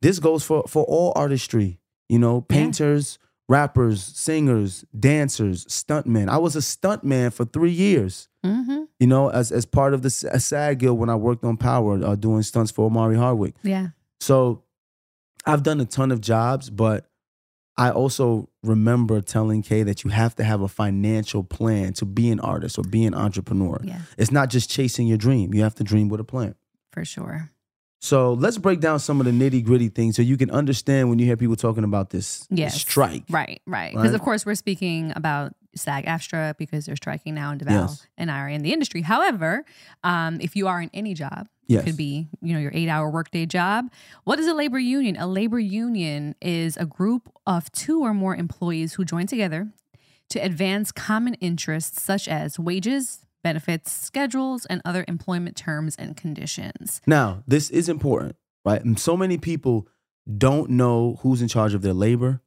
this 0.00 0.18
goes 0.18 0.42
for 0.42 0.64
for 0.66 0.84
all 0.84 1.12
artistry. 1.14 1.78
You 2.08 2.18
know, 2.18 2.40
painters, 2.40 3.18
rappers, 3.48 4.02
singers, 4.02 4.86
dancers, 4.98 5.66
stuntmen. 5.66 6.28
I 6.30 6.38
was 6.38 6.56
a 6.56 6.60
stuntman 6.60 7.30
for 7.32 7.44
three 7.44 7.72
years. 7.72 8.28
Mhm. 8.44 8.88
You 8.98 9.06
know, 9.06 9.28
as 9.28 9.52
as 9.52 9.66
part 9.66 9.92
of 9.92 10.00
the 10.00 10.08
SAG 10.10 10.78
Guild 10.78 10.98
when 10.98 11.10
I 11.10 11.16
worked 11.16 11.44
on 11.44 11.58
Power, 11.58 12.02
uh, 12.02 12.14
doing 12.14 12.42
stunts 12.42 12.70
for 12.72 12.86
Omari 12.86 13.16
Hardwick. 13.16 13.54
Yeah. 13.62 13.88
So 14.20 14.62
I've 15.44 15.62
done 15.62 15.78
a 15.80 15.84
ton 15.84 16.10
of 16.10 16.22
jobs, 16.22 16.70
but 16.70 17.09
I 17.76 17.90
also 17.90 18.48
remember 18.62 19.20
telling 19.22 19.62
Kay 19.62 19.82
that 19.84 20.04
you 20.04 20.10
have 20.10 20.34
to 20.36 20.44
have 20.44 20.60
a 20.60 20.68
financial 20.68 21.42
plan 21.42 21.92
to 21.94 22.04
be 22.04 22.30
an 22.30 22.38
artist 22.40 22.78
or 22.78 22.82
be 22.82 23.04
an 23.04 23.14
entrepreneur. 23.14 23.80
Yeah. 23.82 24.00
It's 24.18 24.30
not 24.30 24.50
just 24.50 24.68
chasing 24.68 25.06
your 25.06 25.16
dream. 25.18 25.54
You 25.54 25.62
have 25.62 25.74
to 25.76 25.84
dream 25.84 26.08
with 26.08 26.20
a 26.20 26.24
plan. 26.24 26.54
For 26.92 27.04
sure. 27.04 27.50
So 28.02 28.32
let's 28.32 28.56
break 28.58 28.80
down 28.80 28.98
some 28.98 29.20
of 29.20 29.26
the 29.26 29.32
nitty 29.32 29.62
gritty 29.64 29.88
things 29.88 30.16
so 30.16 30.22
you 30.22 30.36
can 30.36 30.50
understand 30.50 31.10
when 31.10 31.18
you 31.18 31.26
hear 31.26 31.36
people 31.36 31.56
talking 31.56 31.84
about 31.84 32.10
this, 32.10 32.46
Yes. 32.50 32.80
strike. 32.80 33.24
Right, 33.28 33.60
right. 33.66 33.92
Because 33.92 34.08
Right? 34.10 34.14
of 34.14 34.22
course 34.22 34.44
we're 34.46 34.54
speaking 34.54 35.12
about 35.16 35.54
SAG 35.76 36.04
AFTRA 36.06 36.56
because 36.58 36.86
they're 36.86 36.96
striking 36.96 37.34
now 37.34 37.52
in 37.52 37.58
Devale 37.58 37.88
Yes. 37.88 38.06
and 38.18 38.30
I 38.30 38.38
are 38.40 38.48
in 38.48 38.62
the 38.62 38.72
industry. 38.72 39.02
However, 39.02 39.64
um, 40.02 40.40
if 40.40 40.56
you 40.56 40.66
are 40.68 40.80
in 40.82 40.90
any 40.92 41.14
job, 41.14 41.48
Yes. 41.66 41.82
it 41.82 41.86
could 41.86 41.96
be 41.96 42.28
you 42.42 42.52
know 42.52 42.58
your 42.58 42.72
eight 42.74 42.88
hour 42.88 43.08
workday 43.10 43.46
job. 43.46 43.86
What 44.24 44.38
is 44.40 44.46
a 44.48 44.54
labor 44.54 44.78
union? 44.80 45.16
A 45.16 45.26
labor 45.26 45.58
union 45.60 46.34
is 46.40 46.76
a 46.76 46.84
group 46.86 47.28
of 47.46 47.70
two 47.72 48.00
or 48.02 48.12
more 48.12 48.34
employees 48.34 48.94
who 48.94 49.04
join 49.04 49.26
together 49.26 49.68
to 50.30 50.38
advance 50.40 50.90
common 50.92 51.34
interests 51.34 52.02
such 52.02 52.26
as 52.28 52.58
wages, 52.58 53.24
benefits, 53.44 53.92
schedules, 53.92 54.66
and 54.66 54.82
other 54.84 55.04
employment 55.08 55.56
terms 55.56 55.94
and 55.96 56.16
conditions. 56.16 57.00
Now, 57.06 57.42
this 57.46 57.70
is 57.70 57.88
important, 57.88 58.36
right? 58.64 58.84
And 58.84 58.98
so 58.98 59.16
many 59.16 59.38
people 59.38 59.86
don't 60.38 60.70
know 60.70 61.18
who's 61.22 61.40
in 61.42 61.48
charge 61.48 61.74
of 61.74 61.82
their 61.82 61.94
labor. 61.94 62.42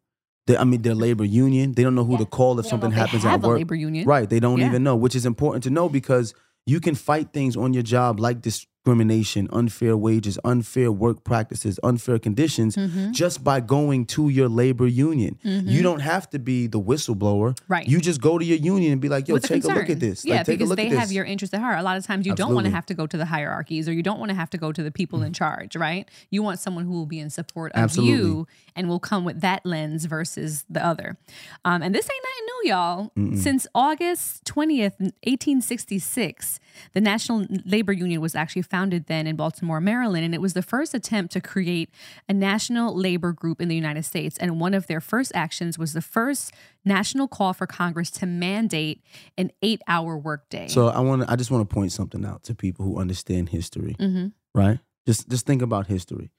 They, 0.48 0.58
I 0.58 0.64
mean, 0.66 0.82
their 0.82 0.96
labor 0.96 1.24
union. 1.24 1.72
They 1.74 1.84
don't 1.84 1.96
know 1.96 2.04
who 2.04 2.18
to 2.18 2.26
call 2.26 2.60
if 2.60 2.66
something 2.66 2.90
know 2.90 2.96
if 2.96 3.12
they 3.12 3.18
happens 3.20 3.26
at 3.26 3.44
a 3.44 3.48
work. 3.48 3.58
labor 3.60 3.76
union. 3.76 4.06
Right. 4.08 4.30
They 4.30 4.40
don't 4.42 4.60
Yeah. 4.60 4.68
even 4.68 4.84
know, 4.84 4.96
which 4.96 5.16
is 5.16 5.26
important 5.26 5.64
to 5.64 5.70
know 5.70 5.88
because 5.90 6.34
you 6.66 6.80
can 6.80 6.96
fight 6.96 7.32
things 7.34 7.56
on 7.58 7.74
your 7.74 7.84
job 7.84 8.20
like 8.20 8.42
discrimination, 8.42 9.48
unfair 9.52 9.96
wages, 9.96 10.38
unfair 10.44 10.92
work 10.92 11.24
practices, 11.24 11.80
unfair 11.84 12.20
conditions 12.20 12.76
Mhm. 12.76 13.12
just 13.12 13.44
by 13.44 13.60
going 13.62 14.06
to 14.06 14.30
your 14.30 14.50
labor 14.50 14.88
union. 14.88 15.38
Mhm. 15.46 15.68
You 15.68 15.82
don't 15.84 16.00
have 16.02 16.30
to 16.32 16.40
be 16.40 16.68
the 16.68 16.80
whistleblower. 16.80 17.58
Right. 17.68 17.88
You 17.88 18.00
just 18.00 18.20
go 18.22 18.38
to 18.38 18.44
your 18.46 18.58
union 18.58 18.92
and 18.94 19.02
be 19.02 19.10
like, 19.10 19.28
yo, 19.28 19.36
with 19.36 19.44
take 19.44 19.64
a 19.64 19.68
look 19.68 19.90
at 19.90 20.00
this. 20.00 20.26
Yeah, 20.26 20.38
like, 20.38 20.46
take 20.46 20.60
because 20.60 20.68
a 20.68 20.70
look 20.72 20.78
they 20.78 20.88
at 20.88 20.92
this. 20.92 21.00
have 21.00 21.12
your 21.12 21.26
interest 21.26 21.54
at 21.54 21.62
heart. 21.62 21.80
A 21.80 21.84
lot 21.84 21.98
of 21.98 22.06
times 22.06 22.26
you 22.26 22.36
don't 22.36 22.54
want 22.54 22.66
to 22.66 22.72
have 22.72 22.86
to 22.88 22.94
go 22.94 23.08
to 23.08 23.18
the 23.18 23.26
hierarchies 23.26 23.88
or 23.88 23.94
you 23.94 24.04
don't 24.04 24.20
want 24.20 24.30
to 24.30 24.36
have 24.36 24.50
to 24.52 24.58
go 24.58 24.72
to 24.72 24.84
the 24.84 24.92
people 24.92 25.20
Mm. 25.20 25.28
in 25.28 25.34
charge, 25.34 25.76
right? 25.76 26.08
You 26.30 26.44
want 26.44 26.60
someone 26.60 26.86
who 26.86 26.92
will 26.92 27.06
be 27.06 27.20
in 27.20 27.30
support 27.30 27.72
of 27.74 27.84
Absolutely. 27.84 28.14
you 28.20 28.48
and 28.76 28.88
will 28.90 29.00
come 29.00 29.24
with 29.26 29.42
that 29.42 29.66
lens 29.66 30.06
versus 30.06 30.66
the 30.70 30.84
other. 30.86 31.18
Um, 31.66 31.82
and 31.82 31.94
this 31.94 32.10
ain't 32.10 32.24
nothing 32.24 32.46
new, 32.46 32.70
y'all. 32.70 33.12
Mm-mm. 33.18 33.38
Since 33.38 33.68
August 33.76 34.44
20th, 34.46 35.00
1866, 35.00 36.60
the 36.94 37.02
National 37.02 37.46
Labor 37.66 37.94
Union 37.94 38.22
was 38.22 38.36
actually 38.36 38.62
founded 38.64 39.08
then 39.08 39.28
in 39.28 39.36
Baltimore, 39.36 39.82
Maryland, 39.82 40.26
and 40.26 40.34
it 40.34 40.42
was 40.42 40.54
the 40.54 40.62
first 40.62 40.94
attempt 40.94 41.34
to 41.34 41.42
create 41.42 41.90
a 42.28 42.34
national 42.34 42.96
labor 42.96 43.32
group 43.32 43.62
in 43.62 43.68
the 43.68 43.76
United 43.76 44.04
States. 44.04 44.38
And 44.38 44.60
one 44.60 44.74
of 44.74 44.88
their 44.88 45.02
first 45.02 45.32
actions 45.36 45.78
was 45.78 45.94
the 45.94 46.02
first 46.02 46.54
national 46.86 47.28
call 47.28 47.54
for 47.54 47.68
Congress 47.68 48.12
to 48.12 48.26
mandate 48.26 49.02
an 49.38 49.52
eight-hour 49.62 50.18
workday. 50.18 50.68
So 50.68 50.88
I 50.88 51.00
want 51.00 51.30
I 51.30 51.36
just 51.36 51.52
want 51.52 51.68
to 51.68 51.74
point 51.74 51.92
something 51.92 52.26
out 52.26 52.44
to 52.44 52.56
people 52.56 52.86
who 52.86 52.98
understand 53.00 53.50
history, 53.50 53.96
hmm 54.00 54.28
right? 54.56 54.80
Just 55.06 55.30
just 55.30 55.46
think 55.46 55.62
about 55.62 55.88
history. 55.88 56.32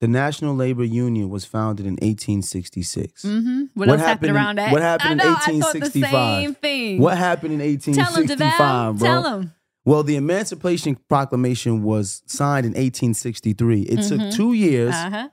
The 0.00 0.08
National 0.08 0.54
Labor 0.54 0.84
Union 0.84 1.28
was 1.28 1.44
founded 1.44 1.84
in 1.84 1.92
1866. 1.94 3.22
Mm-hmm. 3.24 3.62
What, 3.74 3.88
else 3.90 4.00
happened, 4.00 4.30
in- 4.30 4.36
around 4.36 4.56
that? 4.58 4.72
What 4.72 4.80
happened 4.82 5.20
I 5.20 5.24
know, 5.24 5.30
in 5.30 5.30
I 5.30 5.34
thought 5.34 5.46
the 5.46 5.58
1865? 5.80 6.10
same 6.42 6.54
thing. 6.54 7.00
What 7.00 7.18
happened 7.18 7.52
in 7.54 7.58
Tell 7.58 7.66
him, 7.66 7.98
1865, 7.98 8.94
Devale. 8.94 8.98
bro? 8.98 9.08
Tell 9.08 9.38
him. 9.40 9.52
Well, 9.84 10.02
the 10.02 10.16
Emancipation 10.16 10.96
Proclamation 11.08 11.82
was 11.82 12.22
signed 12.26 12.64
in 12.66 12.72
1863. 12.72 13.82
It 13.82 14.02
took 14.08 14.20
Mhm. 14.20 14.34
two 14.34 14.52
years 14.54 14.94
Uh-huh. 14.94 15.28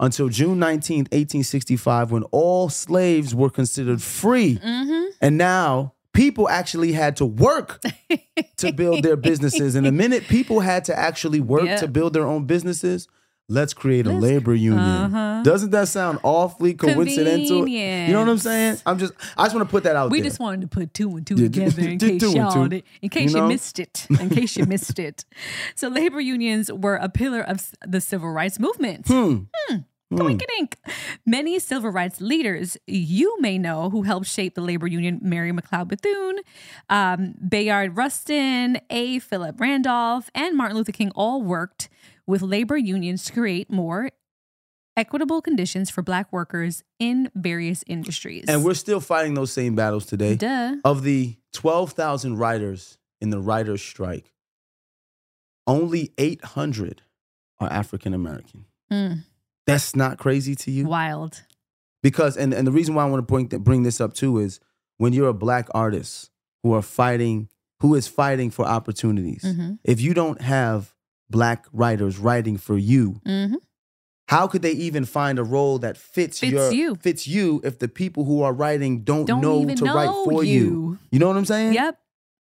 until 0.00 0.28
June 0.28 0.58
19th, 0.58 1.08
1865, 1.12 2.10
when 2.12 2.22
all 2.24 2.68
slaves 2.68 3.34
were 3.34 3.50
considered 3.50 4.02
free. 4.02 4.58
Mm-hmm. 4.64 5.04
And 5.20 5.38
now 5.38 5.94
people 6.12 6.48
actually 6.48 6.92
had 6.92 7.16
to 7.16 7.24
work 7.26 7.80
to 8.58 8.72
build 8.72 9.02
their 9.02 9.16
businesses. 9.30 9.74
And 9.74 9.86
the 9.86 9.92
minute 9.92 10.24
people 10.28 10.60
had 10.60 10.84
to 10.84 10.96
actually 10.98 11.40
work 11.40 11.64
Yep. 11.64 11.80
to 11.80 11.88
build 11.88 12.12
their 12.12 12.26
own 12.26 12.44
businesses, 12.44 13.08
let's 13.52 13.74
create 13.74 14.06
a 14.06 14.12
labor 14.12 14.54
union. 14.54 14.80
Uh-huh. 14.80 15.42
Doesn't 15.42 15.70
that 15.70 15.88
sound 15.88 16.18
awfully 16.22 16.74
coincidental? 16.74 17.68
You 17.68 18.12
know 18.12 18.20
what 18.20 18.28
I'm 18.28 18.38
saying? 18.38 18.78
I'm 18.86 18.98
just 18.98 19.12
I 19.36 19.44
just 19.44 19.54
want 19.54 19.68
to 19.68 19.70
put 19.70 19.84
that 19.84 19.94
out 19.94 20.10
We 20.10 20.18
there. 20.18 20.24
We 20.24 20.28
just 20.28 20.40
wanted 20.40 20.62
to 20.62 20.68
put 20.68 20.94
two 20.94 21.16
and 21.16 21.26
two 21.26 21.36
together 21.36 21.82
in 21.88 21.98
case 21.98 22.20
two 22.20 22.32
y'all 22.32 22.68
two. 22.68 22.82
in 23.02 23.08
case 23.08 23.32
You 23.34 23.42
you, 23.42 23.48
missed 23.48 23.78
it. 23.78 24.06
In 24.08 24.30
case 24.30 24.56
you 24.56 24.66
missed 24.66 24.98
it. 24.98 25.24
So 25.74 25.88
labor 25.88 26.20
unions 26.20 26.72
were 26.72 26.96
a 26.96 27.08
pillar 27.08 27.40
of 27.40 27.72
the 27.86 28.00
civil 28.00 28.30
rights 28.30 28.58
movement. 28.58 29.06
Hmm. 29.06 29.44
Doink-a-dink. 30.16 30.76
Many 31.26 31.58
civil 31.58 31.90
rights 31.90 32.20
leaders 32.20 32.76
you 32.86 33.40
may 33.40 33.58
know 33.58 33.90
who 33.90 34.02
helped 34.02 34.26
shape 34.26 34.54
the 34.54 34.60
labor 34.60 34.86
union, 34.86 35.18
Mary 35.22 35.52
McLeod 35.52 35.88
Bethune, 35.88 36.38
um, 36.90 37.34
Bayard 37.48 37.96
Rustin, 37.96 38.78
A. 38.90 39.18
Philip 39.20 39.60
Randolph, 39.60 40.30
and 40.34 40.56
Martin 40.56 40.76
Luther 40.76 40.92
King 40.92 41.12
all 41.14 41.42
worked 41.42 41.88
with 42.26 42.42
labor 42.42 42.76
unions 42.76 43.24
to 43.24 43.32
create 43.32 43.70
more 43.70 44.10
equitable 44.96 45.40
conditions 45.40 45.88
for 45.90 46.02
black 46.02 46.32
workers 46.32 46.82
in 46.98 47.30
various 47.34 47.82
industries. 47.86 48.44
And 48.48 48.64
we're 48.64 48.74
still 48.74 49.00
fighting 49.00 49.34
those 49.34 49.52
same 49.52 49.74
battles 49.74 50.06
today. 50.06 50.34
Duh. 50.36 50.76
Of 50.84 51.02
the 51.02 51.36
12,000 51.54 52.36
writers 52.36 52.98
in 53.20 53.30
the 53.30 53.40
writers' 53.40 53.82
strike, 53.82 54.32
only 55.66 56.12
800 56.18 57.02
are 57.60 57.70
African 57.72 58.14
American. 58.14 58.66
Mm, 58.92 59.24
That's 59.66 59.94
not 59.96 60.18
crazy 60.18 60.54
to 60.56 60.70
you? 60.70 60.86
wild. 60.86 61.42
Because, 62.02 62.36
and, 62.36 62.52
and 62.52 62.66
the 62.66 62.72
reason 62.72 62.94
why 62.94 63.04
I 63.04 63.06
want 63.06 63.20
to 63.26 63.32
bring, 63.32 63.46
bring 63.46 63.84
this 63.84 64.00
up 64.00 64.12
too 64.12 64.38
is 64.38 64.58
when 64.98 65.12
you're 65.12 65.28
a 65.28 65.34
black 65.34 65.68
artist 65.72 66.30
who 66.64 66.72
are 66.74 66.82
fighting, 66.82 67.48
who 67.80 67.94
is 67.94 68.08
fighting 68.08 68.50
for 68.50 68.64
opportunities, 68.66 69.42
Mhm. 69.44 69.78
if 69.84 70.00
you 70.00 70.12
don't 70.14 70.40
have 70.40 70.94
black 71.32 71.66
writers 71.72 72.18
writing 72.18 72.56
for 72.56 72.78
you, 72.78 73.20
hmm 73.26 73.54
how 74.28 74.46
could 74.46 74.62
they 74.62 74.72
even 74.72 75.04
find 75.04 75.38
a 75.38 75.44
role 75.44 75.78
that 75.80 75.96
fits, 75.98 76.38
Fits 76.40 76.52
your 76.52 76.72
you. 76.72 76.94
fits 76.94 77.26
you 77.26 77.60
if 77.64 77.78
the 77.80 77.88
people 77.88 78.24
who 78.24 78.40
are 78.40 78.52
writing 78.52 79.00
don't, 79.02 79.26
Don't 79.26 79.42
know 79.42 79.66
to 79.74 79.84
write 79.84 80.08
for 80.24 80.42
you. 80.44 80.64
you. 80.64 80.98
You 81.10 81.18
know 81.18 81.28
what 81.28 81.36
I'm 81.36 81.44
saying? 81.44 81.74
Yep. 81.74 81.98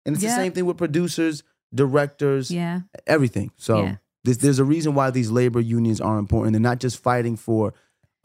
And 0.06 0.16
it's 0.16 0.24
Yep. 0.24 0.32
the 0.32 0.36
same 0.36 0.52
thing 0.52 0.66
with 0.66 0.76
producers, 0.78 1.44
directors, 1.74 2.52
Yeah. 2.52 2.82
everything. 3.06 3.52
So 3.56 3.84
Yeah. 3.84 3.96
there's, 4.26 4.40
there's 4.40 4.60
a 4.60 4.66
reason 4.66 4.96
why 4.96 5.12
these 5.12 5.32
labor 5.32 5.62
unions 5.62 6.02
are 6.02 6.18
important. 6.20 6.54
They're 6.54 6.60
not 6.72 6.80
just 6.80 6.98
fighting 6.98 7.38
for 7.38 7.74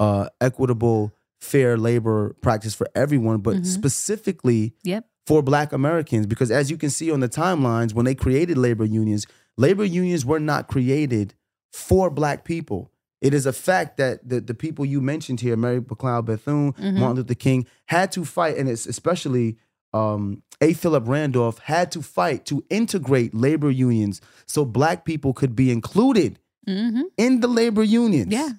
uh, 0.00 0.28
equitable, 0.40 1.12
fair 1.40 1.76
labor 1.76 2.34
practice 2.40 2.74
for 2.74 2.88
everyone, 2.96 3.38
but 3.42 3.58
Mhm. 3.58 3.66
specifically 3.66 4.74
Yep. 4.82 5.06
for 5.26 5.40
Black 5.42 5.72
Americans. 5.72 6.26
Because 6.26 6.50
as 6.50 6.68
you 6.70 6.76
can 6.76 6.90
see 6.90 7.12
on 7.12 7.20
the 7.20 7.28
timelines, 7.28 7.94
when 7.94 8.04
they 8.06 8.14
created 8.16 8.58
labor 8.58 8.84
unions, 8.84 9.26
labor 9.57 9.84
unions 9.84 10.24
were 10.24 10.40
not 10.40 10.68
created 10.68 11.34
for 11.72 12.11
Black 12.11 12.44
people. 12.44 12.90
It 13.20 13.32
is 13.34 13.46
a 13.46 13.53
fact 13.53 13.98
that 13.98 14.28
the, 14.28 14.40
the 14.40 14.55
people 14.55 14.84
you 14.84 15.00
mentioned 15.00 15.40
here, 15.40 15.57
Mary 15.57 15.80
McLeod 15.80 16.24
Bethune, 16.24 16.72
Mhm. 16.72 16.94
Martin 16.98 17.16
Luther 17.18 17.34
King, 17.34 17.66
had 17.86 18.11
to 18.12 18.24
fight, 18.24 18.57
and 18.57 18.68
it's 18.68 18.86
especially 18.86 19.59
um, 19.94 20.42
A. 20.62 20.72
Philip 20.72 21.05
Randolph 21.07 21.59
had 21.59 21.92
to 21.92 22.00
fight 22.03 22.46
to 22.46 22.64
integrate 22.70 23.34
labor 23.34 23.70
unions 23.70 24.20
so 24.46 24.64
Black 24.64 25.05
people 25.05 25.32
could 25.34 25.55
be 25.55 25.70
included 25.70 26.38
hmm 26.66 27.03
in 27.18 27.40
the 27.40 27.48
labor 27.48 27.82
unions. 27.82 28.32
Yeah. 28.32 28.50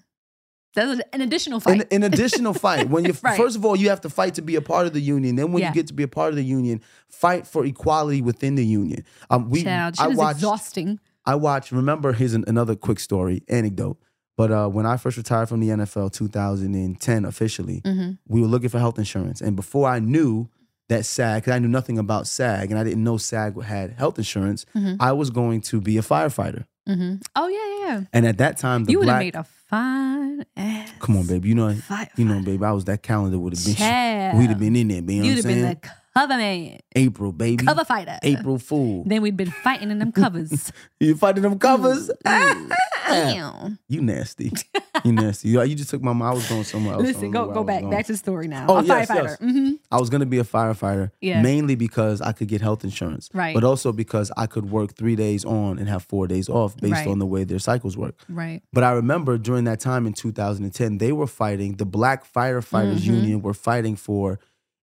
That's 0.75 1.01
an 1.13 1.21
additional 1.21 1.59
fight. 1.59 1.81
An, 1.81 1.87
an 1.91 2.03
additional 2.11 2.53
fight. 2.53 2.89
When 2.89 3.05
you 3.05 3.13
Right. 3.21 3.37
first 3.37 3.55
of 3.55 3.63
all, 3.65 3.75
you 3.75 3.89
have 3.89 4.01
to 4.01 4.09
fight 4.09 4.33
to 4.35 4.41
be 4.41 4.55
a 4.55 4.61
part 4.61 4.87
of 4.87 4.93
the 4.93 5.01
union. 5.01 5.35
Then 5.35 5.51
when 5.51 5.61
Yeah. 5.61 5.69
you 5.69 5.73
get 5.75 5.87
to 5.87 5.93
be 5.93 6.03
a 6.03 6.07
part 6.07 6.29
of 6.29 6.35
the 6.35 6.43
union, 6.43 6.81
fight 7.09 7.45
for 7.47 7.65
equality 7.65 8.21
within 8.21 8.55
the 8.55 8.65
union. 8.65 9.03
Um, 9.29 9.49
we 9.49 9.63
Child, 9.63 9.95
I 9.99 10.07
watched 10.07 10.37
exhausting. 10.39 10.99
I 11.25 11.35
watched. 11.35 11.71
Remember, 11.71 12.13
here's 12.13 12.33
an, 12.33 12.43
another 12.47 12.75
quick 12.75 12.99
story 12.99 13.43
anecdote. 13.47 13.97
But 14.35 14.51
uh, 14.51 14.67
when 14.67 14.85
I 14.87 14.97
first 14.97 15.15
retired 15.17 15.47
from 15.47 15.59
the 15.59 15.69
NFL, 15.69 16.11
2010 16.11 17.25
officially, 17.25 17.81
Mhm. 17.85 18.17
we 18.27 18.41
were 18.41 18.47
looking 18.47 18.69
for 18.69 18.79
health 18.79 18.97
insurance, 18.97 19.41
and 19.41 19.55
before 19.55 19.87
I 19.87 19.99
knew 19.99 20.49
that 20.89 21.05
SAG, 21.05 21.43
because 21.43 21.53
I 21.53 21.59
knew 21.59 21.67
nothing 21.67 21.97
about 21.99 22.27
SAG, 22.27 22.71
and 22.71 22.79
I 22.79 22.83
didn't 22.83 23.03
know 23.03 23.17
SAG 23.17 23.61
had 23.61 23.91
health 23.91 24.17
insurance, 24.17 24.65
Mhm. 24.75 24.97
I 24.99 25.11
was 25.13 25.29
going 25.29 25.61
to 25.61 25.79
be 25.79 25.97
a 25.97 26.01
firefighter. 26.01 26.65
hmm 26.87 27.15
Oh 27.35 27.47
yeah, 27.47 27.72
yeah. 27.93 28.01
And 28.13 28.25
at 28.25 28.37
that 28.39 28.57
time, 28.57 28.85
the 28.85 28.91
You 28.91 28.99
would 28.99 29.07
have 29.07 29.15
black 29.15 29.25
made 29.25 29.35
a 29.35 29.43
fine 29.43 30.45
ass. 30.57 30.91
come 30.99 31.17
on, 31.17 31.27
baby, 31.27 31.49
you 31.49 31.55
know, 31.55 31.73
Fire, 31.73 32.09
you 32.17 32.25
know, 32.25 32.39
baby, 32.41 32.63
I 32.63 32.71
was 32.71 32.85
that 32.85 33.01
calendar 33.03 33.39
would 33.39 33.53
have 33.55 33.65
been. 33.65 33.75
Child. 33.75 34.37
We'd 34.39 34.49
have 34.49 34.59
been 34.59 34.75
in 34.75 34.87
there, 34.89 35.01
baby. 35.01 35.15
You 35.15 35.21
know 35.21 35.27
You'd 35.29 35.35
what 35.37 35.45
have 35.45 35.51
I'm 35.51 35.51
been 35.57 35.63
saying? 35.63 35.79
the 35.81 35.89
cover 36.19 36.37
man, 36.37 36.79
April, 36.95 37.31
baby. 37.31 37.65
cover 37.65 37.83
fighter. 37.85 38.19
April 38.23 38.59
Fool. 38.59 39.03
Then 39.05 39.21
we'd 39.21 39.37
been 39.37 39.51
fighting 39.51 39.89
in 39.91 39.99
them 39.99 40.11
covers. 40.11 40.71
You 40.99 41.15
fighting 41.15 41.43
them 41.43 41.57
covers? 41.59 42.09
Mm. 42.09 42.13
Ah. 42.25 42.67
Damn. 43.09 43.79
you 43.89 44.01
nasty. 44.01 44.51
You 45.09 45.11
nasty. 45.11 45.49
You, 45.49 45.61
you 45.63 45.75
just 45.75 45.89
took 45.89 46.01
my. 46.01 46.11
I 46.11 46.33
was 46.33 46.47
going 46.47 46.63
somewhere 46.63 46.93
else. 46.93 47.03
Listen, 47.03 47.31
go 47.31 47.47
go 47.51 47.63
back 47.63 47.81
going. 47.81 47.91
back 47.91 48.05
to 48.05 48.13
the 48.13 48.17
story 48.17 48.47
now. 48.47 48.65
Oh, 48.69 48.77
a 48.77 48.83
yes, 48.83 49.09
firefighter. 49.09 49.23
yes. 49.23 49.37
hmm 49.39 49.71
I 49.91 49.99
was 49.99 50.09
gonna 50.09 50.25
be 50.25 50.39
a 50.39 50.43
firefighter, 50.43 51.11
Yeah. 51.21 51.41
mainly 51.41 51.75
because 51.75 52.21
I 52.21 52.31
could 52.31 52.47
get 52.47 52.61
health 52.61 52.83
insurance, 52.83 53.29
Right. 53.33 53.53
But 53.53 53.63
also 53.63 53.91
because 53.91 54.31
I 54.37 54.47
could 54.47 54.69
work 54.71 54.95
three 54.95 55.15
days 55.15 55.43
on 55.45 55.77
and 55.77 55.89
have 55.89 56.03
four 56.03 56.25
days 56.27 56.47
off 56.49 56.77
based 56.77 56.93
Right. 56.93 57.07
on 57.07 57.19
the 57.19 57.25
way 57.25 57.43
their 57.43 57.59
cycles 57.59 57.97
work. 57.97 58.15
Right. 58.29 58.61
But 58.71 58.83
I 58.83 58.91
remember 58.93 59.37
during 59.37 59.65
that 59.65 59.79
time 59.79 60.07
in 60.07 60.13
2010, 60.13 60.97
they 60.99 61.11
were 61.11 61.27
fighting. 61.27 61.73
The 61.77 61.85
Black 61.85 62.25
Firefighters 62.31 62.99
Mhm. 63.01 63.05
Union 63.17 63.41
were 63.41 63.53
fighting 63.53 63.95
for 63.95 64.39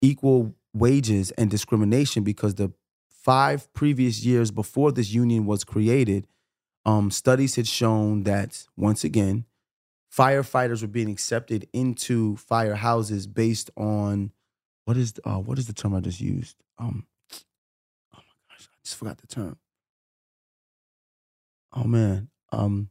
equal 0.01 0.55
wages 0.74 1.32
and 1.32 1.49
discrimination 1.49 2.24
because 2.24 2.55
the 2.55 2.72
five 3.10 3.72
previous 3.74 4.24
years 4.24 4.51
before 4.51 4.91
this 4.91 5.12
union 5.12 5.45
was 5.45 5.64
created, 5.64 6.28
um, 6.86 7.12
studies 7.12 7.55
had 7.55 7.68
shown 7.68 8.24
that 8.24 8.66
once 8.78 9.03
again, 9.03 9.43
firefighters 10.18 10.82
were 10.82 10.88
being 10.88 11.09
accepted 11.09 11.68
into 11.74 12.36
firehouses 12.36 13.32
based 13.32 13.70
on 13.78 14.32
what 14.86 14.97
is 14.97 15.13
uh, 15.24 15.38
what 15.38 15.59
is 15.59 15.68
the 15.68 15.74
term 15.74 15.93
I 15.93 15.99
just 15.99 16.20
used? 16.20 16.55
Um, 16.80 17.05
oh 17.34 18.18
my 18.18 18.22
gosh, 18.49 18.68
I 18.72 18.78
just 18.84 18.95
forgot 18.95 19.18
the 19.20 19.28
term. 19.28 19.57
Oh 21.74 21.84
man, 21.84 22.30
um, 22.51 22.89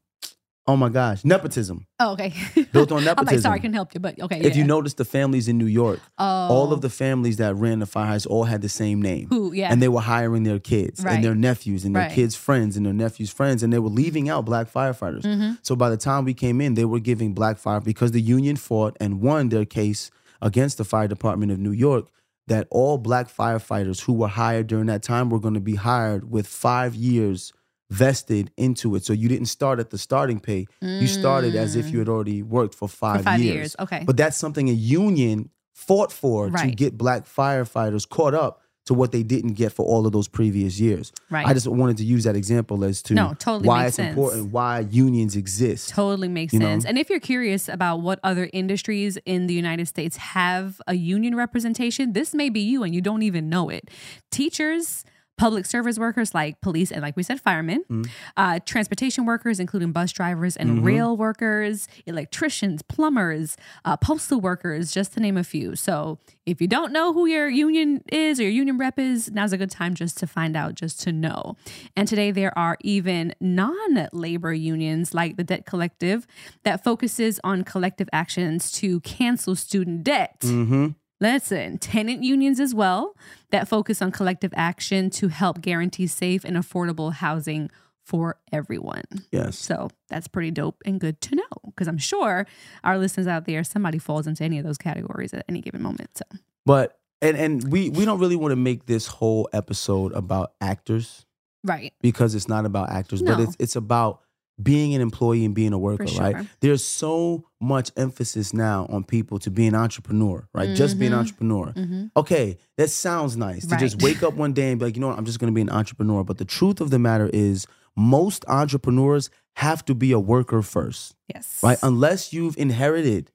oh 0.68 0.76
my 0.76 0.88
gosh, 0.88 1.24
nepotism. 1.24 1.86
Oh, 2.00 2.12
okay. 2.12 2.32
Built 2.72 2.92
on 2.92 3.04
nepotism. 3.04 3.18
I'm 3.18 3.26
like, 3.26 3.40
sorry, 3.40 3.54
I 3.56 3.58
can 3.60 3.72
help 3.72 3.94
you, 3.94 4.00
but 4.00 4.20
okay. 4.20 4.40
If 4.40 4.56
you 4.56 4.64
notice 4.64 4.94
the 4.94 5.04
families 5.04 5.48
in 5.48 5.58
New 5.58 5.66
York, 5.66 6.00
oh, 6.18 6.24
all 6.24 6.72
of 6.72 6.80
the 6.80 6.90
families 6.90 7.36
that 7.38 7.54
ran 7.56 7.78
the 7.80 7.86
fire 7.86 8.06
firehouse 8.06 8.26
all 8.26 8.44
had 8.44 8.62
the 8.62 8.68
same 8.68 9.00
name. 9.02 9.26
who, 9.30 9.52
yeah, 9.52 9.72
And 9.72 9.80
they 9.82 9.88
were 9.88 10.00
hiring 10.00 10.42
their 10.42 10.58
kids 10.58 11.02
Right. 11.02 11.14
and 11.14 11.24
their 11.24 11.34
nephews 11.34 11.84
and 11.84 11.94
their 11.96 12.04
Right. 12.04 12.12
kids' 12.12 12.34
friends 12.36 12.76
and 12.76 12.84
their 12.86 12.92
nephews' 12.92 13.30
friends, 13.30 13.62
and 13.62 13.72
they 13.72 13.78
were 13.78 13.88
leaving 13.88 14.28
out 14.28 14.44
black 14.44 14.70
firefighters. 14.72 15.22
Mhm. 15.22 15.58
So 15.62 15.74
by 15.76 15.88
the 15.90 15.96
time 15.96 16.24
we 16.24 16.34
came 16.34 16.60
in, 16.60 16.74
they 16.74 16.84
were 16.84 17.00
giving 17.00 17.32
black 17.32 17.58
fire 17.58 17.80
because 17.80 18.10
the 18.12 18.20
union 18.20 18.56
fought 18.56 18.96
and 19.00 19.20
won 19.20 19.48
their 19.48 19.64
case 19.64 20.10
against 20.42 20.76
the 20.78 20.84
fire 20.84 21.08
department 21.08 21.50
of 21.52 21.58
New 21.58 21.72
York 21.72 22.06
that 22.46 22.68
all 22.70 22.98
black 22.98 23.28
firefighters 23.34 24.02
who 24.02 24.12
were 24.12 24.28
hired 24.28 24.66
during 24.68 24.86
that 24.86 25.02
time 25.02 25.30
were 25.30 25.40
going 25.40 25.54
to 25.54 25.60
be 25.60 25.74
hired 25.76 26.30
with 26.30 26.46
five 26.46 26.94
years 26.94 27.52
vested 27.90 28.50
into 28.56 28.94
it. 28.96 29.04
So 29.04 29.12
you 29.12 29.28
didn't 29.28 29.46
start 29.46 29.78
at 29.78 29.90
the 29.90 29.98
starting 29.98 30.40
pay. 30.40 30.66
You 30.80 31.06
started 31.06 31.54
as 31.54 31.76
if 31.76 31.90
you 31.90 31.98
had 31.98 32.08
mm. 32.08 32.12
already 32.12 32.42
worked 32.42 32.74
for 32.74 32.88
five, 32.88 33.18
for 33.18 33.24
five 33.24 33.40
years. 33.40 33.54
years. 33.54 33.76
Okay. 33.78 34.02
But 34.04 34.16
that's 34.16 34.36
something 34.36 34.68
a 34.68 34.72
union 34.72 35.50
fought 35.74 36.10
for 36.10 36.50
to 36.50 36.70
get 36.70 36.96
black 36.96 37.26
firefighters 37.26 38.08
caught 38.08 38.34
up 38.34 38.62
to 38.86 38.94
what 38.94 39.10
they 39.10 39.22
didn't 39.22 39.54
get 39.54 39.72
for 39.72 39.84
all 39.84 40.06
of 40.06 40.12
those 40.12 40.28
previous 40.28 40.78
years. 40.78 41.12
Right. 41.28 41.44
I 41.44 41.52
just 41.52 41.66
wanted 41.66 41.96
to 41.98 42.04
use 42.04 42.24
that 42.24 42.36
example 42.36 42.84
as 42.84 43.02
to 43.02 43.14
No, 43.14 43.34
totally 43.38 43.66
why 43.68 43.86
it's 43.86 43.96
sense. 43.96 44.10
important, 44.10 44.52
why 44.52 44.80
unions 44.90 45.34
exist. 45.34 45.88
Totally 45.88 46.28
makes 46.28 46.52
You 46.52 46.60
know? 46.60 46.66
sense. 46.66 46.84
And 46.84 46.96
if 46.96 47.10
you're 47.10 47.20
curious 47.20 47.68
about 47.68 48.00
what 48.00 48.20
other 48.22 48.48
industries 48.52 49.18
in 49.26 49.48
the 49.48 49.54
United 49.54 49.86
States 49.88 50.16
have 50.16 50.80
a 50.86 50.94
union 50.94 51.34
representation, 51.34 52.12
this 52.12 52.32
may 52.32 52.48
be 52.48 52.60
you 52.60 52.84
and 52.84 52.94
you 52.94 53.00
don't 53.00 53.22
even 53.22 53.48
know 53.48 53.70
it. 53.70 53.90
Teachers, 54.30 55.04
public 55.36 55.66
service 55.66 55.98
workers 55.98 56.34
like 56.34 56.60
police 56.60 56.90
and, 56.90 57.02
like 57.02 57.16
we 57.16 57.22
said, 57.22 57.40
firemen, 57.40 57.84
Mhm. 57.90 58.08
uh, 58.36 58.58
transportation 58.64 59.26
workers, 59.26 59.60
including 59.60 59.92
bus 59.92 60.12
drivers 60.12 60.56
and 60.56 60.78
Mhm. 60.80 60.84
rail 60.84 61.16
workers, 61.16 61.88
electricians, 62.06 62.82
plumbers, 62.82 63.56
uh, 63.84 63.96
postal 63.96 64.40
workers, 64.40 64.92
just 64.92 65.12
to 65.14 65.20
name 65.20 65.36
a 65.36 65.44
few. 65.44 65.76
So 65.76 66.18
if 66.46 66.60
you 66.60 66.66
don't 66.68 66.92
know 66.92 67.12
who 67.12 67.26
your 67.26 67.48
union 67.48 68.02
is 68.10 68.40
or 68.40 68.44
your 68.44 68.52
union 68.52 68.78
rep 68.78 68.98
is, 68.98 69.30
now's 69.30 69.52
a 69.52 69.58
good 69.58 69.70
time 69.70 69.94
just 69.94 70.16
to 70.18 70.26
find 70.26 70.56
out, 70.56 70.74
just 70.74 71.00
to 71.02 71.12
know. 71.12 71.56
And 71.96 72.08
today 72.08 72.30
there 72.30 72.56
are 72.58 72.78
even 72.82 73.34
non 73.40 74.08
labor 74.12 74.54
unions 74.54 75.12
like 75.12 75.36
the 75.36 75.44
Debt 75.44 75.66
Collective 75.66 76.26
that 76.64 76.82
focuses 76.82 77.40
on 77.44 77.62
collective 77.64 78.08
actions 78.12 78.72
to 78.72 79.00
cancel 79.00 79.54
student 79.54 80.04
debt. 80.04 80.40
Mm-hmm. 80.40 80.86
Listen, 81.20 81.78
tenant 81.78 82.22
unions 82.22 82.60
as 82.60 82.74
well 82.74 83.16
that 83.50 83.68
focus 83.68 84.02
on 84.02 84.12
collective 84.12 84.52
action 84.54 85.08
to 85.10 85.28
help 85.28 85.60
guarantee 85.60 86.06
safe 86.06 86.44
and 86.44 86.56
affordable 86.56 87.12
housing 87.12 87.70
for 88.04 88.38
everyone. 88.52 89.02
Yes. 89.32 89.58
So 89.58 89.90
that's 90.08 90.28
pretty 90.28 90.50
dope 90.52 90.80
and 90.86 91.00
good 91.00 91.20
to 91.22 91.36
know 91.36 91.42
because 91.66 91.88
I'm 91.88 91.98
sure 91.98 92.46
our 92.84 92.98
listeners 92.98 93.26
out 93.26 93.46
there, 93.46 93.64
somebody 93.64 93.98
falls 93.98 94.26
into 94.26 94.44
any 94.44 94.58
of 94.58 94.64
those 94.64 94.78
categories 94.78 95.34
at 95.34 95.44
any 95.48 95.60
given 95.60 95.82
moment. 95.82 96.10
So, 96.16 96.24
But 96.64 96.98
and 97.20 97.36
and 97.36 97.72
we 97.72 97.90
we 97.90 98.04
don't 98.04 98.20
really 98.20 98.36
want 98.36 98.52
to 98.52 98.56
make 98.56 98.86
this 98.86 99.06
whole 99.06 99.48
episode 99.52 100.12
about 100.12 100.52
actors 100.60 101.26
right. 101.64 101.92
because 102.00 102.34
it's 102.34 102.48
not 102.48 102.64
about 102.64 102.90
actors, 102.90 103.22
but 103.22 103.40
it's 103.40 103.56
it's 103.58 103.76
about 103.76 104.20
being 104.62 104.94
an 104.94 105.00
employee 105.02 105.44
and 105.44 105.54
being 105.54 105.72
a 105.74 105.78
worker, 105.78 106.06
sure. 106.06 106.20
right? 106.22 106.46
There's 106.60 106.82
so 106.82 107.44
much 107.60 107.90
emphasis 107.96 108.54
now 108.54 108.86
on 108.88 109.04
people 109.04 109.38
to 109.40 109.50
be 109.50 109.66
an 109.66 109.74
entrepreneur, 109.74 110.48
right? 110.54 110.74
Just 110.74 110.98
be 110.98 111.06
an 111.06 111.12
Mhm. 111.12 111.18
entrepreneur. 111.18 111.72
Mm-hmm. 111.76 112.04
Okay, 112.16 112.56
that 112.78 112.88
sounds 112.88 113.36
nice 113.36 113.66
to 113.66 113.76
just 113.76 114.00
wake 114.02 114.22
up 114.22 114.34
one 114.34 114.54
day 114.54 114.70
and 114.70 114.78
be 114.78 114.86
like, 114.86 114.96
you 114.96 115.00
know 115.00 115.08
what, 115.08 115.18
I'm 115.18 115.26
just 115.26 115.38
gonna 115.38 115.52
be 115.52 115.60
an 115.60 115.68
entrepreneur. 115.70 116.24
But 116.24 116.38
the 116.38 116.46
truth 116.46 116.80
of 116.80 116.88
the 116.90 116.98
matter 116.98 117.28
is, 117.34 117.66
most 117.96 118.44
entrepreneurs 118.48 119.28
have 119.56 119.84
to 119.86 119.94
be 119.94 120.12
a 120.12 120.18
worker 120.18 120.62
first, 120.62 121.14
Yes. 121.34 121.60
right? 121.62 121.78
Unless 121.82 122.32
you've 122.32 122.56
inherited 122.58 123.30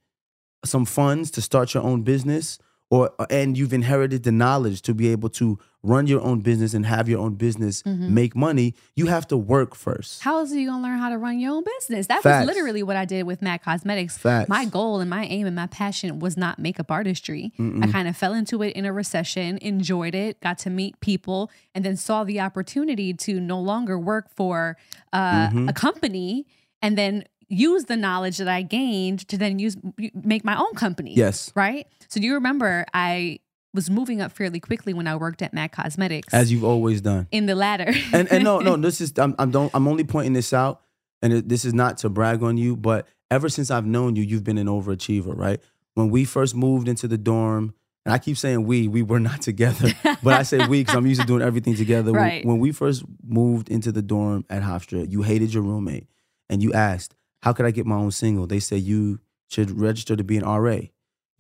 some 0.66 0.86
funds 0.86 1.30
to 1.32 1.42
start 1.42 1.74
your 1.74 1.84
own 1.84 2.02
business 2.04 2.58
or 2.92 3.10
and 3.30 3.58
you've 3.58 3.74
inherited 3.74 4.22
the 4.24 4.32
knowledge 4.34 4.82
to 4.84 4.94
be 4.94 5.08
able 5.12 5.30
to 5.30 5.58
run 5.82 6.06
your 6.06 6.22
own 6.22 6.42
business 6.42 6.76
and 6.76 6.86
have 6.86 7.10
your 7.10 7.20
own 7.20 7.34
business 7.34 7.82
Mhm. 7.84 8.10
make 8.10 8.36
money, 8.36 8.76
you 8.96 9.08
have 9.08 9.26
to 9.30 9.38
work 9.38 9.74
first. 9.74 10.22
How 10.22 10.38
else 10.40 10.52
are 10.52 10.60
you 10.60 10.68
gonna 10.70 10.84
learn 10.84 11.00
how 11.00 11.10
to 11.10 11.18
run 11.18 11.40
your 11.40 11.54
own 11.56 11.64
business? 11.78 12.06
That 12.08 12.22
Facts. 12.22 12.46
was 12.46 12.54
literally 12.56 12.84
what 12.84 12.98
I 12.98 13.06
did 13.06 13.24
with 13.26 13.42
Mac 13.42 13.64
Cosmetics. 13.64 14.18
Facts. 14.18 14.50
My 14.50 14.66
goal 14.66 15.00
and 15.00 15.10
my 15.10 15.26
aim 15.26 15.48
and 15.48 15.56
my 15.56 15.68
passion 15.68 16.20
was 16.20 16.36
not 16.38 16.60
makeup 16.60 16.92
artistry. 16.92 17.52
I 17.58 17.62
Mm-mm. 17.62 17.92
kind 17.92 18.08
of 18.08 18.16
fell 18.16 18.34
into 18.34 18.62
it 18.62 18.76
in 18.76 18.86
a 18.86 18.94
recession, 18.94 19.58
enjoyed 19.62 20.14
it, 20.14 20.40
got 20.42 20.58
to 20.60 20.70
meet 20.70 21.00
people, 21.00 21.50
and 21.74 21.84
then 21.86 21.96
saw 21.98 22.24
the 22.26 22.40
opportunity 22.42 23.14
to 23.26 23.40
no 23.40 23.60
longer 23.60 23.98
work 23.98 24.28
for 24.36 24.78
uh, 25.14 25.50
Mhm. 25.50 25.70
a 25.70 25.74
company 25.74 26.46
and 26.84 26.98
then 26.98 27.24
use 27.52 27.86
the 27.86 27.98
knowledge 27.98 28.38
that 28.38 28.48
I 28.48 28.62
gained 28.62 29.28
to 29.28 29.38
then 29.38 29.60
use 29.60 29.76
make 30.14 30.44
my 30.46 30.56
own 30.58 30.74
company. 30.74 31.14
Yes. 31.16 31.52
Right. 31.56 31.86
So 32.08 32.20
do 32.20 32.26
you 32.26 32.34
remember 32.36 32.86
I 32.94 33.40
was 33.74 33.90
moving 33.90 34.22
up 34.22 34.32
fairly 34.32 34.60
quickly 34.60 34.94
when 34.94 35.08
I 35.08 35.16
worked 35.16 35.42
at 35.42 35.54
Mac 35.54 35.72
Cosmetics 35.74 36.34
As 36.34 36.52
you've 36.52 36.64
always 36.64 37.02
done. 37.02 37.28
in 37.32 37.46
the 37.46 37.56
ladder. 37.56 37.92
and 38.14 38.32
and 38.32 38.44
no 38.44 38.60
no 38.60 38.76
this 38.88 39.00
is 39.02 39.14
I'm 39.18 39.36
I'm 39.38 39.52
don't 39.52 39.70
I'm 39.74 39.88
only 39.88 40.04
pointing 40.04 40.34
this 40.34 40.52
out 40.54 40.82
and 41.22 41.32
it, 41.34 41.50
this 41.50 41.64
is 41.66 41.74
not 41.74 41.98
to 42.00 42.10
brag 42.10 42.42
on 42.44 42.58
you 42.58 42.76
but 42.76 43.08
ever 43.30 43.48
since 43.50 43.70
I've 43.72 43.86
known 43.86 44.16
you 44.16 44.24
you've 44.24 44.44
been 44.44 44.58
an 44.58 44.68
overachiever 44.68 45.38
right 45.38 45.62
when 45.94 46.10
we 46.10 46.26
first 46.26 46.56
moved 46.56 46.88
into 46.88 47.08
the 47.08 47.18
dorm 47.18 47.74
and 48.06 48.14
I 48.14 48.18
keep 48.18 48.36
saying 48.38 48.66
we 48.66 48.88
we 48.90 49.04
were 49.04 49.20
not 49.22 49.42
together 49.50 49.90
but 50.24 50.34
I 50.34 50.44
say 50.44 50.66
we 50.68 50.82
because 50.82 50.96
I'm 50.96 51.06
used 51.08 51.22
to 51.22 51.28
doing 51.28 51.42
everything 51.42 51.76
together 51.76 52.12
When- 52.12 52.22
Right. 52.22 52.46
when, 52.46 52.60
we 52.60 52.72
first 52.74 53.04
moved 53.24 53.70
into 53.70 53.92
the 53.94 54.02
dorm 54.02 54.44
at 54.50 54.64
Hofstra 54.64 55.10
you 55.10 55.22
hated 55.22 55.54
your 55.54 55.64
roommate 55.64 56.08
and 56.50 56.62
you 56.62 56.74
asked 56.74 57.16
how 57.42 57.54
could 57.54 57.66
I 57.66 57.72
get 57.72 57.86
my 57.86 57.96
own 57.96 58.12
single 58.12 58.48
they 58.48 58.60
said 58.60 58.82
you 58.82 59.20
should 59.50 59.72
register 59.80 60.16
to 60.16 60.24
be 60.24 60.38
an 60.38 60.44
RA 60.46 60.80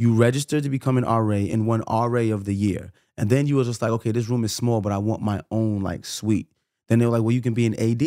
you 0.01 0.15
registered 0.15 0.63
to 0.63 0.69
become 0.69 0.97
an 0.97 1.03
RA 1.03 1.35
and 1.35 1.67
won 1.67 1.83
RA 1.87 2.33
of 2.33 2.45
the 2.45 2.55
year. 2.55 2.91
And 3.17 3.29
then 3.29 3.45
you 3.45 3.57
were 3.57 3.63
just 3.63 3.83
like, 3.83 3.91
okay, 3.91 4.11
this 4.11 4.27
room 4.29 4.43
is 4.43 4.51
small, 4.51 4.81
but 4.81 4.91
I 4.91 4.97
want 4.97 5.21
my 5.21 5.41
own 5.51 5.81
like 5.81 6.05
suite. 6.05 6.47
Then 6.89 6.97
they 6.97 7.05
were 7.05 7.11
like, 7.11 7.21
well, 7.21 7.31
you 7.31 7.41
can 7.41 7.53
be 7.53 7.67
an 7.67 7.75
AD. 7.79 8.01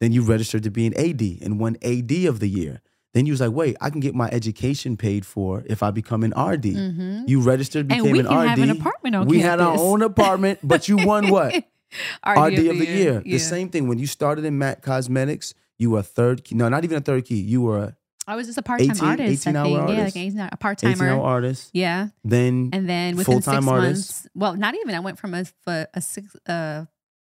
Then 0.00 0.12
you 0.12 0.22
registered 0.22 0.62
to 0.62 0.70
be 0.70 0.86
an 0.86 0.94
AD 0.96 1.20
and 1.42 1.60
won 1.60 1.76
AD 1.82 2.10
of 2.24 2.40
the 2.40 2.48
year. 2.48 2.80
Then 3.12 3.26
you 3.26 3.34
was 3.34 3.42
like, 3.42 3.52
wait, 3.52 3.76
I 3.82 3.90
can 3.90 4.00
get 4.00 4.14
my 4.14 4.28
education 4.30 4.96
paid 4.96 5.26
for 5.26 5.62
if 5.66 5.82
I 5.82 5.90
become 5.90 6.22
an 6.24 6.30
RD. 6.30 6.64
Mhm. 6.64 7.28
You 7.28 7.42
registered, 7.42 7.86
became 7.86 8.04
an 8.06 8.10
RD. 8.12 8.16
and 8.16 8.16
we 8.16 8.20
an 8.20 8.26
can 8.26 8.40
RD. 8.40 8.48
have 8.48 8.58
an 8.58 8.70
apartment 8.70 9.14
on 9.16 9.26
we 9.26 9.40
had 9.40 9.60
our 9.60 9.76
own 9.78 10.00
apartment, 10.00 10.60
but 10.62 10.88
you 10.88 10.96
won 10.96 11.28
what? 11.28 11.54
RD, 12.26 12.58
of 12.66 12.78
the 12.78 12.86
year. 12.86 13.22
Yeah. 13.26 13.32
The 13.32 13.38
same 13.40 13.68
thing. 13.68 13.88
When 13.88 13.98
you 13.98 14.06
started 14.06 14.46
in 14.46 14.56
Mac 14.56 14.80
Cosmetics, 14.80 15.52
you 15.78 15.90
were 15.90 16.00
a 16.00 16.02
third 16.02 16.44
key. 16.44 16.54
No, 16.54 16.68
not 16.68 16.84
even 16.84 16.96
a 16.98 17.00
third 17.00 17.24
key. 17.24 17.36
You 17.40 17.62
were 17.62 17.78
a 17.78 17.96
I 18.28 18.34
was 18.34 18.46
just 18.46 18.58
a 18.58 18.62
part 18.62 18.80
time 18.80 18.90
18 18.90 19.04
artist. 19.08 19.46
18 19.46 19.56
I 19.56 19.58
hour 19.60 19.64
think. 19.66 19.76
Yeah, 19.76 19.80
artist. 19.98 20.16
like 20.16 20.24
18 20.24 20.40
hour- 20.40 20.48
a 20.52 20.56
part 20.56 20.84
18 20.84 21.02
hour 21.02 21.22
artist. 21.24 21.70
Yeah, 21.72 22.08
Then 22.24 22.70
and 22.72 22.88
then 22.88 23.16
within 23.16 23.34
Full-time 23.34 23.62
six 23.62 23.70
artist? 23.70 24.12
months, 24.24 24.28
well, 24.34 24.54
not 24.56 24.74
even. 24.74 24.94
I 24.96 25.00
went 25.00 25.18
from 25.18 25.34
a 25.34 25.44
a, 25.68 25.86
a 25.94 26.00
six 26.00 26.34
uh, 26.48 26.86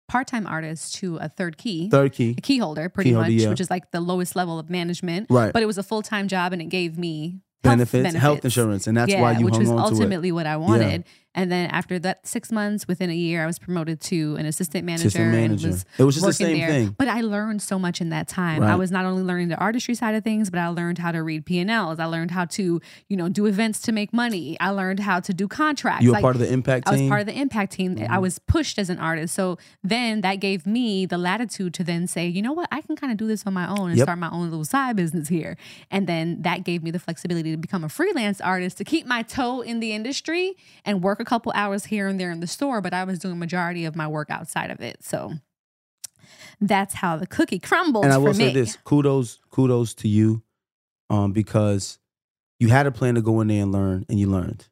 part 0.08 0.28
time 0.28 0.46
artist 0.46 0.94
to 0.96 1.16
a 1.16 1.28
third 1.28 1.58
key, 1.58 1.90
third 1.90 2.12
key. 2.12 2.34
a 2.38 2.40
key 2.40 2.58
holder, 2.58 2.88
pretty 2.88 3.10
Key 3.10 3.14
holder, 3.14 3.30
much, 3.30 3.40
yeah. 3.40 3.48
which 3.48 3.60
is 3.60 3.68
like 3.70 3.90
the 3.90 4.00
lowest 4.00 4.36
level 4.36 4.58
of 4.60 4.70
management. 4.70 5.26
Right. 5.28 5.52
But 5.52 5.62
it 5.62 5.66
was 5.66 5.78
a 5.78 5.82
full 5.82 6.02
time 6.02 6.28
job, 6.28 6.52
and 6.52 6.62
it 6.62 6.66
gave 6.68 6.96
me 6.96 7.40
health 7.64 7.78
benefits, 7.78 8.14
health 8.14 8.44
insurance, 8.44 8.86
and 8.86 8.96
that's 8.96 9.10
yeah, 9.10 9.20
why 9.20 9.32
you 9.32 9.44
which 9.46 9.54
hung 9.54 9.62
was 9.62 9.70
on 9.70 9.76
to 9.76 9.82
it. 9.82 9.86
ultimately 9.94 10.30
what 10.30 10.46
I 10.46 10.56
wanted. 10.56 11.02
And 11.36 11.52
then 11.52 11.70
after 11.70 11.98
that 12.00 12.26
six 12.26 12.50
months, 12.50 12.88
within 12.88 13.10
a 13.10 13.14
year, 13.14 13.44
I 13.44 13.46
was 13.46 13.58
promoted 13.58 14.00
to 14.02 14.34
an 14.36 14.46
assistant 14.46 14.84
manager. 14.86 15.08
Assistant 15.08 15.30
manager. 15.32 15.68
Was 15.68 15.84
It 15.98 16.02
was 16.04 16.14
just 16.16 16.26
the 16.26 16.32
same 16.32 16.58
there. 16.58 16.68
thing. 16.68 16.94
But 16.98 17.08
I 17.08 17.20
learned 17.20 17.60
so 17.62 17.78
much 17.78 18.00
in 18.00 18.08
that 18.08 18.26
time. 18.26 18.62
I 18.62 18.74
was 18.74 18.90
not 18.90 19.04
only 19.04 19.22
learning 19.22 19.48
the 19.48 19.56
artistry 19.58 19.94
side 19.94 20.14
of 20.14 20.24
things, 20.24 20.50
but 20.50 20.58
I 20.58 20.68
learned 20.68 20.98
how 20.98 21.12
to 21.12 21.22
read 21.22 21.44
P 21.46 21.58
and 21.58 21.70
Ls. 21.70 22.00
I 22.00 22.06
learned 22.06 22.30
how 22.32 22.46
to, 22.46 22.80
you 23.08 23.16
know, 23.16 23.28
do 23.28 23.46
events 23.46 23.80
to 23.82 23.92
make 23.92 24.12
money. 24.12 24.56
I 24.60 24.70
learned 24.70 25.00
how 25.00 25.20
to 25.20 25.34
do 25.34 25.46
contracts. 25.46 26.02
You 26.02 26.08
were 26.10 26.14
Like, 26.14 26.22
part 26.22 26.36
of 26.36 26.40
the 26.40 26.50
impact 26.50 26.88
I 26.88 26.92
team. 26.96 27.02
was 27.04 27.08
part 27.10 27.20
of 27.20 27.26
the 27.26 27.38
impact 27.38 27.72
team. 27.74 27.96
Mm-hmm. 27.96 28.10
I 28.12 28.18
was 28.18 28.38
pushed 28.38 28.78
as 28.78 28.88
an 28.88 28.98
artist. 28.98 29.34
So 29.34 29.58
then 29.84 30.22
that 30.22 30.36
gave 30.36 30.66
me 30.66 31.04
the 31.04 31.18
latitude 31.18 31.74
to 31.74 31.84
then 31.84 32.06
say, 32.06 32.26
you 32.26 32.40
know 32.40 32.54
what, 32.54 32.68
I 32.72 32.80
can 32.80 32.96
kind 32.96 33.12
of 33.12 33.18
do 33.18 33.26
this 33.26 33.46
on 33.46 33.52
my 33.52 33.68
own 33.68 33.90
and 33.90 33.98
Yep. 33.98 34.06
start 34.06 34.18
my 34.18 34.30
own 34.30 34.44
little 34.48 34.64
side 34.64 34.96
business 34.96 35.28
here. 35.28 35.58
And 35.90 36.06
then 36.06 36.40
that 36.42 36.64
gave 36.64 36.82
me 36.82 36.90
the 36.90 36.98
flexibility 36.98 37.50
to 37.50 37.58
become 37.58 37.84
a 37.84 37.90
freelance 37.90 38.40
artist, 38.40 38.78
to 38.78 38.84
keep 38.84 39.04
my 39.06 39.20
toe 39.22 39.60
in 39.60 39.80
the 39.80 39.92
industry 39.92 40.56
and 40.86 41.02
work 41.02 41.20
a 41.20 41.25
couple 41.26 41.52
hours 41.54 41.84
here 41.86 42.08
and 42.08 42.18
there 42.18 42.30
in 42.30 42.40
the 42.40 42.46
store. 42.46 42.80
But 42.80 42.94
I 42.94 43.04
was 43.04 43.18
doing 43.18 43.38
majority 43.38 43.84
of 43.84 43.94
my 43.96 44.06
work 44.06 44.30
outside 44.30 44.70
of 44.70 44.80
it. 44.80 45.04
So 45.04 45.34
that's 46.60 46.94
how 46.94 47.16
the 47.16 47.26
cookie 47.26 47.58
crumbled 47.58 48.04
and 48.04 48.12
I 48.12 48.18
will 48.18 48.28
for 48.28 48.34
say 48.34 48.46
me. 48.48 48.52
this: 48.54 48.76
kudos, 48.84 49.38
kudos 49.50 49.94
to 49.94 50.08
you, 50.08 50.42
um, 51.10 51.32
because 51.32 51.98
you 52.58 52.68
had 52.68 52.86
a 52.86 52.90
plan 52.90 53.14
to 53.16 53.22
go 53.22 53.40
in 53.40 53.48
there 53.48 53.62
and 53.62 53.72
learn, 53.72 54.06
and 54.08 54.18
you 54.18 54.28
learned. 54.28 54.68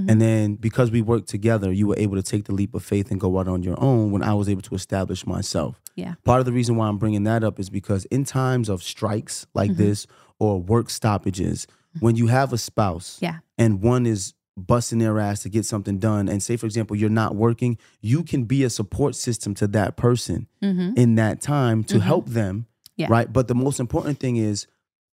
Mhm. 0.00 0.10
And 0.10 0.20
then 0.20 0.54
because 0.56 0.90
we 0.90 1.02
worked 1.02 1.28
together, 1.28 1.72
you 1.72 1.86
were 1.86 1.96
able 1.98 2.16
to 2.16 2.22
take 2.22 2.44
the 2.44 2.52
leap 2.54 2.74
of 2.74 2.82
faith 2.84 3.10
and 3.10 3.20
go 3.20 3.38
out 3.38 3.48
on 3.48 3.62
your 3.62 3.78
own. 3.82 4.10
When 4.10 4.22
I 4.22 4.34
was 4.34 4.48
able 4.48 4.62
to 4.62 4.74
establish 4.74 5.26
myself. 5.26 5.80
Yeah. 5.96 6.14
Part 6.24 6.40
of 6.40 6.46
the 6.46 6.52
reason 6.52 6.76
why 6.76 6.88
I'm 6.88 6.98
bringing 6.98 7.24
that 7.24 7.44
up 7.44 7.58
is 7.60 7.68
because 7.70 8.04
in 8.06 8.24
times 8.24 8.68
of 8.70 8.82
strikes 8.82 9.46
like 9.54 9.72
Mhm. 9.72 9.76
this 9.76 10.06
or 10.38 10.60
work 10.60 10.88
stoppages, 10.90 11.66
when 12.00 12.16
you 12.16 12.28
have 12.28 12.52
a 12.54 12.58
spouse, 12.58 13.18
Yeah. 13.20 13.38
and 13.58 13.82
one 13.82 14.06
is 14.06 14.32
busting 14.66 14.98
their 14.98 15.18
ass 15.18 15.42
to 15.42 15.48
get 15.48 15.64
something 15.66 15.98
done, 15.98 16.28
and 16.28 16.42
say 16.42 16.56
for 16.56 16.66
example 16.66 16.96
you're 16.96 17.10
not 17.10 17.34
working, 17.36 17.78
you 18.00 18.22
can 18.22 18.44
be 18.44 18.64
a 18.64 18.70
support 18.70 19.14
system 19.14 19.54
to 19.54 19.66
that 19.68 19.96
person 19.96 20.46
Mhm. 20.62 20.96
in 20.96 21.14
that 21.16 21.40
time 21.40 21.84
to 21.84 21.96
Mhm. 21.96 22.00
help 22.02 22.28
them. 22.28 22.66
Yeah. 22.96 23.06
Right. 23.10 23.32
But 23.32 23.48
the 23.48 23.54
most 23.54 23.80
important 23.80 24.18
thing 24.20 24.36
is 24.36 24.66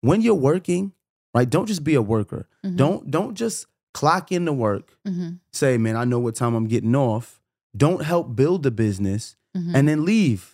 when 0.01 0.21
you're 0.21 0.35
working, 0.35 0.93
right? 1.33 1.49
Don't 1.49 1.65
just 1.67 1.83
be 1.83 1.95
a 1.95 2.01
worker. 2.01 2.47
Mhm. 2.65 2.75
Don't 2.77 3.11
don't 3.11 3.35
just 3.35 3.65
clock 3.93 4.31
in 4.31 4.45
to 4.45 4.53
work, 4.53 4.97
Mhm. 5.07 5.39
say, 5.51 5.77
man, 5.77 5.95
I 5.95 6.03
know 6.05 6.19
what 6.19 6.35
time 6.35 6.55
I'm 6.55 6.67
getting 6.67 6.95
off. 6.95 7.39
Don't 7.75 8.03
help 8.03 8.35
build 8.35 8.63
the 8.63 8.71
business 8.71 9.35
Mhm. 9.55 9.71
and 9.75 9.87
then 9.87 10.05
leave. 10.05 10.51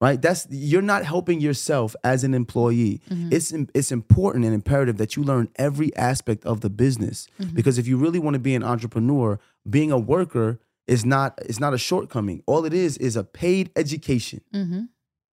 Right? 0.00 0.20
That's 0.20 0.46
you're 0.50 0.80
not 0.80 1.04
helping 1.04 1.40
yourself 1.42 1.94
as 2.02 2.24
an 2.24 2.32
employee. 2.32 3.02
Mhm. 3.10 3.32
It's 3.32 3.52
it's 3.74 3.92
important 3.92 4.46
and 4.46 4.54
imperative 4.54 4.96
that 4.96 5.14
you 5.14 5.22
learn 5.22 5.48
every 5.56 5.94
aspect 5.94 6.44
of 6.46 6.60
the 6.62 6.70
business 6.70 7.26
Mhm. 7.38 7.54
because 7.54 7.76
if 7.78 7.86
you 7.86 7.98
really 7.98 8.18
want 8.18 8.34
to 8.34 8.40
be 8.40 8.54
an 8.54 8.62
entrepreneur, 8.64 9.38
being 9.68 9.92
a 9.92 9.98
worker 9.98 10.58
is 10.86 11.04
not 11.04 11.38
it's 11.44 11.60
not 11.60 11.74
a 11.74 11.78
shortcoming. 11.78 12.42
All 12.46 12.64
it 12.64 12.72
is 12.72 12.96
is 12.96 13.14
a 13.14 13.24
paid 13.24 13.70
education 13.76 14.40
Mhm. 14.54 14.88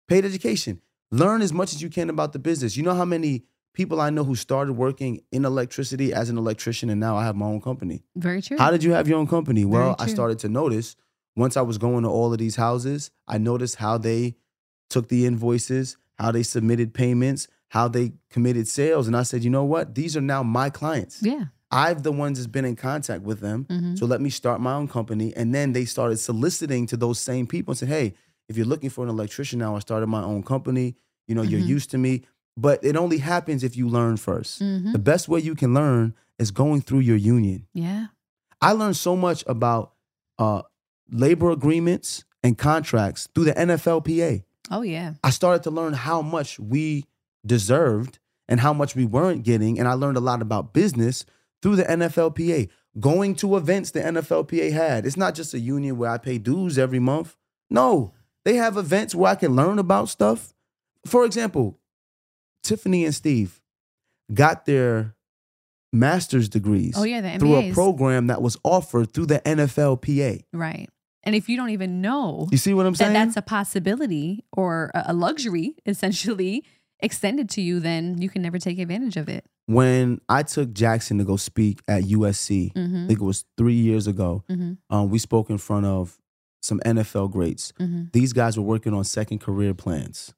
paid 0.06 0.24
education. 0.26 0.80
Learn 1.10 1.40
as 1.40 1.52
much 1.52 1.72
as 1.74 1.80
you 1.80 1.88
can 1.88 2.10
about 2.10 2.34
the 2.34 2.38
business. 2.38 2.76
You 2.76 2.82
know 2.82 2.94
how 2.94 3.06
many 3.06 3.44
people 3.72 4.00
I 4.02 4.10
know 4.10 4.24
who 4.24 4.34
started 4.34 4.74
working 4.74 5.20
in 5.32 5.46
electricity 5.46 6.12
as 6.12 6.28
an 6.28 6.36
electrician 6.36 6.90
and 6.90 7.00
now 7.00 7.16
I 7.16 7.24
have 7.24 7.36
my 7.36 7.46
own 7.46 7.62
company. 7.62 8.02
Very 8.16 8.42
true. 8.42 8.58
How 8.58 8.70
did 8.70 8.82
you 8.84 8.92
have 8.92 9.08
your 9.08 9.18
own 9.18 9.26
company? 9.28 9.64
Well, 9.64 9.96
I 9.98 10.08
started 10.08 10.38
to 10.40 10.48
notice 10.50 10.94
once 11.36 11.56
I 11.56 11.62
was 11.62 11.78
going 11.78 12.02
to 12.02 12.10
all 12.10 12.32
of 12.32 12.38
these 12.38 12.56
houses, 12.56 13.10
I 13.26 13.38
noticed 13.38 13.76
how 13.76 13.96
they 13.96 14.36
took 14.90 15.08
the 15.08 15.26
invoices, 15.26 15.96
how 16.18 16.32
they 16.32 16.42
submitted 16.42 16.94
payments, 16.94 17.48
how 17.68 17.88
they 17.88 18.12
committed 18.30 18.66
sales. 18.68 19.06
And 19.06 19.16
I 19.16 19.22
said, 19.22 19.44
you 19.44 19.50
know 19.50 19.64
what? 19.64 19.94
These 19.94 20.16
are 20.16 20.20
now 20.22 20.42
my 20.42 20.70
clients. 20.70 21.22
yeah. 21.22 21.44
I've 21.70 22.02
the 22.02 22.12
ones 22.12 22.38
that's 22.38 22.46
been 22.46 22.64
in 22.64 22.76
contact 22.76 23.22
with 23.24 23.40
them. 23.40 23.66
Mm-hmm. 23.68 23.96
So 23.96 24.06
let 24.06 24.22
me 24.22 24.30
start 24.30 24.58
my 24.62 24.72
own 24.72 24.88
company. 24.88 25.34
And 25.36 25.54
then 25.54 25.74
they 25.74 25.84
started 25.84 26.16
soliciting 26.16 26.86
to 26.86 26.96
those 26.96 27.20
same 27.20 27.46
people 27.46 27.72
and 27.72 27.78
said, 27.78 27.90
hey, 27.90 28.14
if 28.48 28.56
you're 28.56 28.64
looking 28.64 28.88
for 28.88 29.04
an 29.04 29.10
electrician 29.10 29.58
now, 29.58 29.76
I 29.76 29.80
started 29.80 30.06
my 30.06 30.22
own 30.22 30.42
company. 30.42 30.96
You 31.26 31.34
know, 31.34 31.42
you're 31.42 31.60
Mhm. 31.60 31.66
used 31.66 31.90
to 31.90 31.98
me. 31.98 32.22
But 32.56 32.82
it 32.82 32.96
only 32.96 33.18
happens 33.18 33.62
if 33.62 33.76
you 33.76 33.86
learn 33.86 34.16
1st 34.16 34.62
Mhm. 34.62 34.92
The 34.92 34.98
best 34.98 35.28
way 35.28 35.40
you 35.40 35.54
can 35.54 35.74
learn 35.74 36.14
is 36.38 36.50
going 36.50 36.80
through 36.80 37.00
your 37.00 37.18
union. 37.18 37.66
Yeah. 37.74 38.06
I 38.62 38.72
learned 38.72 38.96
so 38.96 39.14
much 39.14 39.44
about 39.46 39.92
uh, 40.38 40.62
labor 41.10 41.50
agreements 41.50 42.24
and 42.42 42.56
contracts 42.56 43.28
through 43.34 43.44
the 43.44 43.58
NFLPA. 43.58 44.42
Oh 44.70 44.82
yeah. 44.82 45.14
I 45.22 45.30
started 45.30 45.62
to 45.64 45.70
learn 45.70 45.94
how 45.94 46.22
much 46.22 46.58
we 46.58 47.04
deserved 47.44 48.18
and 48.48 48.60
how 48.60 48.72
much 48.72 48.94
we 48.94 49.04
weren't 49.04 49.44
getting. 49.44 49.78
And 49.78 49.88
I 49.88 49.92
learned 49.92 50.16
a 50.16 50.20
lot 50.20 50.42
about 50.42 50.72
business 50.72 51.24
through 51.62 51.76
the 51.76 51.84
NFLPA. 51.84 52.68
Going 52.98 53.34
to 53.36 53.56
events 53.56 53.90
the 53.90 54.00
NFLPA 54.00 54.72
had. 54.72 55.06
It's 55.06 55.16
not 55.16 55.34
just 55.34 55.54
a 55.54 55.58
union 55.58 55.98
where 55.98 56.10
I 56.10 56.18
pay 56.18 56.38
dues 56.38 56.78
every 56.78 56.98
month. 56.98 57.36
No, 57.70 58.12
they 58.44 58.54
have 58.54 58.76
events 58.76 59.14
where 59.14 59.30
I 59.30 59.34
can 59.34 59.54
learn 59.54 59.78
about 59.78 60.08
stuff. 60.08 60.52
For 61.06 61.24
example, 61.24 61.78
Tiffany 62.62 63.04
and 63.04 63.14
Steve 63.14 63.60
got 64.32 64.66
their 64.66 65.14
master's 65.92 66.48
degrees 66.48 66.94
Oh 66.96 67.04
yeah. 67.04 67.20
The 67.20 67.38
through 67.38 67.56
a 67.56 67.72
program 67.72 68.26
that 68.26 68.42
was 68.42 68.56
offered 68.62 69.12
through 69.12 69.26
the 69.26 69.40
NFLPA. 69.40 70.44
Right. 70.52 70.88
And 71.28 71.36
if 71.36 71.48
you 71.48 71.56
don't 71.56 71.70
even 71.70 72.00
know 72.00 72.48
You 72.50 72.58
see 72.58 72.72
what 72.74 72.86
I'm 72.86 72.92
that 72.94 72.98
saying? 72.98 73.12
that's 73.12 73.36
a 73.36 73.42
possibility 73.42 74.44
or 74.52 74.90
a 74.94 75.12
luxury 75.12 75.74
essentially 75.86 76.64
extended 77.00 77.48
to 77.50 77.60
you, 77.60 77.78
then 77.80 78.20
you 78.20 78.28
can 78.28 78.42
never 78.42 78.58
take 78.58 78.78
advantage 78.78 79.16
of 79.16 79.28
it. 79.28 79.44
when 79.66 80.20
I 80.28 80.42
took 80.42 80.72
Jackson 80.72 81.18
to 81.18 81.24
go 81.24 81.36
speak 81.36 81.80
at 81.86 82.02
USC, 82.04 82.72
I 82.74 82.78
Mm-hmm. 82.78 83.06
think 83.06 83.20
it 83.20 83.24
was 83.24 83.44
three 83.56 83.74
years 83.88 84.06
ago, 84.06 84.42
Mm-hmm. 84.50 84.72
um, 84.94 85.10
we 85.10 85.18
spoke 85.18 85.50
in 85.50 85.58
front 85.58 85.86
of 85.86 86.18
some 86.60 86.80
NFL 86.80 87.30
greats. 87.30 87.72
Mm-hmm. 87.78 88.04
These 88.12 88.32
guys 88.32 88.56
were 88.58 88.64
working 88.64 88.92
on 88.94 89.04
second 89.04 89.38
career 89.40 89.74
plans. 89.74 90.34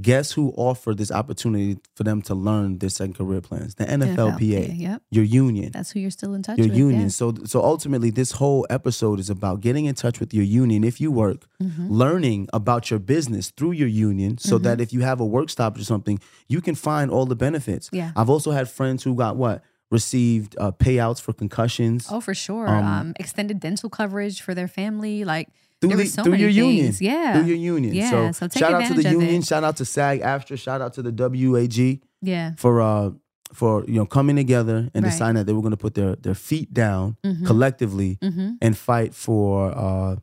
Guess 0.00 0.32
who 0.32 0.52
offered 0.56 0.96
this 0.98 1.10
opportunity 1.10 1.78
for 1.96 2.04
them 2.04 2.22
to 2.22 2.34
learn 2.34 2.78
their 2.78 2.88
second 2.88 3.14
career 3.14 3.40
plans? 3.40 3.74
The 3.74 3.84
NFLPA, 3.84 4.78
Yep. 4.78 5.02
your 5.10 5.24
union. 5.24 5.72
That's 5.72 5.90
who 5.90 5.98
you're 6.00 6.10
still 6.12 6.34
in 6.34 6.42
touch 6.42 6.56
Your 6.58 6.68
with. 6.68 6.76
Your 6.76 6.86
union. 6.90 7.02
yeah. 7.06 7.08
So 7.08 7.34
so 7.46 7.62
ultimately 7.64 8.10
this 8.10 8.32
whole 8.32 8.64
episode 8.70 9.18
is 9.18 9.28
about 9.28 9.60
getting 9.60 9.86
in 9.86 9.94
touch 9.96 10.20
with 10.20 10.32
your 10.32 10.44
union 10.44 10.84
if 10.84 11.00
you 11.00 11.10
work, 11.10 11.46
Mhm. 11.62 11.86
learning 11.90 12.48
about 12.52 12.90
your 12.90 13.00
business 13.00 13.50
through 13.56 13.72
your 13.72 13.88
union 13.88 14.38
so 14.38 14.58
Mhm. 14.58 14.62
that 14.62 14.80
if 14.80 14.92
you 14.92 15.00
have 15.00 15.20
a 15.20 15.26
work 15.26 15.50
stoppage 15.50 15.82
or 15.82 15.84
something, 15.84 16.20
you 16.48 16.60
can 16.60 16.74
find 16.76 17.10
all 17.10 17.26
the 17.26 17.36
benefits. 17.36 17.90
Yeah. 17.92 18.12
I've 18.14 18.30
also 18.30 18.52
had 18.52 18.68
friends 18.68 19.02
who 19.02 19.14
got 19.14 19.36
what? 19.36 19.62
Received 19.90 20.54
uh, 20.58 20.70
payouts 20.72 21.20
for 21.20 21.32
concussions. 21.32 22.08
Oh, 22.10 22.20
for 22.20 22.34
sure. 22.34 22.68
Um, 22.68 22.84
Um, 22.84 23.12
extended 23.18 23.58
dental 23.58 23.88
coverage 23.88 24.42
for 24.42 24.54
their 24.54 24.68
family. 24.68 25.24
Like 25.24 25.48
through, 25.80 25.88
there 25.90 25.98
the, 25.98 26.06
so 26.06 26.22
through 26.24 26.32
many 26.32 26.42
your 26.42 26.50
union. 26.50 26.94
Yeah. 27.00 27.32
Through 27.34 27.46
your 27.46 27.56
union. 27.76 27.94
Yeah, 27.94 28.10
So, 28.32 28.32
so 28.48 28.58
shout 28.58 28.74
out 28.74 28.86
to 28.88 28.94
the 28.94 29.08
union. 29.10 29.36
it. 29.42 29.46
Shout 29.46 29.64
out 29.64 29.76
to 29.78 29.84
SAG 29.86 30.20
AFTRA. 30.20 30.58
Shout 30.58 30.82
out 30.82 30.92
to 30.94 31.02
the 31.02 31.10
WAG 31.12 32.00
yeah. 32.20 32.52
for 32.56 32.82
uh 32.82 33.10
for 33.54 33.82
you 33.86 33.94
know 33.94 34.04
coming 34.04 34.36
together 34.36 34.90
and 34.92 35.04
Right. 35.04 35.10
deciding 35.10 35.36
that 35.36 35.46
they 35.46 35.54
were 35.54 35.62
going 35.62 35.70
to 35.78 35.78
put 35.78 35.94
their 35.94 36.16
their 36.16 36.34
feet 36.34 36.74
down 36.74 37.16
Mhm. 37.24 37.46
collectively 37.46 38.18
Mm-hmm. 38.20 38.50
and 38.60 38.76
fight 38.76 39.14
for 39.14 39.72
uh 39.74 40.16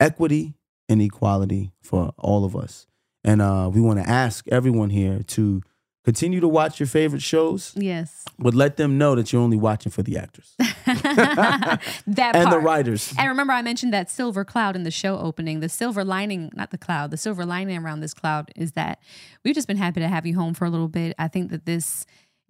equity 0.00 0.54
and 0.88 1.02
equality 1.02 1.72
for 1.82 2.12
all 2.16 2.44
of 2.46 2.56
us. 2.56 2.86
And 3.24 3.42
uh 3.42 3.68
we 3.72 3.80
want 3.82 3.98
to 3.98 4.08
ask 4.08 4.46
everyone 4.48 4.90
here 4.90 5.22
to 5.36 5.60
continue 6.08 6.40
to 6.40 6.48
watch 6.48 6.80
your 6.80 6.86
favorite 6.86 7.22
shows, 7.22 7.72
Yes. 7.76 8.24
but 8.38 8.54
let 8.54 8.76
them 8.76 8.96
know 8.96 9.14
that 9.14 9.30
you're 9.30 9.42
only 9.42 9.56
watching 9.58 9.92
for 9.92 10.02
the 10.02 10.16
actors 10.16 10.54
that 10.58 12.32
and 12.34 12.50
the 12.52 12.58
writers. 12.58 13.12
And 13.18 13.28
remember, 13.28 13.52
I 13.52 13.62
mentioned 13.62 13.92
that 13.92 14.10
silver 14.10 14.44
cloud 14.44 14.74
in 14.76 14.84
the 14.84 14.90
show 14.90 15.18
opening. 15.18 15.60
The 15.60 15.68
silver 15.68 16.04
lining, 16.04 16.50
not 16.54 16.70
the 16.70 16.78
cloud, 16.78 17.10
the 17.10 17.16
silver 17.16 17.44
lining 17.44 17.76
around 17.78 18.00
this 18.00 18.14
cloud 18.14 18.50
is 18.56 18.72
that 18.72 19.00
we've 19.44 19.54
just 19.54 19.68
been 19.68 19.76
happy 19.76 20.00
to 20.00 20.08
have 20.08 20.24
you 20.26 20.34
home 20.34 20.54
for 20.54 20.64
a 20.64 20.70
little 20.70 20.88
bit. 20.88 21.14
I 21.18 21.28
think 21.28 21.50
that 21.50 21.66
this 21.66 22.06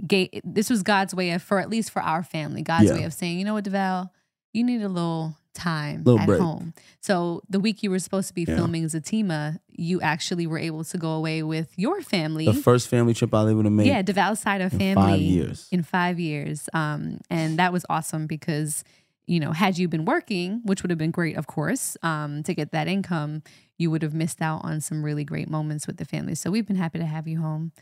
gave, 0.06 0.28
this 0.44 0.70
was 0.70 0.82
God's 0.82 1.14
way 1.14 1.30
of, 1.32 1.42
for 1.42 1.59
at 1.59 1.68
least 1.68 1.90
for 1.90 2.00
our 2.02 2.22
family, 2.22 2.62
God's 2.62 2.86
Yeah. 2.90 2.94
way 2.94 3.02
of 3.04 3.12
saying, 3.12 3.38
you 3.38 3.44
know 3.44 3.54
what, 3.54 3.64
Devale, 3.64 4.11
you 4.52 4.62
need 4.64 4.82
a 4.82 4.88
little 4.88 5.36
time 5.59 6.02
Little 6.04 6.20
at 6.20 6.26
break. 6.26 6.40
home. 6.40 6.72
So 7.00 7.42
the 7.50 7.61
week 7.61 7.82
you 7.82 7.90
were 7.90 7.98
supposed 7.98 8.28
to 8.28 8.34
be 8.34 8.44
Yeah. 8.48 8.56
filming 8.56 8.84
Zatima, 8.86 9.59
you 9.70 10.00
actually 10.00 10.46
were 10.46 10.59
able 10.59 10.84
to 10.84 10.96
go 10.98 11.11
away 11.12 11.42
with 11.42 11.68
your 11.76 12.00
family. 12.00 12.44
The 12.46 12.52
first 12.54 12.88
family 12.88 13.14
trip 13.14 13.34
I 13.34 13.42
was 13.42 13.50
able 13.52 13.62
to 13.64 13.70
make 13.70 13.86
yeah, 13.86 14.02
Devale's 14.02 14.40
side 14.40 14.61
of 14.61 14.72
family 14.72 14.94
five 14.94 15.20
years. 15.20 15.68
in 15.70 15.82
five 15.82 16.18
years. 16.18 16.68
Um, 16.72 17.20
and 17.30 17.59
that 17.59 17.72
was 17.72 17.84
awesome 17.90 18.26
because, 18.26 18.82
you 19.26 19.40
know, 19.40 19.52
had 19.52 19.78
you 19.78 19.88
been 19.88 20.04
working, 20.04 20.61
which 20.64 20.82
would 20.82 20.90
have 20.90 20.98
been 20.98 21.11
great, 21.11 21.36
of 21.36 21.46
course, 21.46 21.96
um, 22.02 22.42
to 22.44 22.54
get 22.54 22.72
that 22.72 22.88
income, 22.88 23.42
you 23.78 23.90
would 23.90 24.02
have 24.02 24.14
missed 24.14 24.40
out 24.42 24.64
on 24.64 24.80
some 24.80 25.04
really 25.04 25.24
great 25.24 25.48
moments 25.48 25.86
with 25.86 25.98
the 25.98 26.04
family. 26.04 26.34
So 26.34 26.50
we've 26.50 26.66
been 26.66 26.76
happy 26.76 26.98
to 26.98 27.06
have 27.06 27.28
you 27.28 27.40
home. 27.40 27.72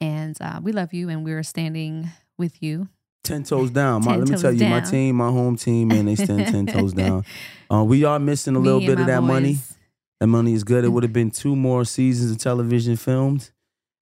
And 0.00 0.36
uh, 0.40 0.60
we 0.62 0.72
love 0.72 0.92
you 0.92 1.08
and 1.08 1.24
we're 1.24 1.42
standing 1.44 2.10
with 2.38 2.62
you. 2.62 2.88
Ten 3.24 3.44
toes 3.44 3.70
down. 3.70 4.04
My, 4.04 4.12
Ten 4.12 4.20
let 4.20 4.28
me 4.30 4.36
tell 4.36 4.52
you, 4.52 4.66
my 4.68 4.80
team, 4.80 5.16
my 5.16 5.28
home 5.28 5.56
team, 5.56 5.88
man, 5.88 6.06
they 6.06 6.16
stand 6.16 6.46
ten 6.46 6.66
toes 6.74 6.92
down. 6.92 7.24
Uh, 7.70 7.84
we 7.84 8.04
are 8.04 8.18
missing 8.18 8.56
a 8.56 8.58
little 8.58 8.80
bit 8.80 8.98
of 8.98 9.06
that 9.06 9.22
money. 9.22 9.54
boys. 9.54 9.76
That 10.20 10.26
money 10.28 10.52
is 10.54 10.64
good. 10.64 10.84
It 10.84 10.88
would 10.88 11.02
have 11.04 11.12
been 11.12 11.30
two 11.30 11.54
more 11.56 11.84
seasons 11.84 12.30
of 12.32 12.38
television 12.38 12.96
filmed 12.96 13.50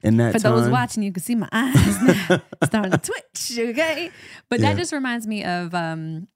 in 0.03 0.17
that 0.19 0.33
For 0.33 0.39
time. 0.39 0.57
those 0.57 0.71
watching, 0.71 1.03
you 1.03 1.13
can 1.13 1.23
see 1.23 1.35
my 1.35 1.49
eyes 1.53 2.03
now 2.03 2.43
starting 2.65 2.93
to 2.93 2.99
twitch. 2.99 3.59
Okay, 3.59 4.11
but 4.49 4.61
Yeah. 4.61 4.71
that 4.73 4.79
just 4.79 4.93
reminds 4.93 5.27
me 5.27 5.45
of 5.45 5.75
um, 5.75 6.29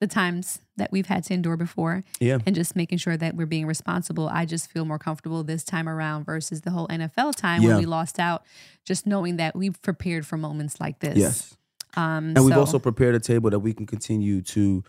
the 0.00 0.06
times 0.06 0.60
that 0.76 0.90
we've 0.92 1.06
had 1.06 1.24
to 1.24 1.34
endure 1.34 1.56
before, 1.56 2.04
Yeah. 2.20 2.38
and 2.46 2.54
just 2.54 2.74
making 2.76 2.98
sure 2.98 3.16
that 3.16 3.34
we're 3.36 3.46
being 3.46 3.66
responsible. 3.66 4.28
I 4.28 4.44
just 4.44 4.70
feel 4.72 4.84
more 4.84 4.98
comfortable 4.98 5.42
this 5.44 5.64
time 5.64 5.88
around 5.88 6.24
versus 6.24 6.60
the 6.62 6.70
whole 6.70 6.86
NFL 6.88 7.32
time 7.36 7.62
Yeah. 7.62 7.68
when 7.70 7.78
we 7.78 7.86
lost 7.86 8.18
out. 8.20 8.44
Just 8.84 9.06
knowing 9.06 9.36
that 9.36 9.54
we've 9.56 9.80
prepared 9.82 10.26
for 10.26 10.36
moments 10.36 10.80
like 10.80 10.98
this. 11.00 11.16
Yes. 11.16 11.56
Um, 11.96 12.32
And 12.36 12.44
we've 12.44 12.56
also 12.56 12.78
prepared 12.78 13.14
a 13.14 13.20
table 13.20 13.50
that 13.50 13.60
we 13.60 13.72
can 13.72 13.86
continue 13.86 14.42
to 14.42 14.82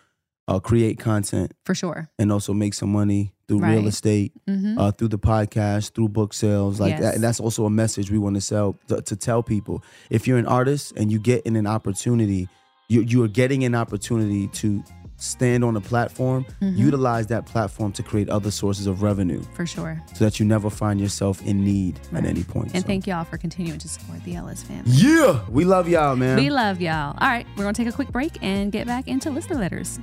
uh, 0.47 0.59
create 0.59 0.99
content 0.99 1.51
for 1.65 1.73
sure. 1.73 2.09
and 2.19 2.31
also 2.31 2.53
make 2.53 2.73
some 2.75 2.91
money 2.91 3.33
through 3.47 3.59
real 3.61 3.79
Right. 3.79 3.87
estate, 3.87 4.31
hmm 4.47 4.77
uh, 4.77 4.91
through 4.91 5.07
the 5.09 5.17
podcast, 5.19 5.93
through 5.93 6.09
book 6.09 6.33
sales, 6.33 6.79
like 6.79 6.91
Yes. 6.91 7.01
that. 7.01 7.15
And 7.15 7.23
that's 7.23 7.39
also 7.39 7.65
a 7.65 7.69
message 7.69 8.11
we 8.11 8.17
want 8.19 8.35
to 8.35 8.41
sell 8.41 8.77
to, 8.87 9.01
to 9.01 9.15
tell 9.15 9.41
people. 9.43 9.83
If 10.09 10.27
you're 10.27 10.37
an 10.37 10.45
artist 10.47 10.93
and 10.97 11.11
you 11.11 11.19
get 11.19 11.43
in 11.45 11.55
an 11.55 11.65
opportunity, 11.67 12.47
you 12.89 13.01
you 13.01 13.23
are 13.23 13.27
getting 13.27 13.63
an 13.63 13.73
opportunity 13.73 14.47
to 14.61 14.83
stand 15.17 15.63
on 15.63 15.75
a 15.77 15.81
platform. 15.81 16.45
Mhm. 16.61 16.77
Utilize 16.77 17.27
that 17.27 17.45
platform 17.45 17.91
to 17.93 18.03
create 18.03 18.29
other 18.29 18.51
sources 18.51 18.85
of 18.87 19.01
revenue, 19.01 19.41
For 19.53 19.65
sure. 19.65 20.01
so 20.13 20.25
that 20.25 20.39
you 20.39 20.45
never 20.45 20.69
find 20.69 20.99
yourself 20.99 21.41
in 21.45 21.63
need 21.63 21.99
Right. 22.11 22.23
at 22.23 22.29
any 22.29 22.43
point. 22.43 22.71
And 22.73 22.81
So- 22.83 22.87
thank 22.87 23.07
y'all 23.07 23.23
for 23.25 23.37
continuing 23.37 23.79
to 23.79 23.87
support 23.87 24.23
the 24.23 24.35
Ellis 24.35 24.63
family. 24.63 24.91
Yeah, 24.91 25.39
we 25.49 25.63
love 25.65 25.87
y'all, 25.87 26.15
man. 26.15 26.37
We 26.37 26.49
love 26.49 26.81
y'all. 26.81 27.15
All 27.19 27.27
right, 27.27 27.45
we're 27.57 27.63
gonna 27.63 27.73
take 27.73 27.87
a 27.87 27.91
quick 27.91 28.11
break 28.11 28.37
and 28.41 28.71
get 28.71 28.85
back 28.87 29.07
into 29.07 29.29
listener 29.29 29.57
letters. 29.57 29.99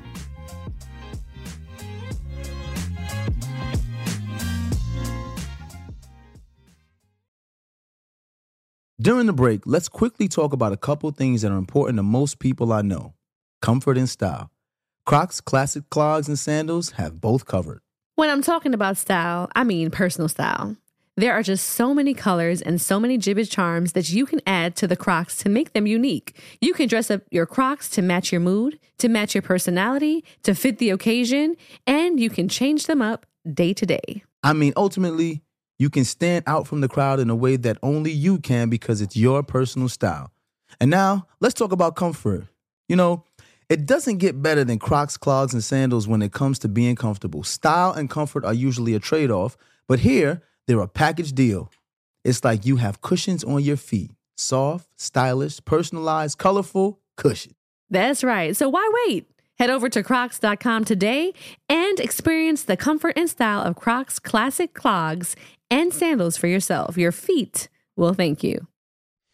During 9.00 9.26
the 9.26 9.32
break, 9.32 9.62
let's 9.66 9.88
quickly 9.88 10.28
talk 10.28 10.52
about 10.52 10.72
a 10.72 10.76
couple 10.76 11.10
things 11.10 11.42
that 11.42 11.50
are 11.50 11.58
important 11.58 11.96
to 11.98 12.02
most 12.02 12.38
people 12.38 12.72
I 12.72 12.82
know 12.82 13.14
comfort 13.60 13.96
and 13.98 14.08
style. 14.08 14.50
Crocs 15.04 15.40
classic 15.40 15.90
clogs 15.90 16.28
and 16.28 16.38
sandals 16.38 16.90
have 16.92 17.20
both 17.20 17.44
covered. 17.44 17.80
When 18.14 18.30
I'm 18.30 18.42
talking 18.42 18.72
about 18.72 18.96
style, 18.96 19.50
I 19.54 19.64
mean 19.64 19.90
personal 19.90 20.28
style. 20.28 20.76
There 21.16 21.32
are 21.32 21.42
just 21.42 21.66
so 21.66 21.92
many 21.92 22.14
colors 22.14 22.62
and 22.62 22.80
so 22.80 23.00
many 23.00 23.18
Jibbitz 23.18 23.50
charms 23.50 23.92
that 23.92 24.10
you 24.10 24.24
can 24.24 24.40
add 24.46 24.76
to 24.76 24.86
the 24.86 24.96
Crocs 24.96 25.36
to 25.38 25.48
make 25.48 25.72
them 25.72 25.86
unique. 25.86 26.40
You 26.60 26.72
can 26.72 26.88
dress 26.88 27.10
up 27.10 27.22
your 27.30 27.46
Crocs 27.46 27.90
to 27.90 28.02
match 28.02 28.30
your 28.30 28.40
mood, 28.40 28.78
to 28.98 29.08
match 29.08 29.34
your 29.34 29.42
personality, 29.42 30.24
to 30.44 30.54
fit 30.54 30.78
the 30.78 30.90
occasion, 30.90 31.56
and 31.86 32.20
you 32.20 32.30
can 32.30 32.48
change 32.48 32.86
them 32.86 33.02
up 33.02 33.26
day 33.52 33.74
to 33.74 33.84
day. 33.84 34.22
I 34.42 34.52
mean, 34.52 34.72
ultimately, 34.76 35.42
you 35.78 35.90
can 35.90 36.04
stand 36.04 36.44
out 36.46 36.68
from 36.68 36.80
the 36.80 36.88
crowd 36.88 37.18
in 37.18 37.28
a 37.28 37.36
way 37.36 37.56
that 37.56 37.76
only 37.82 38.12
you 38.12 38.38
can 38.38 38.70
because 38.70 39.00
it's 39.00 39.16
your 39.16 39.42
personal 39.42 39.88
style. 39.88 40.30
And 40.80 40.90
now, 40.90 41.26
let's 41.40 41.54
talk 41.54 41.72
about 41.72 41.96
comfort. 41.96 42.46
You 42.88 42.96
know, 42.96 43.24
it 43.72 43.86
doesn't 43.86 44.18
get 44.18 44.42
better 44.42 44.64
than 44.64 44.78
Crocs, 44.78 45.16
clogs, 45.16 45.54
and 45.54 45.64
sandals 45.64 46.06
when 46.06 46.20
it 46.20 46.30
comes 46.30 46.58
to 46.58 46.68
being 46.68 46.94
comfortable. 46.94 47.42
Style 47.42 47.90
and 47.92 48.10
comfort 48.10 48.44
are 48.44 48.52
usually 48.52 48.94
a 48.94 48.98
trade 48.98 49.30
off, 49.30 49.56
but 49.88 50.00
here, 50.00 50.42
they're 50.66 50.82
a 50.82 50.86
package 50.86 51.32
deal. 51.32 51.72
It's 52.22 52.44
like 52.44 52.66
you 52.66 52.76
have 52.76 53.00
cushions 53.00 53.42
on 53.42 53.62
your 53.62 53.78
feet 53.78 54.10
soft, 54.36 54.88
stylish, 55.00 55.64
personalized, 55.64 56.36
colorful 56.36 57.00
cushion. 57.16 57.54
That's 57.88 58.22
right. 58.22 58.54
So 58.54 58.68
why 58.68 58.90
wait? 59.06 59.30
Head 59.58 59.70
over 59.70 59.88
to 59.88 60.02
crocs.com 60.02 60.84
today 60.84 61.32
and 61.70 61.98
experience 61.98 62.64
the 62.64 62.76
comfort 62.76 63.14
and 63.16 63.30
style 63.30 63.62
of 63.62 63.76
Crocs 63.76 64.18
classic 64.18 64.74
clogs 64.74 65.34
and 65.70 65.94
sandals 65.94 66.36
for 66.36 66.46
yourself. 66.46 66.98
Your 66.98 67.12
feet 67.12 67.70
will 67.96 68.12
thank 68.12 68.42
you. 68.42 68.66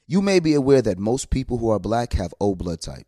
You 0.07 0.22
may 0.22 0.39
be 0.39 0.55
aware 0.55 0.82
that 0.82 0.99
most 0.99 1.30
people 1.30 1.59
who 1.59 1.70
are 1.70 1.80
black 1.80 2.12
have 2.12 2.32
O 2.41 2.55
blood 2.55 2.80
type. 2.80 3.07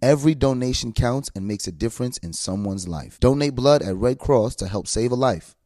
Every 0.00 0.34
donation 0.34 0.92
counts 0.92 1.28
and 1.34 1.46
makes 1.46 1.66
a 1.66 1.72
difference 1.72 2.18
in 2.18 2.32
someone's 2.32 2.86
life. 2.86 3.18
Donate 3.18 3.54
blood 3.54 3.82
at 3.82 3.96
Red 3.96 4.18
Cross 4.18 4.56
to 4.56 4.68
help 4.68 4.86
save 4.86 5.10
a 5.10 5.16
life. 5.16 5.56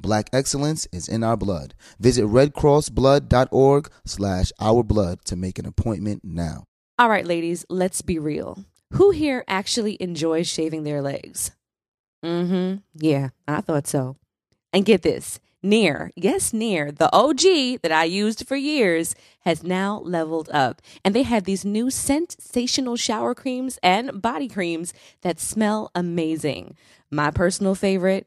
Black 0.00 0.30
excellence 0.32 0.88
is 0.92 1.08
in 1.08 1.22
our 1.22 1.36
blood. 1.36 1.74
Visit 2.00 2.24
redcrossblood.org 2.24 3.90
slash 4.04 4.52
our 4.58 4.82
blood 4.82 5.24
to 5.26 5.36
make 5.36 5.58
an 5.58 5.66
appointment 5.66 6.22
now. 6.24 6.64
All 6.98 7.08
right, 7.08 7.26
ladies, 7.26 7.64
let's 7.68 8.02
be 8.02 8.18
real. 8.18 8.64
Who 8.94 9.10
here 9.10 9.44
actually 9.46 9.96
enjoys 10.00 10.48
shaving 10.48 10.84
their 10.84 11.02
legs? 11.02 11.52
Mm 12.24 12.48
hmm. 12.48 12.76
Yeah, 12.94 13.28
I 13.46 13.60
thought 13.60 13.86
so. 13.86 14.16
And 14.72 14.84
get 14.84 15.02
this 15.02 15.38
Nair, 15.62 16.10
yes, 16.16 16.52
Nair, 16.52 16.90
the 16.90 17.08
OG 17.12 17.82
that 17.82 17.92
I 17.92 18.04
used 18.04 18.48
for 18.48 18.56
years, 18.56 19.14
has 19.42 19.62
now 19.62 20.00
leveled 20.00 20.48
up. 20.50 20.82
And 21.04 21.14
they 21.14 21.22
have 21.22 21.44
these 21.44 21.64
new 21.64 21.88
sensational 21.88 22.96
shower 22.96 23.34
creams 23.34 23.78
and 23.82 24.20
body 24.20 24.48
creams 24.48 24.92
that 25.20 25.38
smell 25.38 25.90
amazing. 25.94 26.76
My 27.10 27.30
personal 27.30 27.76
favorite 27.76 28.26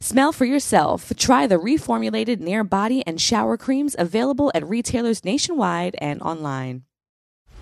Smell 0.00 0.32
for 0.32 0.44
yourself. 0.44 1.12
Try 1.16 1.46
the 1.48 1.56
reformulated 1.56 2.38
Nair 2.40 2.62
body 2.62 3.02
and 3.06 3.20
shower 3.20 3.56
creams 3.56 3.96
available 3.98 4.52
at 4.54 4.66
retailers 4.66 5.24
nationwide 5.24 5.96
and 6.00 6.22
online. 6.22 6.87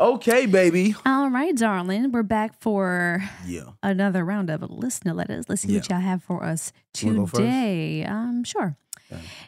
Okay, 0.00 0.46
baby. 0.46 0.94
All 1.04 1.28
right, 1.28 1.54
darling. 1.54 2.10
We're 2.10 2.22
back 2.22 2.58
for 2.58 3.22
Yeah. 3.46 3.72
another 3.82 4.24
round 4.24 4.48
of 4.48 4.62
listener 4.70 5.12
letters. 5.12 5.44
Let's 5.46 5.60
see 5.60 5.74
what 5.76 5.90
y'all 5.90 6.00
have 6.00 6.22
for 6.22 6.42
us 6.42 6.72
Wanna 7.02 7.18
go 7.18 7.26
first? 7.26 7.34
today. 7.42 8.04
Um, 8.06 8.42
sure. 8.44 8.78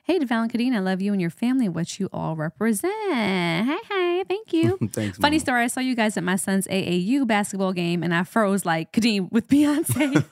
Hey, 0.04 0.18
Devon 0.18 0.48
Kadeen, 0.48 0.74
I 0.74 0.78
love 0.80 1.00
you 1.00 1.12
and 1.12 1.20
your 1.20 1.30
family, 1.30 1.68
what 1.68 1.98
you 2.00 2.08
all 2.12 2.36
represent. 2.36 2.92
Hey, 3.14 3.78
hey, 3.88 4.24
thank 4.28 4.52
you. 4.52 4.78
Thanks, 4.92 5.18
Funny 5.18 5.36
Mom. 5.36 5.40
story, 5.40 5.64
I 5.64 5.66
saw 5.68 5.80
you 5.80 5.94
guys 5.94 6.16
at 6.16 6.24
my 6.24 6.36
son's 6.36 6.66
AAU 6.68 7.26
basketball 7.26 7.72
game 7.72 8.02
and 8.02 8.14
I 8.14 8.24
froze 8.24 8.64
like 8.64 8.92
Kadeen 8.92 9.30
with 9.30 9.48
Beyonce. 9.52 10.24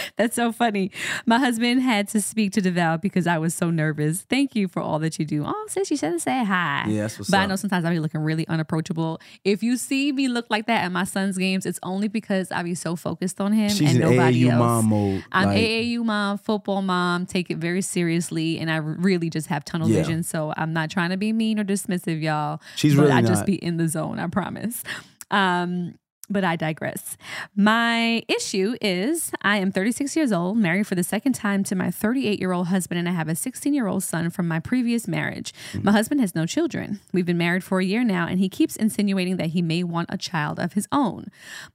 That's 0.16 0.36
so 0.36 0.52
funny. 0.52 0.90
My 1.26 1.38
husband 1.38 1.82
had 1.82 2.08
to 2.08 2.20
speak 2.20 2.52
to 2.52 2.60
Devale 2.62 3.00
because 3.00 3.26
I 3.26 3.38
was 3.38 3.54
so 3.54 3.70
nervous. 3.70 4.22
Thank 4.22 4.54
you 4.54 4.68
for 4.68 4.80
all 4.80 4.98
that 5.00 5.18
you 5.18 5.24
do. 5.24 5.44
Oh, 5.46 5.66
sis, 5.68 5.90
you 5.90 5.96
said 5.96 6.12
to 6.12 6.20
say 6.20 6.44
hi. 6.44 6.84
Yeah, 6.88 7.02
that's 7.02 7.18
what's 7.18 7.30
But 7.30 7.40
I 7.40 7.46
know 7.46 7.56
sometimes 7.56 7.84
I'll 7.84 7.92
be 7.92 7.98
looking 8.00 8.20
really 8.20 8.46
unapproachable. 8.48 9.20
If 9.44 9.62
you 9.62 9.76
see 9.76 10.12
me 10.12 10.28
look 10.28 10.46
like 10.50 10.66
that 10.66 10.84
at 10.84 10.92
my 10.92 11.04
son's 11.04 11.36
games, 11.38 11.66
it's 11.66 11.80
only 11.82 12.08
because 12.08 12.50
I 12.52 12.62
be 12.62 12.74
so 12.74 12.96
focused 12.96 13.40
on 13.40 13.52
him 13.52 13.70
She's 13.70 13.94
and 13.94 14.02
in 14.02 14.10
nobody 14.10 14.44
AAU 14.44 14.50
else. 14.52 14.58
mom 14.60 14.86
mode. 14.88 15.24
I'm 15.32 15.46
like, 15.48 15.58
AAU 15.58 16.04
mom, 16.04 16.38
football 16.38 16.82
mom, 16.82 17.26
take 17.26 17.50
it 17.50 17.58
very 17.58 17.82
seriously, 17.82 18.51
and 18.58 18.70
I 18.70 18.76
really 18.76 19.30
just 19.30 19.46
have 19.48 19.64
tunnel 19.64 19.88
Yeah. 19.88 19.98
vision. 20.02 20.22
So 20.22 20.52
I'm 20.56 20.72
not 20.72 20.90
trying 20.90 21.10
to 21.10 21.16
be 21.16 21.32
mean 21.32 21.58
or 21.58 21.64
dismissive, 21.64 22.22
y'all. 22.22 22.60
She's 22.76 22.96
really 22.96 23.12
I 23.12 23.22
just 23.22 23.46
be 23.46 23.54
in 23.56 23.76
the 23.76 23.88
zone. 23.88 24.18
I 24.18 24.26
promise. 24.28 24.82
Um, 25.30 25.94
but 26.30 26.44
I 26.44 26.56
digress. 26.56 27.16
My 27.54 28.22
issue 28.26 28.74
is 28.80 29.32
I 29.42 29.58
am 29.58 29.70
36 29.70 30.16
years 30.16 30.32
old, 30.32 30.56
married 30.56 30.86
for 30.86 30.94
the 30.94 31.02
second 31.02 31.34
time 31.34 31.62
to 31.64 31.74
my 31.74 31.90
38 31.90 32.38
year 32.40 32.52
old 32.52 32.68
husband, 32.68 32.98
and 32.98 33.08
I 33.08 33.12
have 33.12 33.28
a 33.28 33.34
16 33.34 33.74
year 33.74 33.86
old 33.86 34.02
son 34.02 34.30
from 34.30 34.48
my 34.48 34.58
previous 34.58 35.06
marriage. 35.06 35.52
Mm. 35.72 35.84
My 35.84 35.92
husband 35.92 36.20
has 36.22 36.34
no 36.34 36.46
children. 36.46 37.00
We've 37.12 37.26
been 37.26 37.36
married 37.38 37.64
for 37.64 37.80
a 37.80 37.84
year 37.84 38.02
now, 38.02 38.26
and 38.26 38.38
he 38.38 38.48
keeps 38.48 38.76
insinuating 38.76 39.36
that 39.38 39.48
he 39.48 39.60
may 39.60 39.82
want 39.82 40.08
a 40.10 40.16
child 40.16 40.58
of 40.58 40.72
his 40.72 40.88
own. 40.90 41.26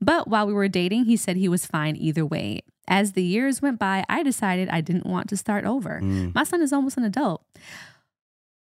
But 0.02 0.28
while 0.28 0.48
we 0.48 0.54
were 0.54 0.68
dating, 0.70 1.06
he 1.06 1.18
said 1.18 1.38
he 1.38 1.50
was 1.50 1.66
fine 1.68 1.96
either 1.96 2.26
way. 2.26 2.62
As 2.88 3.14
the 3.14 3.24
years 3.24 3.62
went 3.62 3.80
by, 3.80 4.06
I 4.08 4.24
decided 4.24 4.70
I 4.70 4.82
didn't 4.82 5.06
want 5.06 5.30
to 5.30 5.38
start 5.38 5.66
over. 5.66 6.00
Mm. 6.02 6.34
My 6.34 6.44
son 6.44 6.62
is 6.62 6.72
almost 6.72 6.98
an 6.98 7.04
adult 7.04 7.44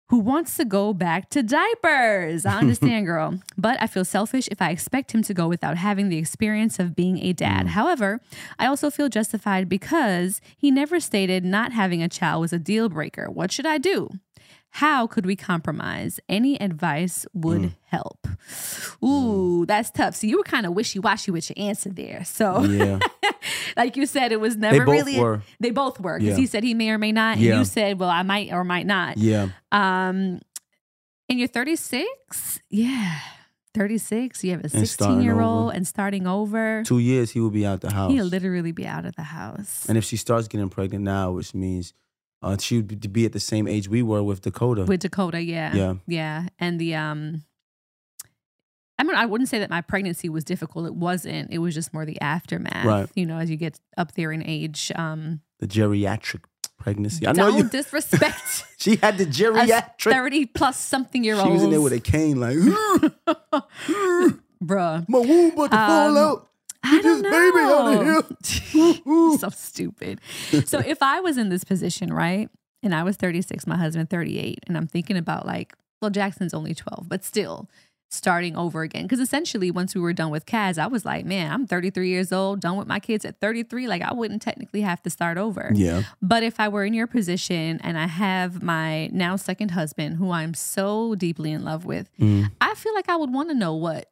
who 0.09 0.19
wants 0.19 0.57
to 0.57 0.65
go 0.65 0.95
back 0.95 1.29
to 1.31 1.43
diapers. 1.43 2.47
I 2.47 2.59
understand, 2.59 3.07
girl. 3.13 3.41
But 3.59 3.81
I 3.81 3.87
feel 3.87 4.05
selfish 4.05 4.49
if 4.51 4.63
I 4.63 4.71
expect 4.71 5.13
him 5.13 5.23
to 5.23 5.35
go 5.35 5.49
without 5.49 5.77
having 5.77 6.09
the 6.09 6.17
experience 6.17 6.79
of 6.79 6.97
being 6.97 7.19
a 7.19 7.35
dad. 7.35 7.69
However, 7.69 8.21
I 8.59 8.67
also 8.67 8.91
feel 8.91 9.11
justified 9.11 9.69
because 9.69 10.41
he 10.57 10.71
never 10.71 10.99
stated 10.99 11.45
not 11.45 11.73
having 11.73 12.03
a 12.03 12.09
child 12.09 12.41
was 12.41 12.55
a 12.55 12.59
deal 12.59 12.89
breaker. 12.89 13.31
What 13.31 13.53
should 13.53 13.67
I 13.67 13.77
do? 13.77 14.09
How 14.71 15.07
could 15.07 15.25
we 15.27 15.35
compromise? 15.35 16.21
Any 16.29 16.61
advice 16.61 17.27
would 17.33 17.73
help. 17.87 18.27
Ooh, 19.05 19.65
that's 19.67 19.91
tough. 19.91 20.15
So 20.15 20.27
you 20.27 20.37
were 20.39 20.45
kind 20.45 20.67
of 20.67 20.75
wishy 20.75 20.99
washy 20.99 21.31
with 21.31 21.49
your 21.51 21.67
answer 21.69 21.89
there. 21.89 22.25
So, 22.25 22.63
Yeah. 22.65 22.99
like 23.77 23.97
you 23.97 24.07
said, 24.07 24.31
it 24.31 24.41
was 24.41 24.57
never 24.57 24.85
both 24.85 24.93
really. 24.93 25.19
were. 25.19 25.43
They 25.59 25.71
both 25.71 25.99
were 26.01 26.19
because 26.19 26.37
Yeah. 26.37 26.41
he 26.41 26.47
said 26.47 26.63
he 26.65 26.75
may 26.75 26.91
or 26.91 26.99
may 26.99 27.13
not, 27.13 27.37
and 27.39 27.45
you 27.45 27.65
said, 27.65 27.99
"Well, 27.99 28.11
I 28.11 28.23
might 28.23 28.53
or 28.53 28.63
might 28.65 28.87
not." 28.87 29.17
Yeah. 29.17 29.49
Um, 29.73 30.41
and 31.31 31.39
you're 31.39 31.49
36. 31.49 32.61
Yeah, 32.71 33.19
36. 33.75 34.45
You 34.45 34.53
have 34.53 34.65
a 34.65 34.69
16 34.69 35.23
year 35.23 35.41
old 35.41 35.69
over. 35.69 35.77
and 35.77 35.87
starting 35.87 36.27
over. 36.27 36.83
Two 36.85 36.99
years 36.99 37.31
he 37.33 37.41
will 37.41 37.51
be 37.51 37.67
out 37.67 37.75
of 37.75 37.81
the 37.81 37.93
house. 37.93 38.13
He'll 38.13 38.25
literally 38.27 38.73
be 38.73 38.87
out 38.87 39.05
of 39.07 39.17
the 39.17 39.23
house. 39.25 39.87
and 39.89 39.97
if 39.99 40.05
she 40.05 40.17
starts 40.17 40.47
getting 40.49 40.69
pregnant 40.69 41.05
now, 41.05 41.33
which 41.33 41.55
means 41.55 41.95
uh, 42.43 42.57
she 42.59 42.77
would 42.79 43.13
be 43.13 43.25
at 43.25 43.33
the 43.33 43.41
same 43.41 43.67
age 43.69 43.89
we 43.89 44.03
were 44.03 44.23
with 44.23 44.43
Dakota. 44.43 44.85
with 44.85 45.01
Dakota, 45.01 45.41
yeah, 45.43 45.75
Yeah. 45.75 45.95
yeah, 46.07 46.49
and 46.59 46.79
the 46.81 46.95
um. 46.95 47.45
I 49.01 49.05
mean, 49.05 49.15
I 49.15 49.27
wouldn't 49.27 49.49
say 49.49 49.61
that 49.61 49.71
my 49.71 49.81
pregnancy 49.81 50.29
was 50.29 50.43
difficult. 50.43 50.85
It 50.87 50.95
wasn't. 50.97 51.53
It 51.53 51.59
was 51.59 51.73
just 51.73 51.95
more 51.95 52.05
the 52.05 52.21
aftermath. 52.21 52.85
Right. 52.85 53.09
You 53.15 53.27
know, 53.27 53.39
as 53.39 53.49
you 53.49 53.57
get 53.57 53.79
up 53.97 54.13
there 54.15 54.33
in 54.33 54.43
age. 54.45 54.91
Um, 54.97 55.41
the 55.61 55.69
geriatric 55.69 56.41
pregnancy. 56.79 57.25
I 57.25 57.31
know 57.33 57.49
don't 57.51 57.59
you. 57.59 57.69
disrespect 57.69 58.65
She 58.77 58.97
had 58.97 59.17
the 59.19 59.25
geriatric. 59.27 60.11
thirty 60.13 60.47
plus 60.47 60.77
something 60.81 61.23
year 61.23 61.37
old. 61.37 61.47
She 61.47 61.53
was 61.53 61.63
in 61.63 61.71
there 61.71 61.81
with 61.81 61.93
a 61.93 62.01
cane, 62.01 62.41
like, 62.41 62.57
bruh. 64.65 65.09
my 65.09 65.19
bruh. 65.19 65.29
womb 65.29 65.53
about 65.53 65.71
to 65.71 65.77
fall 65.77 66.09
Um, 66.09 66.17
out. 66.17 66.48
I 66.83 67.01
don't 67.03 67.23
know. 67.23 67.31
Baby 67.31 67.59
out 67.59 69.03
of 69.33 69.41
so 69.41 69.49
stupid. 69.51 70.21
So 70.67 70.79
if 70.79 71.03
I 71.03 71.21
was 71.21 71.37
in 71.37 71.49
this 71.49 71.65
position, 71.65 72.13
right, 72.13 72.49
and 72.83 72.95
I 72.95 73.03
was 73.03 73.17
36, 73.17 73.67
my 73.67 73.77
husband 73.77 74.11
38, 74.11 74.61
and 74.67 74.77
I'm 74.77 74.87
thinking 74.87 75.17
about 75.17 75.47
like, 75.47 75.75
well, 76.01 76.11
Jackson's 76.11 76.55
only 76.55 76.75
12, 76.75 77.09
but 77.09 77.25
still 77.25 77.69
starting 78.11 78.57
over 78.57 78.83
again. 78.83 79.03
Because 79.03 79.21
essentially, 79.21 79.71
once 79.71 79.95
we 79.95 80.01
were 80.01 80.13
done 80.13 80.31
with 80.31 80.47
Kaz, 80.47 80.79
I 80.79 80.87
was 80.87 81.05
like, 81.05 81.27
man, 81.27 81.53
I'm 81.53 81.67
33 81.67 82.09
years 82.09 82.33
old, 82.33 82.61
done 82.61 82.77
with 82.77 82.87
my 82.87 83.01
kids 83.01 83.25
at 83.25 83.41
33. 83.41 83.87
Like, 83.89 84.01
I 84.01 84.15
wouldn't 84.15 84.41
technically 84.41 84.81
have 84.83 85.03
to 85.03 85.11
start 85.11 85.37
over. 85.37 85.73
Yeah. 85.75 86.05
But 86.23 86.43
if 86.43 86.59
I 86.61 86.69
were 86.69 86.85
in 86.85 86.95
your 86.95 87.07
position 87.07 87.81
and 87.83 87.99
I 87.99 88.07
have 88.07 88.63
my 88.63 89.09
now 89.09 89.37
second 89.37 89.73
husband, 89.73 90.17
who 90.17 90.31
I'm 90.31 90.55
so 90.55 91.17
deeply 91.17 91.53
in 91.53 91.65
love 91.65 91.85
with, 91.85 92.09
Mm. 92.19 92.51
I 92.61 92.75
feel 92.75 92.95
like 92.95 93.09
I 93.09 93.17
would 93.17 93.33
want 93.33 93.49
to 93.51 93.55
know 93.55 93.75
what 93.75 94.09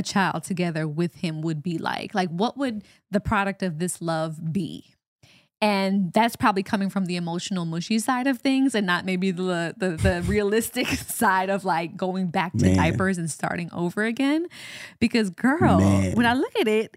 a 0.00 0.02
child 0.02 0.42
together 0.44 0.88
with 0.88 1.14
him 1.16 1.40
would 1.42 1.62
be 1.62 1.78
like. 1.78 2.14
Like, 2.14 2.30
what 2.30 2.56
would 2.58 2.82
the 3.10 3.20
product 3.20 3.62
of 3.62 3.78
this 3.78 4.00
love 4.02 4.52
be? 4.52 4.94
And 5.62 6.10
that's 6.14 6.36
probably 6.36 6.62
coming 6.62 6.88
from 6.88 7.04
the 7.04 7.16
emotional, 7.16 7.66
mushy 7.66 7.98
side 7.98 8.26
of 8.26 8.38
things, 8.38 8.74
and 8.74 8.86
not 8.86 9.04
maybe 9.04 9.30
the 9.30 9.74
the, 9.76 9.90
the 9.90 10.22
realistic 10.26 10.86
side 11.20 11.50
of 11.50 11.64
like 11.66 11.96
going 11.98 12.28
back 12.28 12.52
to 12.52 12.64
Man. 12.64 12.76
diapers 12.76 13.18
and 13.18 13.30
starting 13.30 13.68
over 13.72 14.04
again. 14.04 14.46
Because, 15.00 15.28
girl, 15.28 15.78
Man. 15.80 16.12
when 16.16 16.24
I 16.24 16.32
look 16.32 16.52
at 16.58 16.66
it, 16.66 16.96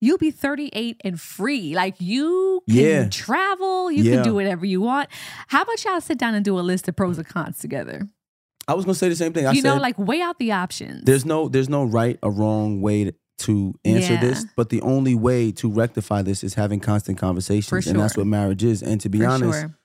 you'll 0.00 0.18
be 0.18 0.30
38 0.30 1.00
and 1.04 1.20
free. 1.20 1.74
Like 1.74 1.96
you 1.98 2.62
can 2.68 2.76
Yeah. 2.78 3.08
travel, 3.08 3.90
you 3.90 4.04
Yeah. 4.04 4.16
can 4.16 4.24
do 4.24 4.34
whatever 4.34 4.64
you 4.64 4.80
want. 4.80 5.08
How 5.48 5.62
about 5.62 5.84
y'all 5.84 6.00
sit 6.00 6.16
down 6.18 6.34
and 6.36 6.44
do 6.44 6.56
a 6.56 6.62
list 6.62 6.86
of 6.86 6.94
pros 6.94 7.18
and 7.18 7.26
cons 7.26 7.58
together? 7.58 8.08
I 8.68 8.74
was 8.74 8.84
gonna 8.84 8.94
say 8.94 9.08
the 9.08 9.16
same 9.16 9.32
thing. 9.32 9.46
I 9.46 9.52
you 9.52 9.62
know, 9.62 9.76
like 9.76 9.98
weigh 9.98 10.20
out 10.22 10.38
the 10.38 10.52
options. 10.52 11.04
there's 11.04 11.24
no 11.24 11.48
there's 11.48 11.68
no 11.68 11.84
right 11.84 12.18
or 12.22 12.30
wrong 12.30 12.80
way 12.80 13.04
to, 13.04 13.14
to 13.38 13.74
answer 13.84 14.14
Yeah. 14.14 14.20
this, 14.20 14.46
but 14.56 14.68
the 14.70 14.80
only 14.82 15.14
way 15.14 15.50
to 15.52 15.70
rectify 15.70 16.22
this 16.22 16.42
is 16.44 16.54
having 16.54 16.80
constant 16.80 17.18
conversations, 17.18 17.68
For 17.84 17.90
and 17.90 17.98
that's 18.00 18.16
what 18.16 18.26
marriage 18.26 18.64
is. 18.64 18.82
And 18.82 19.00
to 19.02 19.08
be 19.08 19.18
For 19.20 19.26
honest, 19.26 19.60
sure. 19.60 19.78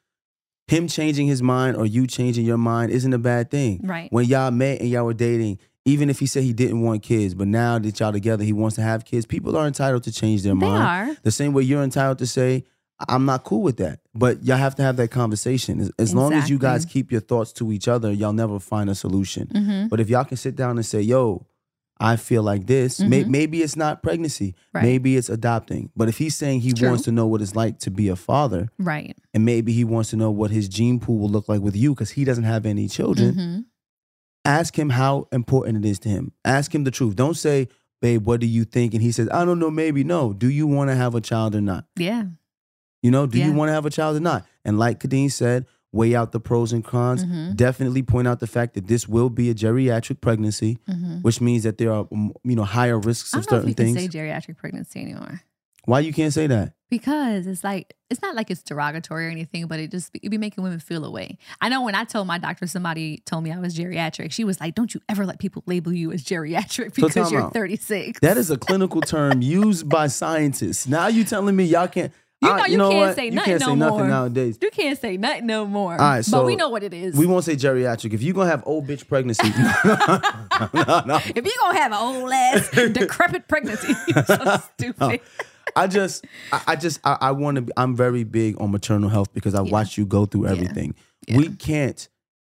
him 0.67 0.88
changing 0.88 1.27
his 1.27 1.41
mind 1.41 1.75
or 1.75 1.86
you 1.86 2.05
changing 2.07 2.45
your 2.45 2.57
mind 2.57 2.91
isn't 2.91 3.13
a 3.13 3.17
bad 3.17 3.49
thing. 3.51 3.82
Right. 3.84 4.07
When 4.11 4.25
y'all 4.25 4.51
met 4.51 4.80
and 4.82 4.89
y'all 4.89 5.05
were 5.05 5.13
dating, 5.15 5.59
even 5.86 6.09
if 6.09 6.19
he 6.19 6.27
said 6.27 6.43
he 6.43 6.53
didn't 6.53 6.82
want 6.82 7.01
kids, 7.01 7.34
but 7.34 7.47
now 7.47 7.80
that 7.80 7.99
y'all 7.99 8.11
together, 8.11 8.43
he 8.43 8.53
wants 8.53 8.75
to 8.75 8.82
have 8.84 9.03
kids. 9.05 9.25
People 9.25 9.57
are 9.57 9.65
entitled 9.65 10.03
to 10.03 10.11
change 10.11 10.43
their 10.43 10.53
They 10.53 10.67
mind. 10.67 11.09
are. 11.11 11.17
The 11.23 11.32
same 11.32 11.53
way 11.53 11.63
you're 11.63 11.82
entitled 11.84 12.19
to 12.19 12.27
say, 12.27 12.65
I'm 13.07 13.25
not 13.25 13.43
cool 13.45 13.61
with 13.61 13.77
that. 13.77 13.99
But 14.13 14.43
y'all 14.43 14.57
have 14.57 14.75
to 14.75 14.83
have 14.83 14.97
that 14.97 15.09
conversation. 15.11 15.79
As, 15.79 15.91
as 15.97 16.13
long 16.13 16.33
as 16.33 16.49
you 16.49 16.57
guys 16.57 16.85
keep 16.85 17.11
your 17.11 17.21
thoughts 17.21 17.53
to 17.53 17.71
each 17.71 17.87
other, 17.87 18.11
y'all 18.11 18.33
never 18.33 18.59
find 18.59 18.89
a 18.89 18.95
solution. 18.95 19.47
Mm-hmm. 19.47 19.87
But 19.87 19.99
if 20.01 20.09
y'all 20.09 20.25
can 20.25 20.37
sit 20.37 20.55
down 20.55 20.77
and 20.77 20.85
say, 20.85 20.99
yo, 21.01 21.45
I 22.01 22.15
feel 22.15 22.43
like 22.43 22.65
this, 22.65 22.99
may, 23.01 23.23
Mhm. 23.23 23.27
maybe 23.29 23.61
it's 23.61 23.75
not 23.75 24.01
pregnancy, 24.01 24.55
Right. 24.73 24.83
maybe 24.83 25.17
it's 25.17 25.29
adopting. 25.29 25.91
But 25.97 26.07
if 26.09 26.17
he's 26.17 26.35
saying 26.35 26.61
he 26.61 26.71
true. 26.73 26.87
wants 26.89 27.03
to 27.03 27.11
know 27.11 27.27
what 27.27 27.41
it's 27.41 27.55
like 27.55 27.79
to 27.79 27.91
be 27.91 28.07
a 28.07 28.15
father, 28.15 28.69
Right. 28.79 29.17
and 29.33 29.43
maybe 29.45 29.73
he 29.73 29.83
wants 29.83 30.09
to 30.11 30.15
know 30.15 30.31
what 30.31 30.49
his 30.51 30.67
gene 30.69 30.99
pool 30.99 31.19
will 31.19 31.29
look 31.29 31.49
like 31.49 31.61
with 31.61 31.75
you 31.75 31.93
because 31.93 32.11
he 32.11 32.23
doesn't 32.23 32.45
have 32.45 32.65
any 32.65 32.87
children, 32.87 33.33
hmm 33.33 33.59
ask 34.45 34.79
him 34.79 34.89
how 34.89 35.27
important 35.31 35.85
it 35.85 35.87
is 35.87 35.99
to 35.99 36.09
him. 36.09 36.31
Ask 36.45 36.73
him 36.73 36.83
the 36.85 36.91
truth. 36.91 37.15
Don't 37.15 37.35
say, 37.35 37.67
babe, 38.01 38.25
what 38.25 38.39
do 38.39 38.47
you 38.47 38.63
think? 38.63 38.93
And 38.93 39.03
he 39.03 39.11
says, 39.11 39.27
I 39.31 39.43
don't 39.45 39.59
know, 39.59 39.69
maybe. 39.69 40.03
No. 40.03 40.33
Do 40.33 40.49
you 40.49 40.65
want 40.65 40.89
to 40.89 40.95
have 40.95 41.13
a 41.13 41.21
child 41.21 41.53
or 41.55 41.61
not? 41.61 41.85
Yeah. 41.97 42.23
You 43.01 43.11
know, 43.11 43.25
do 43.27 43.39
you 43.39 43.53
want 43.53 43.69
to 43.69 43.73
have 43.73 43.85
a 43.85 43.89
child 43.89 44.17
or 44.17 44.19
not? 44.19 44.45
And 44.65 44.77
like 44.77 44.99
Kadeen 44.99 45.31
said, 45.31 45.65
weigh 45.91 46.15
out 46.15 46.31
the 46.33 46.39
pros 46.39 46.71
and 46.73 46.83
cons. 46.83 47.23
Mhm. 47.25 47.55
Definitely 47.55 48.03
point 48.03 48.27
out 48.27 48.39
the 48.39 48.47
fact 48.47 48.73
that 48.75 48.87
this 48.87 49.07
will 49.07 49.29
be 49.29 49.49
a 49.49 49.55
geriatric 49.55 50.21
pregnancy, 50.21 50.77
hmm 50.87 51.17
which 51.21 51.41
means 51.41 51.63
that 51.63 51.77
there 51.77 51.91
are 51.91 52.07
um, 52.11 52.33
you 52.43 52.55
know 52.55 52.63
higher 52.63 52.99
risks 52.99 53.33
I 53.33 53.39
of 53.39 53.45
don't 53.45 53.51
know 53.51 53.57
if 53.57 53.61
certain 53.63 53.73
can 53.85 53.95
things. 53.95 54.11
say 54.13 54.19
geriatric 54.19 54.57
pregnancy 54.57 55.01
anymore 55.01 55.41
Why 55.85 55.99
you 56.01 56.13
can't 56.13 56.31
say 56.33 56.47
that? 56.47 56.73
because 56.89 57.45
it's 57.45 57.63
like 57.63 57.95
it's 58.09 58.21
not 58.23 58.33
like 58.35 58.49
it's 58.49 58.63
derogatory 58.63 59.27
or 59.27 59.29
anything, 59.29 59.67
but 59.67 59.79
it 59.79 59.91
just 59.91 60.09
it 60.15 60.29
be 60.29 60.37
making 60.39 60.63
women 60.63 60.79
feel 60.79 61.05
away. 61.05 61.37
I 61.61 61.69
know 61.69 61.83
when 61.83 61.93
I 61.93 62.03
told 62.03 62.25
my 62.27 62.39
doctor 62.39 62.65
somebody 62.67 63.21
told 63.27 63.43
me 63.43 63.51
I 63.51 63.59
was 63.59 63.75
geriatric, 63.77 64.31
she 64.31 64.43
was 64.43 64.59
like, 64.59 64.73
"Don't 64.75 64.93
you 64.95 65.01
ever 65.07 65.25
let 65.25 65.37
people 65.39 65.61
label 65.67 65.93
you 65.93 66.11
as 66.11 66.23
geriatric 66.23 66.95
because 66.95 67.13
time 67.13 67.31
you're 67.31 67.41
out. 67.43 67.53
36." 67.53 68.19
That 68.21 68.37
is 68.37 68.49
a 68.49 68.57
clinical 68.57 69.01
term 69.03 69.41
used 69.43 69.87
by 69.89 70.07
scientists. 70.07 70.87
Now 70.87 71.07
you 71.07 71.23
telling 71.23 71.55
me 71.55 71.65
y'all 71.65 71.87
can't? 71.87 72.11
You 72.41 72.49
I- 72.49 72.57
know 72.57 72.65
you 72.65 72.77
can't 72.77 72.95
what? 72.95 73.15
say 73.15 73.25
you 73.25 73.31
nothing 73.31 73.45
can't 73.51 73.61
no 73.61 73.67
say 73.67 73.75
nothing 73.75 73.97
more. 73.97 74.07
nowadays. 74.07 74.57
you 74.61 74.71
can't 74.71 74.97
say 74.99 75.17
nothing 75.17 75.45
no 75.45 75.65
more. 75.65 75.91
All 75.93 75.97
right, 75.97 76.23
so 76.23 76.39
but 76.39 76.45
we 76.45 76.55
know 76.55 76.69
what 76.69 76.83
it 76.83 76.93
is. 76.93 77.15
We 77.15 77.25
won't 77.25 77.43
say 77.43 77.55
geriatric. 77.57 78.13
If 78.13 78.21
you're 78.21 78.33
gonna 78.33 78.49
have 78.49 78.63
old 78.65 78.87
bitch 78.87 79.07
pregnancy, 79.07 79.49
no, 80.73 81.01
no. 81.05 81.15
if 81.17 81.35
you're 81.35 81.53
gonna 81.59 81.77
have 81.79 81.91
an 81.91 81.97
old 81.97 82.31
ass 82.31 82.69
decrepit 82.93 83.47
pregnancy, 83.47 83.93
you're 84.07 84.23
so 84.25 84.57
stupid. 84.77 85.21
I 85.75 85.87
just, 85.87 86.25
I, 86.51 86.61
I 86.67 86.75
just, 86.75 86.99
I, 87.03 87.17
I 87.21 87.31
want 87.31 87.55
to. 87.55 87.61
be 87.63 87.71
I'm 87.77 87.95
very 87.95 88.23
big 88.23 88.59
on 88.61 88.71
maternal 88.71 89.09
health 89.09 89.33
because 89.33 89.53
I 89.53 89.61
Yeah. 89.63 89.71
watched 89.71 89.97
you 89.97 90.05
go 90.05 90.25
through 90.25 90.45
Yeah. 90.45 90.51
everything. 90.51 90.95
Yeah. 91.27 91.37
We 91.37 91.49
can't 91.49 92.07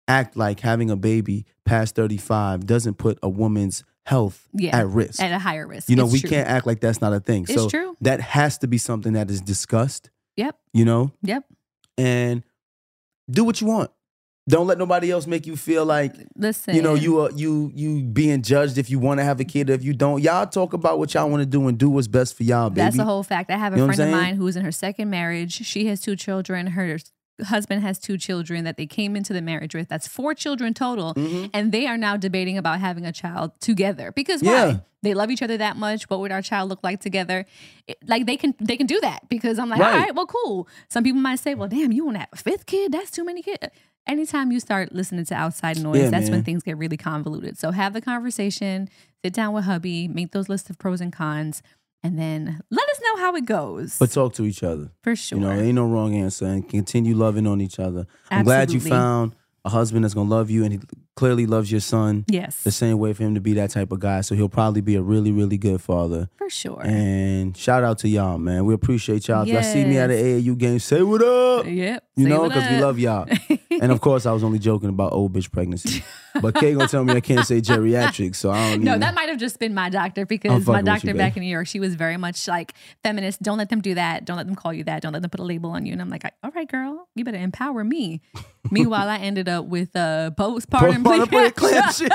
act 0.07 0.37
like 0.37 0.61
having 0.61 0.91
a 0.91 0.97
baby 0.97 1.45
past 1.65 1.95
35 1.95 2.67
doesn't 2.67 2.95
put 2.95 3.19
a 3.23 3.29
woman's 3.29 3.85
health 4.09 4.49
Yeah. 4.55 4.77
at 4.79 4.87
risk. 4.89 5.21
At 5.23 5.33
a 5.33 5.39
higher 5.39 5.67
risk. 5.67 5.89
you 5.91 5.97
know, 5.97 6.05
It's 6.05 6.13
we 6.15 6.21
true. 6.21 6.31
can't 6.31 6.49
act 6.49 6.67
like 6.67 6.81
that's 6.81 7.01
not 7.01 7.13
a 7.13 7.21
thing. 7.21 7.43
It's 7.43 7.55
so 7.55 7.69
true. 7.69 7.97
that 8.01 8.21
has 8.21 8.57
to 8.59 8.67
be 8.67 8.79
something 8.79 9.13
that 9.13 9.31
is 9.31 9.41
discussed. 9.41 10.11
Yep. 10.37 10.57
You 10.73 10.85
know, 10.85 11.13
Yep. 11.23 11.45
and 11.99 12.43
do 13.31 13.45
what 13.45 13.61
you 13.61 13.67
want. 13.67 13.91
Don't 14.49 14.67
let 14.67 14.79
nobody 14.79 15.11
else 15.11 15.27
make 15.27 15.47
you 15.47 15.57
feel 15.57 15.85
like 15.85 16.15
Listen. 16.35 16.75
you 16.75 16.81
know 16.81 16.95
you 16.95 17.21
are 17.21 17.31
you 17.33 17.71
you 17.75 18.03
being 18.03 18.41
judged 18.41 18.79
if 18.79 18.89
you 18.89 18.99
want 18.99 19.21
to 19.21 19.25
have 19.25 19.39
a 19.41 19.45
kid 19.45 19.69
or 19.69 19.75
if 19.75 19.85
you 19.85 19.93
don't. 19.93 20.23
Y'all 20.23 20.47
talk 20.47 20.73
about 20.73 20.99
what 20.99 21.13
y'all 21.13 21.29
want 21.29 21.43
to 21.43 21.47
do 21.47 21.69
and 21.69 21.77
do 21.77 21.91
what's 21.91 22.07
best 22.09 22.35
for 22.35 22.45
y'all, 22.45 22.71
baby. 22.71 22.81
That's 22.81 22.99
a 22.99 23.05
whole 23.05 23.23
fact. 23.23 23.51
I 23.51 23.59
have 23.59 23.75
a 23.75 23.77
You 23.77 23.87
know 23.87 23.93
friend 23.93 24.01
of 24.15 24.19
mine 24.19 24.37
who's 24.37 24.57
in 24.57 24.65
her 24.65 24.73
second 24.73 25.11
marriage. 25.11 25.53
She 25.67 25.85
has 25.89 26.01
two 26.01 26.17
children. 26.17 26.69
Her 26.69 26.97
husband 27.47 27.83
has 27.83 27.99
two 27.99 28.19
children 28.19 28.65
that 28.65 28.77
they 28.77 28.87
came 28.87 29.15
into 29.17 29.33
the 29.33 29.41
marriage 29.43 29.75
with. 29.75 29.89
That's 29.89 30.07
four 30.09 30.35
children 30.35 30.75
total. 30.75 31.15
Mhm. 31.15 31.51
And 31.55 31.73
they 31.73 31.87
are 31.87 31.97
now 31.97 32.17
debating 32.17 32.59
about 32.59 32.81
having 32.81 33.07
a 33.07 33.13
child 33.13 33.53
together. 33.61 34.13
Because 34.13 34.43
Yeah. 34.43 34.65
why? 34.67 34.81
They 35.03 35.15
love 35.15 35.31
each 35.31 35.43
other 35.43 35.57
that 35.57 35.77
much. 35.77 36.11
What 36.11 36.19
would 36.21 36.33
our 36.33 36.43
child 36.43 36.69
look 36.71 36.81
like 36.83 37.01
together? 37.01 37.47
It- 37.87 37.99
like 38.07 38.27
they 38.27 38.37
can 38.37 38.55
they 38.61 38.77
can 38.77 38.87
do 38.87 38.99
that 39.01 39.29
because 39.29 39.59
I'm 39.59 39.69
like, 39.69 39.79
Right. 39.81 39.93
all 39.93 39.99
right, 40.01 40.15
well, 40.15 40.27
cool. 40.27 40.69
Some 40.89 41.05
people 41.05 41.21
might 41.21 41.39
say, 41.39 41.55
well, 41.55 41.69
damn, 41.69 41.93
you 41.93 42.05
want 42.05 42.17
to 42.17 42.21
have 42.21 42.29
a 42.33 42.37
fifth 42.37 42.67
kid? 42.67 42.91
That's 42.93 43.11
too 43.13 43.25
many 43.25 43.43
kids. 43.43 43.69
Anytime 44.09 44.51
you 44.51 44.59
start 44.59 44.95
listening 44.95 45.25
to 45.27 45.35
outside 45.35 45.79
noise, 45.83 46.01
Yeah, 46.05 46.11
that's 46.11 46.31
when 46.31 46.43
things 46.43 46.63
get 46.63 46.79
really 46.79 46.97
convoluted. 46.97 47.59
So 47.59 47.73
have 47.73 47.93
the 47.93 48.01
conversation, 48.01 48.89
sit 49.23 49.35
down 49.35 49.53
with 49.53 49.65
hubby, 49.65 50.09
make 50.09 50.33
those 50.33 50.49
lists 50.49 50.71
of 50.71 50.79
pros 50.79 51.01
and 51.03 51.13
cons, 51.13 51.63
and 52.03 52.19
then 52.19 52.61
let 52.71 52.89
us 52.89 53.01
know 53.03 53.17
how 53.17 53.35
it 53.37 53.45
goes. 53.45 53.97
But 53.99 54.11
talk 54.11 54.35
to 54.35 54.45
each 54.45 54.63
other. 54.63 54.91
for 55.03 55.17
sure. 55.17 55.39
You 55.39 55.45
know, 55.45 55.53
ain't 55.53 55.75
no 55.75 55.87
wrong 55.87 56.15
answer, 56.15 56.47
and 56.47 56.69
continue 56.69 57.15
loving 57.15 57.47
on 57.47 57.61
each 57.61 57.79
other. 57.79 58.07
I'm 58.31 58.45
glad 58.45 58.71
you 58.71 58.81
found 58.81 59.35
a 59.65 59.71
husband 59.71 60.05
that's 60.05 60.15
gonna 60.15 60.31
love 60.31 60.51
you, 60.51 60.65
and 60.65 60.73
he 60.73 60.81
clearly 61.19 61.47
loves 61.47 61.69
your 61.73 61.81
son 61.81 62.25
yes. 62.29 62.63
the 62.63 62.71
same 62.71 62.97
way 62.97 63.13
for 63.13 63.25
him 63.25 63.35
to 63.35 63.41
be 63.41 63.53
that 63.55 63.71
type 63.71 63.91
of 63.91 63.99
guy. 63.99 64.21
So 64.21 64.37
he'll 64.37 64.49
probably 64.49 64.81
be 64.81 64.95
a 64.95 65.03
really, 65.03 65.33
really 65.33 65.59
good 65.59 65.81
father. 65.81 66.31
for 66.37 66.49
sure. 66.49 66.81
And 66.85 67.57
shout 67.57 67.83
out 67.83 67.99
to 67.99 68.09
y'all, 68.09 68.39
man. 68.39 68.65
We 68.67 68.73
appreciate 68.73 69.27
y'all. 69.27 69.43
If 69.43 69.49
y'all 69.49 69.65
see 69.65 69.85
me 69.85 69.99
at 69.99 70.13
an 70.13 70.17
Yes. 70.17 70.45
AAU 70.45 70.57
game, 70.57 70.79
say 70.79 71.03
what 71.03 71.21
up. 71.21 71.67
yep. 71.67 72.05
You 72.15 72.29
know, 72.29 72.49
because 72.49 72.71
we 72.71 72.81
love 72.81 73.01
y'all. 73.01 73.27
and 73.81 73.91
of 73.91 74.01
course, 74.01 74.27
I 74.27 74.33
was 74.33 74.45
only 74.45 74.61
joking 74.61 74.91
about 74.91 75.13
old 75.13 75.33
bitch 75.33 75.51
pregnancy. 75.51 76.05
But 76.41 76.55
Kay 76.55 76.75
gonna 76.75 76.87
tell 76.87 77.03
me 77.03 77.15
I 77.15 77.21
can't 77.21 77.45
say 77.45 77.61
geriatric, 77.61 78.37
so 78.37 78.51
I 78.51 78.71
don't. 78.71 78.85
No, 78.85 78.93
even- 78.93 79.01
that 79.01 79.15
might 79.15 79.29
have 79.29 79.39
just 79.39 79.59
been 79.59 79.75
my 79.75 79.89
doctor 79.89 80.25
because 80.25 80.65
my 80.67 80.83
doctor 80.83 81.09
you, 81.09 81.15
back 81.15 81.37
in 81.37 81.43
New 81.43 81.49
York, 81.49 81.67
she 81.67 81.81
was 81.81 81.97
very 81.97 82.17
much 82.17 82.47
like 82.47 82.75
feminist. 83.03 83.43
Don't 83.43 83.59
let 83.59 83.71
them 83.71 83.81
do 83.81 83.95
that. 83.95 84.25
Don't 84.25 84.37
let 84.37 84.47
them 84.47 84.55
call 84.55 84.73
you 84.73 84.85
that. 84.85 85.03
Don't 85.03 85.13
let 85.13 85.23
them 85.23 85.31
put 85.31 85.41
a 85.41 85.45
label 85.45 85.71
on 85.71 85.85
you. 85.85 85.93
And 85.93 86.01
I'm 86.01 86.11
like, 86.11 86.23
all 86.45 86.51
right, 86.55 86.69
girl, 86.71 87.09
you 87.17 87.25
better 87.25 87.39
empower 87.39 87.83
me. 87.83 88.21
Meanwhile, 88.71 89.09
I 89.09 89.17
ended 89.17 89.49
up 89.49 89.65
with 89.65 89.97
a 89.97 90.33
postpartum 90.39 91.03
Postpartum 91.09 91.51
preeclampsia 91.53 92.09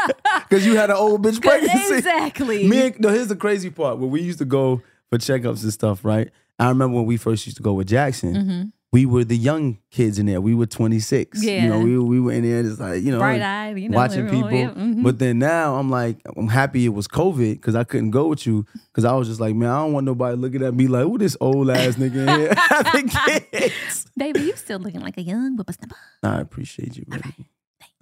because 0.50 0.66
you 0.66 0.76
had 0.76 0.90
an 0.90 0.96
old 0.98 1.24
bitch 1.24 1.42
pregnancy. 1.46 1.96
exactly. 1.96 2.68
Me 2.68 2.88
and, 2.88 3.00
no, 3.00 3.10
here's 3.10 3.28
the 3.28 3.36
crazy 3.36 3.70
part. 3.70 3.98
When 4.00 4.10
we 4.10 4.22
used 4.22 4.40
to 4.40 4.46
go 4.46 4.82
for 5.10 5.18
checkups 5.18 5.64
and 5.64 5.74
stuff, 5.74 6.04
right? 6.06 6.30
I 6.60 6.70
remember 6.70 6.96
when 6.98 7.06
we 7.06 7.18
first 7.18 7.46
used 7.46 7.58
to 7.58 7.64
go 7.64 7.74
with 7.74 7.88
Jackson. 7.88 8.36
Mhm. 8.36 8.72
We 8.92 9.08
were 9.08 9.24
the 9.24 9.36
young 9.36 9.80
kids 9.90 10.20
in 10.20 10.28
there. 10.28 10.40
We 10.40 10.54
were 10.54 10.68
26. 10.68 11.44
Yeah. 11.44 11.64
You 11.64 11.70
know, 11.70 11.80
we, 11.80 11.98
we 11.98 12.20
were 12.20 12.32
in 12.32 12.44
there 12.44 12.62
just 12.62 12.80
like, 12.80 13.02
you 13.02 13.12
know, 13.12 13.18
Bright 13.18 13.42
eyed, 13.42 13.80
you 13.80 13.90
know, 13.90 13.96
watching 13.98 14.30
people. 14.30 14.52
yeah, 14.52 14.70
mhm. 14.70 15.02
But 15.02 15.18
then 15.18 15.40
now 15.40 15.78
I'm 15.78 15.90
like, 15.90 16.18
I'm 16.38 16.48
happy 16.48 16.86
it 16.86 16.90
was 16.90 17.08
COVID 17.08 17.54
because 17.56 17.74
I 17.74 17.86
couldn't 17.86 18.12
go 18.12 18.28
with 18.28 18.46
you 18.46 18.68
because 18.92 19.04
I 19.04 19.14
was 19.14 19.28
just 19.28 19.40
like, 19.42 19.56
man, 19.56 19.70
I 19.72 19.80
don't 19.80 19.94
want 19.94 20.06
nobody 20.06 20.38
looking 20.38 20.62
at 20.62 20.76
me 20.76 20.86
like, 20.86 21.06
who 21.06 21.18
this 21.18 21.36
old 21.42 21.72
ass 21.72 21.96
nigga 21.96 22.28
in 22.28 22.40
here 22.40 22.54
having 22.56 23.10
kids. 23.10 24.06
Baby, 24.16 24.42
you 24.42 24.56
still 24.56 24.78
looking 24.78 25.02
like 25.02 25.18
a 25.18 25.24
young 25.24 25.56
whippersnapper. 25.58 25.96
I 26.22 26.40
appreciate 26.40 26.96
you, 26.96 27.06
baby. 27.10 27.50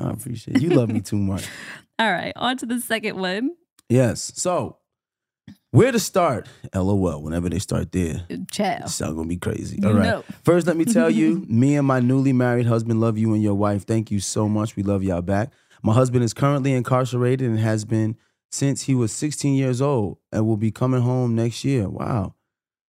I 0.01 0.11
appreciate 0.11 0.61
you. 0.61 0.69
You 0.69 0.75
love 0.75 0.89
me 0.89 1.01
too 1.01 1.17
much. 1.17 1.47
All 1.99 2.11
right, 2.11 2.33
on 2.35 2.57
to 2.57 2.65
the 2.65 2.79
second 2.79 3.17
one. 3.19 3.51
Yes. 3.89 4.31
So, 4.35 4.77
where 5.71 5.91
to 5.91 5.99
start? 5.99 6.47
LOL. 6.73 7.21
Whenever 7.21 7.49
they 7.49 7.59
start 7.59 7.91
there, 7.91 8.25
Child. 8.51 8.81
it's 8.85 9.01
all 9.01 9.13
gonna 9.13 9.27
be 9.27 9.37
crazy. 9.37 9.79
All 9.83 9.93
right. 9.93 10.03
know. 10.03 10.23
First, 10.43 10.65
let 10.67 10.77
me 10.77 10.85
tell 10.85 11.09
you, 11.09 11.45
me 11.49 11.75
and 11.75 11.85
my 11.85 11.99
newly 11.99 12.33
married 12.33 12.65
husband 12.65 12.99
love 12.99 13.17
you 13.17 13.33
and 13.33 13.43
your 13.43 13.53
wife. 13.53 13.85
Thank 13.85 14.11
you 14.11 14.19
so 14.19 14.49
much. 14.49 14.75
We 14.75 14.83
love 14.83 15.03
y'all 15.03 15.21
back. 15.21 15.51
My 15.83 15.93
husband 15.93 16.23
is 16.23 16.33
currently 16.33 16.73
incarcerated 16.73 17.49
and 17.49 17.59
has 17.59 17.85
been 17.85 18.17
since 18.51 18.83
he 18.83 18.95
was 18.95 19.11
16 19.13 19.55
years 19.55 19.81
old 19.81 20.17
and 20.31 20.45
will 20.45 20.57
be 20.57 20.71
coming 20.71 21.01
home 21.01 21.35
next 21.35 21.63
year. 21.63 21.89
Wow. 21.89 22.35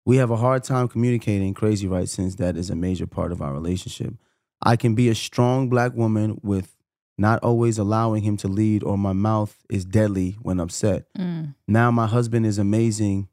We 0.05 0.17
have 0.17 0.31
a 0.31 0.37
hard 0.37 0.63
time 0.63 0.87
communicating, 0.87 1.53
Crazy 1.53 1.87
Right, 1.87 2.09
since 2.09 2.35
that 2.35 2.57
is 2.57 2.69
a 2.69 2.75
major 2.75 3.05
part 3.05 3.31
of 3.31 3.41
our 3.41 3.53
relationship. 3.53 4.13
I 4.61 4.75
can 4.75 4.95
be 4.95 5.09
a 5.09 5.15
strong 5.15 5.69
black 5.69 5.93
woman 5.93 6.39
with 6.41 6.75
not 7.19 7.43
always 7.43 7.77
allowing 7.77 8.23
him 8.23 8.37
to 8.37 8.47
lead, 8.47 8.83
or 8.83 8.97
my 8.97 9.13
mouth 9.13 9.55
is 9.69 9.85
deadly 9.85 10.37
when 10.41 10.59
upset. 10.59 11.05
Mm. 11.17 11.53
Now 11.67 11.91
my 11.91 12.07
husband 12.07 12.45
is 12.45 12.57
amazing, 12.57 13.27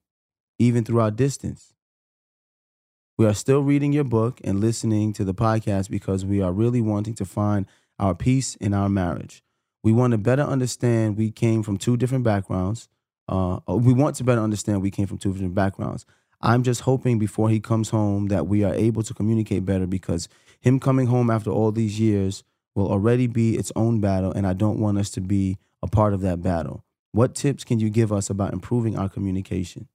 even 0.58 0.84
through 0.84 1.00
our 1.00 1.10
distance. 1.10 1.72
We 3.16 3.26
are 3.26 3.34
still 3.34 3.60
reading 3.60 3.92
your 3.92 4.04
book 4.04 4.40
and 4.44 4.60
listening 4.60 5.12
to 5.14 5.24
the 5.24 5.32
podcast 5.32 5.88
because 5.88 6.24
we 6.24 6.42
are 6.42 6.52
really 6.52 6.82
wanting 6.82 7.14
to 7.14 7.24
find 7.24 7.66
our 7.98 8.14
peace 8.14 8.56
in 8.56 8.74
our 8.74 8.88
marriage. 8.88 9.42
We 9.82 9.92
want 9.92 10.10
to 10.10 10.18
better 10.18 10.42
understand 10.42 11.16
we 11.16 11.30
came 11.30 11.62
from 11.62 11.78
two 11.78 11.96
different 11.96 12.24
backgrounds. 12.24 12.88
Uh, 13.28 13.60
we 13.68 13.92
want 13.92 14.16
to 14.16 14.24
better 14.24 14.42
understand 14.42 14.82
we 14.82 14.90
came 14.90 15.06
from 15.06 15.18
two 15.18 15.32
different 15.32 15.54
backgrounds. 15.54 16.04
I'm 16.40 16.62
just 16.62 16.82
hoping 16.82 17.18
before 17.18 17.48
he 17.48 17.60
comes 17.60 17.88
home 17.88 18.26
that 18.26 18.46
we 18.46 18.64
are 18.64 18.74
able 18.74 19.02
to 19.04 19.14
communicate 19.14 19.64
better 19.64 19.86
because 19.86 20.28
him 20.60 20.78
coming 20.80 21.06
home 21.06 21.30
after 21.30 21.50
all 21.50 21.72
these 21.72 21.98
years 21.98 22.42
will 22.76 22.88
already 22.88 23.26
be 23.26 23.56
its 23.56 23.72
own 23.74 24.00
battle, 24.00 24.30
and 24.30 24.46
I 24.46 24.52
don't 24.52 24.78
want 24.78 24.98
us 24.98 25.10
to 25.10 25.20
be 25.20 25.58
a 25.82 25.88
part 25.88 26.14
of 26.14 26.20
that 26.20 26.42
battle. 26.42 26.84
What 27.12 27.34
tips 27.34 27.64
can 27.64 27.80
you 27.80 27.90
give 27.90 28.12
us 28.12 28.30
about 28.30 28.52
improving 28.52 28.96
our 28.96 29.08
communication? 29.08 29.88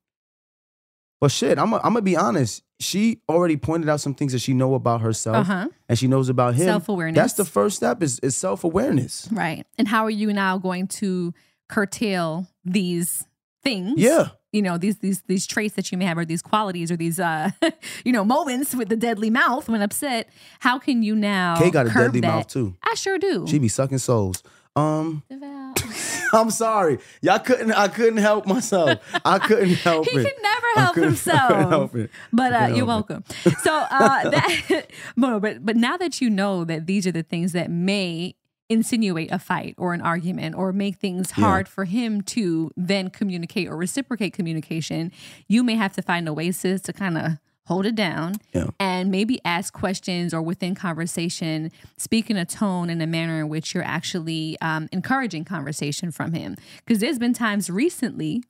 Well, 1.22 1.30
shit, 1.30 1.60
I'm 1.60 1.70
gonna 1.70 2.02
be 2.02 2.18
honest. 2.18 2.64
She 2.80 3.22
already 3.30 3.56
pointed 3.56 3.88
out 3.88 4.02
some 4.02 4.16
things 4.16 4.32
that 4.32 4.40
she 4.40 4.56
know 4.56 4.74
about 4.74 5.02
herself 5.02 5.48
Uh-huh. 5.48 5.68
and 5.88 6.00
she 6.00 6.08
knows 6.08 6.30
about 6.30 6.56
him. 6.56 6.66
Self-awareness. 6.66 7.16
That's 7.16 7.34
the 7.34 7.46
first 7.46 7.76
step 7.78 8.02
is, 8.02 8.18
is 8.24 8.36
self-awareness. 8.36 9.30
Right. 9.32 9.68
And 9.78 9.88
how 9.88 10.04
are 10.06 10.10
you 10.10 10.34
now 10.34 10.58
going 10.58 10.88
to 10.88 11.32
curtail 11.70 12.48
these 12.66 13.28
things? 13.62 14.00
Yeah. 14.00 14.30
You 14.52 14.62
know, 14.62 14.78
these 14.78 14.98
these 14.98 15.22
these 15.28 15.48
traits 15.48 15.76
that 15.76 15.92
you 15.92 15.98
may 15.98 16.06
have 16.06 16.18
or 16.18 16.26
these 16.26 16.42
qualities 16.42 16.92
or 16.92 16.98
these 16.98 17.20
uh 17.20 17.52
you 18.06 18.12
know, 18.12 18.24
moments 18.26 18.76
with 18.76 18.90
the 18.90 18.98
deadly 18.98 19.30
mouth 19.30 19.70
when 19.70 19.82
upset. 19.82 20.28
How 20.60 20.78
can 20.78 21.04
you 21.04 21.16
now 21.16 21.56
Kay 21.58 21.72
got 21.72 21.88
a 21.88 21.90
deadly 21.90 22.20
that? 22.22 22.28
mouth 22.28 22.48
too. 22.48 22.76
I 22.84 22.96
sure 22.96 23.18
do. 23.18 23.46
She 23.48 23.60
be 23.60 23.68
sucking 23.70 24.00
souls. 24.00 24.44
Um, 24.76 25.24
I'm 26.34 26.50
sorry. 26.50 27.00
Y'all 27.22 27.40
couldn't 27.40 27.72
I 27.74 27.88
couldn't 27.90 28.18
help 28.18 28.46
myself. 28.46 29.00
I 29.26 29.40
couldn't 29.40 29.74
help 29.84 30.08
he 30.08 30.18
it. 30.18 30.24
can 30.24 30.42
never 30.42 30.68
help 30.76 30.96
himself. 30.96 31.70
help. 31.70 32.10
But 32.32 32.54
uh, 32.54 32.74
you're 32.74 32.86
welcome. 32.86 33.24
So 33.64 33.74
uh, 33.74 34.30
that, 34.30 34.88
but 35.18 35.66
but 35.66 35.76
now 35.76 35.98
that 35.98 36.22
you 36.22 36.30
know 36.30 36.64
that 36.66 36.88
these 36.88 37.06
are 37.06 37.12
the 37.12 37.24
things 37.24 37.52
that 37.52 37.70
may 37.70 38.36
insinuate 38.72 39.32
a 39.32 39.40
fight 39.40 39.76
or 39.78 39.94
an 39.94 40.02
argument 40.02 40.56
or 40.56 40.72
make 40.72 40.96
things 40.96 41.32
Yeah. 41.38 41.46
hard 41.46 41.68
for 41.68 41.86
him 41.86 42.22
to 42.22 42.72
then 42.78 43.10
communicate 43.10 43.68
or 43.68 43.76
reciprocate 43.78 44.34
communication, 44.34 45.12
you 45.48 45.64
may 45.64 45.76
have 45.76 45.94
to 45.94 46.02
find 46.02 46.28
oasis 46.30 46.82
to 46.84 46.94
kind 46.94 47.18
of 47.18 47.38
hold 47.68 47.86
it 47.86 47.96
down 47.96 48.36
Yeah. 48.54 48.68
and 48.80 49.12
maybe 49.12 49.40
ask 49.46 49.72
questions 49.74 50.34
or 50.34 50.42
within 50.42 50.74
conversation 50.76 51.72
speak 51.98 52.30
in 52.30 52.36
a 52.38 52.46
tone 52.46 52.90
and 52.90 53.02
a 53.02 53.08
manner 53.08 53.40
in 53.40 53.50
which 53.50 53.74
you're 53.76 53.84
actually 53.84 54.58
um, 54.62 54.90
encouraging 54.92 55.46
conversation 55.46 56.12
from 56.12 56.34
him 56.34 56.56
because 56.84 57.00
there's 57.00 57.20
been 57.20 57.34
times 57.34 57.70
recently 57.70 58.44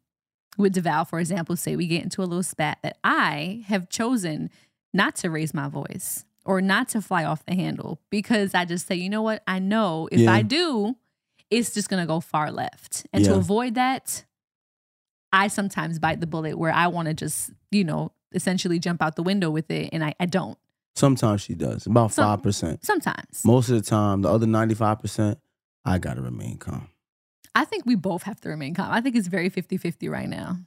with 0.58 0.74
Devale 0.74 1.06
for 1.08 1.20
example 1.20 1.56
say 1.56 1.76
we 1.76 1.88
get 1.88 2.04
into 2.04 2.22
a 2.22 2.24
little 2.26 2.42
spat 2.44 2.78
that 2.84 2.98
i 3.04 3.64
have 3.68 3.90
chosen 3.90 4.50
not 4.94 5.16
to 5.18 5.30
raise 5.30 5.54
my 5.54 5.68
voice 5.68 6.26
or 6.46 6.62
not 6.62 6.90
to 6.90 7.02
fly 7.02 7.24
off 7.24 7.46
the 7.46 7.56
handle 7.56 8.00
because 8.10 8.54
i 8.54 8.66
just 8.66 8.88
say 8.88 8.96
you 8.96 9.10
know 9.10 9.22
what 9.22 9.42
i 9.48 9.60
know 9.60 10.08
if 10.12 10.20
Yeah. 10.20 10.32
i 10.34 10.42
do 10.42 10.96
it's 11.50 11.74
just 11.74 11.90
going 11.90 12.02
to 12.02 12.08
go 12.08 12.20
far 12.22 12.50
left 12.52 13.06
and 13.12 13.26
to 13.26 13.36
avoid 13.36 13.76
that 13.76 14.24
I 15.34 15.48
sometimes 15.48 15.98
bite 16.00 16.20
the 16.20 16.28
bullet 16.28 16.58
where 16.58 16.72
I 16.74 16.88
want 16.88 17.08
to 17.08 17.14
just, 17.14 17.52
you 17.72 17.84
know, 17.86 18.12
essentially 18.34 18.80
jump 18.80 19.02
out 19.02 19.16
the 19.16 19.24
window 19.24 19.50
with 19.50 19.72
it 19.72 19.90
and 19.94 20.04
I, 20.04 20.14
I 20.20 20.26
don't. 20.26 20.58
Sometimes 20.96 21.42
she 21.42 21.54
does. 21.56 21.86
About 21.88 22.12
Some- 22.12 22.26
five 22.26 22.44
percent. 22.44 22.84
Sometimes. 22.86 23.44
Most 23.46 23.70
of 23.70 23.76
the 23.76 23.82
time, 23.90 24.24
the 24.24 24.30
other 24.30 24.46
ninety 24.46 24.76
five 24.76 25.00
percent, 25.00 25.40
I 25.86 26.00
gotta 26.00 26.22
remain 26.22 26.58
calm. 26.58 26.90
I 27.56 27.64
think 27.64 27.86
we 27.86 27.96
both 27.96 28.24
have 28.24 28.42
to 28.42 28.50
remain 28.50 28.74
calm. 28.74 28.92
I 28.92 29.00
think 29.00 29.16
it's 29.16 29.28
very 29.28 29.50
50-50 29.50 30.10
right 30.10 30.28
now. 30.28 30.58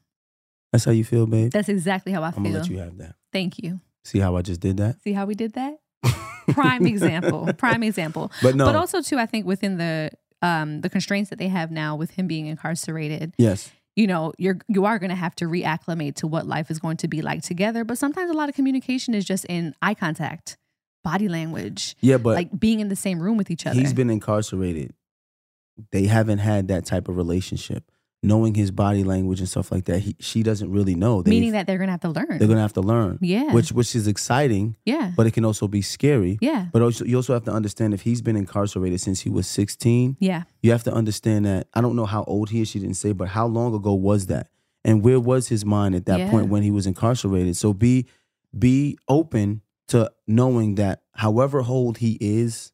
That's 0.73 0.85
how 0.87 0.93
you 0.93 1.05
feel, 1.05 1.27
babe. 1.27 1.51
That's 1.53 1.69
exactly 1.69 2.13
how 2.13 2.23
I 2.23 2.29
I'm 2.29 2.33
feel. 2.35 2.43
gonna 2.45 2.59
let 2.61 2.69
you 2.71 2.79
have 2.79 2.97
that. 2.99 3.17
Thank 3.33 3.59
you. 3.63 3.81
See 4.05 4.19
how 4.19 4.37
I 4.37 4.43
just 4.43 4.61
did 4.61 4.77
that? 4.77 5.03
See 5.03 5.13
how 5.13 5.25
we 5.27 5.35
did 5.35 5.55
that? 5.55 5.79
Prime 6.51 6.87
example. 6.87 7.51
Prime 7.55 7.83
example. 7.83 8.31
But 8.43 8.55
no. 8.55 8.67
But 8.67 8.77
also 8.77 9.01
too, 9.01 9.19
I 9.19 9.27
think 9.27 9.47
within 9.47 9.79
the 9.79 10.11
um 10.43 10.83
the 10.83 10.91
constraints 10.91 11.31
that 11.31 11.39
they 11.39 11.49
have 11.49 11.71
now 11.71 11.97
with 11.97 12.11
him 12.13 12.27
being 12.27 12.47
incarcerated, 12.47 13.35
yes. 13.39 13.71
you 13.97 14.07
know, 14.07 14.33
you're 14.39 14.59
you 14.69 14.85
are 14.85 14.99
gonna 14.99 15.15
have 15.15 15.35
to 15.37 15.47
reacclimate 15.47 16.17
to 16.17 16.27
what 16.27 16.47
life 16.47 16.71
is 16.71 16.79
going 16.79 16.99
to 16.99 17.09
be 17.09 17.23
like 17.23 17.43
together. 17.43 17.85
But 17.85 17.97
sometimes 17.99 18.31
a 18.31 18.35
lot 18.35 18.49
of 18.49 18.55
communication 18.55 19.15
is 19.15 19.25
just 19.25 19.47
in 19.47 19.75
eye 19.81 19.95
contact, 19.95 20.59
body 21.03 21.29
language, 21.29 21.97
Yeah, 22.01 22.19
but 22.19 22.35
like 22.35 22.59
being 22.59 22.81
in 22.81 22.89
the 22.89 22.97
same 22.97 23.21
room 23.21 23.39
with 23.39 23.51
each 23.51 23.67
other. 23.67 23.81
he's 23.81 23.95
been 23.95 24.11
incarcerated. 24.11 24.93
They 25.93 26.05
haven't 26.05 26.39
had 26.39 26.69
that 26.69 26.85
type 26.85 27.09
of 27.09 27.17
relationship. 27.17 27.91
Knowing 28.25 28.55
his 28.55 28.71
body 28.71 29.05
language 29.05 29.39
and 29.39 29.49
stuff 29.49 29.71
like 29.71 29.85
that, 29.85 29.99
he, 30.01 30.17
she 30.19 30.43
doesn't 30.43 30.71
really 30.71 30.95
know. 30.95 31.23
They, 31.23 31.31
meaning 31.31 31.53
that 31.53 31.67
they're 31.67 31.79
gonna 31.79 31.91
have 31.93 32.01
to 32.01 32.09
learn. 32.09 32.39
they're 32.39 32.49
gonna 32.49 32.61
have 32.63 32.73
to 32.73 32.81
learn. 32.81 33.19
yeah. 33.21 33.53
Which 33.53 33.71
which 33.71 33.95
is 33.95 34.07
exciting, 34.09 34.77
yeah. 34.85 35.13
but 35.17 35.27
it 35.27 35.33
can 35.33 35.45
also 35.45 35.69
be 35.69 35.83
scary. 35.83 36.39
yeah. 36.41 36.67
But 36.73 36.83
also, 36.83 37.05
you 37.05 37.17
also 37.17 37.35
have 37.35 37.45
to 37.45 37.53
understand 37.53 37.93
if 37.95 38.01
he's 38.03 38.23
been 38.23 38.37
incarcerated 38.37 39.01
since 39.01 39.21
he 39.21 39.29
was 39.31 39.47
16, 39.47 40.17
Yeah. 40.21 40.45
you 40.63 40.71
have 40.73 40.83
to 40.85 40.93
understand 40.93 41.45
that 41.45 41.69
I 41.75 41.81
don't 41.81 41.97
know 41.97 42.07
how 42.07 42.25
old 42.25 42.51
he 42.51 42.61
is, 42.63 42.69
she 42.69 42.79
didn't 42.81 42.97
say, 42.97 43.13
but 43.13 43.29
how 43.29 43.47
long 43.47 43.75
ago 43.75 43.93
was 43.95 44.27
that? 44.27 44.49
And 44.85 45.03
where 45.03 45.21
was 45.21 45.49
his 45.49 45.65
mind 45.65 45.95
at 45.95 46.07
that 46.07 46.19
Yeah. 46.19 46.31
point 46.31 46.49
when 46.49 46.63
he 46.63 46.71
was 46.71 46.87
incarcerated? 46.87 47.57
So 47.57 47.73
be 47.73 48.07
be 48.59 48.97
open 49.09 49.61
to 49.89 50.11
knowing 50.27 50.77
that 50.77 51.03
however 51.13 51.63
old 51.63 51.99
he 51.99 52.17
is 52.21 52.73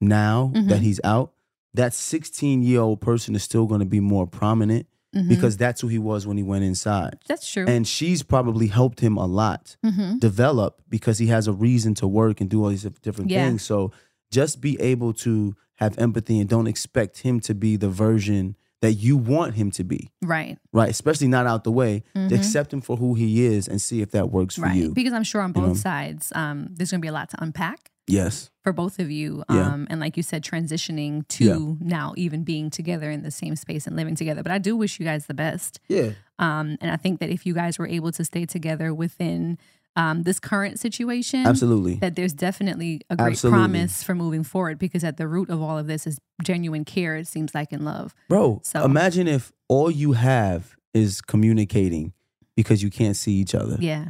now 0.00 0.52
Mhm. 0.54 0.68
that 0.68 0.80
he's 0.82 1.00
out, 1.04 1.32
that 1.74 1.92
16 1.94 2.62
year 2.62 2.80
old 2.80 3.00
person 3.00 3.34
is 3.34 3.42
still 3.42 3.66
going 3.66 3.80
to 3.80 3.86
be 3.86 4.00
more 4.00 4.26
prominent 4.26 4.86
Mhm. 5.14 5.28
because 5.28 5.56
that's 5.56 5.80
who 5.80 5.86
he 5.88 5.98
was 5.98 6.26
when 6.26 6.36
he 6.36 6.42
went 6.42 6.64
inside. 6.64 7.18
that's 7.28 7.48
true. 7.52 7.64
And 7.68 7.86
she's 7.86 8.22
probably 8.24 8.66
helped 8.66 8.98
him 9.00 9.16
a 9.16 9.26
lot 9.26 9.76
mm-hmm. 9.84 10.18
develop 10.18 10.82
because 10.88 11.18
he 11.18 11.28
has 11.28 11.46
a 11.46 11.52
reason 11.52 11.94
to 11.94 12.06
work 12.08 12.40
and 12.40 12.50
do 12.50 12.62
all 12.64 12.70
these 12.70 12.82
different 13.02 13.30
Yeah. 13.30 13.46
things. 13.46 13.62
So 13.62 13.92
just 14.32 14.60
be 14.60 14.80
able 14.80 15.12
to 15.14 15.54
have 15.76 15.96
empathy 15.98 16.40
and 16.40 16.48
don't 16.48 16.66
expect 16.66 17.18
him 17.20 17.38
to 17.40 17.54
be 17.54 17.76
the 17.76 17.88
version 17.90 18.56
that 18.80 18.94
you 18.94 19.16
want 19.16 19.54
him 19.54 19.70
to 19.70 19.84
be, 19.84 20.10
Right. 20.20 20.58
right? 20.72 20.90
Especially 20.90 21.28
not 21.28 21.46
out 21.46 21.64
the 21.64 21.72
way. 21.72 22.02
Mhm. 22.16 22.32
Accept 22.32 22.72
him 22.72 22.80
for 22.80 22.96
who 22.96 23.14
he 23.14 23.44
is 23.44 23.66
and 23.68 23.80
see 23.80 24.02
if 24.02 24.10
that 24.10 24.30
works 24.32 24.56
for 24.56 24.62
Right. 24.62 24.76
you. 24.76 24.92
Because 24.92 25.12
I'm 25.12 25.22
sure 25.24 25.40
on 25.40 25.50
You 25.50 25.54
both 25.54 25.68
know? 25.68 25.74
sides, 25.74 26.32
um, 26.34 26.68
there's 26.76 26.90
gonna 26.90 27.00
be 27.00 27.08
a 27.08 27.12
lot 27.12 27.30
to 27.30 27.42
unpack. 27.42 27.90
Yes. 28.06 28.50
for 28.62 28.72
both 28.72 28.98
of 28.98 29.10
you. 29.10 29.44
Yeah. 29.50 29.72
Um, 29.72 29.86
and 29.90 30.00
like 30.00 30.16
you 30.16 30.22
said, 30.22 30.42
transitioning 30.42 31.26
to 31.28 31.44
Yeah. 31.44 31.86
now 31.86 32.14
even 32.16 32.44
being 32.44 32.70
together 32.70 33.10
in 33.10 33.22
the 33.22 33.30
same 33.30 33.56
space 33.56 33.86
and 33.86 33.94
living 33.96 34.14
together. 34.14 34.42
But 34.42 34.52
I 34.52 34.58
do 34.58 34.76
wish 34.76 34.98
you 34.98 35.04
guys 35.06 35.26
the 35.26 35.34
best. 35.34 35.80
Yeah. 35.88 36.10
Um, 36.38 36.76
and 36.80 36.90
I 36.90 36.96
think 36.96 37.20
that 37.20 37.30
if 37.30 37.44
you 37.46 37.54
guys 37.54 37.78
were 37.78 37.86
able 37.88 38.10
to 38.12 38.24
stay 38.24 38.46
together 38.46 38.92
within 38.94 39.58
um, 39.96 40.24
this 40.24 40.40
current 40.40 40.80
situation, 40.80 41.46
Absolutely. 41.46 41.94
that 41.96 42.16
there's 42.16 42.32
definitely 42.32 43.00
a 43.10 43.16
great 43.16 43.32
Absolutely. 43.32 43.58
promise 43.60 44.02
for 44.02 44.14
moving 44.14 44.42
forward 44.42 44.76
because 44.78 45.04
at 45.04 45.18
the 45.18 45.28
root 45.28 45.50
of 45.50 45.62
all 45.62 45.78
of 45.78 45.86
this 45.86 46.06
is 46.06 46.18
genuine 46.42 46.84
care, 46.84 47.16
it 47.16 47.28
seems 47.28 47.54
like 47.54 47.72
in 47.72 47.84
love. 47.84 48.12
Bro, 48.28 48.62
So- 48.64 48.84
imagine 48.84 49.28
if 49.28 49.52
all 49.68 49.90
you 49.90 50.12
have 50.12 50.74
is 50.94 51.20
communicating 51.20 52.12
because 52.56 52.82
you 52.82 52.90
can't 52.90 53.16
see 53.16 53.34
each 53.34 53.54
other. 53.54 53.76
Yeah. 53.80 54.08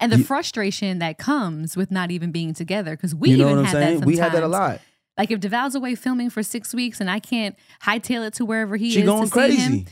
And 0.00 0.12
the 0.12 0.18
You- 0.18 0.24
frustration 0.24 0.98
that 1.00 1.18
comes 1.18 1.76
with 1.76 1.90
not 1.90 2.10
even 2.10 2.30
being 2.32 2.54
together, 2.54 2.92
because 2.96 3.14
we 3.14 3.30
you 3.30 3.36
know 3.38 3.44
even 3.46 3.56
what 3.56 3.58
I'm 3.60 3.64
had 3.66 3.72
saying? 3.72 4.00
that 4.00 4.06
We 4.06 4.16
had 4.16 4.32
that 4.32 4.42
a 4.42 4.48
lot. 4.48 4.80
Like 5.16 5.30
if 5.32 5.40
Devale's 5.40 5.74
away 5.74 5.94
filming 5.96 6.30
for 6.30 6.42
six 6.44 6.72
weeks 6.72 7.00
and 7.00 7.10
I 7.10 7.18
can't 7.18 7.56
hightail 7.82 8.26
it 8.26 8.34
to 8.34 8.44
wherever 8.44 8.76
he 8.76 8.90
She 8.92 9.00
is 9.00 9.06
going 9.06 9.28
to 9.28 9.34
see 9.34 9.56
him, 9.56 9.70
crazy. 9.72 9.86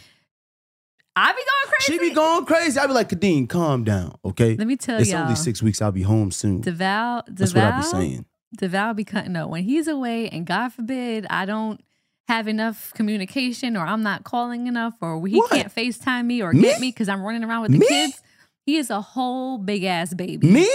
I 1.16 1.32
be 1.32 1.36
going 1.38 1.72
crazy. 1.78 1.92
She 1.92 1.98
be 2.10 2.14
going 2.14 2.44
crazy. 2.44 2.78
I 2.78 2.86
be 2.86 2.92
like, 2.92 3.08
Kadeen, 3.08 3.48
calm 3.48 3.84
down, 3.84 4.16
okay? 4.24 4.54
Let 4.56 4.66
me 4.66 4.76
tell 4.76 5.00
it's 5.00 5.10
y'all. 5.10 5.22
only 5.22 5.34
six 5.34 5.62
weeks. 5.62 5.80
I'll 5.80 5.90
be 5.92 6.02
home 6.02 6.30
soon. 6.30 6.62
Devale, 6.62 7.22
That's 7.28 7.54
what 7.54 7.64
I 7.64 7.76
be 7.78 7.82
saying. 7.82 8.26
Devale 8.58 8.94
be 8.94 9.04
cutting 9.04 9.34
up 9.34 9.48
when 9.50 9.64
he's 9.64 9.88
away, 9.88 10.28
and 10.28 10.46
God 10.46 10.68
forbid 10.74 11.26
I 11.30 11.46
don't 11.46 11.80
have 12.28 12.48
enough 12.48 12.92
communication, 12.94 13.76
or 13.76 13.86
I'm 13.86 14.02
not 14.02 14.24
calling 14.24 14.66
enough, 14.66 14.94
or 15.00 15.26
he 15.26 15.38
What? 15.38 15.50
can't 15.50 15.74
Facetime 15.74 16.26
me 16.26 16.42
or 16.42 16.52
Me? 16.52 16.60
get 16.60 16.80
me 16.80 16.90
because 16.90 17.08
I'm 17.08 17.22
running 17.22 17.42
around 17.44 17.62
with 17.62 17.72
the 17.72 17.78
Me? 17.78 17.86
kids. 17.88 18.20
He 18.66 18.76
is 18.76 18.90
a 18.90 19.00
whole 19.00 19.56
big 19.58 19.84
ass 19.84 20.12
baby. 20.12 20.46
Me? 20.50 20.68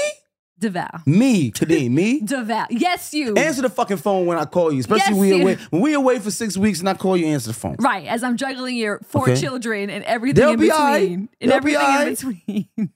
Devale. 0.59 1.05
Me, 1.07 1.51
Kadeen, 1.51 1.91
me? 1.91 2.21
Devale. 2.25 2.67
Yes, 2.69 3.13
you. 3.13 3.33
Answer 3.35 3.63
the 3.63 3.69
fucking 3.69 3.97
phone 3.97 4.27
when 4.27 4.37
I 4.37 4.45
call 4.45 4.71
you, 4.71 4.79
especially 4.79 5.13
Yes, 5.13 5.19
we 5.19 5.35
you. 5.35 5.41
away. 5.41 5.57
When 5.71 5.81
we 5.81 5.93
away 5.93 6.19
for 6.19 6.29
six 6.31 6.55
weeks 6.55 6.79
and 6.79 6.87
I 6.89 6.93
call 6.93 7.17
you, 7.17 7.25
answer 7.27 7.47
the 7.49 7.53
phone. 7.55 7.75
Right, 7.79 8.05
as 8.07 8.23
I'm 8.23 8.37
juggling 8.37 8.75
your 8.77 8.99
four 8.99 9.23
Okay. 9.23 9.41
children 9.41 9.89
and 9.89 10.03
everything 10.05 10.41
They'll 10.41 10.53
in 10.53 10.59
be 10.59 10.67
between, 10.67 10.79
all 10.81 10.85
right. 10.91 11.09
and 11.11 11.29
They'll 11.41 11.49
be 11.61 11.75
everything 11.75 11.81
all 11.81 12.01
in 12.01 12.07
right. 12.07 12.17
between. 12.17 12.69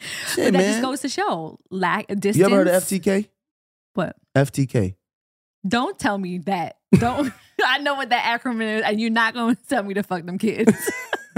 Shit, 0.00 0.36
but 0.36 0.44
that 0.44 0.52
man. 0.52 0.62
just 0.72 0.82
goes 0.82 1.00
to 1.00 1.08
show 1.08 1.58
lack 1.70 2.10
of 2.10 2.20
distance. 2.20 2.36
you 2.36 2.44
ever 2.44 2.56
heard 2.56 2.68
of 2.68 2.84
FTK? 2.84 3.28
What? 3.94 4.14
FTK. 4.36 4.94
Don't 5.66 5.98
tell 5.98 6.18
me 6.18 6.38
that. 6.38 6.76
Don't. 6.98 7.32
I 7.64 7.78
know 7.78 7.94
what 7.94 8.10
that 8.10 8.38
acronym 8.40 8.76
is, 8.78 8.82
and 8.82 9.00
you're 9.00 9.10
not 9.10 9.34
going 9.34 9.56
to 9.56 9.62
tell 9.66 9.82
me 9.82 9.94
to 9.94 10.02
fuck 10.04 10.24
them 10.24 10.38
kids. 10.38 10.72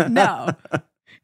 no, 0.08 0.50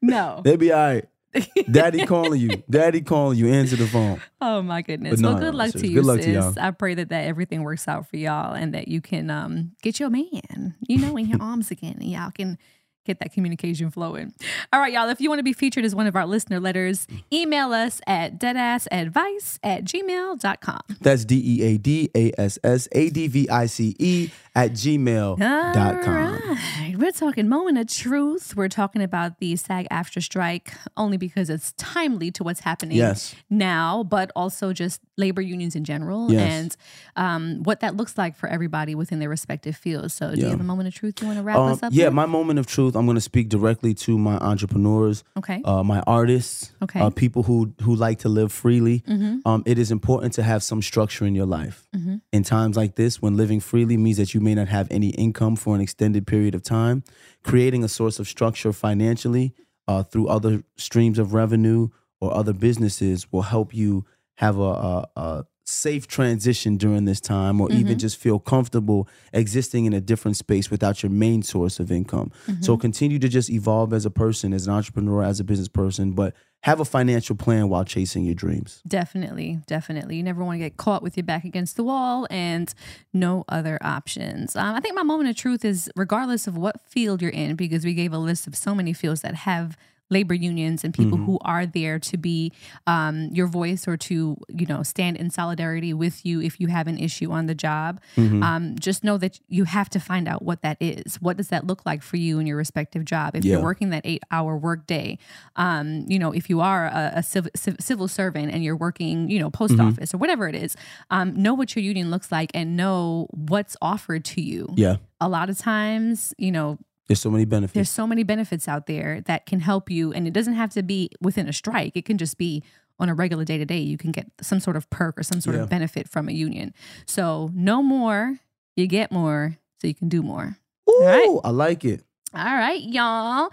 no. 0.00 0.40
They'll 0.44 0.56
be 0.56 0.72
all 0.72 0.78
right. 0.94 1.04
Daddy 1.70 2.04
calling 2.06 2.40
you. 2.40 2.62
Daddy 2.68 3.00
calling 3.00 3.38
you. 3.38 3.48
Answer 3.48 3.76
the 3.76 3.86
phone. 3.86 4.20
Oh 4.40 4.62
my 4.62 4.82
goodness. 4.82 5.20
No, 5.20 5.30
well, 5.30 5.38
good 5.38 5.52
no, 5.52 5.58
luck 5.58 5.72
to 5.72 5.86
you, 5.86 5.96
Good 5.96 6.04
luck 6.04 6.16
to 6.18 6.22
sis. 6.22 6.34
y'all. 6.34 6.54
I 6.58 6.70
pray 6.70 6.94
that 6.94 7.08
that 7.08 7.24
everything 7.26 7.62
works 7.62 7.88
out 7.88 8.08
for 8.08 8.16
y'all 8.16 8.54
and 8.54 8.74
that 8.74 8.88
you 8.88 9.00
can 9.00 9.30
um 9.30 9.72
get 9.82 9.98
your 10.00 10.10
man, 10.10 10.74
you 10.80 10.98
know, 10.98 11.16
in 11.16 11.26
your 11.26 11.42
arms 11.42 11.70
again, 11.70 11.96
and 12.00 12.10
y'all 12.10 12.30
can 12.30 12.58
get 13.06 13.18
that 13.20 13.32
communication 13.32 13.90
flowing. 13.90 14.34
All 14.72 14.80
right, 14.80 14.92
y'all. 14.92 15.08
If 15.08 15.20
you 15.20 15.28
want 15.28 15.38
to 15.38 15.44
be 15.44 15.52
featured 15.52 15.84
as 15.84 15.94
one 15.94 16.06
of 16.06 16.16
our 16.16 16.26
listener 16.26 16.60
letters, 16.60 17.06
email 17.32 17.72
us 17.72 18.00
at 18.06 18.38
deadassadvice 18.38 19.58
at 19.62 19.84
gmail.com. 19.84 20.80
That's 21.00 21.24
D 21.24 21.42
E 21.44 21.62
A 21.62 21.78
D 21.78 22.10
A 22.14 22.32
S 22.38 22.58
S 22.64 22.88
A 22.92 23.10
D 23.10 23.28
V 23.28 23.48
I 23.48 23.66
C 23.66 23.94
E 23.98 24.30
at 24.54 24.72
gmail 24.72 25.38
dot 25.38 26.02
com. 26.02 26.58
We're 26.98 27.12
talking 27.12 27.48
moment 27.48 27.78
of 27.78 27.88
truth. 27.88 28.54
We're 28.56 28.68
talking 28.68 29.02
about 29.02 29.38
the 29.38 29.54
SAG-AFTRA 29.56 30.22
strike 30.22 30.72
only 30.96 31.16
because 31.18 31.50
it's 31.50 31.72
timely 31.76 32.30
to 32.32 32.42
what's 32.42 32.60
happening 32.60 32.96
Yes. 32.96 33.34
now, 33.50 34.02
but 34.02 34.30
also 34.34 34.72
just 34.72 35.02
labor 35.18 35.42
unions 35.42 35.76
in 35.76 35.84
general 35.84 36.32
Yes. 36.32 36.40
and 36.50 36.76
um, 37.16 37.62
what 37.64 37.80
that 37.80 37.96
looks 37.96 38.16
like 38.16 38.34
for 38.34 38.48
everybody 38.48 38.94
within 38.94 39.18
their 39.18 39.28
respective 39.28 39.76
fields. 39.76 40.14
So, 40.14 40.34
do 40.34 40.40
you 40.40 40.48
have 40.48 40.60
a 40.60 40.64
moment 40.64 40.88
of 40.88 40.94
truth 40.94 41.20
you 41.20 41.26
want 41.26 41.38
to 41.38 41.42
wrap 41.42 41.56
Um, 41.58 41.72
us 41.72 41.82
up? 41.82 41.92
yeah, 41.92 42.06
with? 42.06 42.14
my 42.14 42.26
moment 42.26 42.58
of 42.58 42.66
truth. 42.66 42.95
I'm 42.96 43.06
going 43.06 43.14
to 43.16 43.20
speak 43.20 43.48
directly 43.48 43.94
to 43.94 44.18
my 44.18 44.36
entrepreneurs, 44.38 45.22
Okay. 45.36 45.60
uh, 45.64 45.82
my 45.82 46.00
artists, 46.06 46.72
Okay. 46.82 47.00
uh, 47.00 47.10
people 47.10 47.42
who 47.44 47.72
who 47.82 47.94
like 47.94 48.18
to 48.20 48.28
live 48.28 48.50
freely. 48.52 49.02
Mhm. 49.08 49.40
Um, 49.44 49.62
it 49.66 49.78
is 49.78 49.90
important 49.90 50.32
to 50.34 50.42
have 50.42 50.62
some 50.62 50.80
structure 50.82 51.24
in 51.26 51.34
your 51.34 51.46
life. 51.46 51.86
Mhm. 51.94 52.20
In 52.32 52.42
times 52.42 52.76
like 52.76 52.96
this, 52.96 53.20
when 53.22 53.36
living 53.36 53.60
freely 53.60 53.96
means 53.96 54.16
that 54.16 54.34
you 54.34 54.40
may 54.40 54.54
not 54.54 54.68
have 54.68 54.88
any 54.90 55.10
income 55.10 55.56
for 55.56 55.74
an 55.74 55.80
extended 55.80 56.26
period 56.26 56.54
of 56.54 56.62
time, 56.62 57.02
creating 57.44 57.84
a 57.84 57.88
source 57.88 58.18
of 58.18 58.26
structure 58.26 58.72
financially 58.72 59.52
uh, 59.88 60.02
through 60.02 60.26
other 60.28 60.62
streams 60.76 61.18
of 61.18 61.32
revenue 61.32 61.88
or 62.20 62.34
other 62.34 62.52
businesses 62.52 63.30
will 63.30 63.42
help 63.42 63.74
you 63.74 64.04
have 64.36 64.58
a, 64.58 64.62
a, 64.62 65.08
a 65.16 65.46
safe 65.64 66.06
transition 66.06 66.76
during 66.76 67.06
this 67.06 67.20
time 67.20 67.60
or 67.60 67.72
even 67.72 67.98
just 67.98 68.16
feel 68.16 68.38
comfortable 68.38 69.08
existing 69.32 69.84
in 69.84 69.92
a 69.92 70.00
different 70.00 70.36
space 70.36 70.70
without 70.70 71.02
your 71.02 71.10
main 71.10 71.42
source 71.42 71.80
of 71.80 71.90
income. 71.90 72.30
So 72.60 72.76
continue 72.76 73.18
to 73.18 73.28
just 73.28 73.50
evolve 73.50 73.92
as 73.92 74.06
a 74.06 74.10
person, 74.10 74.52
as 74.52 74.68
an 74.68 74.74
entrepreneur, 74.74 75.24
as 75.24 75.40
a 75.40 75.44
business 75.44 75.68
person, 75.68 76.12
but 76.12 76.34
have 76.62 76.78
a 76.78 76.84
financial 76.84 77.34
plan 77.34 77.68
while 77.68 77.84
chasing 77.84 78.24
your 78.24 78.34
dreams. 78.34 78.80
Definitely, 78.86 79.60
definitely. 79.66 80.16
You 80.16 80.22
never 80.22 80.44
want 80.44 80.54
to 80.54 80.58
get 80.58 80.76
caught 80.76 81.02
with 81.02 81.16
your 81.16 81.24
back 81.24 81.44
against 81.44 81.76
the 81.76 81.84
wall 81.84 82.28
and 82.30 82.72
no 83.12 83.44
other 83.48 83.78
options. 83.82 84.54
Um, 84.54 84.74
I 84.74 84.80
think 84.80 84.94
my 84.94 85.02
moment 85.02 85.30
of 85.30 85.36
truth 85.36 85.64
is 85.64 85.90
regardless 85.96 86.46
of 86.46 86.56
what 86.56 86.80
field 86.88 87.22
you're 87.22 87.30
in, 87.32 87.56
because 87.56 87.84
we 87.84 87.92
gave 87.92 88.12
a 88.12 88.18
list 88.18 88.46
of 88.46 88.54
so 88.56 88.74
many 88.74 88.92
fields 88.92 89.22
that 89.22 89.34
have 89.34 89.76
labor 90.08 90.34
unions 90.34 90.84
and 90.84 90.94
people 90.94 91.18
who 91.18 91.38
are 91.42 91.66
there 91.66 91.98
to 91.98 92.16
be 92.16 92.52
um, 92.86 93.28
your 93.32 93.46
voice 93.46 93.88
or 93.88 93.96
to 93.96 94.36
you 94.48 94.66
know 94.66 94.82
stand 94.82 95.16
in 95.16 95.30
solidarity 95.30 95.92
with 95.92 96.24
you 96.24 96.40
if 96.40 96.60
you 96.60 96.68
have 96.68 96.86
an 96.86 96.96
issue 96.98 97.30
on 97.32 97.46
the 97.46 97.54
job. 97.54 98.00
Um, 98.16 98.76
just 98.78 99.02
know 99.04 99.18
that 99.18 99.40
you 99.48 99.64
have 99.64 99.88
to 99.90 99.98
find 100.00 100.28
out 100.28 100.42
what 100.42 100.62
that 100.62 100.76
is. 100.80 101.16
What 101.20 101.36
does 101.36 101.48
that 101.48 101.66
look 101.66 101.84
like 101.84 102.02
for 102.02 102.16
you 102.16 102.38
in 102.38 102.46
your 102.46 102.56
respective 102.56 103.04
job? 103.04 103.34
If 103.34 103.44
Yeah. 103.44 103.54
you're 103.54 103.62
working 103.62 103.90
that 103.90 104.02
eight 104.04 104.22
hour 104.30 104.56
work 104.56 104.86
day, 104.86 105.18
um, 105.56 106.04
you 106.08 106.18
know, 106.18 106.32
if 106.32 106.48
you 106.50 106.60
are 106.60 106.86
a, 106.86 107.12
a 107.16 107.22
civ- 107.22 107.48
civ- 107.56 107.76
civil 107.80 108.08
servant 108.08 108.52
and 108.52 108.62
you're 108.62 108.76
working, 108.76 109.28
you 109.30 109.38
know, 109.38 109.50
post 109.50 109.74
Mm-hmm. 109.74 109.88
office 109.88 110.14
or 110.14 110.18
whatever 110.18 110.48
it 110.48 110.54
is, 110.54 110.76
um, 111.10 111.34
know 111.34 111.52
what 111.52 111.74
your 111.74 111.82
union 111.82 112.10
looks 112.10 112.30
like 112.30 112.50
and 112.54 112.76
know 112.76 113.26
what's 113.32 113.76
offered 113.82 114.24
to 114.26 114.40
you. 114.40 114.68
Yeah. 114.76 114.96
A 115.20 115.28
lot 115.28 115.50
of 115.50 115.58
times, 115.58 116.32
you 116.38 116.52
know, 116.52 116.78
There's 117.08 117.20
so 117.20 117.30
many 117.30 117.44
benefits. 117.44 117.74
there's 117.74 117.90
so 117.90 118.06
many 118.06 118.22
benefits 118.24 118.66
out 118.68 118.86
there 118.86 119.20
that 119.22 119.46
can 119.46 119.60
help 119.60 119.90
you, 119.90 120.12
and 120.12 120.26
it 120.26 120.32
doesn't 120.32 120.54
have 120.54 120.70
to 120.70 120.82
be 120.82 121.10
within 121.20 121.48
a 121.48 121.52
strike. 121.52 121.96
It 121.96 122.04
can 122.04 122.18
just 122.18 122.36
be 122.38 122.62
on 122.98 123.08
a 123.08 123.14
regular 123.14 123.44
day 123.44 123.58
to 123.58 123.64
day. 123.64 123.78
You 123.78 123.96
can 123.98 124.10
get 124.10 124.26
some 124.40 124.58
sort 124.58 124.76
of 124.76 124.88
perk 124.90 125.18
or 125.18 125.22
some 125.22 125.40
sort 125.40 125.56
Yeah. 125.56 125.62
of 125.62 125.68
benefit 125.68 126.08
from 126.08 126.28
a 126.28 126.32
union. 126.32 126.72
So, 127.06 127.50
no 127.54 127.82
more, 127.82 128.38
you 128.74 128.86
get 128.86 129.12
more, 129.12 129.56
so 129.80 129.86
you 129.86 129.94
can 129.94 130.08
do 130.08 130.22
more. 130.22 130.56
Ooh, 130.90 131.00
right. 131.02 131.38
I 131.44 131.50
like 131.50 131.84
it. 131.84 132.02
All 132.34 132.44
right, 132.56 132.82
y'all. 132.82 133.50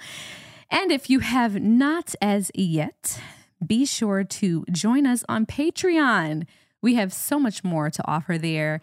And 0.72 0.92
if 0.92 1.10
you 1.10 1.20
have 1.20 1.62
not 1.62 2.16
as 2.22 2.50
yet, 2.56 3.20
be 3.66 3.86
sure 3.86 4.24
to 4.24 4.66
join 4.72 5.06
us 5.06 5.24
on 5.30 5.46
Patreon. 5.46 6.46
We 6.82 6.96
have 6.96 7.14
so 7.14 7.40
much 7.40 7.64
more 7.64 7.90
to 7.90 8.08
offer 8.08 8.38
there. 8.38 8.82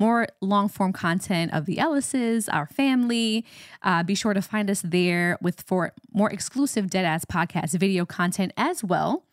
More 0.00 0.28
long 0.40 0.68
form 0.68 0.92
content 0.92 1.52
of 1.52 1.66
the 1.66 1.76
Ellises, 1.78 2.48
our 2.52 2.66
family. 2.66 3.44
Uh, 3.82 4.02
be 4.04 4.14
sure 4.14 4.32
to 4.32 4.40
find 4.42 4.70
us 4.70 4.80
there 4.82 5.38
with 5.42 5.62
for 5.62 5.92
more 6.12 6.30
exclusive 6.30 6.86
Deadass 6.86 7.24
podcast 7.24 7.76
video 7.78 8.06
content 8.06 8.52
as 8.56 8.84
well. 8.84 9.24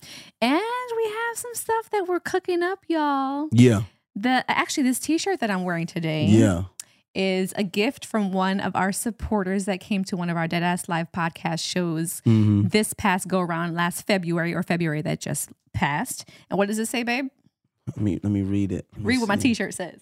And 0.41 0.51
we 0.97 1.03
have 1.03 1.37
some 1.37 1.53
stuff 1.53 1.89
that 1.91 2.07
we're 2.07 2.19
cooking 2.19 2.63
up, 2.63 2.79
y'all. 2.87 3.47
Yeah. 3.51 3.83
The 4.15 4.43
actually 4.49 4.83
this 4.83 4.99
T-shirt 4.99 5.39
that 5.41 5.51
I'm 5.51 5.65
wearing 5.65 5.85
today 5.85 6.25
Yeah. 6.25 6.63
is 7.13 7.53
a 7.57 7.63
gift 7.63 8.03
from 8.05 8.31
one 8.31 8.59
of 8.59 8.75
our 8.75 8.91
supporters 8.91 9.65
that 9.65 9.79
came 9.81 10.03
to 10.05 10.17
one 10.17 10.29
of 10.31 10.37
our 10.37 10.47
Deadass 10.47 10.89
Live 10.89 11.11
podcast 11.11 11.59
shows 11.69 12.21
Mm-hmm. 12.25 12.69
this 12.69 12.93
past 12.93 13.27
go 13.27 13.39
around 13.39 13.75
last 13.75 14.07
February 14.07 14.55
or 14.55 14.63
February 14.63 15.01
that 15.03 15.19
just 15.19 15.49
passed. 15.73 16.27
And 16.49 16.57
what 16.57 16.69
does 16.69 16.79
it 16.79 16.87
say, 16.87 17.03
babe? 17.03 17.27
Let 17.87 17.97
me 18.01 18.19
let 18.23 18.31
me 18.31 18.41
read 18.41 18.71
it. 18.71 18.87
Let 18.97 19.05
Read 19.05 19.19
what 19.19 19.27
my 19.27 19.35
t-shirt 19.35 19.75
says. 19.75 19.99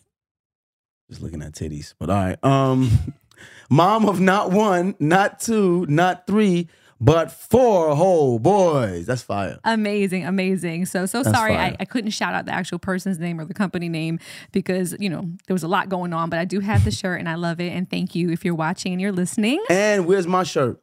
Just 1.13 1.21
looking 1.21 1.43
at 1.43 1.51
titties. 1.53 1.93
But 1.99 2.09
all 2.09 2.15
right. 2.15 2.43
Um 2.43 2.89
mom 3.69 4.09
of 4.09 4.19
not 4.19 4.51
one, 4.51 4.95
not 4.99 5.39
two, 5.39 5.85
not 5.87 6.25
three, 6.25 6.69
but 6.99 7.31
four 7.31 7.95
whole 7.95 8.39
boys. 8.39 9.05
That's 9.05 9.21
fire. 9.21 9.59
Amazing, 9.63 10.25
amazing. 10.25 10.87
So 10.87 11.05
so 11.05 11.21
That's 11.21 11.35
sorry 11.37 11.55
I. 11.55 11.75
I 11.79 11.85
couldn't 11.85 12.11
shout 12.11 12.33
out 12.33 12.45
the 12.45 12.51
actual 12.53 12.79
person's 12.79 13.19
name 13.19 13.39
or 13.39 13.45
the 13.45 13.53
company 13.53 13.89
name 13.89 14.19
because, 14.51 14.95
you 14.99 15.09
know, 15.09 15.29
there 15.47 15.53
was 15.53 15.61
a 15.63 15.67
lot 15.67 15.87
going 15.89 16.13
on, 16.13 16.29
but 16.31 16.39
I 16.39 16.45
do 16.45 16.61
have 16.61 16.83
the 16.83 16.91
shirt 16.91 17.19
and 17.19 17.29
I 17.29 17.35
love 17.35 17.59
it. 17.61 17.69
And 17.73 17.87
thank 17.89 18.15
you 18.15 18.31
if 18.31 18.43
you're 18.43 18.55
watching 18.55 18.91
and 18.93 18.99
you're 19.01 19.11
listening. 19.11 19.63
And 19.69 20.07
where's 20.07 20.25
my 20.25 20.43
shirt? 20.43 20.81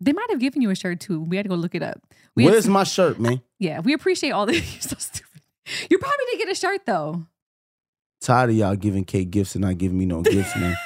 They 0.00 0.12
might 0.12 0.30
have 0.30 0.38
given 0.38 0.62
you 0.62 0.70
a 0.70 0.76
shirt 0.76 1.00
too. 1.00 1.22
We 1.22 1.36
had 1.36 1.42
to 1.44 1.48
go 1.48 1.56
look 1.56 1.74
it 1.74 1.82
up. 1.82 2.00
We 2.36 2.44
Where's 2.44 2.64
some- 2.64 2.72
my 2.72 2.84
shirt, 2.84 3.18
man? 3.18 3.40
yeah, 3.58 3.80
we 3.80 3.92
appreciate 3.94 4.30
all 4.30 4.46
the 4.46 4.54
you're 4.54 4.62
so 4.80 4.94
stupid. 4.98 5.42
You 5.90 5.98
probably 5.98 6.24
did 6.30 6.38
get 6.38 6.50
a 6.50 6.54
shirt 6.54 6.86
though. 6.86 7.26
Tired 8.20 8.50
of 8.50 8.56
y'all 8.56 8.76
giving 8.76 9.04
Kate 9.04 9.30
gifts 9.30 9.54
and 9.54 9.62
not 9.62 9.78
giving 9.78 9.98
me 9.98 10.06
no 10.06 10.22
gifts, 10.22 10.56
man. 10.56 10.76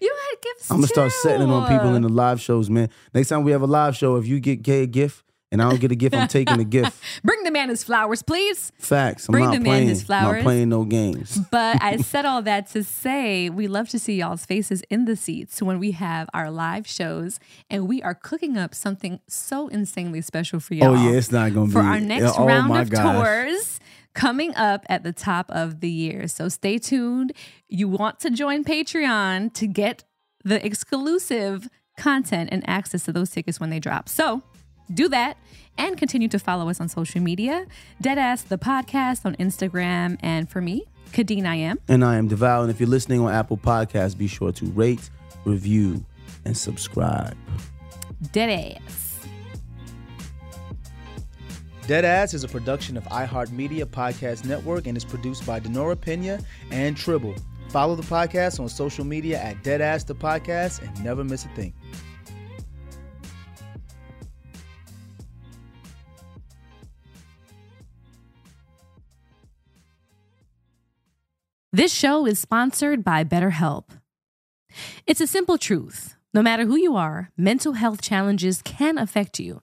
You 0.00 0.14
had 0.30 0.40
gifts. 0.42 0.70
I'm 0.70 0.78
gonna 0.78 0.88
start 0.88 1.12
setting 1.12 1.48
it 1.48 1.52
on 1.52 1.68
people 1.68 1.94
in 1.94 2.02
the 2.02 2.08
live 2.08 2.40
shows, 2.40 2.68
man. 2.70 2.88
Next 3.14 3.28
time 3.28 3.44
we 3.44 3.52
have 3.52 3.62
a 3.62 3.66
live 3.66 3.96
show, 3.96 4.16
if 4.16 4.26
you 4.26 4.40
get 4.40 4.64
Kate 4.64 4.84
a 4.84 4.86
gift 4.86 5.24
and 5.50 5.62
I 5.62 5.68
don't 5.68 5.80
get 5.80 5.92
a 5.92 5.94
gift, 5.94 6.14
I'm 6.14 6.28
taking 6.28 6.58
the 6.58 6.64
gift. 6.78 7.00
Bring 7.24 7.42
the 7.42 7.50
man 7.50 7.68
his 7.68 7.82
flowers, 7.82 8.22
please. 8.22 8.72
Facts. 8.78 9.28
I'm 9.28 9.32
Bring 9.32 9.44
not 9.44 9.54
the 9.54 9.60
man 9.60 9.86
his 9.86 10.00
I'm 10.02 10.06
flowers. 10.06 10.36
not 10.36 10.42
playing 10.42 10.68
no 10.68 10.84
games. 10.84 11.38
But 11.50 11.82
I 11.82 11.96
said 11.98 12.24
all 12.26 12.42
that 12.42 12.66
to 12.68 12.84
say 12.84 13.48
we 13.48 13.66
love 13.68 13.88
to 13.90 13.98
see 13.98 14.16
y'all's 14.16 14.44
faces 14.44 14.82
in 14.90 15.04
the 15.06 15.16
seats 15.16 15.62
when 15.62 15.78
we 15.78 15.92
have 15.92 16.28
our 16.34 16.50
live 16.50 16.86
shows, 16.86 17.40
and 17.70 17.88
we 17.88 18.02
are 18.02 18.14
cooking 18.14 18.58
up 18.58 18.74
something 18.74 19.20
so 19.28 19.68
insanely 19.68 20.20
special 20.20 20.60
for 20.60 20.74
y'all. 20.74 20.96
Oh 20.96 21.10
yeah, 21.10 21.16
it's 21.16 21.32
not 21.32 21.54
gonna 21.54 21.70
for 21.70 21.80
be 21.80 21.86
for 21.86 21.92
our 21.92 22.00
next 22.00 22.38
oh, 22.38 22.46
round 22.46 22.76
of 22.76 22.90
gosh. 22.90 23.24
tours 23.24 23.80
coming 24.18 24.52
up 24.56 24.84
at 24.88 25.04
the 25.04 25.12
top 25.12 25.48
of 25.48 25.78
the 25.78 25.88
year. 25.88 26.26
So 26.26 26.48
stay 26.48 26.78
tuned. 26.78 27.32
You 27.68 27.86
want 27.86 28.18
to 28.20 28.30
join 28.30 28.64
Patreon 28.64 29.54
to 29.54 29.68
get 29.68 30.02
the 30.44 30.64
exclusive 30.66 31.68
content 31.96 32.48
and 32.50 32.68
access 32.68 33.04
to 33.04 33.12
those 33.12 33.30
tickets 33.30 33.60
when 33.60 33.70
they 33.70 33.78
drop. 33.78 34.08
So 34.08 34.42
do 34.92 35.08
that 35.10 35.36
and 35.76 35.96
continue 35.96 36.26
to 36.28 36.38
follow 36.40 36.68
us 36.68 36.80
on 36.80 36.88
social 36.88 37.20
media. 37.20 37.66
Deadass 38.02 38.48
the 38.48 38.58
podcast 38.58 39.24
on 39.24 39.36
Instagram. 39.36 40.18
And 40.20 40.50
for 40.50 40.60
me, 40.60 40.82
Kadeen 41.12 41.46
I 41.46 41.54
am. 41.54 41.78
And 41.86 42.04
I 42.04 42.16
am 42.16 42.28
Devale. 42.28 42.62
And 42.62 42.70
if 42.72 42.80
you're 42.80 42.88
listening 42.88 43.20
on 43.20 43.32
Apple 43.32 43.56
Podcasts, 43.56 44.18
be 44.18 44.26
sure 44.26 44.50
to 44.50 44.64
rate, 44.72 45.10
review, 45.44 46.04
and 46.44 46.56
subscribe. 46.56 47.36
Deadass. 48.32 49.07
Deadass 51.88 52.34
is 52.34 52.44
a 52.44 52.48
production 52.48 52.98
of 52.98 53.04
iHeartMedia 53.04 53.86
Podcast 53.86 54.44
Network 54.44 54.86
and 54.86 54.94
is 54.94 55.06
produced 55.06 55.46
by 55.46 55.58
Denora 55.58 55.98
Pena 55.98 56.38
and 56.70 56.94
Tribble. 56.94 57.34
Follow 57.70 57.96
the 57.96 58.02
podcast 58.02 58.60
on 58.60 58.68
social 58.68 59.06
media 59.06 59.40
at 59.40 59.62
Deadass 59.64 60.04
the 60.04 60.14
Podcast 60.14 60.86
and 60.86 61.02
never 61.02 61.24
miss 61.24 61.46
a 61.46 61.48
thing. 61.48 61.72
This 71.72 71.94
show 71.94 72.26
is 72.26 72.38
sponsored 72.38 73.02
by 73.02 73.24
BetterHelp. 73.24 73.84
It's 75.06 75.22
a 75.22 75.26
simple 75.26 75.56
truth. 75.56 76.16
No 76.34 76.42
matter 76.42 76.66
who 76.66 76.76
you 76.76 76.96
are, 76.96 77.30
mental 77.38 77.72
health 77.72 78.02
challenges 78.02 78.60
can 78.60 78.98
affect 78.98 79.40
you, 79.40 79.62